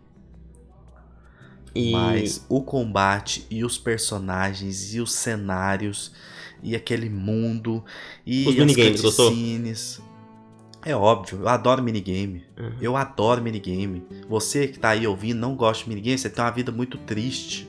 E... 1.75 1.91
Mas 1.91 2.45
o 2.49 2.63
combate 2.63 3.47
e 3.51 3.65
os 3.65 3.79
personagens 3.79 4.95
e 4.95 5.01
os 5.01 5.13
cenários 5.13 6.13
e 6.63 6.77
aquele 6.77 7.09
mundo 7.09 7.83
e 8.25 8.43
Os 8.47 8.55
as 8.55 8.55
minigames, 8.57 9.01
gostou? 9.01 9.33
É 10.85 10.95
óbvio, 10.95 11.39
eu 11.41 11.49
adoro 11.49 11.83
minigame. 11.83 12.45
Uhum. 12.59 12.73
Eu 12.81 12.97
adoro 12.97 13.41
minigame. 13.43 14.05
Você 14.29 14.69
que 14.69 14.79
tá 14.79 14.91
aí 14.91 15.07
ouvindo 15.07 15.39
não 15.39 15.55
gosta 15.57 15.85
de 15.85 15.89
minigame, 15.91 16.19
você 16.19 16.29
tem 16.29 16.45
uma 16.45 16.51
vida 16.51 16.71
muito 16.71 16.99
triste. 16.99 17.69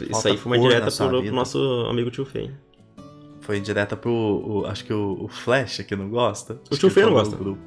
Isso 0.00 0.10
falta 0.10 0.28
aí 0.30 0.36
foi 0.36 0.58
uma 0.58 0.68
direta 0.68 0.90
pro, 0.90 1.22
vida. 1.22 1.34
nosso 1.34 1.58
amigo 1.90 2.10
Tio 2.10 2.24
Fei. 2.24 2.50
Foi 3.40 3.60
direta 3.60 3.96
pro. 3.96 4.10
o- 4.12 4.66
acho 4.66 4.84
que 4.84 4.92
o, 4.92 5.24
o 5.24 5.28
Flash 5.28 5.78
que 5.86 5.96
não 5.96 6.08
gosta. 6.08 6.60
Acho 6.70 6.80
tio 6.80 6.90
Fê 6.90 7.02
não 7.02 7.12
gosta. 7.12 7.34
grupo. 7.36 7.60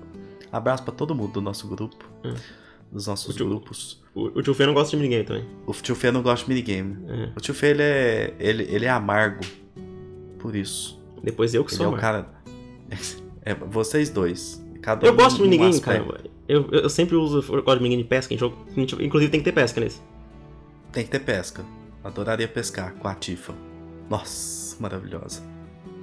Abraço 0.51 0.83
pra 0.83 0.93
todo 0.93 1.15
mundo 1.15 1.33
do 1.33 1.41
nosso 1.41 1.67
grupo. 1.67 2.05
Hum. 2.23 2.33
Dos 2.91 3.07
nossos 3.07 3.33
O 3.33 3.37
tio- 3.37 3.47
grupos. 3.47 4.01
O, 4.13 4.25
o 4.37 4.41
Tio 4.43 4.53
Fei 4.53 4.65
não 4.65 4.73
gosta 4.73 4.91
de 4.91 4.97
minigame 4.97 5.23
também. 5.25 5.45
O 5.65 5.71
tio 5.73 5.95
Fê 5.95 6.11
não 6.11 6.21
gosta 6.21 6.45
de 6.45 6.49
minigame. 6.53 6.97
É. 7.07 7.29
O 7.35 7.39
tio 7.39 7.53
Fê 7.53 7.67
ele 7.67 7.81
é. 7.81 8.35
Ele, 8.39 8.63
ele 8.69 8.85
é 8.85 8.89
amargo. 8.89 9.39
Por 10.37 10.55
isso. 10.55 11.01
Depois 11.23 11.53
eu 11.53 11.63
que 11.63 11.71
Ele 11.71 11.77
sou, 11.77 11.85
é 11.85 11.89
o 11.89 11.91
mano. 11.91 12.01
cara. 12.01 12.29
É, 13.43 13.55
vocês 13.55 14.11
dois. 14.11 14.63
Cada 14.81 15.05
Eu 15.05 15.13
um 15.13 15.15
gosto 15.15 15.37
de 15.37 15.43
minigame, 15.43 15.79
cara. 15.79 16.05
Eu, 16.47 16.67
eu 16.71 16.89
sempre 16.89 17.15
uso, 17.15 17.37
eu 17.55 17.61
gosto 17.63 17.77
de 17.77 17.83
minigame 17.83 18.03
de 18.03 18.09
pesca 18.09 18.33
em 18.33 18.37
jogo. 18.37 18.57
Inclusive 18.75 19.31
tem 19.31 19.39
que 19.39 19.45
ter 19.45 19.51
pesca 19.51 19.79
nesse. 19.79 20.01
Tem 20.91 21.03
que 21.03 21.09
ter 21.11 21.19
pesca. 21.19 21.63
Adoraria 22.03 22.47
pescar 22.47 22.93
com 22.95 23.07
a 23.07 23.13
Tifa. 23.15 23.53
Nossa, 24.09 24.75
maravilhosa. 24.79 25.41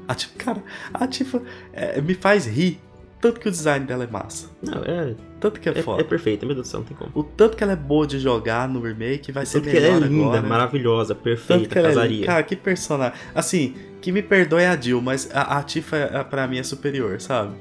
A 0.07 0.15
Tifa, 0.15 0.33
cara, 0.39 0.63
a 0.95 1.07
Tifa 1.07 1.43
é, 1.73 2.01
me 2.01 2.15
faz 2.15 2.47
rir. 2.47 2.81
Tanto 3.21 3.41
que 3.41 3.49
o 3.49 3.51
design 3.51 3.85
dela 3.85 4.05
é 4.05 4.07
massa. 4.07 4.49
Não, 4.63 4.81
é, 4.85 5.17
Tanto 5.41 5.59
que 5.61 5.69
é, 5.69 5.73
é, 5.77 5.83
foda. 5.83 6.01
é 6.01 6.05
perfeito, 6.05 6.47
meu 6.47 6.55
Deus 6.55 6.69
do 6.69 6.71
céu, 6.71 6.81
não 6.81 6.87
tem 6.87 6.97
como. 6.97 7.11
O 7.17 7.25
tanto 7.25 7.57
que 7.57 7.65
ela 7.65 7.73
é 7.73 7.77
boa 7.77 8.07
de 8.07 8.17
jogar 8.21 8.69
no 8.69 8.81
remake 8.81 9.33
vai 9.33 9.45
ser 9.45 9.59
Tanto 9.61 9.71
que 9.73 9.77
ela 9.77 9.87
é 9.89 9.91
melhor 9.95 10.09
linda, 10.09 10.25
agora. 10.39 10.43
maravilhosa, 10.43 11.15
Tanto 11.17 11.25
perfeita, 11.25 11.69
que 11.69 11.79
ela 11.79 11.89
é 11.89 11.91
casaria. 11.91 12.15
linda. 12.15 12.27
Cara, 12.27 12.43
que 12.45 12.55
personagem. 12.55 13.19
Assim, 13.35 13.75
que 14.01 14.13
me 14.13 14.23
perdoe 14.23 14.65
a 14.65 14.81
Jill, 14.81 15.03
mas 15.03 15.29
a, 15.35 15.59
a 15.59 15.63
Tifa 15.65 15.97
é, 15.97 16.23
pra 16.23 16.47
mim 16.47 16.59
é 16.59 16.63
superior, 16.63 17.21
sabe? 17.21 17.57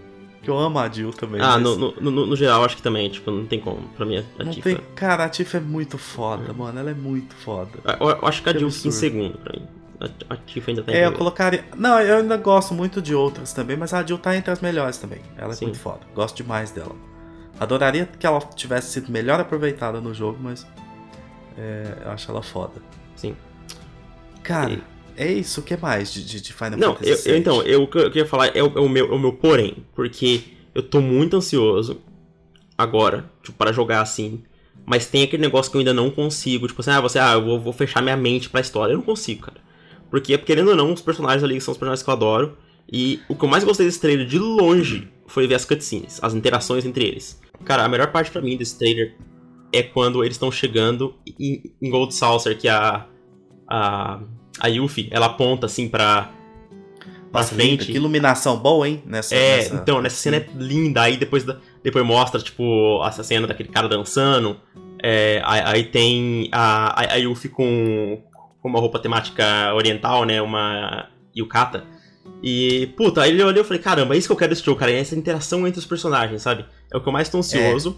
Que 0.47 0.51
eu 0.51 0.57
amo 0.57 0.79
a 0.79 0.87
Jill 0.87 1.11
também. 1.11 1.41
ah, 1.41 1.59
mas 1.59 1.63
no, 1.63 1.75
no, 1.99 2.09
no, 2.09 2.25
no 2.25 2.35
geral, 2.37 2.63
acho 2.63 2.77
que 2.77 2.81
também, 2.81 3.09
tipo, 3.09 3.29
não 3.29 3.45
tem 3.45 3.59
como. 3.59 3.81
Pra 3.97 4.05
mim, 4.05 4.23
a 4.39 4.43
não 4.45 4.53
Tifa. 4.53 4.69
tem... 4.69 4.77
Cara, 4.95 5.25
a 5.25 5.29
Tifa 5.29 5.57
é 5.57 5.59
muito 5.59 5.97
foda, 5.97 6.53
mano. 6.53 6.79
Ela 6.79 6.91
é 6.91 6.93
muito 6.93 7.35
foda. 7.35 7.71
Eu, 7.99 8.09
eu 8.11 8.25
acho 8.25 8.41
que 8.41 8.47
a 8.49 8.53
Jill 8.57 8.71
fica 8.71 8.87
em 8.87 8.91
segundo 8.91 9.37
pra 9.39 9.59
mim. 9.59 9.67
A, 9.99 10.33
a 10.33 10.37
Tifa 10.37 10.71
ainda 10.71 10.83
tá 10.83 10.91
em 10.93 10.95
É, 10.95 11.05
eu 11.05 11.11
colocaria. 11.11 11.65
Não, 11.75 11.99
eu 11.99 12.19
ainda 12.19 12.37
gosto 12.37 12.73
muito 12.73 13.01
de 13.01 13.13
outras 13.13 13.51
também, 13.51 13.75
mas 13.75 13.93
a 13.93 14.01
Jill 14.05 14.17
tá 14.19 14.37
entre 14.37 14.49
as 14.49 14.61
melhores 14.61 14.97
também. 14.97 15.19
Ela 15.37 15.51
é 15.51 15.55
Sim. 15.57 15.65
muito 15.65 15.79
foda. 15.79 15.99
Gosto 16.15 16.37
demais 16.37 16.71
dela. 16.71 16.95
Adoraria 17.59 18.07
que 18.17 18.25
ela 18.25 18.39
tivesse 18.39 18.91
sido 18.93 19.11
melhor 19.11 19.41
aproveitada 19.41 19.99
no 19.99 20.13
jogo, 20.13 20.37
mas. 20.41 20.65
é, 21.57 22.03
eu 22.05 22.11
acho 22.11 22.31
ela 22.31 22.41
foda. 22.41 22.75
Sim. 23.17 23.35
Cara, 24.43 24.71
E- 24.71 24.83
é 25.17 25.31
isso. 25.33 25.59
O 25.61 25.63
que 25.63 25.75
mais 25.77 26.13
de, 26.13 26.23
de, 26.25 26.41
de 26.41 26.53
Final 26.53 26.77
Não, 26.77 26.93
Fantasy 26.95 27.09
eu, 27.09 27.17
VII? 27.17 27.31
eu- 27.33 27.37
então, 27.37 27.61
eu, 27.63 27.83
o 27.83 27.87
que 27.87 27.97
eu 27.97 28.11
queria 28.11 28.25
falar 28.25 28.55
é 28.55 28.63
o, 28.63 28.67
é 28.77 28.79
o 28.79 28.87
meu, 28.89 29.11
é 29.11 29.15
o 29.15 29.19
meu 29.19 29.33
porém, 29.33 29.85
porque 29.95 30.41
eu 30.73 30.83
tô 30.83 31.01
muito 31.01 31.35
ansioso 31.37 32.01
agora, 32.77 33.29
tipo, 33.43 33.57
para 33.57 33.71
jogar 33.71 34.01
assim, 34.01 34.43
mas 34.85 35.07
tem 35.07 35.23
aquele 35.23 35.41
negócio 35.41 35.71
que 35.71 35.77
eu 35.77 35.79
ainda 35.79 35.93
não 35.93 36.09
consigo, 36.09 36.67
tipo 36.67 36.79
assim, 36.81 36.91
ah, 36.91 37.01
você, 37.01 37.19
ah, 37.19 37.33
eu 37.33 37.43
vou, 37.43 37.59
vou 37.59 37.73
fechar 37.73 38.01
minha 38.01 38.15
mente 38.17 38.49
pra 38.49 38.61
história. 38.61 38.93
Eu 38.93 38.97
não 38.97 39.03
consigo, 39.03 39.41
cara. 39.41 39.57
Porque, 40.09 40.37
querendo 40.37 40.69
ou 40.69 40.75
não, 40.75 40.93
os 40.93 41.01
personagens 41.01 41.43
ali 41.43 41.59
são 41.59 41.73
os 41.73 41.77
personagens 41.77 42.03
que 42.03 42.09
eu 42.09 42.13
adoro, 42.13 42.57
e 42.91 43.19
o 43.27 43.35
que 43.35 43.43
eu 43.43 43.49
mais 43.49 43.63
gostei 43.65 43.85
desse 43.85 43.99
trailer 43.99 44.25
de 44.25 44.39
longe 44.39 45.09
foi 45.25 45.45
ver 45.45 45.55
as 45.55 45.65
cutscenes, 45.65 46.19
as 46.23 46.33
interações 46.33 46.85
entre 46.85 47.05
eles. 47.05 47.41
Cara, 47.65 47.83
a 47.83 47.89
melhor 47.89 48.11
parte 48.13 48.31
pra 48.31 48.41
mim 48.41 48.55
desse 48.55 48.77
trailer 48.77 49.17
é 49.73 49.83
quando 49.83 50.23
eles 50.23 50.35
estão 50.35 50.49
chegando 50.49 51.15
em, 51.37 51.63
em 51.81 51.89
Gold 51.89 52.13
Saucer, 52.15 52.57
que 52.57 52.69
a, 52.69 53.05
a, 53.67 54.21
a 54.59 54.67
Yuffie, 54.67 55.07
ela 55.11 55.27
aponta 55.27 55.65
assim 55.65 55.87
pra, 55.89 56.31
pra 57.31 57.41
Nossa, 57.41 57.53
linda, 57.55 57.77
frente. 57.77 57.85
que 57.91 57.97
iluminação 57.97 58.57
boa, 58.57 58.87
hein? 58.87 59.01
Nessa, 59.05 59.35
É, 59.35 59.57
nessa- 59.57 59.75
então, 59.75 60.01
nessa 60.01 60.15
cena 60.17 60.37
é 60.37 60.47
linda. 60.55 61.01
Aí 61.03 61.17
depois, 61.17 61.45
depois 61.83 62.05
mostra, 62.05 62.41
tipo, 62.41 63.03
essa 63.05 63.23
cena 63.23 63.47
daquele 63.47 63.69
cara 63.69 63.87
dançando. 63.87 64.57
É, 65.01 65.41
aí, 65.45 65.83
tem 65.83 66.49
a, 66.51 67.13
a, 67.13 67.15
Yuffie 67.17 67.49
com, 67.49 68.21
com 68.61 68.67
uma 68.69 68.79
roupa 68.79 68.97
temática 68.99 69.73
oriental, 69.75 70.23
né? 70.25 70.41
Uma 70.41 71.09
yukata. 71.35 71.83
E, 72.41 72.87
puta, 72.97 73.21
aí 73.21 73.39
eu 73.39 73.47
olhei 73.47 73.61
e 73.61 73.65
falei, 73.65 73.81
caramba, 73.81 74.15
é 74.15 74.17
isso 74.17 74.27
que 74.27 74.31
eu 74.31 74.37
quero 74.37 74.49
desse 74.49 74.63
jogo, 74.63 74.79
cara. 74.79 74.91
É 74.91 74.99
essa 74.99 75.15
interação 75.15 75.67
entre 75.67 75.79
os 75.79 75.85
personagens, 75.85 76.41
sabe? 76.41 76.65
É 76.91 76.97
o 76.97 77.01
que 77.01 77.07
eu 77.07 77.13
mais 77.13 77.29
tô 77.29 77.37
ansioso. 77.37 77.97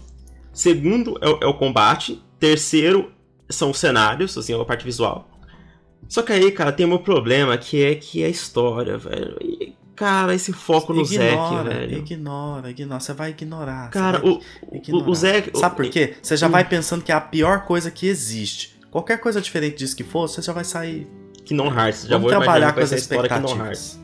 Segundo 0.52 1.16
é 1.22 1.28
o, 1.28 1.38
é 1.42 1.46
o 1.46 1.54
combate. 1.54 2.22
Terceiro 2.38 3.12
são 3.48 3.70
os 3.70 3.78
cenários, 3.78 4.36
assim, 4.36 4.58
a 4.58 4.64
parte 4.64 4.84
visual. 4.84 5.29
Só 6.08 6.22
que 6.22 6.32
aí, 6.32 6.50
cara, 6.52 6.72
tem 6.72 6.84
o 6.86 6.88
meu 6.88 6.98
problema, 6.98 7.56
que 7.56 7.82
é 7.84 7.94
que 7.94 8.22
é 8.22 8.26
a 8.26 8.28
história, 8.28 8.98
velho. 8.98 9.36
E, 9.40 9.74
cara, 9.94 10.34
esse 10.34 10.52
foco 10.52 10.92
no 10.92 11.02
ignora, 11.02 11.64
Zack, 11.64 11.68
velho. 11.68 11.98
Ignora, 11.98 12.70
ignora. 12.70 13.00
Você 13.00 13.12
vai 13.12 13.30
ignorar. 13.30 13.90
Cara, 13.90 14.18
o, 14.26 14.40
ignorar. 14.72 15.06
o, 15.06 15.10
o 15.10 15.14
Zack. 15.14 15.56
Sabe 15.58 15.72
o- 15.74 15.76
por 15.76 15.88
quê? 15.88 16.14
Você 16.20 16.36
já 16.36 16.48
Hum. 16.48 16.50
vai 16.50 16.64
pensando 16.68 17.02
que 17.04 17.12
é 17.12 17.14
a 17.14 17.20
pior 17.20 17.64
coisa 17.64 17.90
que 17.90 18.06
existe. 18.08 18.78
Qualquer 18.90 19.18
coisa 19.20 19.40
diferente 19.40 19.76
disso 19.76 19.94
que 19.94 20.02
for, 20.02 20.28
você 20.28 20.42
já 20.42 20.52
vai 20.52 20.64
sair. 20.64 21.06
Kingdom 21.44 21.66
Hearts. 21.72 22.02
Já 22.02 22.16
Vamos 22.16 22.22
vou 22.32 22.40
trabalhar 22.40 22.66
com 22.68 22.72
que 22.72 22.74
vai 22.76 22.84
as 22.84 22.88
ser 22.90 22.94
a 22.96 22.98
história 22.98 23.28
Hearts. 23.28 23.50
expectativas. 23.50 24.00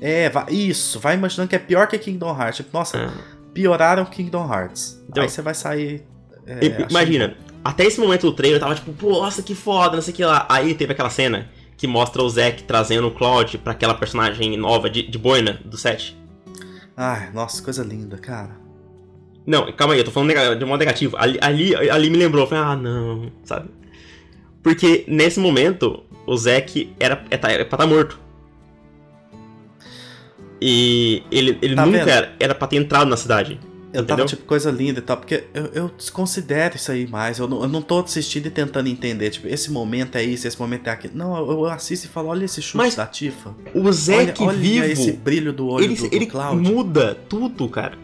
É, 0.00 0.28
vai- 0.30 0.52
isso. 0.52 0.98
Vai 0.98 1.14
imaginando 1.14 1.48
que 1.48 1.56
é 1.56 1.58
pior 1.60 1.86
que 1.86 1.96
Kingdom 1.98 2.36
Hearts. 2.36 2.56
Tipo, 2.56 2.70
nossa, 2.76 2.98
É. 2.98 3.10
pioraram 3.52 4.04
Kingdom 4.04 4.52
Hearts. 4.52 5.00
Então- 5.08 5.22
Aí 5.22 5.28
você 5.28 5.40
vai 5.42 5.54
sair. 5.54 6.02
é, 6.46 6.54
achando- 6.58 6.90
Imagina, 6.90 7.36
até 7.64 7.84
esse 7.86 7.98
momento 7.98 8.22
do 8.28 8.32
trailer 8.32 8.56
eu 8.58 8.60
tava 8.60 8.74
tipo, 8.74 8.92
pô, 8.92 9.22
nossa, 9.22 9.42
que 9.42 9.54
foda, 9.54 9.96
não 9.96 10.02
sei 10.02 10.12
o 10.12 10.16
que 10.16 10.24
lá. 10.24 10.46
Aí 10.50 10.74
teve 10.74 10.92
aquela 10.92 11.10
cena 11.10 11.50
que 11.76 11.86
mostra 11.86 12.22
o 12.22 12.28
Zack 12.28 12.62
trazendo 12.64 13.08
o 13.08 13.10
Cloud 13.10 13.58
pra 13.58 13.72
aquela 13.72 13.94
personagem 13.94 14.56
nova 14.56 14.88
de, 14.90 15.02
de 15.02 15.18
boina 15.18 15.60
do 15.64 15.76
set. 15.76 16.16
Ai, 16.96 17.30
nossa, 17.32 17.60
coisa 17.62 17.82
linda, 17.82 18.16
cara. 18.18 18.62
Não, 19.46 19.70
calma 19.72 19.94
aí, 19.94 20.00
eu 20.00 20.04
tô 20.04 20.10
falando 20.10 20.32
de 20.58 20.64
modo 20.64 20.78
negativo. 20.78 21.16
Ali, 21.16 21.38
ali, 21.42 21.74
ali 21.90 22.08
me 22.10 22.16
lembrou, 22.16 22.44
eu 22.44 22.48
falei, 22.48 22.64
ah, 22.64 22.76
não, 22.76 23.30
sabe? 23.42 23.68
Porque 24.62 25.04
nesse 25.08 25.38
momento, 25.40 26.02
o 26.26 26.36
Zack 26.36 26.94
era, 26.98 27.22
é, 27.30 27.36
tá- 27.36 27.50
era 27.50 27.64
pra 27.64 27.76
estar 27.76 27.86
morto. 27.86 28.18
E 30.60 31.22
ele, 31.30 31.58
ele 31.60 31.74
Tá 31.74 31.84
nunca 31.84 31.98
vendo? 31.98 32.08
era, 32.08 32.32
era 32.40 32.54
pra 32.54 32.66
ter 32.68 32.76
entrado 32.76 33.08
na 33.08 33.16
cidade. 33.16 33.60
Eu 33.94 34.00
Entendeu? 34.00 34.16
tava 34.16 34.28
tipo 34.28 34.42
coisa 34.44 34.72
linda 34.72 34.98
e 34.98 35.02
tal, 35.02 35.16
porque 35.16 35.44
eu, 35.54 35.66
eu 35.66 35.90
desconsidero 35.96 36.74
isso 36.74 36.90
aí 36.90 37.06
mais. 37.06 37.38
Eu 37.38 37.46
não, 37.46 37.62
eu 37.62 37.68
não 37.68 37.80
tô 37.80 38.00
assistindo 38.00 38.46
e 38.46 38.50
tentando 38.50 38.88
entender. 38.88 39.30
Tipo, 39.30 39.46
esse 39.46 39.70
momento 39.70 40.16
é 40.16 40.24
isso, 40.24 40.48
esse 40.48 40.58
momento 40.58 40.88
é 40.88 40.90
aquilo. 40.90 41.14
Não, 41.16 41.36
eu, 41.36 41.48
eu 41.52 41.66
assisto 41.66 42.06
e 42.06 42.08
falo, 42.08 42.26
olha 42.26 42.44
esse 42.44 42.60
chute 42.60 42.76
Mas 42.76 42.96
da 42.96 43.06
Tifa. 43.06 43.54
O 43.72 43.82
Olha, 43.82 43.92
Zack 43.92 44.42
olha 44.42 44.58
vivo, 44.58 44.84
esse 44.86 45.12
brilho 45.12 45.52
do 45.52 45.68
olho 45.68 45.84
ele, 45.84 45.94
do, 45.94 46.08
do 46.08 46.14
ele 46.16 46.26
Cloud. 46.26 46.60
muda 46.60 47.16
tudo, 47.28 47.68
cara. 47.68 47.96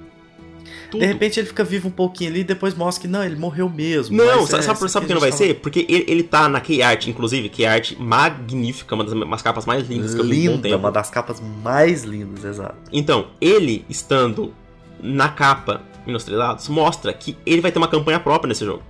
Tudo. 0.93 1.01
De 1.01 1.07
repente 1.07 1.41
ele 1.41 1.47
fica 1.49 1.65
vivo 1.65 1.89
um 1.89 1.93
pouquinho 1.93 2.31
ali 2.31 2.41
e 2.41 2.45
depois 2.45 2.75
mostra 2.75 3.03
que 3.03 3.09
não, 3.09 3.25
ele 3.25 3.37
morreu 3.37 3.69
mesmo. 3.69 4.17
Não, 4.17 4.47
sabe, 4.47 4.63
é, 4.63 4.63
sabe, 4.63 4.91
sabe 4.91 5.07
por 5.07 5.09
que 5.09 5.15
não 5.15 5.21
vai 5.21 5.31
gente 5.31 5.39
ser? 5.39 5.55
Porque 5.55 5.87
ele, 5.89 6.05
ele 6.07 6.23
tá 6.23 6.49
na 6.49 6.61
Key 6.61 6.83
Art, 6.83 7.07
inclusive, 7.09 7.49
Key 7.49 7.65
Art 7.65 7.95
magnífica, 7.99 8.95
uma 8.95 9.03
das 9.05 9.13
umas 9.13 9.43
capas 9.43 9.67
mais 9.67 9.89
lindas 9.89 10.15
que 10.15 10.21
eu 10.21 10.25
vi 10.25 10.47
Linda, 10.47 10.77
uma 10.77 10.91
das 10.93 11.11
capas 11.11 11.41
mais 11.63 12.05
lindas, 12.05 12.45
exato. 12.45 12.77
Então, 12.93 13.29
ele 13.41 13.85
estando 13.89 14.53
na 15.03 15.29
capa 15.29 15.83
em 16.07 16.13
Nostradamus 16.13 16.69
mostra 16.69 17.13
que 17.13 17.37
ele 17.45 17.61
vai 17.61 17.71
ter 17.73 17.79
uma 17.79 17.89
campanha 17.89 18.19
própria 18.21 18.49
nesse 18.49 18.65
jogo. 18.65 18.83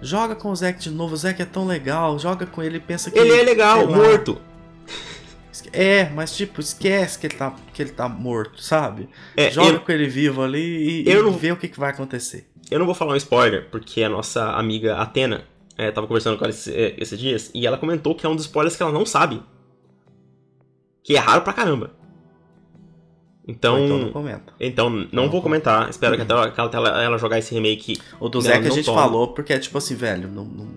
Joga 0.00 0.36
com 0.36 0.50
o 0.50 0.56
Zack 0.56 0.78
de 0.78 0.90
novo, 0.90 1.14
o 1.14 1.16
Zack 1.16 1.42
é 1.42 1.44
tão 1.44 1.66
legal, 1.66 2.18
joga 2.18 2.46
com 2.46 2.62
ele 2.62 2.76
e 2.76 2.80
pensa 2.80 3.10
que. 3.10 3.18
Ele 3.18 3.32
é 3.32 3.42
legal, 3.42 3.78
sei 3.78 3.86
lá, 3.88 3.96
morto. 3.96 4.38
É, 5.72 6.08
mas 6.10 6.34
tipo, 6.36 6.60
esquece 6.60 7.18
que 7.18 7.26
ele 7.26 7.34
tá, 7.34 7.54
que 7.74 7.82
ele 7.82 7.90
tá 7.90 8.08
morto, 8.08 8.62
sabe? 8.62 9.08
É, 9.36 9.50
Joga 9.50 9.70
eu, 9.72 9.80
com 9.80 9.90
ele 9.92 10.06
vivo 10.06 10.40
ali 10.42 11.02
e, 11.02 11.08
eu 11.10 11.20
e 11.20 11.22
não- 11.24 11.32
vê 11.32 11.50
o 11.52 11.56
que, 11.56 11.66
que 11.68 11.78
vai 11.78 11.90
acontecer. 11.90 12.48
eu 12.70 12.78
não 12.78 12.86
vou 12.86 12.94
falar 12.94 13.12
um 13.12 13.16
spoiler, 13.16 13.68
porque 13.70 14.02
a 14.04 14.08
nossa 14.08 14.52
amiga 14.52 14.96
Atena 14.96 15.44
é, 15.76 15.90
tava 15.90 16.06
conversando 16.06 16.38
com 16.38 16.44
ela 16.44 16.50
esse- 16.54 16.72
é, 16.72 16.94
esses 16.96 17.18
dias 17.18 17.50
e 17.52 17.66
ela 17.66 17.76
comentou 17.76 18.14
que 18.14 18.24
é 18.24 18.28
um 18.28 18.36
dos 18.36 18.44
spoilers 18.46 18.76
que 18.76 18.82
ela 18.82 18.92
não 18.92 19.04
sabe. 19.04 19.42
Que 21.02 21.16
é 21.16 21.18
raro 21.18 21.42
pra 21.42 21.52
caramba. 21.52 21.90
Então, 23.50 23.82
então 23.82 23.98
não 23.98 24.44
então 24.60 24.90
não 25.10 25.30
vou 25.30 25.40
comentar. 25.40 25.88
Espero 25.88 26.14
que 26.16 26.20
até 26.22 26.32
ela, 26.34 26.50
que 26.50 26.76
ela- 26.76 27.02
ela 27.02 27.16
jogar 27.16 27.38
esse 27.38 27.54
remake 27.54 27.98
O 28.20 28.28
do 28.28 28.38
Não, 28.38 28.42
Zack 28.42 28.58
a 28.66 28.68
não 28.68 28.74
gente 28.76 28.84
toma. 28.84 29.00
falou 29.00 29.28
porque 29.28 29.54
é 29.54 29.58
tipo 29.58 29.78
assim, 29.78 29.94
velho, 29.94 30.28
não. 30.28 30.44
Não, 30.44 30.68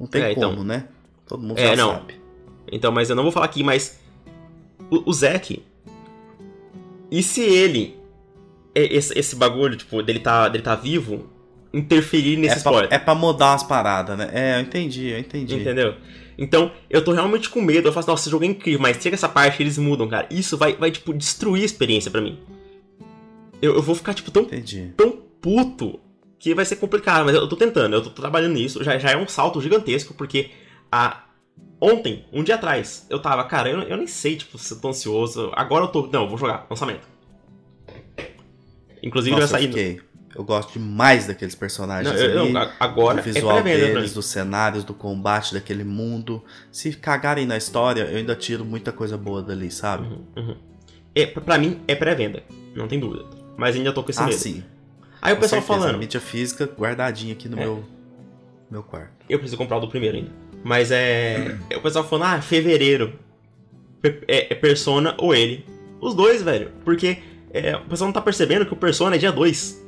não 0.00 0.06
tem 0.08 0.22
É, 0.22 0.32
então. 0.32 0.50
como, 0.50 0.64
né? 0.64 0.88
Todo 1.26 1.42
mundo 1.42 1.58
É, 1.58 1.68
já 1.68 1.76
não. 1.76 1.92
sabe. 1.94 2.14
Então, 2.72 2.90
mas 2.90 3.08
eu 3.08 3.14
não 3.14 3.22
vou 3.22 3.30
falar 3.30 3.46
aqui, 3.46 3.62
mas. 3.62 4.00
O, 4.90 5.10
o 5.10 5.12
Zack. 5.12 5.62
E 7.10 7.22
se 7.22 7.40
ele. 7.40 7.96
é- 8.74 8.94
Esse, 8.96 9.16
esse 9.18 9.36
bagulho, 9.36 9.76
tipo, 9.76 10.02
dele 10.02 10.18
tá, 10.18 10.48
dele 10.48 10.64
tá 10.64 10.74
vivo, 10.74 11.30
interferir 11.72 12.36
nesse 12.36 12.58
É 12.58 12.62
pra, 12.62 12.88
é 12.90 12.98
pra 12.98 13.14
mudar 13.14 13.54
as 13.54 13.62
paradas, 13.62 14.18
né? 14.18 14.28
É, 14.32 14.56
eu 14.56 14.60
entendi, 14.62 15.06
eu 15.10 15.18
entendi. 15.20 15.54
Entendeu? 15.54 15.94
Então, 16.38 16.70
eu 16.90 17.02
tô 17.02 17.12
realmente 17.12 17.48
com 17.48 17.62
medo. 17.62 17.88
Eu 17.88 17.92
falo 17.92 18.00
assim, 18.00 18.10
nossa, 18.10 18.22
esse 18.24 18.30
jogo 18.30 18.44
é 18.44 18.48
incrível, 18.48 18.80
mas 18.80 19.00
chega 19.02 19.14
essa 19.14 19.28
parte 19.28 19.62
eles 19.62 19.78
mudam, 19.78 20.08
cara. 20.08 20.26
Isso 20.30 20.56
vai, 20.56 20.74
vai 20.76 20.90
tipo, 20.90 21.14
destruir 21.14 21.62
a 21.62 21.66
experiência 21.66 22.10
pra 22.10 22.20
mim. 22.20 22.38
Eu, 23.60 23.74
eu 23.74 23.82
vou 23.82 23.94
ficar, 23.94 24.14
tipo, 24.14 24.30
tão, 24.30 24.42
Entendi. 24.42 24.92
tão 24.96 25.12
puto 25.40 25.98
que 26.38 26.54
vai 26.54 26.64
ser 26.64 26.76
complicado. 26.76 27.24
Mas 27.24 27.34
eu 27.34 27.48
tô 27.48 27.56
tentando, 27.56 27.94
eu 27.94 28.02
tô 28.02 28.10
trabalhando 28.10 28.54
nisso. 28.54 28.84
Já, 28.84 28.98
já 28.98 29.10
é 29.10 29.16
um 29.16 29.26
salto 29.26 29.60
gigantesco, 29.60 30.12
porque 30.14 30.50
a, 30.92 31.24
ontem, 31.80 32.24
um 32.32 32.42
dia 32.42 32.56
atrás, 32.56 33.06
eu 33.08 33.18
tava, 33.18 33.44
cara, 33.44 33.70
eu, 33.70 33.80
eu 33.82 33.96
nem 33.96 34.06
sei, 34.06 34.36
tipo, 34.36 34.58
se 34.58 34.74
eu 34.74 34.80
tô 34.80 34.88
ansioso. 34.88 35.50
Agora 35.54 35.84
eu 35.84 35.88
tô. 35.88 36.06
Não, 36.06 36.22
eu 36.24 36.28
vou 36.28 36.38
jogar, 36.38 36.66
lançamento. 36.68 37.08
Inclusive 39.02 39.36
Nossa, 39.36 39.52
vai 39.52 39.64
eu 39.64 39.72
sair. 39.72 40.05
Eu 40.36 40.44
gosto 40.44 40.72
demais 40.72 41.26
daqueles 41.26 41.54
personagens 41.54 42.14
Não, 42.14 42.20
eu- 42.20 42.40
ali. 42.42 42.70
agora 42.78 43.22
do 43.22 43.24
visual 43.24 43.58
é 43.58 43.62
pré-venda 43.62 43.86
pra 43.86 43.94
deles, 44.00 44.14
dos 44.14 44.26
cenários, 44.26 44.84
do 44.84 44.92
combate, 44.94 45.54
daquele 45.54 45.82
mundo. 45.84 46.42
Se 46.70 46.92
cagarem 46.92 47.46
na 47.46 47.56
história, 47.56 48.02
eu 48.02 48.18
ainda 48.18 48.34
tiro 48.34 48.64
muita 48.64 48.92
coisa 48.92 49.16
boa 49.16 49.42
dali, 49.42 49.70
sabe? 49.70 50.06
Uhum, 50.06 50.24
uhum. 50.36 50.56
É, 51.14 51.24
pra 51.26 51.40
pra 51.42 51.58
mim, 51.58 51.80
é 51.88 51.94
pré-venda. 51.94 52.42
Não 52.74 52.86
tem 52.86 53.00
dúvida. 53.00 53.24
Mas 53.56 53.74
ainda 53.74 53.92
tô 53.92 54.02
com 54.02 54.10
esse 54.10 54.20
ah, 54.20 54.26
medo. 54.26 54.36
sim. 54.38 54.62
Aí 55.22 55.32
o 55.32 55.36
Com 55.36 55.42
pessoal 55.42 55.62
certeza, 55.62 55.80
falando, 55.80 55.94
A 55.96 55.98
mídia 55.98 56.20
física 56.20 56.66
guardadinha 56.78 57.32
aqui 57.32 57.48
no 57.48 57.56
É. 57.58 57.60
meu, 57.64 57.84
meu 58.70 58.82
quarto. 58.82 59.12
eu 59.28 59.38
preciso 59.38 59.56
comprar 59.56 59.78
o 59.78 59.80
do 59.80 59.88
primeiro 59.88 60.18
ainda. 60.18 60.30
Mas 60.62 60.90
é. 60.90 61.56
O 61.74 61.80
pessoal 61.80 62.04
falando, 62.06 62.34
ah, 62.34 62.42
fevereiro. 62.42 63.14
É, 64.28 64.52
é 64.52 64.54
Persona 64.54 65.14
ou 65.18 65.34
ele. 65.34 65.64
Os 66.00 66.14
dois, 66.14 66.42
velho. 66.42 66.70
Porque 66.84 67.18
é, 67.50 67.76
o 67.76 67.80
pessoal 67.86 68.08
não 68.08 68.12
tá 68.12 68.20
percebendo 68.20 68.66
que 68.66 68.72
o 68.72 68.76
Persona 68.76 69.16
é 69.16 69.18
dia 69.18 69.32
2. 69.32 69.82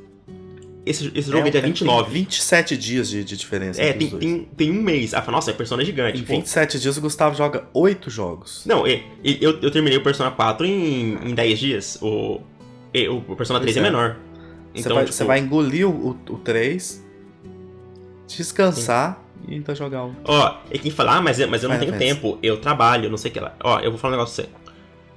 Esse, 0.89 1.11
esse 1.13 1.29
jogo 1.29 1.47
é, 1.47 1.51
dia 1.51 1.61
tem 1.61 1.71
29. 1.71 2.11
27 2.11 2.75
dias 2.75 3.09
de, 3.09 3.23
de 3.23 3.37
diferença 3.37 3.79
É, 3.79 3.93
tem, 3.93 4.09
tem, 4.09 4.47
tem 4.57 4.71
um 4.71 4.81
mês. 4.81 5.13
Ah, 5.13 5.23
nossa, 5.29 5.51
é 5.51 5.53
Persona 5.53 5.85
gigante. 5.85 6.19
Em 6.19 6.23
pô. 6.23 6.33
27 6.33 6.79
dias 6.79 6.97
o 6.97 7.01
Gustavo 7.01 7.35
joga 7.37 7.65
8 7.73 8.09
jogos. 8.09 8.63
Não, 8.65 8.87
é, 8.87 9.03
e- 9.23 9.37
eu, 9.39 9.59
eu 9.61 9.69
terminei 9.69 9.97
o 9.99 10.03
Persona 10.03 10.31
4 10.31 10.65
em, 10.65 11.13
em 11.29 11.35
10 11.35 11.59
dias. 11.59 11.99
O, 12.01 12.41
o, 13.29 13.35
Persona 13.35 13.59
3 13.59 13.77
é, 13.77 13.79
é. 13.79 13.83
menor. 13.83 14.15
Você, 14.73 14.79
Então, 14.81 14.95
vai, 14.95 15.05
tipo, 15.05 15.15
você 15.15 15.23
vai 15.23 15.39
engolir 15.39 15.87
o, 15.87 15.91
o, 16.27 16.33
o 16.33 16.37
3, 16.39 17.05
descansar 18.27 19.23
e 19.47 19.53
ainda 19.55 19.73
jogar 19.75 20.05
um. 20.05 20.15
Ó, 20.25 20.55
e 20.71 20.79
quem 20.79 20.91
fala, 20.91 21.17
ah, 21.17 21.21
mas, 21.21 21.39
eu- 21.39 21.47
mas 21.47 21.63
eu 21.63 21.69
não 21.69 21.75
Vai, 21.77 21.85
tenho 21.85 21.97
vai. 21.97 22.07
tempo, 22.07 22.37
eu 22.41 22.57
trabalho, 22.57 23.09
não 23.09 23.17
sei 23.17 23.31
o 23.31 23.33
que 23.33 23.39
lá. 23.39 23.55
Ó, 23.63 23.79
eu 23.79 23.91
vou 23.91 23.99
falar 23.99 24.13
um 24.13 24.17
negócio 24.17 24.43
pra 24.43 24.51
você. 24.51 24.69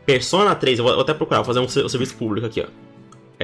Persona 0.05 0.55
3, 0.55 0.79
eu 0.79 0.85
vou, 0.85 0.93
eu 0.95 1.01
até 1.01 1.15
procurar, 1.15 1.39
vou 1.43 1.47
fazer 1.55 1.61
um, 1.61 1.85
um 1.85 1.89
serviço 1.89 2.15
público 2.17 2.47
aqui, 2.47 2.61
ó. 2.61 2.67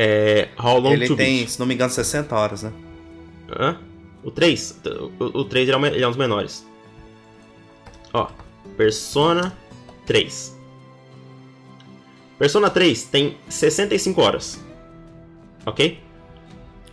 É. 0.00 0.50
How 0.56 0.78
long 0.78 0.92
Ele 0.92 1.08
to 1.08 1.16
tem, 1.16 1.38
beat? 1.38 1.48
se 1.48 1.58
não 1.58 1.66
me 1.66 1.74
engano, 1.74 1.90
60 1.90 2.32
horas, 2.32 2.62
né? 2.62 2.72
Hã? 3.50 3.80
O 4.22 4.30
3? 4.30 4.80
O, 5.18 5.40
o 5.40 5.44
3 5.44 5.68
ele 5.68 5.74
é, 5.74 5.76
um, 5.76 5.86
ele 5.86 6.04
é 6.04 6.06
um 6.06 6.10
dos 6.10 6.16
menores. 6.16 6.64
Ó, 8.12 8.28
Persona 8.76 9.52
3. 10.06 10.56
Persona 12.38 12.70
3 12.70 13.02
tem 13.06 13.36
65 13.48 14.20
horas. 14.20 14.64
Ok? 15.66 16.00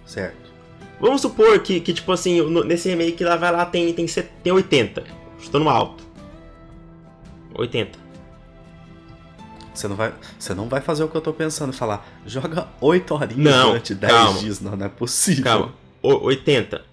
Certo. 0.04 0.52
Vamos 1.00 1.22
supor 1.22 1.60
que, 1.60 1.80
que 1.82 1.94
tipo 1.94 2.12
assim, 2.12 2.42
nesse 2.66 2.90
remake 2.90 3.24
lá 3.24 3.36
vai 3.36 3.52
lá 3.52 3.68
tem, 3.68 3.94
tem, 3.94 4.08
tem 4.08 4.52
80. 4.52 5.04
Chutando 5.40 5.70
alto. 5.70 6.04
80. 7.54 8.00
Você 9.76 9.88
não 9.88 9.96
vai, 9.96 10.14
você 10.40 10.54
não 10.54 10.68
vai 10.70 10.82
fazer 10.82 11.04
o 11.04 11.08
que 11.10 11.16
eu 11.16 11.22
tô 11.22 11.34
pensando, 11.34 11.74
falar, 11.74 12.08
joga 12.26 12.68
8 12.82 13.14
horinhas 13.14 13.54
Não, 13.56 13.68
durante 13.70 13.94
10 13.94 14.14
calma. 14.14 14.40
dias. 14.40 14.62
Não, 14.62 14.76
não 14.76 14.86
é 14.86 14.90
possível. 14.90 15.44
Calma. 15.44 15.74
O- 16.02 16.26
80. 16.26 16.84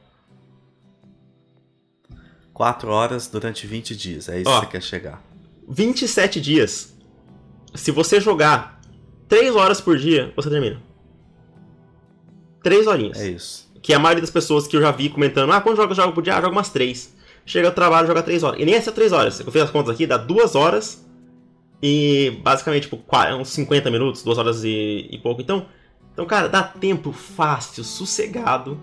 4 2.52 2.90
horas 2.90 3.26
durante 3.28 3.66
20 3.66 3.96
dias, 3.96 4.28
é 4.28 4.40
isso 4.40 4.50
Ó. 4.50 4.60
que 4.60 4.66
você 4.66 4.72
quer 4.72 4.82
chegar. 4.82 5.22
27 5.68 6.40
dias. 6.40 6.92
Se 7.74 7.90
você 7.90 8.20
jogar 8.20 8.80
3 9.28 9.54
horas 9.56 9.80
por 9.80 9.96
dia, 9.96 10.32
você 10.36 10.50
termina. 10.50 10.80
3 12.62 12.86
horinhas. 12.86 13.18
É 13.18 13.28
isso. 13.28 13.70
Que 13.80 13.94
a 13.94 13.98
maioria 13.98 14.20
das 14.20 14.30
pessoas 14.30 14.66
que 14.66 14.76
eu 14.76 14.80
já 14.80 14.90
vi 14.92 15.08
comentando, 15.08 15.50
ah, 15.52 15.60
quando 15.60 15.76
joga, 15.76 15.94
joga 15.94 16.12
por 16.12 16.22
dia? 16.22 16.34
Ah, 16.36 16.40
joga 16.40 16.52
umas 16.52 16.68
3. 16.70 17.12
Chega 17.44 17.68
ao 17.68 17.74
trabalho, 17.74 18.06
joga 18.06 18.22
3 18.22 18.42
horas. 18.42 18.60
E 18.60 18.64
nem 18.64 18.74
essas 18.74 18.94
3 18.94 19.12
horas. 19.12 19.40
Eu 19.40 19.50
fiz 19.50 19.62
as 19.62 19.70
contas 19.70 19.94
aqui, 19.94 20.06
dá 20.06 20.16
2 20.16 20.54
horas 20.54 21.04
e 21.82 22.38
basicamente, 22.42 22.82
tipo, 22.84 22.96
qua- 22.98 23.34
uns 23.34 23.48
50 23.48 23.90
minutos, 23.90 24.22
2 24.22 24.38
horas 24.38 24.62
e, 24.64 25.08
e 25.10 25.18
pouco. 25.18 25.40
Então, 25.42 25.66
então, 26.12 26.24
cara, 26.26 26.48
dá 26.48 26.62
tempo 26.62 27.10
fácil, 27.12 27.82
sossegado. 27.84 28.78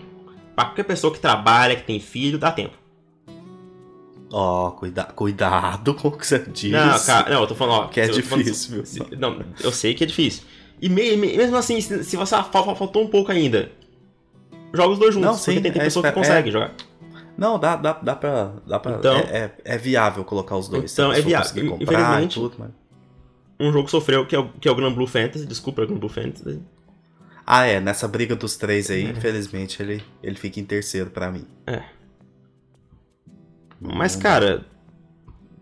Pra 0.56 0.66
qualquer 0.66 0.84
pessoa 0.84 1.14
que 1.14 1.20
trabalha, 1.20 1.76
que 1.76 1.84
tem 1.84 2.00
filho, 2.00 2.38
dá 2.38 2.52
tempo. 2.52 2.78
Ó, 4.32 4.72
cuida, 4.72 5.06
cuidado 5.06 5.94
com 5.96 6.10
o 6.10 6.12
que 6.12 6.26
você 6.28 6.38
diz. 6.40 6.72
Não, 6.72 7.00
cara, 7.00 7.30
não, 7.34 7.42
eu 7.42 7.48
tô 7.48 7.56
falando, 7.56 7.86
ó. 7.86 7.88
Que 7.88 8.02
é 8.02 8.08
difícil, 8.08 8.86
se- 8.86 9.00
não, 9.18 9.44
eu 9.64 9.72
sei 9.72 9.94
que 9.96 10.04
é 10.04 10.08
difícil. 10.08 10.44
E 10.82 10.88
me- 10.88 11.18
me- 11.18 11.36
mesmo 11.36 11.56
assim, 11.58 11.82
se, 11.82 12.16
você 12.16 12.36
fal- 12.44 12.76
faltou 12.76 13.04
um 13.04 13.08
pouco 13.08 13.32
ainda, 13.32 13.72
joga 14.74 14.94
os 14.94 15.00
dois 15.00 15.14
juntos. 15.16 15.30
Não, 15.30 15.36
sim, 15.38 15.54
porque 15.54 15.62
tem, 15.62 15.72
tem 15.72 15.82
é 15.82 15.86
pessoa 15.86 16.04
que 16.04 16.10
espe- 16.10 16.20
consegue 16.20 16.50
é. 16.50 16.52
jogar. 16.52 16.74
Não, 17.38 17.58
dá, 17.58 17.76
dá, 17.76 17.94
dá 17.94 18.16
pra. 18.16 18.52
Dá 18.68 18.80
pra 18.80 18.92
Então- 18.98 19.16
é, 19.18 19.22
é, 19.46 19.52
é 19.66 19.78
viável 19.78 20.24
colocar 20.24 20.56
os 20.58 20.68
dois. 20.68 20.92
Então, 20.94 21.12
é 21.12 21.22
viável. 21.22 21.78
Infelizmente- 21.80 22.36
tudo, 22.40 22.56
mas... 22.60 22.70
Um 23.60 23.72
jogo 23.72 23.86
que 23.86 23.92
sofreu, 23.92 24.26
que 24.26 24.36
é 24.36 24.40
o, 24.40 24.48
que 24.50 24.68
é 24.68 24.72
o 24.72 24.76
Grand 24.76 24.94
Blue 24.94 25.08
Fantasy. 25.08 25.46
Desculpa, 25.46 25.86
Grand 25.86 25.98
Blue 25.98 26.10
Fantasy. 26.10 26.62
Ah, 27.46 27.66
é, 27.66 27.80
nessa 27.80 28.08
briga 28.08 28.36
dos 28.36 28.56
três 28.56 28.90
aí, 28.92 29.06
É. 29.06 29.10
infelizmente, 29.10 29.82
ele, 29.82 30.04
ele 30.24 30.36
fica 30.36 30.60
em 30.60 30.64
terceiro 30.66 31.10
pra 31.10 31.32
mim. 31.32 31.46
Mas, 33.82 34.16
Hum. 34.16 34.20
cara. 34.20 34.66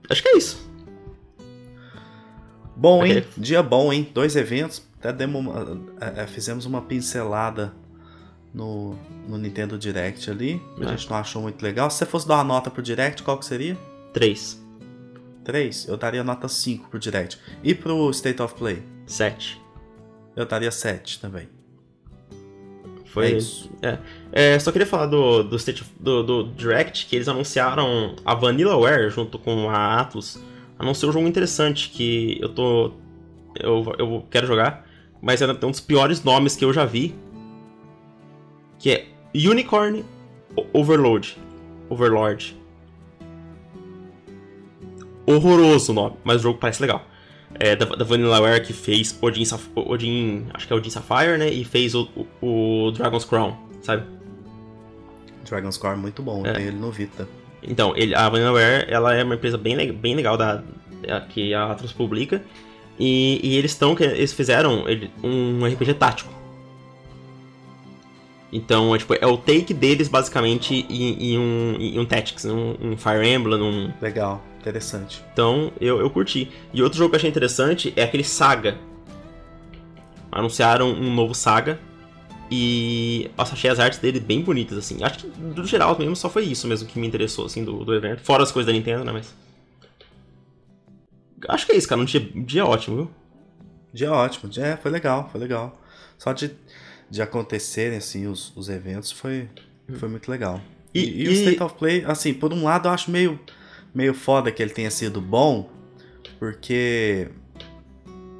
Acho 0.09 0.21
que 0.21 0.29
é 0.29 0.37
isso. 0.37 0.67
Bom, 2.75 3.05
hein? 3.05 3.17
Ok. 3.19 3.27
Dia 3.37 3.63
bom, 3.63 3.91
hein? 3.91 4.09
Dois 4.13 4.35
eventos. 4.35 4.85
Até 4.99 5.11
demos 5.13 5.41
uma- 5.41 5.81
é, 6.01 6.23
é, 6.23 6.27
fizemos 6.27 6.65
uma 6.65 6.81
pincelada 6.81 7.73
no, 8.53 8.95
no 9.27 9.37
Nintendo 9.37 9.77
Direct 9.77 10.29
ali. 10.29 10.61
A 10.79 10.83
É. 10.85 10.87
gente 10.89 11.09
não 11.09 11.17
achou 11.17 11.41
muito 11.41 11.61
legal. 11.61 11.89
Se 11.89 11.97
você 11.99 12.05
fosse 12.05 12.27
dar 12.27 12.35
uma 12.35 12.43
nota 12.43 12.69
pro 12.69 12.81
Direct, 12.81 13.23
qual 13.23 13.37
que 13.37 13.45
seria? 13.45 13.77
Três. 14.13 14.61
3? 15.47 15.87
Eu 15.87 15.95
daria 15.95 16.23
nota 16.25 16.49
5 16.49 16.89
pro 16.89 16.99
Direct. 16.99 17.39
E 17.63 17.73
pro 17.73 18.09
State 18.11 18.41
of 18.41 18.53
Play? 18.55 18.83
Sete. 19.05 19.61
Eu 20.35 20.45
daria 20.45 20.69
7 20.69 21.21
também. 21.21 21.47
Foi 23.05 23.27
é 23.27 23.37
isso. 23.37 23.71
isso. 23.81 23.99
É, 24.33 24.59
só 24.59 24.73
queria 24.73 24.85
falar 24.85 25.05
do, 25.05 25.43
do, 25.43 25.55
State 25.55 25.81
of- 25.81 25.91
do, 25.97 26.21
do 26.21 26.43
Direct, 26.51 27.05
que 27.05 27.15
eles 27.15 27.29
anunciaram 27.29 28.17
a 28.25 28.35
Vanillaware 28.35 29.09
junto 29.09 29.39
com 29.39 29.69
a 29.69 30.01
Atlus. 30.01 30.37
Anunciou 30.77 31.09
um 31.09 31.13
jogo 31.13 31.27
interessante 31.27 31.89
que 31.89 32.37
eu 32.41 32.49
tô. 32.49 32.91
Eu, 33.57 33.95
eu 33.97 34.27
quero 34.29 34.45
jogar, 34.45 34.85
mas 35.21 35.41
é 35.41 35.47
um 35.47 35.71
dos 35.71 35.79
piores 35.79 36.21
nomes 36.23 36.57
que 36.57 36.65
eu 36.65 36.73
já 36.73 36.83
vi. 36.85 37.15
Que 38.77 38.91
é 38.91 39.07
Unicorn 39.33 40.03
Overload. 40.73 41.37
Overlord. 41.89 42.56
Horroroso 45.28 45.91
o 45.91 45.95
nome, 45.95 46.15
mas 46.23 46.38
o 46.38 46.43
jogo 46.43 46.57
parece 46.59 46.82
legal. 46.82 47.05
É 47.59 47.75
da, 47.75 47.86
da 47.86 48.03
Vanillaware 48.05 48.61
que 48.65 48.73
fez 48.73 49.17
Odin, 49.21 49.45
Saf- 49.45 49.69
Odin. 49.75 50.47
Acho 50.53 50.65
que 50.67 50.73
é 50.73 50.75
Odin 50.75 50.89
Sapphire, 50.89 51.38
né? 51.38 51.49
E 51.49 51.63
fez 51.65 51.93
o, 51.95 52.07
o, 52.41 52.88
o 52.88 52.91
Dragon's 52.91 53.25
Crown, 53.25 53.55
sabe? 53.82 54.03
Dragon's 55.45 55.78
Core 55.78 55.93
é 55.93 55.97
muito 55.97 56.21
bom, 56.21 56.45
É. 56.45 56.49
eu 56.49 56.53
tenho 56.55 56.67
ele 56.69 56.78
no 56.78 56.91
Vita. 56.91 57.28
Então, 57.63 57.93
ele, 57.95 58.13
a 58.13 58.28
Vanillaware, 58.30 58.86
ela 58.89 59.13
é 59.15 59.23
uma 59.23 59.36
empresa 59.36 59.57
bem, 59.57 59.91
bem 59.93 60.15
legal 60.15 60.38
da, 60.38 60.61
da- 61.07 61.21
que 61.21 61.53
a 61.53 61.71
Atlus 61.71 61.93
publica. 61.93 62.41
E, 62.99 63.39
e 63.43 63.55
eles 63.55 63.71
estão, 63.71 63.95
eles 63.99 64.34
fizeram 64.34 64.84
um 65.23 65.65
RPG 65.65 65.93
tático. 65.95 66.34
Então, 68.51 68.95
é, 68.95 68.97
tipo, 68.97 69.13
é 69.13 69.27
o 69.27 69.37
take 69.37 69.73
deles, 69.73 70.07
basicamente, 70.07 70.85
em, 70.89 71.33
em 71.33 71.37
um, 71.37 71.75
em 71.79 71.99
um 71.99 72.05
Tactics, 72.05 72.45
um, 72.45 72.75
um 72.81 72.97
Fire 72.97 73.27
Emblem, 73.27 73.61
um... 73.61 73.91
Legal, 74.01 74.41
interessante. 74.59 75.23
Então, 75.33 75.71
eu, 75.81 75.99
eu 75.99 76.09
curti. 76.09 76.49
E 76.73 76.81
outro 76.81 76.97
jogo 76.97 77.09
que 77.09 77.15
eu 77.15 77.17
achei 77.17 77.29
interessante 77.29 77.93
é 77.95 78.03
aquele 78.03 78.23
Saga. 78.23 78.77
Anunciaram 80.31 80.89
um 80.89 81.13
novo 81.13 81.35
Saga. 81.35 81.79
E, 82.49 83.29
nossa, 83.37 83.53
achei 83.53 83.69
as 83.69 83.79
artes 83.79 83.99
dele 83.99 84.21
bem 84.21 84.41
bonitas, 84.41 84.77
assim. 84.77 85.03
Acho 85.03 85.19
que, 85.19 85.27
do 85.27 85.65
geral, 85.65 85.97
mesmo, 85.99 86.15
só 86.15 86.29
foi 86.29 86.45
isso 86.45 86.65
mesmo 86.67 86.87
que 86.87 86.97
me 86.97 87.05
interessou, 87.05 87.45
assim, 87.45 87.65
do, 87.65 87.83
do 87.83 87.93
evento. 87.93 88.21
Fora 88.21 88.43
as 88.43 88.51
coisas 88.51 88.67
da 88.67 88.77
Nintendo, 88.77 89.03
né, 89.03 89.11
mas... 89.11 89.35
Acho 91.49 91.65
que 91.65 91.73
é 91.73 91.75
isso, 91.75 91.87
cara. 91.87 91.99
Um 91.99 92.05
dia, 92.05 92.31
um 92.33 92.43
dia 92.43 92.65
ótimo, 92.65 92.95
viu? 92.95 93.11
Dia 93.93 94.11
ótimo, 94.11 94.49
dia, 94.49 94.65
é, 94.65 94.77
foi 94.77 94.89
legal, 94.89 95.29
foi 95.29 95.41
legal. 95.41 95.81
Só 96.17 96.31
de, 96.31 96.51
de 97.09 97.21
acontecerem, 97.21 97.97
assim, 97.97 98.27
os, 98.27 98.51
os 98.55 98.69
eventos 98.69 99.11
foi, 99.11 99.47
foi 99.97 100.09
muito 100.09 100.29
legal. 100.29 100.59
E- 100.93 100.99
E, 100.99 101.23
e 101.23 101.27
o 101.27 101.31
e- 101.31 101.35
State 101.35 101.63
of 101.63 101.75
Play, 101.75 102.03
assim, 102.05 102.33
por 102.33 102.53
um 102.53 102.63
lado 102.63 102.87
eu 102.87 102.91
acho 102.91 103.09
meio, 103.11 103.39
meio 103.93 104.13
foda 104.13 104.51
que 104.51 104.61
ele 104.61 104.71
tenha 104.73 104.91
sido 104.91 105.21
bom, 105.21 105.69
porque 106.39 107.29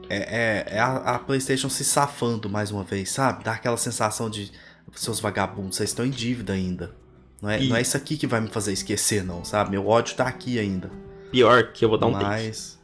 é, 0.09 0.65
é, 0.74 0.76
é 0.76 0.80
a, 0.80 0.95
a 1.15 1.20
PlayStation 1.20 1.70
se 1.70 1.84
safando 1.84 2.49
mais 2.49 2.72
uma 2.72 2.84
vez, 2.84 3.11
sabe? 3.11 3.43
Dá 3.43 3.53
aquela 3.53 3.78
sensação 3.78 4.30
de 4.30 4.51
seus 4.95 5.20
vagabundos, 5.20 5.78
vocês 5.78 5.89
estão 5.89 6.05
em 6.05 6.09
dívida 6.09 6.53
ainda. 6.53 6.95
Não 7.41 7.49
é, 7.49 7.59
não 7.59 7.76
é 7.76 7.82
isso 7.82 7.95
aqui 7.95 8.18
que 8.18 8.26
vai 8.26 8.41
me 8.41 8.47
fazer 8.47 8.74
esquecer, 8.74 9.24
não, 9.24 9.45
sabe? 9.45 9.72
Meu 9.72 9.88
ódio 9.88 10.15
tá 10.15 10.28
aqui 10.28 10.57
ainda. 10.57 10.89
Pior 11.32 11.72
que 11.72 11.86
eu 11.86 11.89
vou 11.89 11.97
dar 11.97 12.07
um 12.07 12.13
take. 12.13 12.26
Mas. 12.26 12.80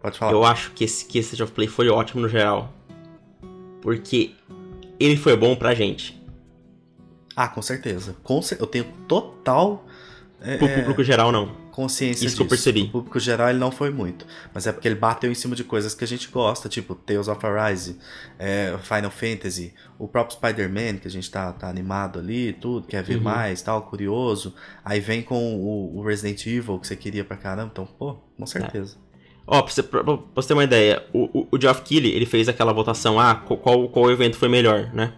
Pode 0.00 0.16
falar. 0.18 0.32
Eu 0.32 0.44
acho 0.44 0.70
que 0.72 0.84
esse, 0.84 1.04
que 1.04 1.18
esse 1.18 1.28
State 1.34 1.42
of 1.42 1.52
Play 1.52 1.66
foi 1.66 1.88
ótimo 1.88 2.20
no 2.22 2.28
geral. 2.28 2.72
Porque 3.80 4.34
ele 4.98 5.16
foi 5.16 5.36
bom 5.36 5.54
pra 5.56 5.74
gente. 5.74 6.20
Ah, 7.36 7.48
com 7.48 7.62
certeza. 7.62 8.16
Com 8.22 8.42
cer- 8.42 8.58
Eu 8.60 8.66
tenho 8.66 8.84
total 9.06 9.86
é, 10.40 10.56
Pro 10.56 10.66
é, 10.68 10.76
público 10.80 11.02
geral, 11.04 11.30
não. 11.32 11.68
consciência 11.72 12.26
Isso 12.26 12.34
que 12.36 12.42
eu 12.42 12.46
disso. 12.46 12.56
percebi. 12.64 12.82
O 12.82 12.90
público 12.90 13.18
geral 13.20 13.48
ele 13.50 13.58
não 13.58 13.70
foi 13.70 13.90
muito. 13.90 14.26
Mas 14.52 14.66
é 14.66 14.72
porque 14.72 14.86
ele 14.88 14.94
bateu 14.96 15.30
em 15.30 15.34
cima 15.34 15.54
de 15.56 15.62
coisas 15.64 15.94
que 15.94 16.02
a 16.02 16.06
gente 16.06 16.28
gosta, 16.28 16.68
tipo 16.68 16.94
Tales 16.96 17.28
of 17.28 17.44
Arise, 17.46 17.96
é, 18.38 18.76
Final 18.82 19.10
Fantasy, 19.10 19.72
o 19.98 20.06
próprio 20.08 20.36
Spider-Man, 20.36 20.98
que 20.98 21.06
a 21.08 21.10
gente 21.10 21.30
tá, 21.30 21.52
tá 21.52 21.68
animado 21.68 22.18
ali, 22.18 22.52
tudo, 22.52 22.86
quer 22.86 23.02
ver 23.04 23.16
Uhum. 23.16 23.22
mais, 23.22 23.62
tal, 23.62 23.82
curioso. 23.82 24.54
Aí 24.84 24.98
vem 25.00 25.22
com 25.22 25.56
o, 25.56 25.96
o 25.98 26.02
Resident 26.04 26.44
Evil, 26.46 26.78
que 26.80 26.86
você 26.88 26.96
queria 26.96 27.24
pra 27.24 27.36
caramba. 27.36 27.70
Então, 27.72 27.86
pô, 27.86 28.14
com 28.36 28.46
certeza. 28.46 28.96
Ó, 29.50 29.62
pra 29.62 29.72
você, 29.72 29.82
pra, 29.82 30.04
pra 30.04 30.18
você 30.34 30.48
ter 30.48 30.52
uma 30.54 30.64
ideia, 30.64 31.02
o, 31.10 31.40
o, 31.40 31.48
o 31.52 31.60
Geoff 31.60 31.80
Keighley, 31.80 32.12
ele 32.12 32.26
fez 32.26 32.50
aquela 32.50 32.70
votação, 32.70 33.18
ah, 33.18 33.34
qual, 33.34 33.88
qual, 33.88 34.10
evento 34.10 34.36
foi 34.36 34.48
melhor, 34.48 34.90
né? 34.92 35.14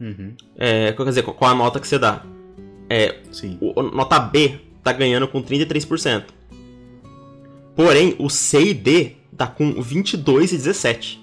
Uhum, 0.00 0.34
É, 0.56 0.92
quer 0.92 1.04
dizer, 1.04 1.22
qual 1.24 1.50
a 1.50 1.54
nota 1.54 1.78
que 1.78 1.86
você 1.86 1.98
dá? 1.98 2.22
É, 2.88 3.16
sim. 3.30 3.58
o 3.60 3.82
nota 3.82 4.18
B 4.18 4.58
tá 4.82 4.92
ganhando 4.92 5.28
com 5.28 5.42
33%. 5.42 6.24
Porém, 7.76 8.16
o 8.18 8.30
C 8.30 8.62
e 8.70 8.74
D 8.74 9.12
tá 9.36 9.46
com 9.46 9.80
22 9.82 10.52
e 10.52 10.56
17. 10.56 11.22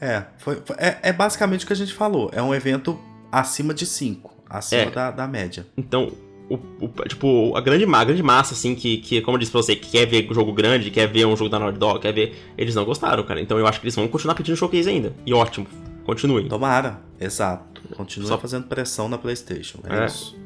É, 0.00 0.24
foi, 0.38 0.56
foi- 0.64 0.76
é, 0.78 0.98
é 1.02 1.12
basicamente 1.12 1.64
o 1.64 1.66
que 1.66 1.72
a 1.72 1.76
gente 1.76 1.92
falou. 1.92 2.30
É 2.32 2.40
um 2.42 2.54
evento 2.54 2.98
acima 3.30 3.74
de 3.74 3.84
5, 3.86 4.32
acima 4.48 4.82
É. 4.82 4.90
da, 4.90 5.10
da 5.10 5.26
média. 5.26 5.66
Então, 5.76 6.12
o, 6.50 6.58
o- 6.84 7.08
tipo, 7.08 7.56
a 7.56 7.60
grande, 7.60 7.84
a 7.84 8.04
grande 8.04 8.22
massa, 8.22 8.52
assim, 8.54 8.74
que, 8.74 8.98
que, 8.98 9.20
como 9.22 9.36
eu 9.36 9.38
disse 9.38 9.52
pra 9.52 9.62
você, 9.62 9.74
que 9.76 9.90
quer 9.90 10.04
ver 10.06 10.26
jogo 10.32 10.52
grande, 10.52 10.90
quer 10.90 11.06
ver 11.06 11.24
um 11.24 11.36
jogo 11.36 11.48
da 11.48 11.58
Naughty 11.58 11.78
Dog, 11.78 12.00
quer 12.00 12.12
ver, 12.12 12.34
eles 12.58 12.74
não 12.74 12.84
gostaram, 12.84 13.22
cara. 13.22 13.40
Então 13.40 13.58
eu 13.58 13.66
acho 13.66 13.80
que 13.80 13.86
eles 13.86 13.94
vão 13.94 14.06
continuar 14.08 14.34
pedindo 14.34 14.56
showcase 14.56 14.88
ainda. 14.88 15.14
E 15.24 15.32
ótimo, 15.32 15.66
continuem. 16.04 16.46
Tomara, 16.48 17.00
exato. 17.20 17.80
Continua 17.96 18.28
Só- 18.28 18.38
fazendo 18.38 18.64
pressão 18.66 19.08
na 19.08 19.16
PlayStation. 19.16 19.78
É, 19.88 20.02
É. 20.02 20.06
isso. 20.06 20.38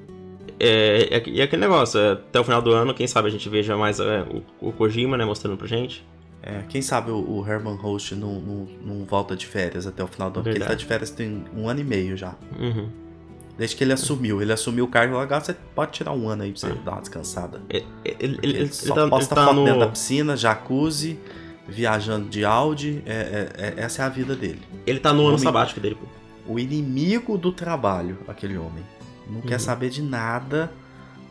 É, 0.61 1.09
é, 1.16 1.22
e 1.28 1.42
aquele 1.42 1.62
negócio, 1.62 1.98
é, 1.98 2.12
até 2.12 2.38
o 2.38 2.44
final 2.44 2.62
do 2.62 2.70
ano, 2.72 2.94
quem 2.94 3.07
sabe 3.09 3.26
a 3.28 3.30
gente 3.30 3.48
veja 3.48 3.76
mais 3.76 3.98
é, 3.98 4.22
o, 4.61 4.68
o 4.68 4.72
Kojima, 4.72 5.16
né, 5.16 5.24
mostrando 5.24 5.57
pra 5.57 5.66
gente. 5.66 6.05
É, 6.42 6.62
quem 6.68 6.80
sabe 6.82 7.11
o, 7.11 7.16
o 7.38 7.44
Herman 7.46 7.74
Host 7.74 8.14
não, 8.14 8.34
não, 8.40 8.68
não 8.84 9.05
volta 9.05 9.34
de 9.34 9.46
férias 9.46 9.86
até 9.86 10.05
o 10.05 10.07
final 10.07 10.30
do 10.30 10.36
ano. 10.40 10.44
Porque 10.44 10.50
ele 10.50 10.59
tá 10.61 10.66
Verdade. 10.66 10.80
de 10.80 10.86
férias 10.86 11.11
tem 11.11 11.42
um 11.57 11.68
ano 11.68 11.80
e 11.80 11.85
meio 11.85 12.16
já. 12.16 12.36
Uhum. 12.60 12.89
Desde 13.56 13.76
que 13.76 13.85
ele 13.85 13.93
assumiu. 13.93 14.43
Ele 14.43 14.52
assumiu 14.52 14.85
o 14.85 14.89
cargo 14.89 15.18
legal, 15.18 15.40
você 15.40 15.55
pode 15.74 15.93
tirar 15.93 16.12
um 16.12 16.28
ano 16.28 16.43
aí 16.43 16.51
pra 16.52 16.60
você 16.60 16.66
É. 16.66 16.74
dar 16.74 16.93
uma 16.93 17.01
descansada. 17.01 17.62
Ele, 17.70 17.86
ele, 18.05 18.16
ele, 18.18 18.39
Ele, 18.43 18.59
ele 18.59 18.72
só 18.72 18.94
tá, 18.94 19.01
ele 19.02 19.10
posta 19.10 19.35
tá 19.35 19.44
foto 19.44 19.55
no... 19.56 19.64
dentro 19.64 19.81
da 19.81 19.89
piscina, 19.89 20.36
jacuzzi, 20.36 21.18
viajando 21.68 22.28
de 22.28 22.44
Audi. 22.44 23.02
É, 23.06 23.12
é- 23.12 23.64
é- 23.66 23.74
essa 23.85 24.02
é 24.02 24.05
a 24.06 24.09
vida 24.09 24.35
dele. 24.35 24.60
Ele 24.86 24.98
tá 24.98 25.12
no 25.12 25.20
ano 25.20 25.28
Homem- 25.35 25.39
sabático 25.39 25.78
dele, 25.81 25.94
pô. 25.94 26.06
O 26.52 26.59
inimigo 26.59 27.39
do 27.39 27.52
trabalho, 27.52 28.18
aquele 28.28 28.59
homem. 28.59 28.85
Não 29.31 29.40
quer 29.40 29.55
Uhum. 29.55 29.59
saber 29.60 29.89
de 29.89 30.02
nada, 30.02 30.70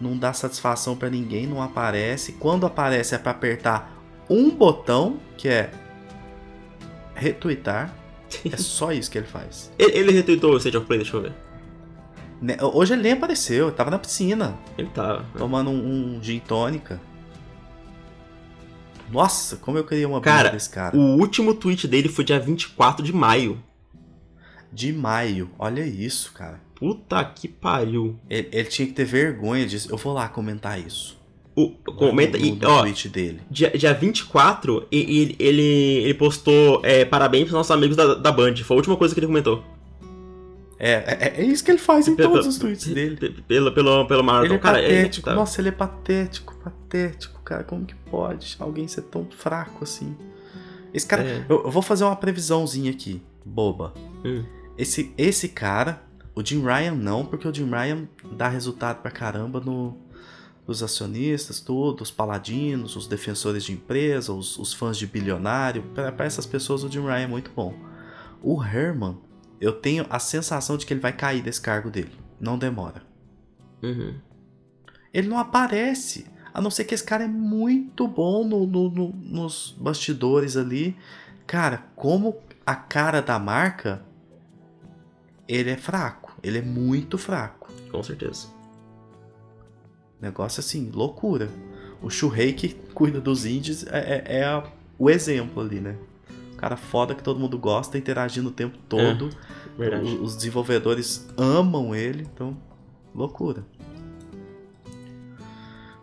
não 0.02 0.18
dá 0.18 0.32
satisfação 0.34 0.96
pra 0.96 1.10
ninguém, 1.10 1.46
não 1.46 1.62
aparece. 1.62 2.32
Quando 2.34 2.66
aparece 2.66 3.14
é 3.14 3.18
pra 3.18 3.32
apertar 3.32 3.94
um 4.30 4.50
botão, 4.50 5.20
que 5.38 5.48
é 5.50 5.70
retweetar. 7.16 7.94
É 8.52 8.58
só 8.58 8.92
isso 8.92 9.12
que 9.12 9.18
ele 9.20 9.28
faz. 9.28 9.72
Ele, 9.78 9.92
ele 9.96 10.12
retweetou 10.12 10.54
o 10.54 10.58
State 10.58 10.76
of 10.76 10.88
Play, 10.88 10.98
deixa 11.00 11.16
eu 11.18 11.22
ver. 11.22 11.34
Ne- 12.44 12.58
Hoje 12.62 12.94
ele 12.94 13.04
nem 13.04 13.14
apareceu, 13.14 13.68
ele 13.68 13.76
tava 13.76 13.90
na 13.90 13.98
piscina, 13.98 14.58
Ele 14.78 14.90
tá. 14.90 15.24
tomando 15.38 15.70
um, 15.70 16.18
um 16.18 16.20
gin 16.22 16.40
tônica. 16.40 17.00
Nossa, 19.10 19.56
como 19.58 19.78
eu 19.78 19.84
queria 19.86 20.08
uma 20.08 20.20
Cara, 20.20 20.50
desse 20.50 20.70
cara. 20.70 20.96
O 20.98 21.18
último 21.20 21.54
tweet 21.54 21.88
dele 21.88 22.10
foi 22.10 22.24
dia 22.24 22.40
24 22.40 23.04
de 23.06 23.14
maio. 23.14 23.62
De 24.72 24.92
maio, 24.92 25.52
olha 25.58 25.86
isso, 25.86 26.34
cara. 26.34 26.60
Puta 26.76 27.24
que 27.24 27.48
pariu. 27.48 28.20
Ele, 28.30 28.50
ele 28.52 28.68
tinha 28.68 28.88
que 28.88 28.94
ter 28.94 29.06
vergonha 29.06 29.66
disso. 29.66 29.88
Eu 29.92 29.98
vou 29.98 30.14
lá 30.14 30.28
comentar 30.28 30.80
isso. 30.80 31.22
O, 31.56 31.70
comenta 31.70 32.38
no, 32.38 32.44
e, 32.46 32.52
no, 32.52 32.58
no 32.58 32.70
ó, 32.70 32.80
tweet 32.82 33.08
dele. 33.10 33.40
dia, 33.50 33.70
dia 33.70 33.94
24, 33.94 34.88
e, 34.92 34.98
e 34.98 35.20
ele, 35.22 35.36
ele, 35.40 35.62
ele 35.62 36.14
postou 36.16 36.82
é, 36.84 37.06
parabéns 37.06 37.44
pros 37.44 37.54
nossos 37.54 37.70
amigos 37.72 37.96
da, 37.96 38.16
da 38.16 38.32
Band. 38.32 38.56
Foi 38.58 38.76
a 38.76 38.78
última 38.80 38.98
coisa 38.98 39.14
que 39.14 39.20
ele 39.20 39.28
comentou. 39.28 39.64
É, 40.86 41.16
é, 41.38 41.42
é 41.42 41.44
isso 41.46 41.64
que 41.64 41.72
ele 41.72 41.78
faz 41.78 42.08
em 42.08 42.16
Pelo- 42.16 42.32
todos 42.34 42.48
os 42.48 42.58
tweets 42.58 42.88
dele. 42.94 43.16
Pelo, 43.48 43.72
pelo, 43.72 44.06
pelo 44.06 44.24
Marathon. 44.24 44.46
Ele 44.46 44.56
é 44.56 44.58
cara, 44.60 44.82
patético. 44.82 45.26
tá- 45.30 45.34
Nossa, 45.36 45.62
ele 45.62 45.70
é 45.70 45.72
patético, 45.72 46.56
patético, 46.58 47.42
cara. 47.42 47.64
Como 47.64 47.86
que 47.86 47.96
pode 47.96 48.56
alguém 48.60 48.88
ser 48.88 49.04
tão 49.04 49.26
fraco 49.32 49.84
assim? 49.84 50.16
Esse 50.94 51.08
cara. 51.08 51.24
É. 51.24 51.46
Eu, 51.48 51.64
eu 51.64 51.72
vou 51.72 51.82
fazer 51.82 52.04
uma 52.04 52.16
previsãozinha 52.16 52.92
aqui, 52.92 53.22
boba. 53.46 53.94
Hum. 54.26 54.44
Esse, 54.78 55.14
esse 55.18 55.48
cara, 55.50 56.04
o 56.36 56.46
Jim 56.46 56.62
Ryan 56.62 56.96
não, 56.96 57.26
porque 57.26 57.48
o 57.48 57.54
Jim 57.54 57.70
Ryan 57.70 58.08
dá 58.34 58.50
resultado 58.50 59.02
pra 59.02 59.10
caramba 59.10 59.62
no, 59.62 59.96
nos 60.68 60.84
acionistas, 60.84 61.62
tudo, 61.62 62.02
os 62.02 62.12
paladinos, 62.12 62.96
os 62.98 63.08
defensores 63.08 63.64
de 63.64 63.72
empresa, 63.72 64.34
os, 64.34 64.58
os 64.60 64.74
fãs 64.74 64.98
de 64.98 65.08
bilionário. 65.08 65.84
Pra 65.94 66.26
essas 66.26 66.46
pessoas, 66.46 66.84
o 66.84 66.92
Jim 66.92 67.02
Ryan 67.02 67.20
é 67.24 67.28
muito 67.28 67.52
bom. 67.56 67.74
O 68.42 68.62
Herman, 68.62 69.18
eu 69.64 69.74
tenho 69.74 70.06
a 70.10 70.20
sensação 70.20 70.78
de 70.78 70.86
que 70.86 70.94
ele 70.94 71.00
vai 71.00 71.14
cair 71.14 71.42
desse 71.42 71.62
cargo 71.62 71.90
dele. 71.90 72.12
Não 72.40 72.58
demora. 72.58 73.02
Uhum. 73.82 74.16
Ele 75.14 75.28
não 75.28 75.38
aparece. 75.38 76.26
A 76.54 76.62
não 76.62 76.70
ser 76.70 76.84
que 76.86 76.94
esse 76.94 77.04
cara 77.04 77.24
é 77.24 77.28
muito 77.28 78.08
bom 78.08 78.44
no- 78.46 78.66
no- 78.68 78.90
no- 78.90 79.10
nos 79.14 79.76
bastidores 79.80 80.56
ali. 80.58 80.96
Cara, 81.48 81.84
como 81.96 82.38
a 82.66 82.76
cara 82.76 83.22
da 83.22 83.40
marca, 83.40 84.04
ele 85.48 85.70
é 85.72 85.78
fraco. 85.78 86.38
Ele 86.44 86.58
é 86.60 86.62
muito 86.62 87.18
fraco. 87.18 87.72
Com 87.92 88.04
certeza. 88.04 88.48
Negócio 90.22 90.60
assim, 90.60 90.90
loucura. 90.94 91.50
O 92.02 92.10
Shuhei 92.10 92.54
que 92.54 92.70
cuida 92.94 93.20
dos 93.20 93.46
indies 93.46 93.86
é, 93.88 93.98
é- 94.28 94.38
é 94.40 94.44
a- 94.46 94.64
o 94.98 95.10
exemplo 95.10 95.62
ali, 95.62 95.80
né? 95.80 95.96
Cara 96.64 96.78
foda 96.78 97.14
que 97.14 97.22
todo 97.22 97.38
mundo 97.42 97.58
gosta, 97.60 97.98
interagindo 97.98 98.48
o 98.48 98.52
tempo 98.54 98.78
todo. 98.88 99.30
Verdade. 99.78 100.06
O- 100.16 100.24
Os 100.24 100.34
desenvolvedores 100.38 101.28
amam 101.38 101.94
ele, 101.94 102.22
então, 102.22 102.56
loucura. 103.14 103.66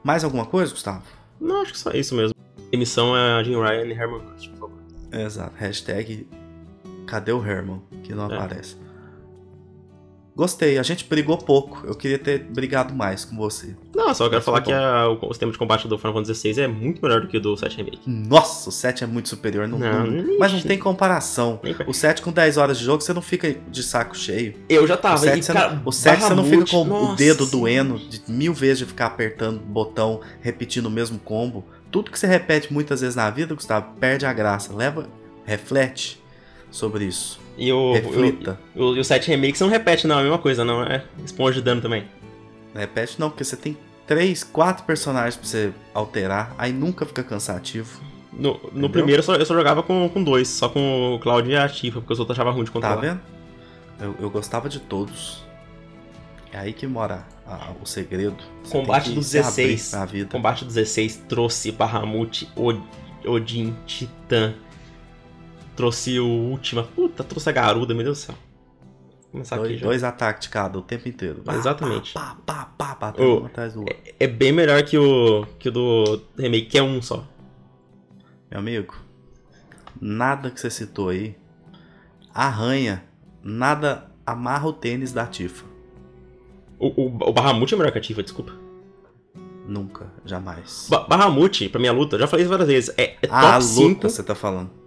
Mais 0.05 0.23
alguma 0.23 0.45
coisa, 0.45 0.70
Gustavo? 0.70 1.03
Não, 1.41 1.62
acho 1.62 1.73
que 1.73 1.78
só 1.78 1.93
isso 1.93 2.15
mesmo. 2.15 2.35
Emissão 2.70 3.16
é 3.16 3.43
Jim 3.43 3.55
Ryan 3.59 3.87
e 3.87 3.93
Herman 3.93 4.20
por 4.20 4.39
favor. 4.59 4.70
Exato. 5.11 5.55
Hashtag 5.57 6.28
cadê 7.07 7.32
o 7.32 7.43
Herman? 7.43 7.81
Que 8.03 8.15
não 8.15 8.31
É. 8.31 8.35
aparece. 8.35 8.77
Gostei, 10.35 10.78
a 10.78 10.82
gente 10.82 11.05
brigou 11.05 11.36
pouco. 11.36 11.85
Eu 11.86 11.94
queria 11.94 12.19
ter 12.19 12.39
brigado 12.44 12.94
mais 12.94 13.24
com 13.24 13.36
você. 13.36 13.74
Não, 13.94 14.15
só 14.15 14.24
quero 14.24 14.36
Mas 14.36 14.44
falar 14.44 14.61
que 14.62 14.73
a- 14.73 15.09
o, 15.09 15.27
o 15.28 15.32
sistema 15.32 15.51
de 15.52 15.59
combate 15.59 15.86
do 15.89 15.98
Final 15.98 16.15
Fantasy 16.15 16.52
XVI 16.52 16.62
é 16.62 16.69
muito 16.69 17.02
melhor 17.02 17.20
do 17.20 17.28
que 17.28 17.36
o 17.36 17.40
do 17.40 17.57
7 17.57 17.77
Remake. 17.77 18.01
Nossa, 18.07 18.69
o 18.69 18.73
7 18.73 19.05
é 19.05 19.07
muito 19.07 19.28
superior. 19.28 19.66
Não, 19.69 19.78
Não, 19.78 20.07
não- 20.07 20.39
mas 20.39 20.52
não 20.52 20.61
tem 20.61 20.78
comparação. 20.78 21.61
O 21.86 21.93
7 21.93 22.23
com 22.23 22.31
10 22.32 22.57
horas 22.57 22.78
de 22.78 22.85
jogo, 22.85 23.02
você 23.02 23.12
não 23.12 23.20
fica 23.20 23.52
de 23.52 23.82
saco 23.82 24.16
cheio. 24.16 24.55
Eu 24.69 24.86
já 24.86 24.94
O 24.94 24.98
tava. 24.98 25.19
7, 25.19 25.39
e, 25.39 25.43
você, 25.43 25.52
cara, 25.52 25.74
não, 25.74 25.82
o 25.85 25.93
7 25.93 26.23
você 26.23 26.35
não 26.35 26.44
fica 26.44 26.65
com 26.66 26.82
o 26.82 26.85
nossa 26.85 27.16
dedo 27.16 27.44
senhora. 27.44 27.51
doendo 27.51 27.98
de 27.98 28.23
mil 28.28 28.55
vezes 28.55 28.78
de 28.78 28.86
ficar 28.86 29.07
apertando 29.07 29.59
botão, 29.59 30.20
repetindo 30.40 30.86
o 30.86 30.90
mesmo 30.90 31.19
combo. 31.19 31.65
Tudo 31.90 32.09
que 32.11 32.19
você 32.19 32.28
repete 32.28 32.73
muitas 32.73 33.01
vezes 33.01 33.16
na 33.16 33.28
vida, 33.31 33.52
Gustavo, 33.52 33.94
perde 33.98 34.24
a 34.24 34.32
graça. 34.32 34.73
Leva, 34.73 35.09
reflete 35.44 36.23
sobre 36.70 37.05
isso. 37.05 37.39
E 37.59 37.72
o, 37.72 37.93
Reflita. 37.93 38.59
o, 38.74 38.85
o, 38.90 38.97
e 38.97 39.01
o 39.01 39.05
7 39.05 39.28
Remake 39.28 39.56
você 39.59 39.64
não 39.64 39.70
repete, 39.70 40.06
não, 40.06 40.16
é 40.16 40.20
a 40.20 40.22
mesma 40.22 40.39
coisa, 40.39 40.64
não. 40.64 40.82
É 40.82 41.05
esponja 41.24 41.55
de 41.56 41.62
dano 41.62 41.81
também. 41.81 42.05
Não 42.74 42.81
repete 42.81 43.18
não, 43.18 43.28
porque 43.31 43.44
você 43.44 43.56
tem 43.56 43.77
três, 44.06 44.43
quatro 44.43 44.85
personagens 44.85 45.36
pra 45.36 45.47
você 45.47 45.72
alterar, 45.94 46.55
aí 46.56 46.72
nunca 46.72 47.05
fica 47.05 47.22
cansativo. 47.22 48.01
No, 48.32 48.60
no 48.72 48.89
primeiro 48.89 49.20
eu 49.20 49.24
só, 49.24 49.35
eu 49.35 49.44
só 49.44 49.55
jogava 49.55 49.82
com, 49.82 50.09
com 50.09 50.22
dois, 50.22 50.48
só 50.48 50.68
com 50.68 51.14
o 51.14 51.18
Cloud 51.18 51.48
e 51.51 51.56
a 51.56 51.68
Tifa, 51.68 52.01
porque 52.01 52.12
os 52.12 52.18
outros 52.20 52.36
achavam 52.39 52.52
ruim 52.55 52.64
de 52.64 52.70
Tá 52.70 52.74
controlar. 52.74 53.01
vendo? 53.01 53.20
Eu, 54.01 54.14
eu 54.20 54.31
gostava 54.31 54.68
de 54.68 54.78
todos. 54.78 55.44
É 56.52 56.59
aí 56.59 56.72
que 56.72 56.86
mora 56.86 57.24
a- 57.47 57.72
o 57.82 57.86
segredo. 57.86 58.36
Você 58.64 58.72
Combate 58.72 59.05
do 59.06 59.10
abrir 59.10 59.20
16. 59.20 59.93
Na 59.93 60.05
vida. 60.05 60.28
Combate 60.31 60.64
16 60.64 61.16
trouxe 61.28 61.70
Bahamut, 61.70 62.48
Od- 62.56 62.82
Odin, 63.27 63.77
Titã. 63.86 64.55
Trouxe 65.81 66.20
o 66.20 66.27
Última. 66.27 66.82
Puta, 66.82 67.24
trouxe 67.24 67.48
a 67.48 67.52
Garuda, 67.52 67.94
meu 67.94 68.05
Deus 68.05 68.19
do 68.19 68.20
céu. 68.27 68.35
Vou 69.23 69.31
começar 69.32 69.57
aqui 69.57 69.69
Dois, 69.69 69.81
já. 69.81 69.86
dois 69.86 70.05
ataques 70.05 70.43
de 70.43 70.48
cada 70.51 70.78
o 70.78 70.82
tempo 70.82 71.09
inteiro. 71.09 71.40
Pá, 71.43 71.55
Exatamente. 71.55 72.12
Pá, 72.12 72.36
pá, 72.44 72.66
pá, 72.77 72.94
pá, 72.97 73.15
Ô, 73.19 73.40
um 73.40 73.47
atrás 73.47 73.73
do 73.73 73.81
outro. 73.81 73.97
É 74.19 74.27
bem 74.27 74.52
melhor 74.52 74.82
que 74.82 74.98
o, 74.98 75.47
que 75.59 75.70
o 75.70 75.73
do 75.73 76.20
remake, 76.36 76.66
que 76.66 76.77
é 76.77 76.82
um 76.82 77.01
só. 77.01 77.27
Meu 78.51 78.61
amigo, 78.61 78.94
nada 79.98 80.51
que 80.51 80.61
você 80.61 80.69
citou 80.69 81.09
aí 81.09 81.35
arranha, 82.35 83.02
nada 83.43 84.11
amarra 84.27 84.69
o 84.69 84.74
tênis 84.74 85.15
da 85.15 85.27
Tifa. 85.27 85.65
O, 86.78 86.89
o, 86.89 87.07
o 87.07 87.32
Bahamut 87.32 87.73
é 87.73 87.77
melhor 87.78 87.90
que 87.90 87.98
a 87.98 88.02
Tifa, 88.02 88.23
desculpa. 88.23 88.52
Nunca, 89.66 90.12
jamais. 90.27 90.89
Ba 90.90 91.07
Bahamut, 91.09 91.70
pra 91.70 91.81
minha 91.81 91.93
luta, 91.93 92.16
eu 92.16 92.20
já 92.20 92.27
falei 92.27 92.44
isso 92.44 92.51
várias 92.51 92.69
vezes, 92.69 92.94
é, 92.98 93.16
é 93.23 93.28
ah, 93.31 93.57
a 93.57 93.61
top 93.61 93.81
luta 93.81 94.09
5 94.09 94.11
você 94.11 94.23
tá 94.23 94.35
falando. 94.35 94.80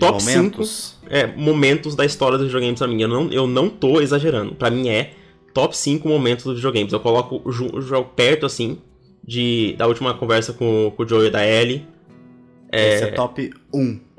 Top 0.00 0.24
momentos. 0.24 0.96
é, 1.08 1.26
momentos 1.26 1.94
da 1.94 2.04
história 2.04 2.38
dos 2.38 2.46
videogames 2.46 2.78
pra 2.78 2.88
mim. 2.88 3.00
Eu 3.02 3.08
não, 3.08 3.32
eu 3.32 3.46
não 3.46 3.68
tô 3.68 4.00
exagerando. 4.00 4.54
Pra 4.54 4.70
mim 4.70 4.88
é 4.88 5.12
top 5.52 5.76
5 5.76 6.08
momentos 6.08 6.44
dos 6.44 6.56
videogames. 6.56 6.92
Eu 6.92 7.00
coloco 7.00 7.42
o 7.44 8.04
perto, 8.04 8.46
assim, 8.46 8.78
de 9.22 9.74
da 9.76 9.86
última 9.86 10.14
conversa 10.14 10.52
com, 10.52 10.92
com 10.96 11.02
o 11.02 11.08
Joey 11.08 11.28
e 11.28 11.30
da 11.30 11.46
Ellie. 11.46 11.86
Esse 12.72 13.04
é 13.04 13.10
top 13.12 13.52
1. 13.72 14.00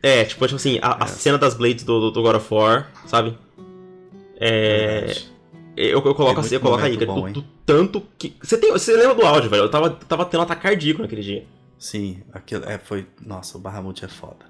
É, 0.00 0.24
tipo, 0.24 0.46
tipo 0.46 0.54
assim, 0.54 0.78
a, 0.80 1.02
a 1.02 1.06
cena 1.08 1.36
das 1.36 1.52
Blades 1.52 1.82
do, 1.84 1.98
do, 1.98 2.10
do 2.12 2.22
God 2.22 2.36
of 2.36 2.54
War, 2.54 2.88
sabe? 3.04 3.36
É. 4.38 5.00
Verdade. 5.00 5.32
Eu, 5.76 6.02
eu 6.04 6.14
coloco 6.14 6.34
Tem 6.34 6.40
assim, 6.40 6.54
eu 6.56 6.60
coloco 6.60 6.84
aí, 6.84 6.96
bom, 7.04 7.32
do, 7.32 7.40
do 7.40 7.44
tanto 7.66 8.02
que. 8.16 8.36
Você, 8.42 8.58
tem, 8.58 8.70
você 8.70 8.96
lembra 8.96 9.14
do 9.14 9.26
áudio, 9.26 9.50
velho? 9.50 9.64
Eu 9.64 9.70
tava, 9.70 9.90
tava 9.90 10.24
tendo 10.24 10.40
um 10.40 10.42
ataque 10.44 10.62
cardíaco 10.62 11.02
naquele 11.02 11.22
dia. 11.22 11.46
Sim, 11.78 12.22
aquilo 12.32 12.64
é, 12.64 12.78
foi. 12.78 13.06
Nossa, 13.24 13.56
o 13.56 13.60
Bahamut 13.60 14.04
é 14.04 14.08
foda. 14.08 14.47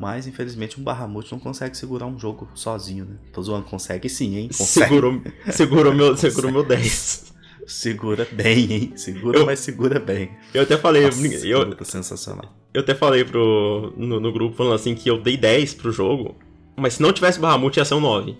Mas, 0.00 0.28
infelizmente, 0.28 0.80
um 0.80 0.84
Bahamut 0.84 1.32
não 1.32 1.40
consegue 1.40 1.76
segurar 1.76 2.06
um 2.06 2.16
jogo 2.16 2.48
sozinho, 2.54 3.04
né? 3.04 3.16
Tô 3.32 3.42
zoando, 3.42 3.64
consegue 3.64 4.08
sim, 4.08 4.36
hein? 4.36 4.48
Consegue. 4.56 4.86
Segurou, 4.88 5.20
segurou, 5.50 5.92
meu, 5.92 6.16
segurou 6.16 6.52
meu 6.52 6.62
10. 6.64 7.34
Segura 7.66 8.26
bem, 8.30 8.72
hein? 8.72 8.92
Segura, 8.94 9.40
Eu- 9.40 9.46
mas 9.46 9.58
segura 9.58 9.98
bem. 9.98 10.30
Eu 10.54 10.62
até 10.62 10.76
falei, 10.78 11.04
Nossa, 11.04 11.46
eu, 11.46 11.64
luta 11.64 11.84
sensacional. 11.84 12.54
eu 12.72 12.80
até 12.80 12.94
falei 12.94 13.24
pro, 13.24 13.92
no, 13.96 14.20
no 14.20 14.32
grupo 14.32 14.56
falando 14.56 14.74
assim 14.74 14.94
que 14.94 15.10
eu 15.10 15.20
dei 15.20 15.36
10 15.36 15.74
pro 15.74 15.90
jogo, 15.90 16.36
mas 16.76 16.94
se 16.94 17.02
não 17.02 17.12
tivesse 17.12 17.40
Bahamut 17.40 17.76
ia 17.76 17.84
ser 17.84 17.94
um 17.94 18.00
9. 18.00 18.38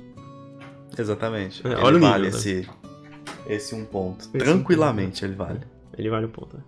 Exatamente. 0.96 1.66
É, 1.66 1.72
ele 1.72 1.80
olha 1.80 1.96
o 1.96 1.98
nível, 1.98 2.08
vale 2.08 2.22
né? 2.22 2.28
esse, 2.28 2.68
esse 3.48 3.74
um 3.74 3.84
ponto. 3.84 4.20
Esse 4.32 4.36
um 4.36 4.38
Tranquilamente 4.38 5.24
ele 5.24 5.34
vale. 5.34 5.60
Ele 5.98 6.08
vale 6.08 6.26
um 6.26 6.30
ponto. 6.30 6.56
né? 6.56 6.62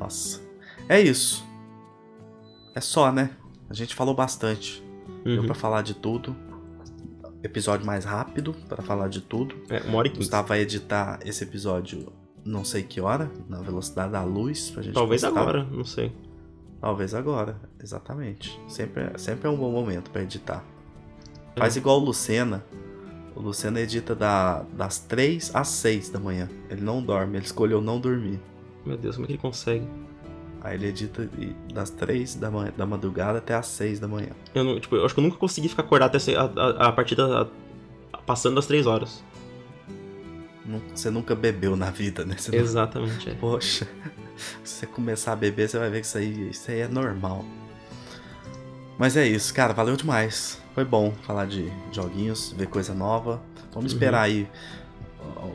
Nossa. 0.00 0.40
É 0.88 1.00
isso. 1.00 1.44
É 2.74 2.80
só, 2.80 3.12
né? 3.12 3.30
A 3.68 3.74
gente 3.74 3.94
falou 3.94 4.14
bastante. 4.14 4.82
Deu 5.24 5.40
Uhum. 5.40 5.46
pra 5.46 5.54
falar 5.54 5.82
de 5.82 5.94
tudo. 5.94 6.34
Episódio 7.42 7.86
mais 7.86 8.04
rápido 8.04 8.54
pra 8.68 8.82
falar 8.82 9.08
de 9.08 9.20
tudo. 9.20 9.54
É, 9.68 9.80
uma 9.82 9.98
hora 9.98 10.08
e 10.08 10.10
quinze. 10.10 10.20
Gustavo 10.22 10.48
vai 10.48 10.60
editar 10.60 11.18
esse 11.24 11.44
episódio 11.44 12.12
não 12.44 12.64
sei 12.64 12.82
que 12.82 13.00
hora, 13.00 13.30
na 13.48 13.60
velocidade 13.60 14.12
da 14.12 14.22
luz, 14.22 14.70
pra 14.70 14.82
gente 14.82 14.94
Talvez 14.94 15.22
postar. 15.22 15.40
agora, 15.40 15.64
não 15.64 15.84
sei. 15.84 16.12
Talvez 16.80 17.12
agora, 17.14 17.56
exatamente. 17.82 18.60
Sempre, 18.68 19.02
é- 19.04 19.18
sempre 19.18 19.48
é 19.48 19.50
um 19.50 19.56
bom 19.56 19.70
momento 19.72 20.10
pra 20.10 20.22
editar. 20.22 20.64
É. 21.56 21.60
Faz 21.60 21.76
igual 21.76 22.00
o 22.00 22.04
Lucena. 22.04 22.64
O 23.34 23.40
Lucena 23.40 23.80
edita 23.80 24.14
da- 24.14 24.62
das 24.76 24.98
3 24.98 25.50
às 25.54 25.68
6 25.68 26.08
da 26.08 26.18
manhã. 26.20 26.48
Ele 26.70 26.80
não 26.82 27.02
dorme, 27.02 27.36
ele 27.36 27.44
escolheu 27.44 27.80
não 27.80 27.98
dormir. 28.00 28.40
Meu 28.84 28.96
Deus, 28.96 29.16
como 29.16 29.24
é 29.24 29.26
que 29.26 29.32
ele 29.32 29.42
consegue? 29.42 29.86
Aí 30.62 30.74
ele 30.74 30.86
edita 30.88 31.28
das 31.72 31.90
3 31.90 32.34
da, 32.34 32.50
manhã, 32.50 32.72
da 32.76 32.84
madrugada 32.86 33.38
até 33.38 33.54
às 33.54 33.66
6 33.68 34.00
da 34.00 34.08
manhã. 34.08 34.30
Eu, 34.54 34.64
não, 34.64 34.80
tipo, 34.80 34.96
eu 34.96 35.04
acho 35.04 35.14
que 35.14 35.20
eu 35.20 35.24
nunca 35.24 35.36
consegui 35.36 35.68
ficar 35.68 35.82
acordado 35.82 36.16
até 36.16 36.34
a, 36.34 36.42
a, 36.42 36.88
a 36.88 36.92
partir 36.92 37.14
da. 37.14 37.42
a- 37.42 38.18
passando 38.26 38.56
das 38.56 38.66
3 38.66 38.86
horas. 38.86 39.22
Você 40.92 41.10
nunca 41.10 41.34
bebeu 41.36 41.76
na 41.76 41.90
vida, 41.90 42.24
né? 42.24 42.36
Você 42.36 42.50
não- 42.50 42.58
Exatamente, 42.58 43.30
é. 43.30 43.34
Poxa, 43.34 43.86
se 44.64 44.78
você 44.80 44.86
começar 44.86 45.32
a 45.32 45.36
beber, 45.36 45.68
você 45.68 45.78
vai 45.78 45.88
ver 45.90 46.00
que 46.00 46.06
isso 46.06 46.18
aí, 46.18 46.50
isso 46.50 46.68
aí 46.70 46.80
é 46.80 46.88
normal. 46.88 47.44
Mas 48.98 49.16
é 49.16 49.24
isso, 49.26 49.54
cara, 49.54 49.72
valeu 49.72 49.94
demais. 49.96 50.60
Foi 50.74 50.84
bom 50.84 51.12
falar 51.22 51.46
de 51.46 51.70
joguinhos, 51.92 52.52
ver 52.52 52.66
coisa 52.66 52.92
nova. 52.94 53.40
Vamos 53.72 53.92
Uhum. 53.92 53.96
esperar 53.96 54.22
aí 54.22 54.48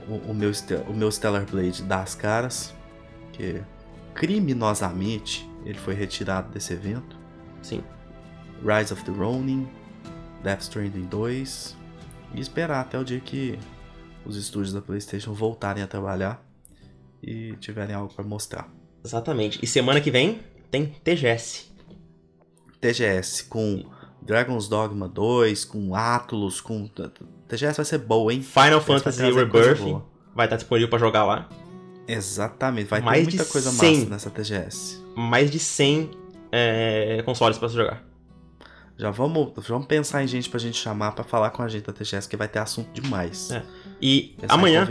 o, 0.08 0.32
o- 0.32 0.34
meu, 0.34 0.52
o 0.88 0.94
meu 0.94 1.12
Stellar 1.12 1.46
Blade 1.46 1.84
dar 1.84 2.04
as 2.04 2.16
caras. 2.16 2.74
Que 3.34 3.62
criminosamente 4.14 5.50
ele 5.66 5.78
foi 5.78 5.94
retirado 5.94 6.52
desse 6.52 6.74
evento. 6.74 7.18
Sim. 7.62 7.84
Rise 8.64 8.94
of 8.94 9.04
the 9.04 9.12
Ronin, 9.12 9.68
Death 10.44 10.62
Stranding 10.62 11.06
2. 11.06 11.78
E 12.34 12.40
esperar 12.40 12.82
até 12.82 12.98
o 12.98 13.04
dia 13.04 13.20
que 13.20 13.60
os 14.26 14.38
estúdios 14.38 14.74
da 14.74 14.82
PlayStation 14.82 15.34
voltarem 15.34 15.84
a 15.84 15.88
trabalhar 15.88 16.44
e 17.22 17.56
tiverem 17.58 17.96
algo 17.96 18.14
pra 18.14 18.24
mostrar. 18.24 18.70
Exatamente. 19.04 19.60
E 19.62 19.68
semana 19.68 20.00
que 20.00 20.12
vem 20.12 20.40
tem 20.70 20.88
TGS. 21.04 21.72
TGS 22.80 23.44
com 23.44 23.86
Dragon's 24.22 24.68
Dogma 24.68 25.08
2, 25.08 25.66
com 25.66 25.96
Atlus, 25.96 26.62
com. 26.62 26.88
TGS 27.48 27.78
vai 27.78 27.86
ser 27.86 27.98
boa, 27.98 28.34
hein? 28.34 28.42
Final 28.42 28.82
Fantasy 28.82 29.32
Rebirth 29.32 30.02
vai 30.34 30.46
estar 30.46 30.56
disponível 30.56 30.90
pra 30.90 31.00
jogar 31.00 31.26
lá. 31.26 31.50
Exatamente, 32.08 32.88
vai 32.88 33.02
Mais 33.02 33.26
ter 33.28 33.36
muita 33.36 33.46
coisa 33.52 33.72
100. 33.72 33.96
massa 33.98 34.10
nessa 34.10 34.30
TGS. 34.30 35.02
Mais 35.16 35.50
de 35.52 35.60
100 35.60 36.12
é, 36.52 37.22
consoles 37.24 37.58
pra 37.58 37.70
você 37.70 37.76
jogar. 37.76 38.04
Já 38.98 39.10
vamos, 39.10 39.52
vamos 39.68 39.88
pensar 39.88 40.24
em 40.24 40.28
gente 40.28 40.50
pra 40.50 40.60
gente 40.60 40.78
chamar 40.78 41.14
pra 41.14 41.24
falar 41.24 41.50
com 41.52 41.64
a 41.64 41.68
gente 41.68 41.86
da 41.86 41.94
TGS, 41.94 42.28
que 42.30 42.38
vai 42.38 42.48
ter 42.48 42.60
assunto 42.60 42.90
demais. 42.94 43.50
É. 43.52 43.64
E 44.02 44.36
Pensar 44.40 44.54
amanhã, 44.54 44.88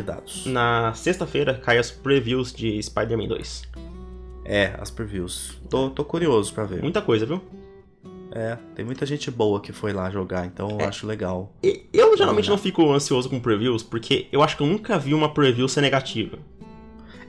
na 0.46 0.92
sexta-feira, 0.94 1.54
cai 1.54 1.78
as 1.78 1.90
previews 1.90 2.52
de 2.52 2.82
Spider-Man 2.82 3.28
2. 3.28 3.62
É, 4.44 4.74
as 4.80 4.90
previews. 4.90 5.58
Tô, 5.68 5.90
tô 5.90 6.04
curioso 6.04 6.52
pra 6.52 6.64
ver. 6.64 6.82
Muita 6.82 7.00
coisa, 7.02 7.24
viu? 7.26 7.40
É, 8.32 8.56
tem 8.74 8.84
muita 8.84 9.04
gente 9.04 9.30
boa 9.30 9.60
que 9.60 9.72
foi 9.72 9.92
lá 9.92 10.08
jogar, 10.10 10.46
então 10.46 10.70
eu 10.70 10.80
É. 10.80 10.84
acho 10.86 11.06
legal. 11.06 11.52
E 11.62 11.84
eu 11.92 12.16
geralmente 12.16 12.48
não 12.48 12.56
fico 12.58 12.90
ansioso 12.92 13.28
com 13.28 13.38
previews, 13.40 13.82
porque 13.82 14.26
eu 14.32 14.42
acho 14.42 14.56
que 14.56 14.62
eu 14.62 14.66
nunca 14.66 14.98
vi 14.98 15.14
uma 15.14 15.32
preview 15.34 15.68
ser 15.68 15.80
negativa. 15.82 16.38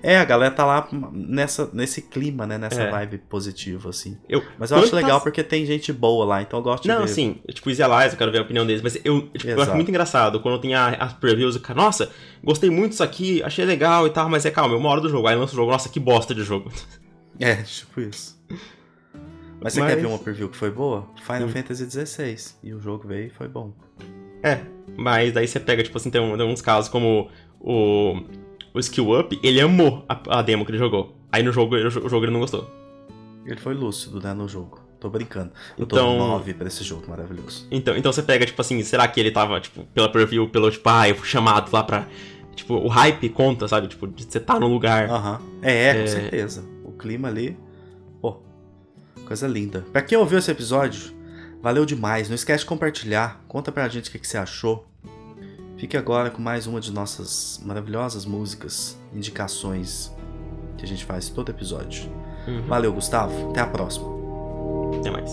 É, 0.03 0.17
a 0.17 0.25
galera 0.25 0.51
tá 0.53 0.65
lá 0.65 0.87
nessa, 1.11 1.69
nesse 1.73 2.01
clima, 2.01 2.47
né? 2.47 2.57
Nessa 2.57 2.81
É. 2.81 2.89
vibe 2.91 3.19
positiva, 3.29 3.89
assim. 3.89 4.17
Eu, 4.27 4.43
Mas 4.57 4.71
eu 4.71 4.77
acho 4.77 4.95
legal 4.95 5.21
porque 5.21 5.43
tem 5.43 5.63
gente 5.65 5.93
boa 5.93 6.25
lá, 6.25 6.41
então 6.41 6.57
eu 6.59 6.63
gosto 6.63 6.83
de 6.83 6.89
Não, 6.89 6.99
ver. 6.99 7.03
assim, 7.03 7.39
tipo, 7.53 7.69
Easy 7.69 7.83
Allies, 7.83 8.13
eu 8.13 8.17
quero 8.17 8.31
ver 8.31 8.39
a 8.39 8.41
opinião 8.41 8.65
deles, 8.65 8.81
mas 8.81 8.97
eu, 9.05 9.27
tipo, 9.29 9.47
eu 9.47 9.61
acho 9.61 9.75
muito 9.75 9.89
engraçado 9.89 10.39
quando 10.39 10.59
tem 10.59 10.73
as 10.73 11.13
previews 11.13 11.55
e 11.55 11.59
cara, 11.59 11.79
nossa, 11.79 12.09
gostei 12.43 12.69
muito 12.71 12.91
disso 12.91 13.03
aqui, 13.03 13.43
achei 13.43 13.63
legal 13.63 14.07
e 14.07 14.09
tal, 14.09 14.27
mas 14.27 14.43
é 14.45 14.49
calma, 14.51 14.73
é 14.73 14.77
uma 14.77 14.89
hora 14.89 15.01
do 15.01 15.09
jogo, 15.09 15.27
aí 15.27 15.35
lança 15.35 15.53
o 15.53 15.55
jogo, 15.55 15.71
nossa, 15.71 15.87
que 15.89 15.99
bosta 15.99 16.33
de 16.33 16.43
jogo. 16.43 16.71
É, 17.39 17.55
tipo 17.63 17.99
isso. 18.01 18.39
Mas 19.63 19.73
você 19.73 19.79
Mas- 19.79 19.93
quer 19.93 20.01
ver 20.01 20.05
uma 20.07 20.19
preview 20.19 20.47
que 20.49 20.57
foi 20.57 20.69
boa? 20.69 21.07
Final 21.23 21.43
Hum. 21.43 21.49
Fantasy 21.49 21.89
XVI. 21.89 22.35
E 22.63 22.73
o 22.73 22.79
jogo 22.79 23.07
veio 23.07 23.27
e 23.27 23.29
foi 23.29 23.47
bom. 23.47 23.73
É, 24.43 24.59
mas 24.97 25.31
daí 25.33 25.47
você 25.47 25.59
pega, 25.59 25.81
tipo 25.81 25.97
assim, 25.97 26.09
tem, 26.11 26.21
um- 26.21 26.37
tem 26.37 26.45
uns 26.45 26.61
casos 26.61 26.89
como 26.89 27.29
o, 27.59 28.21
o 28.73 28.79
Skill 28.79 29.19
Up, 29.19 29.39
ele 29.43 29.59
amou 29.61 30.05
a, 30.07 30.39
a 30.39 30.41
demo 30.41 30.65
que 30.65 30.71
ele 30.71 30.77
jogou. 30.77 31.15
Aí 31.31 31.41
no 31.43 31.51
jogo, 31.51 31.75
ele- 31.75 31.87
o 31.87 32.09
jogo 32.09 32.25
ele 32.25 32.31
não 32.31 32.39
gostou. 32.39 32.69
Ele 33.45 33.59
foi 33.59 33.73
lúcido, 33.73 34.19
né, 34.21 34.33
no 34.33 34.47
jogo. 34.47 34.79
Tô 34.99 35.09
brincando. 35.09 35.51
Eu 35.77 35.85
Então- 35.85 35.97
tô 36.17 36.17
9 36.27 36.53
pra 36.53 36.67
esse 36.67 36.83
jogo 36.83 37.03
maravilhoso. 37.09 37.65
Então, 37.71 37.95
então 37.97 38.11
você 38.13 38.21
pega, 38.21 38.45
tipo 38.45 38.61
assim, 38.61 38.81
será 38.83 39.07
que 39.07 39.19
ele 39.19 39.31
tava, 39.31 39.59
tipo, 39.59 39.83
pela 39.95 40.07
preview, 40.09 40.47
pelo, 40.47 40.69
tipo, 40.69 40.87
ah, 40.89 41.09
eu 41.09 41.15
fui 41.15 41.27
chamado 41.27 41.71
lá 41.73 41.83
pra. 41.83 42.05
Tipo, 42.55 42.75
o 42.75 42.87
hype 42.87 43.29
conta, 43.29 43.67
sabe? 43.67 43.87
Tipo, 43.87 44.05
de 44.07 44.25
você 44.25 44.39
tá 44.39 44.59
no 44.59 44.67
lugar. 44.67 45.09
Aham. 45.09 45.41
É, 45.61 45.87
É. 45.89 46.01
com 46.01 46.07
certeza. 46.07 46.63
O 46.83 46.91
clima 46.91 47.29
ali. 47.29 47.57
Pô, 48.21 48.37
coisa 49.25 49.47
linda. 49.47 49.83
Pra 49.91 50.01
quem 50.03 50.17
ouviu 50.17 50.37
esse 50.37 50.51
episódio, 50.51 51.11
valeu 51.63 51.83
demais. 51.85 52.27
Não 52.29 52.35
esquece 52.35 52.59
de 52.63 52.67
compartilhar. 52.67 53.41
Conta 53.47 53.71
pra 53.71 53.87
gente 53.87 54.09
o 54.09 54.11
que, 54.11 54.19
que 54.19 54.27
você 54.27 54.37
achou. 54.37 54.85
Fique 55.81 55.97
agora 55.97 56.29
com 56.29 56.39
mais 56.39 56.67
uma 56.67 56.79
de 56.79 56.91
nossas 56.91 57.59
maravilhosas 57.65 58.23
músicas, 58.23 58.95
indicações 59.11 60.15
que 60.77 60.85
a 60.85 60.87
gente 60.87 61.03
faz 61.03 61.27
todo 61.27 61.49
episódio. 61.49 62.03
Uhum. 62.47 62.61
Valeu, 62.67 62.93
Gustavo. 62.93 63.49
Até 63.49 63.61
a 63.61 63.65
próxima. 63.65 64.05
Até 64.99 65.09
mais. 65.09 65.31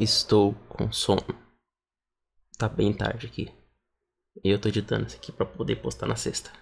Estou 0.00 0.54
com 0.68 0.92
sono. 0.92 1.24
Tá 2.56 2.68
bem 2.68 2.92
tarde 2.92 3.26
aqui. 3.26 3.52
E 4.44 4.48
eu 4.48 4.60
tô 4.60 4.68
editando 4.68 5.08
isso 5.08 5.16
aqui 5.16 5.32
pra 5.32 5.44
poder 5.44 5.82
postar 5.82 6.06
na 6.06 6.14
sexta. 6.14 6.52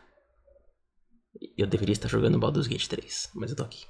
Eu 1.55 1.67
deveria 1.67 1.93
estar 1.93 2.09
jogando 2.09 2.39
Baldur's 2.39 2.67
Gate 2.67 2.89
3, 2.89 3.33
mas 3.35 3.51
eu 3.51 3.57
tô 3.57 3.63
aqui. 3.63 3.87